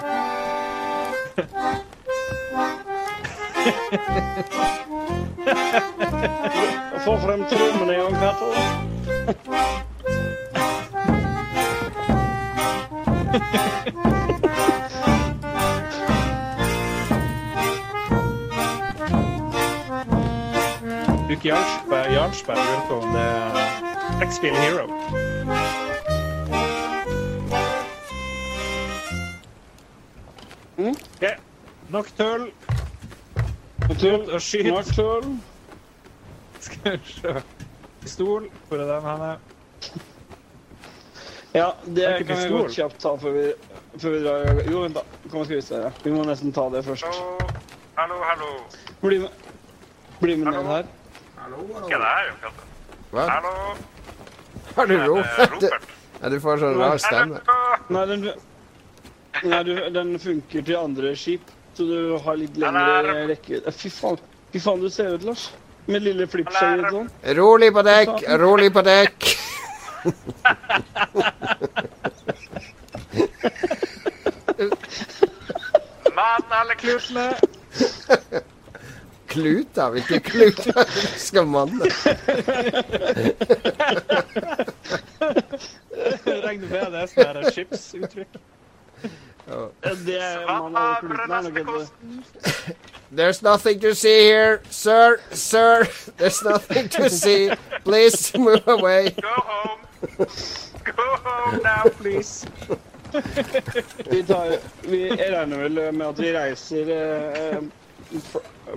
Voor 7.04 7.28
hem 7.30 7.46
terug, 7.46 7.78
meneer 7.78 8.02
gang, 8.02 8.18
Cato. 8.18 8.52
Bruk 21.26 21.42
bij 21.88 22.10
rundt 22.10 22.90
X-Feel 24.28 24.54
Hero. 24.54 24.86
Hm? 30.74 30.92
Ja, 31.18 31.36
Tull 34.00 34.30
og 34.32 34.40
skyt. 34.40 34.66
Nok 34.66 34.92
tull. 34.96 35.32
Skal 36.60 36.92
vi 36.96 37.12
se. 37.12 37.42
Pistol. 38.00 38.46
Hvor 38.68 38.80
er 38.80 38.88
den 38.94 39.08
henne? 39.08 39.32
Ja, 41.54 41.66
det 41.84 41.94
Det 41.96 42.26
kan 42.26 42.36
vi 42.38 42.48
godt 42.48 42.72
kjapt 42.76 43.00
ta 43.02 43.12
før 43.18 43.34
vi, 43.34 43.44
før 43.98 44.10
vi 44.14 44.22
drar. 44.24 44.62
Jo, 44.70 44.82
vent, 44.86 44.94
da. 44.94 45.02
Kom, 45.30 45.44
skal 45.44 45.56
vi 45.56 45.62
se. 45.66 45.82
her. 45.82 45.92
Vi 46.04 46.12
må 46.14 46.24
nesten 46.24 46.52
ta 46.52 46.68
det 46.72 46.84
først. 46.86 47.04
Hallo, 47.04 47.50
hallo, 47.96 48.20
hallo. 48.24 48.50
Bli 49.02 49.18
med, 49.18 49.30
bli 50.20 50.36
med 50.36 50.52
ned 50.52 50.66
her. 50.70 50.84
Hallo! 51.40 51.64
Hva 51.66 51.80
er 51.80 51.98
det 51.98 52.10
her, 52.10 52.28
Jon 52.30 52.60
Hva? 53.10 53.24
Hallo, 53.28 53.54
Har 54.76 54.86
du 54.86 54.94
det 54.94 55.08
Robert? 55.08 55.88
Ja, 56.22 56.28
du 56.28 56.36
får 56.40 56.60
sånn 56.62 56.76
rar 56.78 57.00
stemme. 57.00 57.40
Nei, 57.90 58.04
den, 58.06 58.26
nei 59.50 59.62
du, 59.66 59.72
den 59.94 60.12
funker 60.20 60.62
til 60.68 60.76
andre 60.78 61.14
skip, 61.16 61.50
så 61.80 61.88
du 61.88 62.12
har 62.24 62.36
litt 62.36 62.56
lengre 62.60 63.26
rekke. 63.30 63.60
Fy 63.72 63.88
faen, 63.88 64.18
fy 64.52 64.60
faen 64.60 64.82
du 64.84 64.90
ser 64.92 65.14
ut, 65.16 65.24
Lars. 65.24 65.48
Med 65.88 66.04
lille 66.04 66.26
flippskjegget 66.28 66.84
og 66.90 66.96
sånn. 66.98 67.08
Rolig 67.38 67.70
på 67.72 67.80
dekk, 67.86 68.10
rolig 68.42 68.68
på 68.74 68.82
dekk. 68.84 69.16
Mann, 76.20 76.44
alle 76.60 76.76
klutene. 76.84 77.26
Kluter? 79.32 79.88
Hvilke 79.96 80.20
kluter 80.20 80.84
skal 81.16 81.48
manne? 81.48 81.80
Regner 86.44 86.68
med 86.68 86.92
det 86.92 87.00
er 87.06 87.08
sånn 87.16 87.48
skipsuttrykk. 87.54 88.36
Kosten. 91.64 92.24
There's 93.12 93.42
nothing 93.42 93.80
to 93.80 93.94
see 93.94 94.20
here, 94.20 94.62
sir, 94.70 95.20
sir. 95.32 95.88
There's 96.16 96.42
nothing 96.44 96.88
to 96.90 97.10
see. 97.10 97.50
Please 97.84 98.32
move 98.38 98.66
away. 98.68 99.10
Go 99.10 99.28
home. 99.28 99.78
Go 100.84 101.16
home 101.24 101.60
now, 101.62 101.84
please. 101.98 102.46
Vi, 104.10 104.22
tar, 104.22 104.58
vi 104.82 105.10
regner 105.10 105.58
vel 105.58 105.92
med 105.92 106.06
at 106.06 106.18
vi 106.18 106.32
reiser 106.32 106.90
eh, 106.94 107.58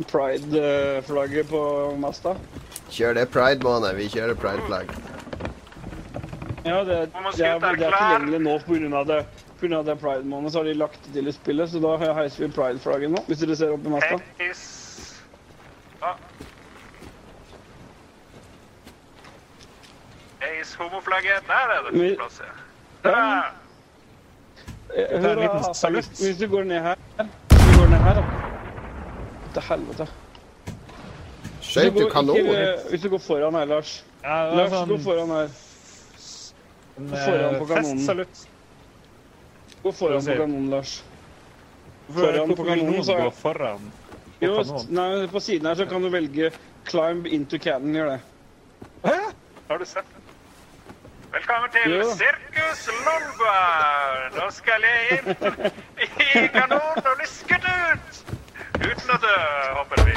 pride-flagget 0.10 1.50
på 1.50 1.62
masta. 2.02 2.36
Kjør 2.90 3.14
det 3.20 3.28
pride-måned. 3.34 3.94
Vi 4.02 4.10
kjører 4.10 4.34
pride-flagg. 4.34 4.90
Ja, 6.64 6.84
det, 6.84 6.98
det, 7.38 7.46
er, 7.46 7.60
det 7.60 7.86
er 7.86 7.96
tilgjengelig 7.98 8.42
nå 8.42 8.58
pga. 8.66 9.04
det. 9.04 9.22
På 9.64 9.68
grunn 9.68 9.90
av 9.90 9.96
pride-måneden 9.96 10.52
så 10.52 10.60
har 10.60 10.66
de 10.66 10.74
lagt 10.74 11.06
det 11.06 11.14
til 11.16 11.28
i 11.28 11.32
spillet, 11.32 11.70
så 11.72 11.80
da 11.80 11.94
heiser 12.18 12.42
vi 12.44 12.48
pride-flagget 12.52 13.14
nå. 13.14 13.22
Hvis 13.30 13.40
dere 13.40 13.56
ser 13.56 13.70
opp 13.72 13.86
i 13.88 13.94
masta. 13.94 14.18
Heis. 14.42 14.64
Ja. 16.02 16.10
Homoflagget. 20.82 21.48
Der 21.48 21.72
er 21.78 21.88
det 21.88 22.12
plass, 22.18 22.42
ja. 22.44 22.52
Bra. 23.08 23.24
Eh, 24.98 25.74
salutt. 25.80 26.12
Hvis, 26.20 26.38
du 26.38 26.48
går 26.52 26.64
ned 26.64 26.82
her 26.82 26.96
Hvis 27.16 27.64
du 27.64 27.80
går 27.80 27.88
ned 27.96 28.04
her, 28.10 28.20
da. 28.20 28.24
Til 29.54 29.68
helvete. 29.72 30.08
Skøyt 31.62 31.94
du 32.02 32.10
kanon? 32.12 32.36
ikke- 32.38 32.90
Hvis 32.90 33.02
du 33.02 33.10
går 33.16 33.28
foran 33.32 33.54
her, 33.56 33.66
Lars. 33.66 34.04
Ja, 34.24 34.42
det 34.50 34.58
Lars, 34.58 34.76
sånn... 34.76 34.90
gå 34.90 35.04
foran 35.08 35.38
her. 35.40 35.48
foran 36.98 37.56
på 37.56 37.64
eh, 37.64 37.76
kanonen. 37.76 37.98
festsalutt. 38.04 38.50
Gå 39.84 39.92
foran 39.92 40.26
på 40.26 40.32
kanonen, 40.32 40.70
Lars. 40.70 41.04
Foran 42.14 42.56
på 42.56 42.64
kanonen, 42.64 43.04
så 43.04 43.16
gå 43.18 43.32
foran 43.32 43.92
på 44.40 44.46
Jo, 44.46 44.56
kanonen? 44.64 44.88
nei, 44.90 45.28
på 45.28 45.40
siden 45.40 45.66
her 45.68 45.76
så 45.76 45.86
kan 45.86 46.02
du 46.04 46.10
velge 46.10 46.52
'climb 46.86 47.28
into 47.28 47.58
cannon'. 47.58 47.96
Gjør 47.96 48.06
det. 48.10 48.20
Hæ? 49.06 49.14
Har 49.70 49.78
du 49.78 49.86
sett 49.86 50.06
den? 50.14 50.22
Velkommen 51.34 51.70
til 51.72 51.92
Jo. 51.92 52.04
Sirkus 52.04 52.88
Lolbua. 53.06 53.60
Nå 54.38 54.52
skal 54.52 54.82
jeg 54.82 55.20
inn 55.20 56.44
i 56.44 56.48
kanonen 56.48 57.06
og 57.12 57.16
bli 57.18 57.28
skutt 57.28 57.66
ut. 57.68 58.24
Uten 58.80 59.10
å 59.16 59.18
dø, 59.26 59.36
håper 59.78 60.04
vi. 60.06 60.16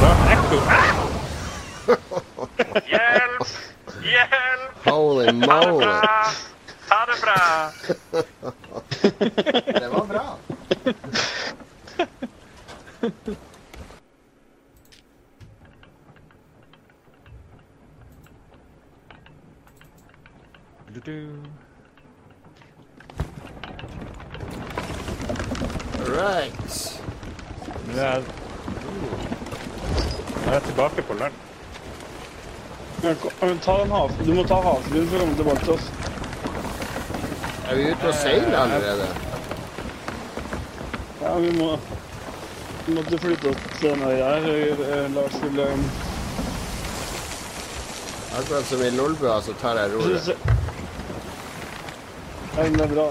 Bra. 0.00 0.12
ekko. 0.34 2.20
Hjelp! 2.74 3.46
Hjelp! 4.02 4.86
Holy 4.86 5.26
Ha 5.26 5.32
det 5.32 5.70
moly. 5.70 5.86
bra! 5.86 6.30
Ha 6.88 7.06
det 7.06 7.20
bra! 7.22 7.70
Det 9.80 9.88
var 9.88 10.06
bra. 10.06 10.26
Right. 26.06 27.00
Nå 27.86 27.92
er 27.92 28.04
jeg- 28.04 28.24
Nå 30.44 30.50
er 30.50 30.52
jeg 30.52 30.62
tilbake 30.62 31.02
på 31.02 31.14
land. 31.14 31.32
Men 33.04 33.58
Ta 33.58 33.78
den 33.78 34.26
du 34.26 34.34
må 34.34 34.42
ta 34.48 34.56
havfruen 34.64 35.08
for 35.10 35.16
å 35.16 35.24
komme 35.24 35.36
tilbake 35.36 35.64
til 35.64 35.72
oss. 35.74 35.88
Er 37.68 37.76
vi 37.76 37.90
ute 37.90 38.08
og 38.08 38.14
seiler 38.16 38.56
allerede? 38.56 39.08
Ja, 41.20 41.34
vi 41.42 41.50
må 41.58 41.68
Vi 42.86 42.94
måtte 42.96 43.18
flytte 43.20 43.50
oss 43.50 43.62
til 43.78 43.90
denne 43.90 44.08
øya 44.12 44.30
her. 44.44 44.48
eh, 44.86 45.12
Lars 45.14 45.36
skulle 45.36 45.68
Akkurat 48.38 48.66
som 48.66 48.82
i 48.82 48.90
Lolbua, 48.90 49.40
så 49.42 49.52
tar 49.60 49.78
jeg 49.78 49.92
roret. 49.94 50.28
Ja, 52.56 52.62
men 52.62 52.72
det 52.72 52.84
er 52.84 52.94
bra. 52.94 53.06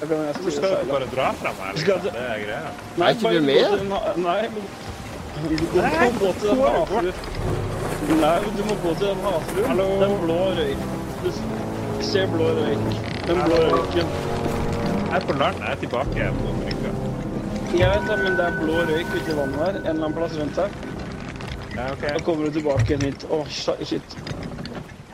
Jeg 0.00 0.08
kan 0.08 0.16
jeg 0.24 0.34
Hvor 0.40 0.50
skal 0.50 0.76
du 0.84 0.92
bare 0.92 1.08
dra 1.14 1.32
fra 1.42 1.52
meg? 1.60 1.74
Liksom? 1.74 2.00
Det 2.04 2.12
er 2.16 2.44
greia. 2.44 2.70
Nei, 2.96 3.08
Er 3.08 3.14
ikke 3.14 3.32
du 3.32 3.40
med? 3.40 3.68
Nei, 4.16 4.48
men 4.48 4.62
må 5.72 6.26
gå 6.26 6.32
til 6.32 6.48
den 6.48 6.60
havfruen. 6.60 7.68
Nei, 8.08 8.40
du 8.56 8.62
må 8.64 8.74
gå 8.82 8.94
til 8.94 9.06
den 9.06 9.20
havfruen. 9.24 9.66
Hallo? 9.68 9.86
Den 10.00 10.14
blå 10.22 10.38
røyk. 10.56 10.84
Du 11.22 11.30
ser 12.04 12.26
blå 12.32 12.46
røyk. 12.56 12.86
Den 13.26 13.42
blå 13.44 13.58
røyken. 13.70 14.14
Jeg 15.10 15.16
er 15.16 15.26
på 15.26 15.32
land. 15.32 15.56
Jeg 15.60 15.72
er 15.72 15.80
tilbake 15.82 16.30
på 16.38 16.54
brygga. 16.62 16.92
Jeg 17.78 17.90
vet 17.90 18.08
det, 18.10 18.18
men 18.24 18.38
det 18.38 18.46
er 18.46 18.56
blå 18.62 18.78
røyk 18.88 19.12
ute 19.16 19.32
i 19.32 19.36
vannet 19.36 19.60
her. 19.64 19.68
En 19.68 19.76
eller 19.76 19.92
annen 19.92 20.16
plass 20.16 20.38
rundt 20.40 20.56
her. 20.56 20.70
Ja, 21.76 21.88
Da 22.08 22.18
kommer 22.24 22.44
du 22.44 22.52
tilbake 22.52 22.86
igjen 22.88 23.02
hit. 23.02 23.26
Åh, 23.30 23.46
shit. 23.48 23.86
shit. 23.88 24.18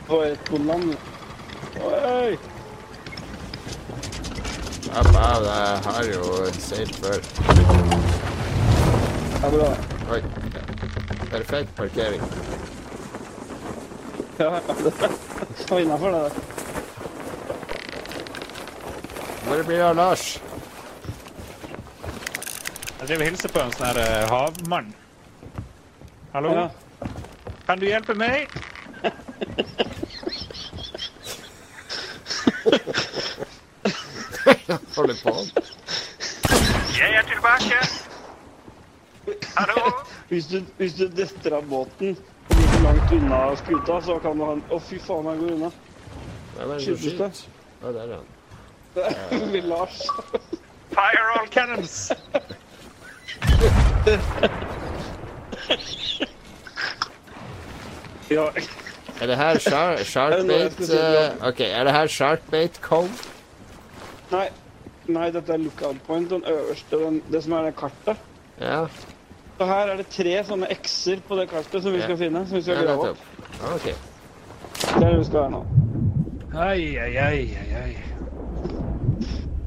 På 0.07 0.21
et 0.23 0.39
bondeland. 0.49 0.83
land. 0.83 0.97
Oi! 1.83 2.37
Jeg 4.87 5.03
har 5.83 6.03
jo 6.13 6.45
seilt 6.59 6.95
før. 6.95 7.19
Ja, 9.43 9.49
bra. 9.49 9.69
Oi. 10.11 10.21
Perfekt 11.31 11.75
parkering. 11.75 12.21
Ja, 14.39 14.61
var 15.69 15.79
innafor, 15.79 16.11
det 16.11 16.19
der. 16.19 16.31
Hvor 19.47 19.63
blir 19.63 19.77
det 19.77 19.85
av 19.85 19.95
Lars? 19.95 20.41
Jeg 22.99 23.07
driver 23.07 23.23
og 23.23 23.29
hilser 23.29 23.53
på 23.53 23.59
en 23.63 23.73
sånn 23.73 23.87
her 23.87 23.99
eh, 24.03 24.29
havmann. 24.29 24.91
Hallo? 26.35 26.53
Ja. 26.53 26.67
Kan 27.65 27.81
du 27.81 27.87
hjelpe 27.89 28.13
meg? 28.13 28.53
Holder 34.95 35.17
på. 35.23 35.35
Jeg 36.93 37.09
er 37.17 37.25
tilbake. 37.33 37.77
Hallo? 39.57 39.91
Hvis 40.29 40.53
du, 40.53 40.61
hvis 40.77 40.93
du 40.93 41.07
detter 41.09 41.57
av 41.57 41.65
båten 41.69 42.17
for 42.71 42.81
langt 42.83 43.11
unna 43.11 43.55
skuta, 43.55 44.01
så 44.01 44.19
kan 44.19 44.37
du 44.37 44.43
ha 44.45 44.51
en 44.57 44.63
Å, 44.71 44.79
fy 44.79 44.99
faen, 44.99 45.25
han 45.25 45.39
går 45.41 45.51
unna. 45.57 45.71
Er 46.57 46.79
Skytes 46.81 47.17
det? 47.19 47.31
Å, 47.83 47.85
der 47.93 48.03
er 48.03 48.13
han. 48.17 48.27
Det 48.95 49.41
blir 49.51 49.65
Lars. 49.73 49.97
Fire 50.93 51.23
all 51.37 51.47
cannons. 51.53 52.11
Ja. 58.27 58.51
Er 59.21 59.27
det 59.27 59.37
her 59.37 59.59
shark, 59.69 60.15
Er 60.15 60.37
det 60.37 60.45
noe 60.47 60.57
jeg 60.57 60.71
Sharkbait 60.71 61.39
uh, 61.39 61.47
Ok, 61.47 61.59
er 61.63 61.83
det 61.87 61.93
her 61.95 62.07
Sharkbait 62.11 62.81
Cove? 62.83 63.09
Nei, 64.31 64.47
Nei, 65.07 65.29
dette 65.31 65.53
er 65.55 65.61
lookout 65.63 66.01
point, 66.03 66.27
den 66.29 66.43
øverste, 66.43 66.97
den, 66.99 67.21
det 67.31 67.39
som 67.43 67.53
er 67.55 67.69
det 67.69 67.75
kartet. 67.79 68.17
Ja, 68.59 68.81
Så 69.57 69.65
her 69.65 69.89
er 69.89 69.97
det 69.97 70.05
tre 70.13 70.35
sånne 70.45 70.67
X-er 70.75 71.21
på 71.27 71.37
det 71.39 71.47
kartet 71.49 71.81
som 71.81 71.93
vi 71.95 72.01
skal 72.03 72.17
finne. 72.19 72.43
Som 72.45 72.59
vi 72.59 72.61
skal 72.61 72.77
ja 72.77 72.83
grave 72.85 73.09
opp. 73.13 73.21
Okay. 73.73 73.95
Ok. 73.97 74.15
Det 74.77 74.91
er 74.93 75.09
det 75.09 75.17
vi 75.17 75.25
skal 75.25 75.39
være 75.39 75.51
nå. 75.55 75.61
Ai, 76.57 76.81
ai, 77.01 77.11
ai, 77.17 77.39
ai, 77.57 77.69
ai. 77.81 77.93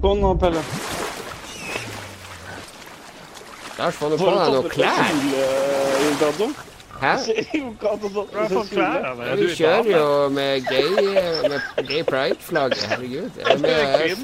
Kom 0.01 0.23
nå, 0.23 0.35
Pelle. 0.39 0.63
Lars, 3.81 3.95
får 3.97 4.11
du 4.13 4.17
på 4.21 4.31
deg 4.31 4.55
noen 4.55 4.71
klær. 4.71 5.15
soldato? 6.21 6.51
Hæ? 7.01 7.13
Har 7.81 7.97
du? 8.03 8.19
Er 9.41 9.55
kjører 9.57 9.91
jo 9.91 10.29
med 10.29 10.67
gay, 10.69 10.91
med 11.49 11.87
gay 11.89 12.03
pride-flagget, 12.05 12.83
herregud. 12.93 13.31
Jeg, 13.49 13.61
med, 13.61 13.71
jeg, 13.71 14.17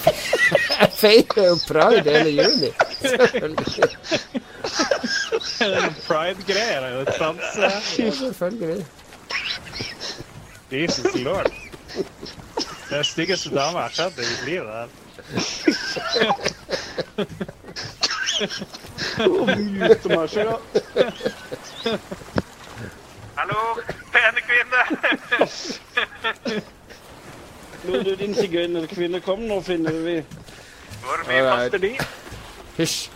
jeg 0.80 0.90
feirer 0.92 1.48
jo 1.48 1.56
pride 1.66 2.18
hele 2.18 2.30
juni. 2.42 2.70
Det 5.58 5.66
er 5.76 5.90
Pride-greier. 6.06 6.80
det 6.80 6.90
er 6.90 6.98
jo 6.98 7.04
Trans... 7.18 7.42
Ja, 7.58 7.80
selvfølgelig. 8.10 8.86
Jesus 10.70 11.14
lord. 11.14 11.50
Det 12.88 12.98
er 12.98 13.02
styggeste 13.02 13.50
dama 13.50 13.78
jeg 13.78 13.82
har 13.82 13.90
sett 13.94 14.18
i 14.18 14.20
mitt 14.20 14.44
liv. 14.44 14.60
det 14.60 14.72
her. 14.74 14.88
Utemarsjer, 19.90 20.44
da. 20.44 20.56
Hallo, 23.36 23.60
pene 24.12 24.40
kvinne. 24.48 24.80
Når 27.86 28.02
du, 28.02 28.14
din 28.14 28.34
sigøynerkvinne 28.34 29.20
kom, 29.20 29.38
nå 29.46 29.60
finner 29.62 29.92
vi 29.92 30.16
Hvor 31.04 31.22
mye 31.28 31.42
koster 31.50 31.78
de? 31.78 31.92
Hysj. 32.76 33.10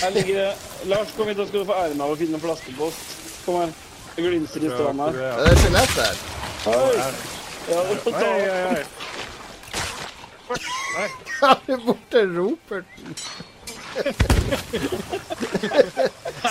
Her 0.00 0.10
ligger 0.10 0.34
det 0.40 0.54
Lars, 0.90 1.08
kom 1.16 1.28
hit, 1.28 1.36
da 1.38 1.46
skal 1.46 1.60
du 1.60 1.64
få 1.68 1.72
æren 1.84 2.00
av 2.00 2.10
å 2.12 2.16
finne 2.20 2.34
en 2.38 2.42
flaskepost. 2.42 3.00
Kom 3.46 3.54
her. 3.62 3.70
Det 4.14 4.22
glinser 4.22 4.60
i 4.64 4.70
stranda 4.70 5.02
her. 5.10 5.14
Ja, 5.22 5.32
det 5.40 5.50
er 5.50 5.56
skjelett 5.62 5.94
der. 5.96 6.14
Oi! 6.74 6.96
Ja, 7.68 7.78
du 7.88 7.94
får 8.04 8.10
Oi, 8.12 8.18
ta. 8.20 8.28
oi, 8.30 8.48
oi. 8.76 8.82
Han 11.40 11.58
er 11.74 11.80
borte, 11.86 12.18
roper 12.36 12.78
den. 12.84 13.14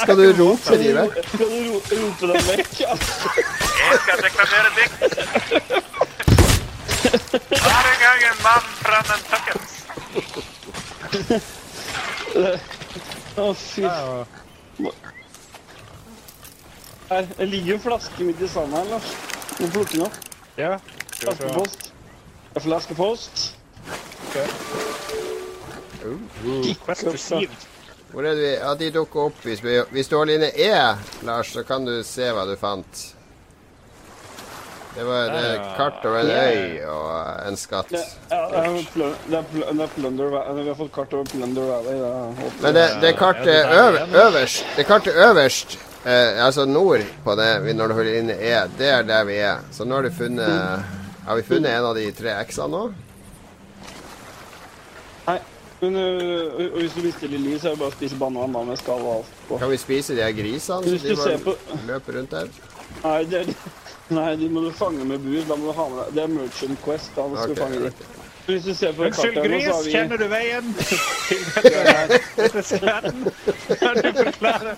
Skal 0.01 0.15
du 0.17 0.25
rope 0.39 0.77
de 0.79 0.89
vekk? 0.97 1.13
Skal 1.33 1.47
du 1.49 1.57
ro 1.69 1.75
rope 2.01 2.25
dem 2.31 2.41
vekk? 2.49 2.71
Ja. 2.79 2.93
Jeg 3.89 3.97
skal 4.03 4.17
deklamere 4.23 4.69
dikt. 4.77 4.99
Hver 7.63 7.87
gang 8.03 8.19
en 8.29 8.39
mann 8.43 8.65
fra 8.83 8.97
Nantucket. 9.09 9.61
Å, 13.33 13.53
fy. 13.57 13.83
Her, 17.09 17.27
det 17.37 17.47
ligger 17.49 17.77
en 17.77 17.81
flaske 17.81 18.27
midt 18.27 18.41
i 18.41 18.49
sanda 18.49 18.83
her, 18.83 18.91
Lars. 18.93 19.09
Du 19.57 19.65
må 19.65 19.69
plukke 19.73 19.97
den 19.97 20.05
opp. 20.05 20.17
Ja. 20.57 20.77
Flaskepost. 21.17 21.91
Det 22.53 22.61
er 22.61 22.65
Flaskepost. 22.67 23.43
Quest 26.85 27.07
received. 27.07 27.67
Hvor 28.13 28.27
er 28.29 28.35
det 28.37 28.43
vi 28.43 28.53
Ja, 28.53 28.73
de 28.77 28.91
dukker 28.93 29.27
opp. 29.31 29.41
Hvis, 29.41 29.63
vi, 29.63 29.79
hvis 29.91 30.07
du 30.11 30.17
holder 30.17 30.37
inne 30.37 30.51
E, 30.53 30.71
Lars, 31.25 31.53
så 31.53 31.63
kan 31.65 31.85
du 31.85 31.95
se 32.05 32.29
hva 32.29 32.45
du 32.45 32.53
fant. 32.59 33.03
Det 34.95 35.03
var 35.03 35.23
det 35.33 35.45
er 35.49 35.61
kart 35.77 36.03
over 36.05 36.19
en 36.19 36.29
øy 36.29 36.83
og 36.85 37.47
en 37.47 37.55
skatt. 37.57 37.89
Det, 37.89 38.01
er, 38.29 38.43
er, 38.59 38.67
er 39.81 39.87
Plunder 39.95 40.29
Valley. 40.29 40.61
Vi 40.63 40.67
har 40.69 40.75
fått 40.77 40.91
kart 40.93 41.13
over 41.17 41.25
Plunder 41.31 41.65
Valley. 41.71 41.95
Men 42.61 42.75
det, 42.77 42.83
det 43.01 43.15
kartet 43.17 43.73
øverst 43.73 44.65
Det 44.77 44.85
kartet 44.85 45.17
øverst, 45.17 45.79
eh, 46.05 46.45
altså 46.45 46.65
nord 46.65 47.01
på 47.23 47.35
det, 47.35 47.63
vi- 47.65 47.73
når 47.73 47.87
du 47.87 47.93
holder 47.93 48.19
inne 48.19 48.33
E, 48.37 48.53
det 48.77 48.89
er 48.89 49.01
der 49.01 49.23
vi 49.23 49.37
er. 49.41 49.57
Så 49.71 49.83
nå 49.85 49.95
har 49.95 50.01
du 50.01 50.11
funnet 50.11 50.83
Har 51.27 51.35
vi 51.35 51.41
funnet 51.47 51.71
en 51.71 51.85
av 51.85 51.95
de 51.95 52.11
tre 52.11 52.29
X-ene 52.43 52.69
nå? 52.71 52.93
Nei. 55.27 55.39
Men 55.81 55.95
øh, 55.95 56.77
hvis 56.77 56.93
du 56.95 57.01
bestiller 57.01 57.39
liv, 57.39 57.59
så 57.59 57.67
er 57.67 57.71
det 57.71 57.79
bare 57.79 57.91
å 57.91 57.95
spise 57.95 58.15
banan 58.19 58.53
da 58.53 58.61
med 58.63 58.77
skall 58.79 59.01
og 59.03 59.15
alt 59.17 59.42
på. 59.47 59.59
Kan 59.61 59.71
vi 59.71 59.77
spise 59.81 60.15
de 60.17 60.23
her 60.25 60.35
grisene 60.37 60.97
som 60.99 61.07
de 61.29 61.37
på 61.43 61.55
løper 61.87 62.19
rundt 62.19 62.35
her? 62.37 62.51
Nei, 63.03 63.19
det 63.29 63.39
er, 63.43 63.53
nei, 64.13 64.31
de 64.39 64.49
må 64.49 64.65
du 64.65 64.71
fange 64.77 65.05
med 65.07 65.23
bur. 65.23 65.41
Da 65.47 65.55
må 65.59 65.71
du 65.71 65.77
ha 65.77 65.87
med 65.89 66.03
deg 66.03 66.17
Det 66.17 66.25
er 66.25 66.35
Merchant 66.35 66.83
Quest. 66.85 67.15
Da 67.15 67.29
skal 67.29 67.37
okay, 67.37 67.53
du 67.53 67.61
fange 67.61 67.77
okay. 67.79 67.89
ok. 67.89 68.19
Hvis 68.45 68.63
du 68.63 68.73
ser 68.75 68.91
på 68.91 69.03
Unnskyld, 69.03 69.35
gris, 69.35 69.63
så 69.63 69.83
vi 69.85 69.91
kjenner 69.91 70.17
du 70.17 70.27
veien? 70.27 70.73
Kan 73.79 73.95
du 74.03 74.13
forklare 74.19 74.75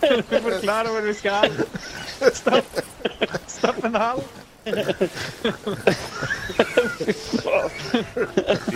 Kan 0.00 0.22
du 0.30 0.40
forklare 0.42 0.88
hvor 0.88 1.00
vi 1.00 1.14
skal? 1.14 1.50
Stopp. 2.32 2.64
Stopp 3.48 3.84
en 3.84 3.94
hal. 3.94 4.22
Vi 4.64 4.70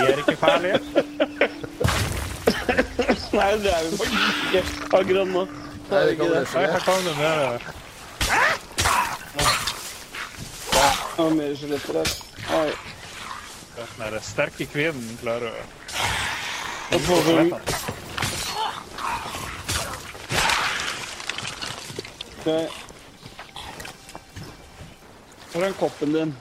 er 0.02 0.18
ikke 0.18 0.36
farlige. 0.36 0.80
Nei, 3.32 3.48
det 3.62 3.72
er 3.72 3.82
vi 3.90 3.96
faktisk 4.00 4.38
ikke 4.48 4.62
akkurat 4.98 5.28
nå. 5.28 5.42
Nei, 5.90 6.00
det 6.08 6.14
kommer 6.18 6.38
Oi, 6.38 6.44
skjelett. 6.48 6.72
her 6.72 6.80
kom 6.86 7.04
det 7.04 7.14
mer. 7.18 7.60
Det 10.68 11.24
var 11.24 11.34
mer 11.36 11.54
skjeletter 11.58 11.98
der. 11.98 12.12
Oi. 12.58 12.70
Den 13.78 14.02
der 14.02 14.18
sterke 14.26 14.66
kvinnen 14.72 15.18
klarer 15.20 15.52
å 15.52 15.66
Da 16.88 16.98
får 17.04 17.20
vi 17.28 17.34
Ok. 22.38 22.46
Hvor 25.52 25.62
er 25.62 25.66
den 25.66 25.78
koppen 25.80 26.12
din? 26.14 26.34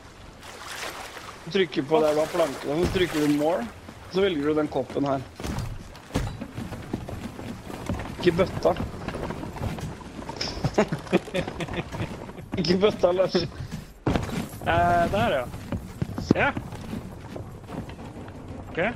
Du 1.45 1.51
trykker 1.51 1.83
på 1.89 1.99
der 2.03 2.13
du 2.15 2.19
har 2.21 2.31
plankene, 2.31 2.79
så 2.85 2.93
trykker 2.95 3.23
du 3.23 3.35
more. 3.39 3.67
Så 4.13 4.23
velger 4.23 4.49
du 4.49 4.53
den 4.61 4.67
koppen 4.71 5.07
her. 5.07 5.21
Ikke 8.17 8.31
bøtta. 8.37 8.71
Ikke 12.57 12.77
bøtta, 12.81 13.11
Lars. 13.11 13.35
Eh, 13.35 13.43
der, 15.11 15.29
ja. 15.37 15.43
Se. 16.27 16.45
OK. 18.69 18.77
Jeg 18.77 18.93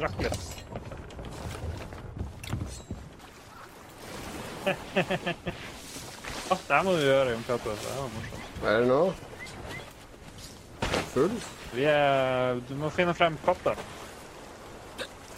drakk 0.00 0.16
litt. 0.24 0.42
ah, 6.50 6.58
det 6.66 6.74
her 6.74 6.82
må 6.84 6.90
du 6.92 6.98
gjøre, 7.00 7.30
Jon 7.32 7.44
Cato. 7.48 7.70
Det 7.70 7.76
var 7.96 8.08
morsomt. 8.18 8.44
Hva 8.60 8.68
er 8.74 8.78
det 8.84 8.90
nå? 8.90 9.02
Full? 11.14 11.34
Vi 11.72 11.84
er 11.90 12.60
Du 12.68 12.74
må 12.78 12.88
finne 12.94 13.14
frem 13.16 13.34
katta. 13.46 13.72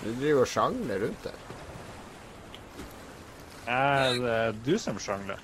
Du 0.03 0.11
driver 0.19 0.41
og 0.43 0.49
sjangler 0.51 1.05
rundt 1.05 1.25
der. 1.25 1.37
Er 3.73 4.17
det 4.19 4.57
du 4.67 4.79
som 4.79 4.99
sjangler? 4.99 5.39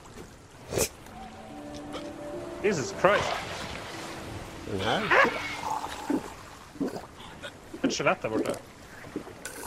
Jesus 2.65 2.95
Christ. 3.01 3.33
Den 4.71 4.81
her? 4.81 5.01
Et 7.85 7.93
skjelett 7.95 8.23
der 8.23 8.29
borte. 8.35 8.57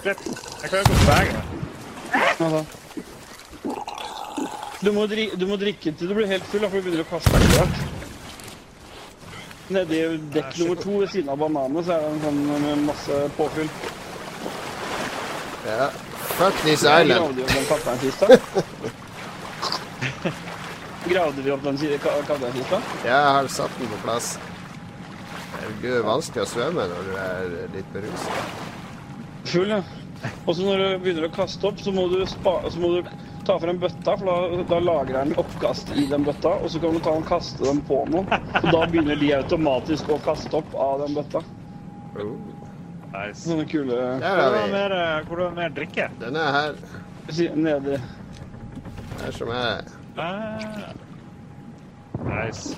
Shit. 0.02 0.28
Jeg 0.62 0.70
klarer 0.70 0.84
ikke 0.84 0.92
å 0.92 1.00
bevege 1.00 1.32
meg. 1.38 1.46
Ja, 2.42 2.50
da. 2.52 2.62
Du 4.82 4.92
må, 4.92 5.06
du 5.06 5.46
må 5.48 5.56
drikke 5.62 5.94
til 5.94 6.10
du 6.10 6.16
blir 6.18 6.28
helt 6.28 6.46
full, 6.52 6.66
for 6.66 6.82
du 6.82 6.90
begynner 6.90 7.06
å 7.06 7.10
kaste 7.14 7.42
deg. 7.56 7.80
Nedi 9.72 10.04
dekk 10.34 10.58
nummer 10.60 10.84
to 10.84 11.00
ved 11.00 11.12
siden 11.14 11.32
av 11.32 11.40
bananene 11.40 11.84
så 11.86 11.96
er 11.96 12.04
det 12.04 12.12
en 12.12 12.24
sånn 12.26 12.40
med 12.52 12.88
masse 12.90 13.20
påfyll. 13.38 13.70
Ja. 15.68 15.90
Fuck 16.16 16.54
this 16.62 16.84
island. 16.84 17.10
Gravde 17.10 17.34
vi 17.36 17.44
opp 17.44 17.54
den 17.54 17.66
kapteinkista? 17.66 18.28
Gravde 21.10 21.42
vi 21.42 21.52
opp 21.52 21.64
den 21.64 21.78
kapteinkista? 22.28 22.82
Jeg 23.06 23.24
har 23.36 23.48
satt 23.48 23.80
den 23.80 23.88
på 23.88 24.02
plass. 24.04 24.40
Herregud, 25.62 25.82
det 25.82 25.98
er 26.00 26.06
vanskelig 26.08 26.44
å 26.46 26.50
svømme 26.50 26.86
når 26.90 27.10
du 27.10 27.18
er 27.22 27.58
litt 27.76 27.90
beruset. 27.94 28.54
Full, 29.52 29.70
ja. 29.70 29.82
Og 30.46 30.56
så 30.56 30.66
når 30.66 30.82
du 30.82 31.04
begynner 31.04 31.28
å 31.28 31.34
kaste 31.34 31.68
opp, 31.70 31.82
så 31.82 31.94
må 31.94 32.08
du, 32.10 32.22
spa 32.30 32.56
så 32.70 32.82
må 32.82 32.96
du 32.96 33.12
ta 33.46 33.58
frem 33.62 33.80
bøtta, 33.82 34.16
for 34.18 34.30
da, 34.30 34.64
da 34.70 34.80
lagrer 34.82 35.18
den 35.26 35.38
oppkast 35.42 35.94
i 35.98 36.06
den 36.10 36.26
bøtta, 36.26 36.56
og 36.62 36.70
så 36.74 36.82
kan 36.82 36.98
du 36.98 37.02
ta 37.04 37.14
og 37.18 37.28
kaste 37.30 37.66
dem 37.66 37.82
på 37.90 38.04
noe. 38.14 38.42
Og 38.62 38.68
da 38.70 38.86
begynner 38.86 39.18
de 39.22 39.34
automatisk 39.38 40.10
å 40.14 40.22
kaste 40.26 40.62
opp 40.62 40.74
av 40.78 41.06
den 41.06 41.18
bøtta. 41.18 41.44
Nice. 43.12 43.50
Noen 43.50 43.68
kule 43.68 43.96
Der 43.96 44.20
Hvor 44.20 44.28
er 44.28 44.52
det 44.56 44.66
vi. 44.66 44.72
mer, 44.72 44.92
eh, 44.96 45.26
hvor 45.28 45.36
var 45.44 45.52
mer 45.56 45.70
drikke? 45.70 46.10
Den 46.22 46.36
er 46.36 46.52
her. 46.52 46.72
nedi 47.56 47.98
Her 49.22 49.32
som 49.32 49.48
er 49.48 49.82
Ah. 50.18 50.94
Nice. 52.24 52.78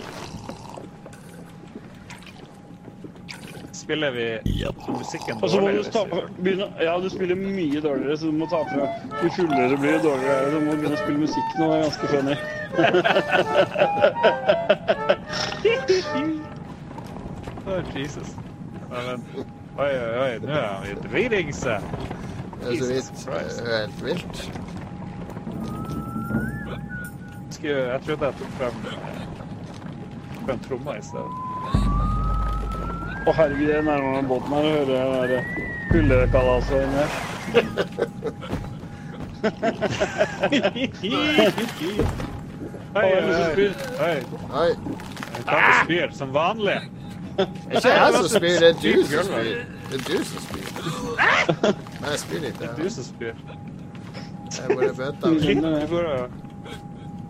spiller 3.84 4.12
vi 4.12 4.40
musikken 4.88 5.44
Og 5.44 5.50
så 5.50 5.62
må 5.62 5.68
du 5.68 5.84
ta, 5.84 6.04
begynne 6.44 6.68
Ja, 6.82 7.00
du 7.04 7.10
spiller 7.10 7.36
mye 7.36 7.82
dårligere, 7.82 8.18
så 8.18 8.26
du 8.26 8.32
må 8.32 8.46
ta 8.50 8.56
fra 8.70 8.88
Jo 9.24 9.30
fullere 9.36 9.78
blir 9.78 9.92
det 9.92 10.04
dårligere. 10.04 10.52
Du 10.54 10.60
må 10.66 10.72
begynne 10.78 10.96
å 10.96 10.98
spille 11.04 11.20
musikk 11.20 11.44
nå. 11.60 11.66
Det 11.72 11.76
er 11.76 11.82
ganske 11.84 12.08
funny. 12.14 12.36
oh, 17.68 17.82
Jesus. 18.00 18.30
Ja, 18.92 19.00
oi, 19.78 19.90
oi, 19.90 20.14
oi, 20.22 20.40
nå 20.44 20.52
er 20.54 20.68
han 20.68 20.84
litt 20.88 21.04
dritings. 21.08 21.62
Det 21.64 21.78
er 22.70 22.76
så 22.80 22.88
vidt 22.90 23.10
det 23.26 23.34
er 23.64 23.80
helt 23.80 24.04
vilt. 24.06 24.38
Jeg 27.64 28.00
trodde 28.06 28.26
jeg 28.26 28.36
tok 28.40 28.52
frem 28.60 28.76
en 28.92 29.02
frem 30.46 30.60
tromma 30.68 30.98
i 31.00 31.04
stedet. 31.08 31.34
Å 33.24 33.32
herregud, 33.38 33.70
jeg 33.72 33.84
nærmer 33.88 34.10
meg 34.18 34.26
båten 34.28 34.52
her 34.52 34.64
og 34.68 34.74
hører 34.74 34.88
det 34.92 35.04
der 35.32 35.44
fullekalaset 35.94 36.80
inni 36.84 36.98
her. 37.00 37.12
Hei, 39.44 40.58
hei. 40.60 40.84
Hei. 42.94 43.04
Hei. 43.04 43.10
oi. 43.10 43.34
Hei. 43.34 43.68
Hei. 44.00 44.18
Hei. 44.54 44.70
Hei. 45.48 45.72
spyr 45.84 46.10
som 46.16 46.30
vanlig. 46.36 46.80
Det 47.38 47.48
er 47.70 47.76
ikke 47.78 47.90
jeg 47.90 48.14
som 48.14 48.28
spyr, 48.30 48.60
det 48.60 48.70
er 48.70 48.74
du 48.82 49.04
som 49.10 49.24
spyr. 49.26 49.44
Det 49.90 49.96
er 49.98 50.04
du 50.08 50.24
som 50.24 50.40
spyr. 50.46 50.68
Nei, 52.02 52.10
jeg 52.12 52.20
spyr 52.20 52.44
ikke. 52.50 52.60
Det 52.60 52.70
er 52.70 52.76
Du 52.84 52.90
som 52.90 53.04
spyr. 53.04 53.34
Jeg 54.54 54.78
burde 54.78 54.94
bare 54.94 56.14
av. 56.14 56.30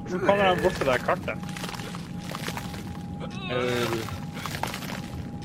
Hvordan 0.03 0.19
kommer 0.27 0.43
han 0.43 0.57
bort 0.63 0.73
til 0.73 0.85
det 0.85 0.99
kartet? 1.05 1.37
Eh, 3.51 3.95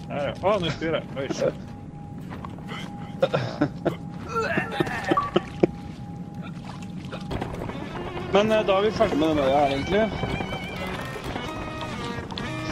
Der, 0.09 0.23
ja. 0.25 0.33
Å, 0.43 0.59
nå 0.63 0.71
spyr 0.73 0.95
jeg. 0.97 1.05
Oi, 1.21 1.29
shit. 1.37 1.55
Men 8.33 8.53
eh, 8.53 8.65
da 8.67 8.79
er 8.79 8.83
vi 8.87 8.91
ferdig 8.97 9.19
med 9.19 9.29
den 9.29 9.39
øya 9.45 9.59
her, 9.59 9.77
egentlig. 9.77 10.11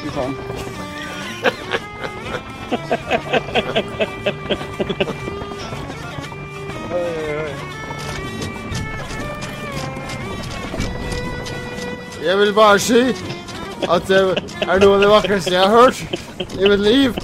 Fy 0.01 0.09
faen. 0.17 0.37
Jeg 12.27 12.39
vil 12.39 12.53
bare 12.53 12.79
si 12.79 13.01
at 13.91 14.09
det 14.09 14.19
er 14.67 14.79
noe 14.83 14.95
av 14.97 15.01
det 15.01 15.09
vakreste 15.11 15.53
jeg 15.55 15.63
har 15.63 15.71
hørt 15.71 15.99
i 16.59 16.69
mitt 16.69 16.81
liv. 16.83 17.15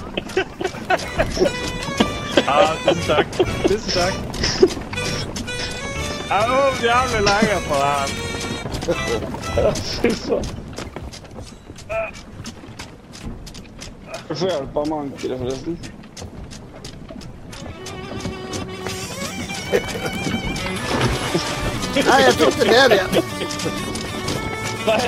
Ja, 2.39 2.57
tusen 2.85 3.03
takk. 3.07 3.27
Tusen 3.67 3.91
takk. 3.91 4.13
Jeg 6.29 6.37
har 6.39 6.47
øvd 6.57 6.79
jævlig 6.87 7.21
lenge 7.29 7.57
på 7.67 7.73
det 7.81 7.89
her. 7.93 8.09
Fy 10.01 10.09
faen. 10.23 10.45
Jeg 14.29 14.37
får 14.37 14.49
hjelp 14.49 14.77
av 14.77 14.93
ankeret, 14.93 15.39
forresten. 15.39 15.77
Nei, 22.07 22.19
jeg 22.23 22.33
tok 22.39 22.53
det 22.59 22.65
ned 22.69 22.89
igjen. 22.95 23.11
Nei. 24.85 24.99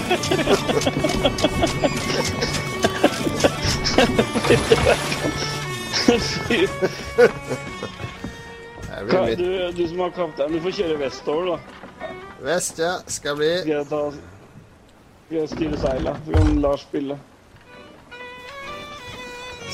Du, 9.35 9.71
du 9.71 9.87
som 9.87 9.99
har 9.99 10.09
kaptein, 10.15 10.53
du 10.53 10.61
får 10.63 10.71
kjøre 10.79 10.97
vestover, 10.99 11.45
da. 11.51 11.57
vest, 12.45 12.79
ja. 12.79 12.93
Skal 13.11 13.35
bli 13.39 13.51
Skal 13.61 13.71
jeg 13.73 13.87
ta 13.89 14.01
Skal 15.25 15.37
jeg 15.39 15.49
styre 15.55 15.77
seila? 15.81 16.11
Så 16.25 16.29
kan 16.35 16.61
Lars 16.63 16.81
spille. 16.85 17.15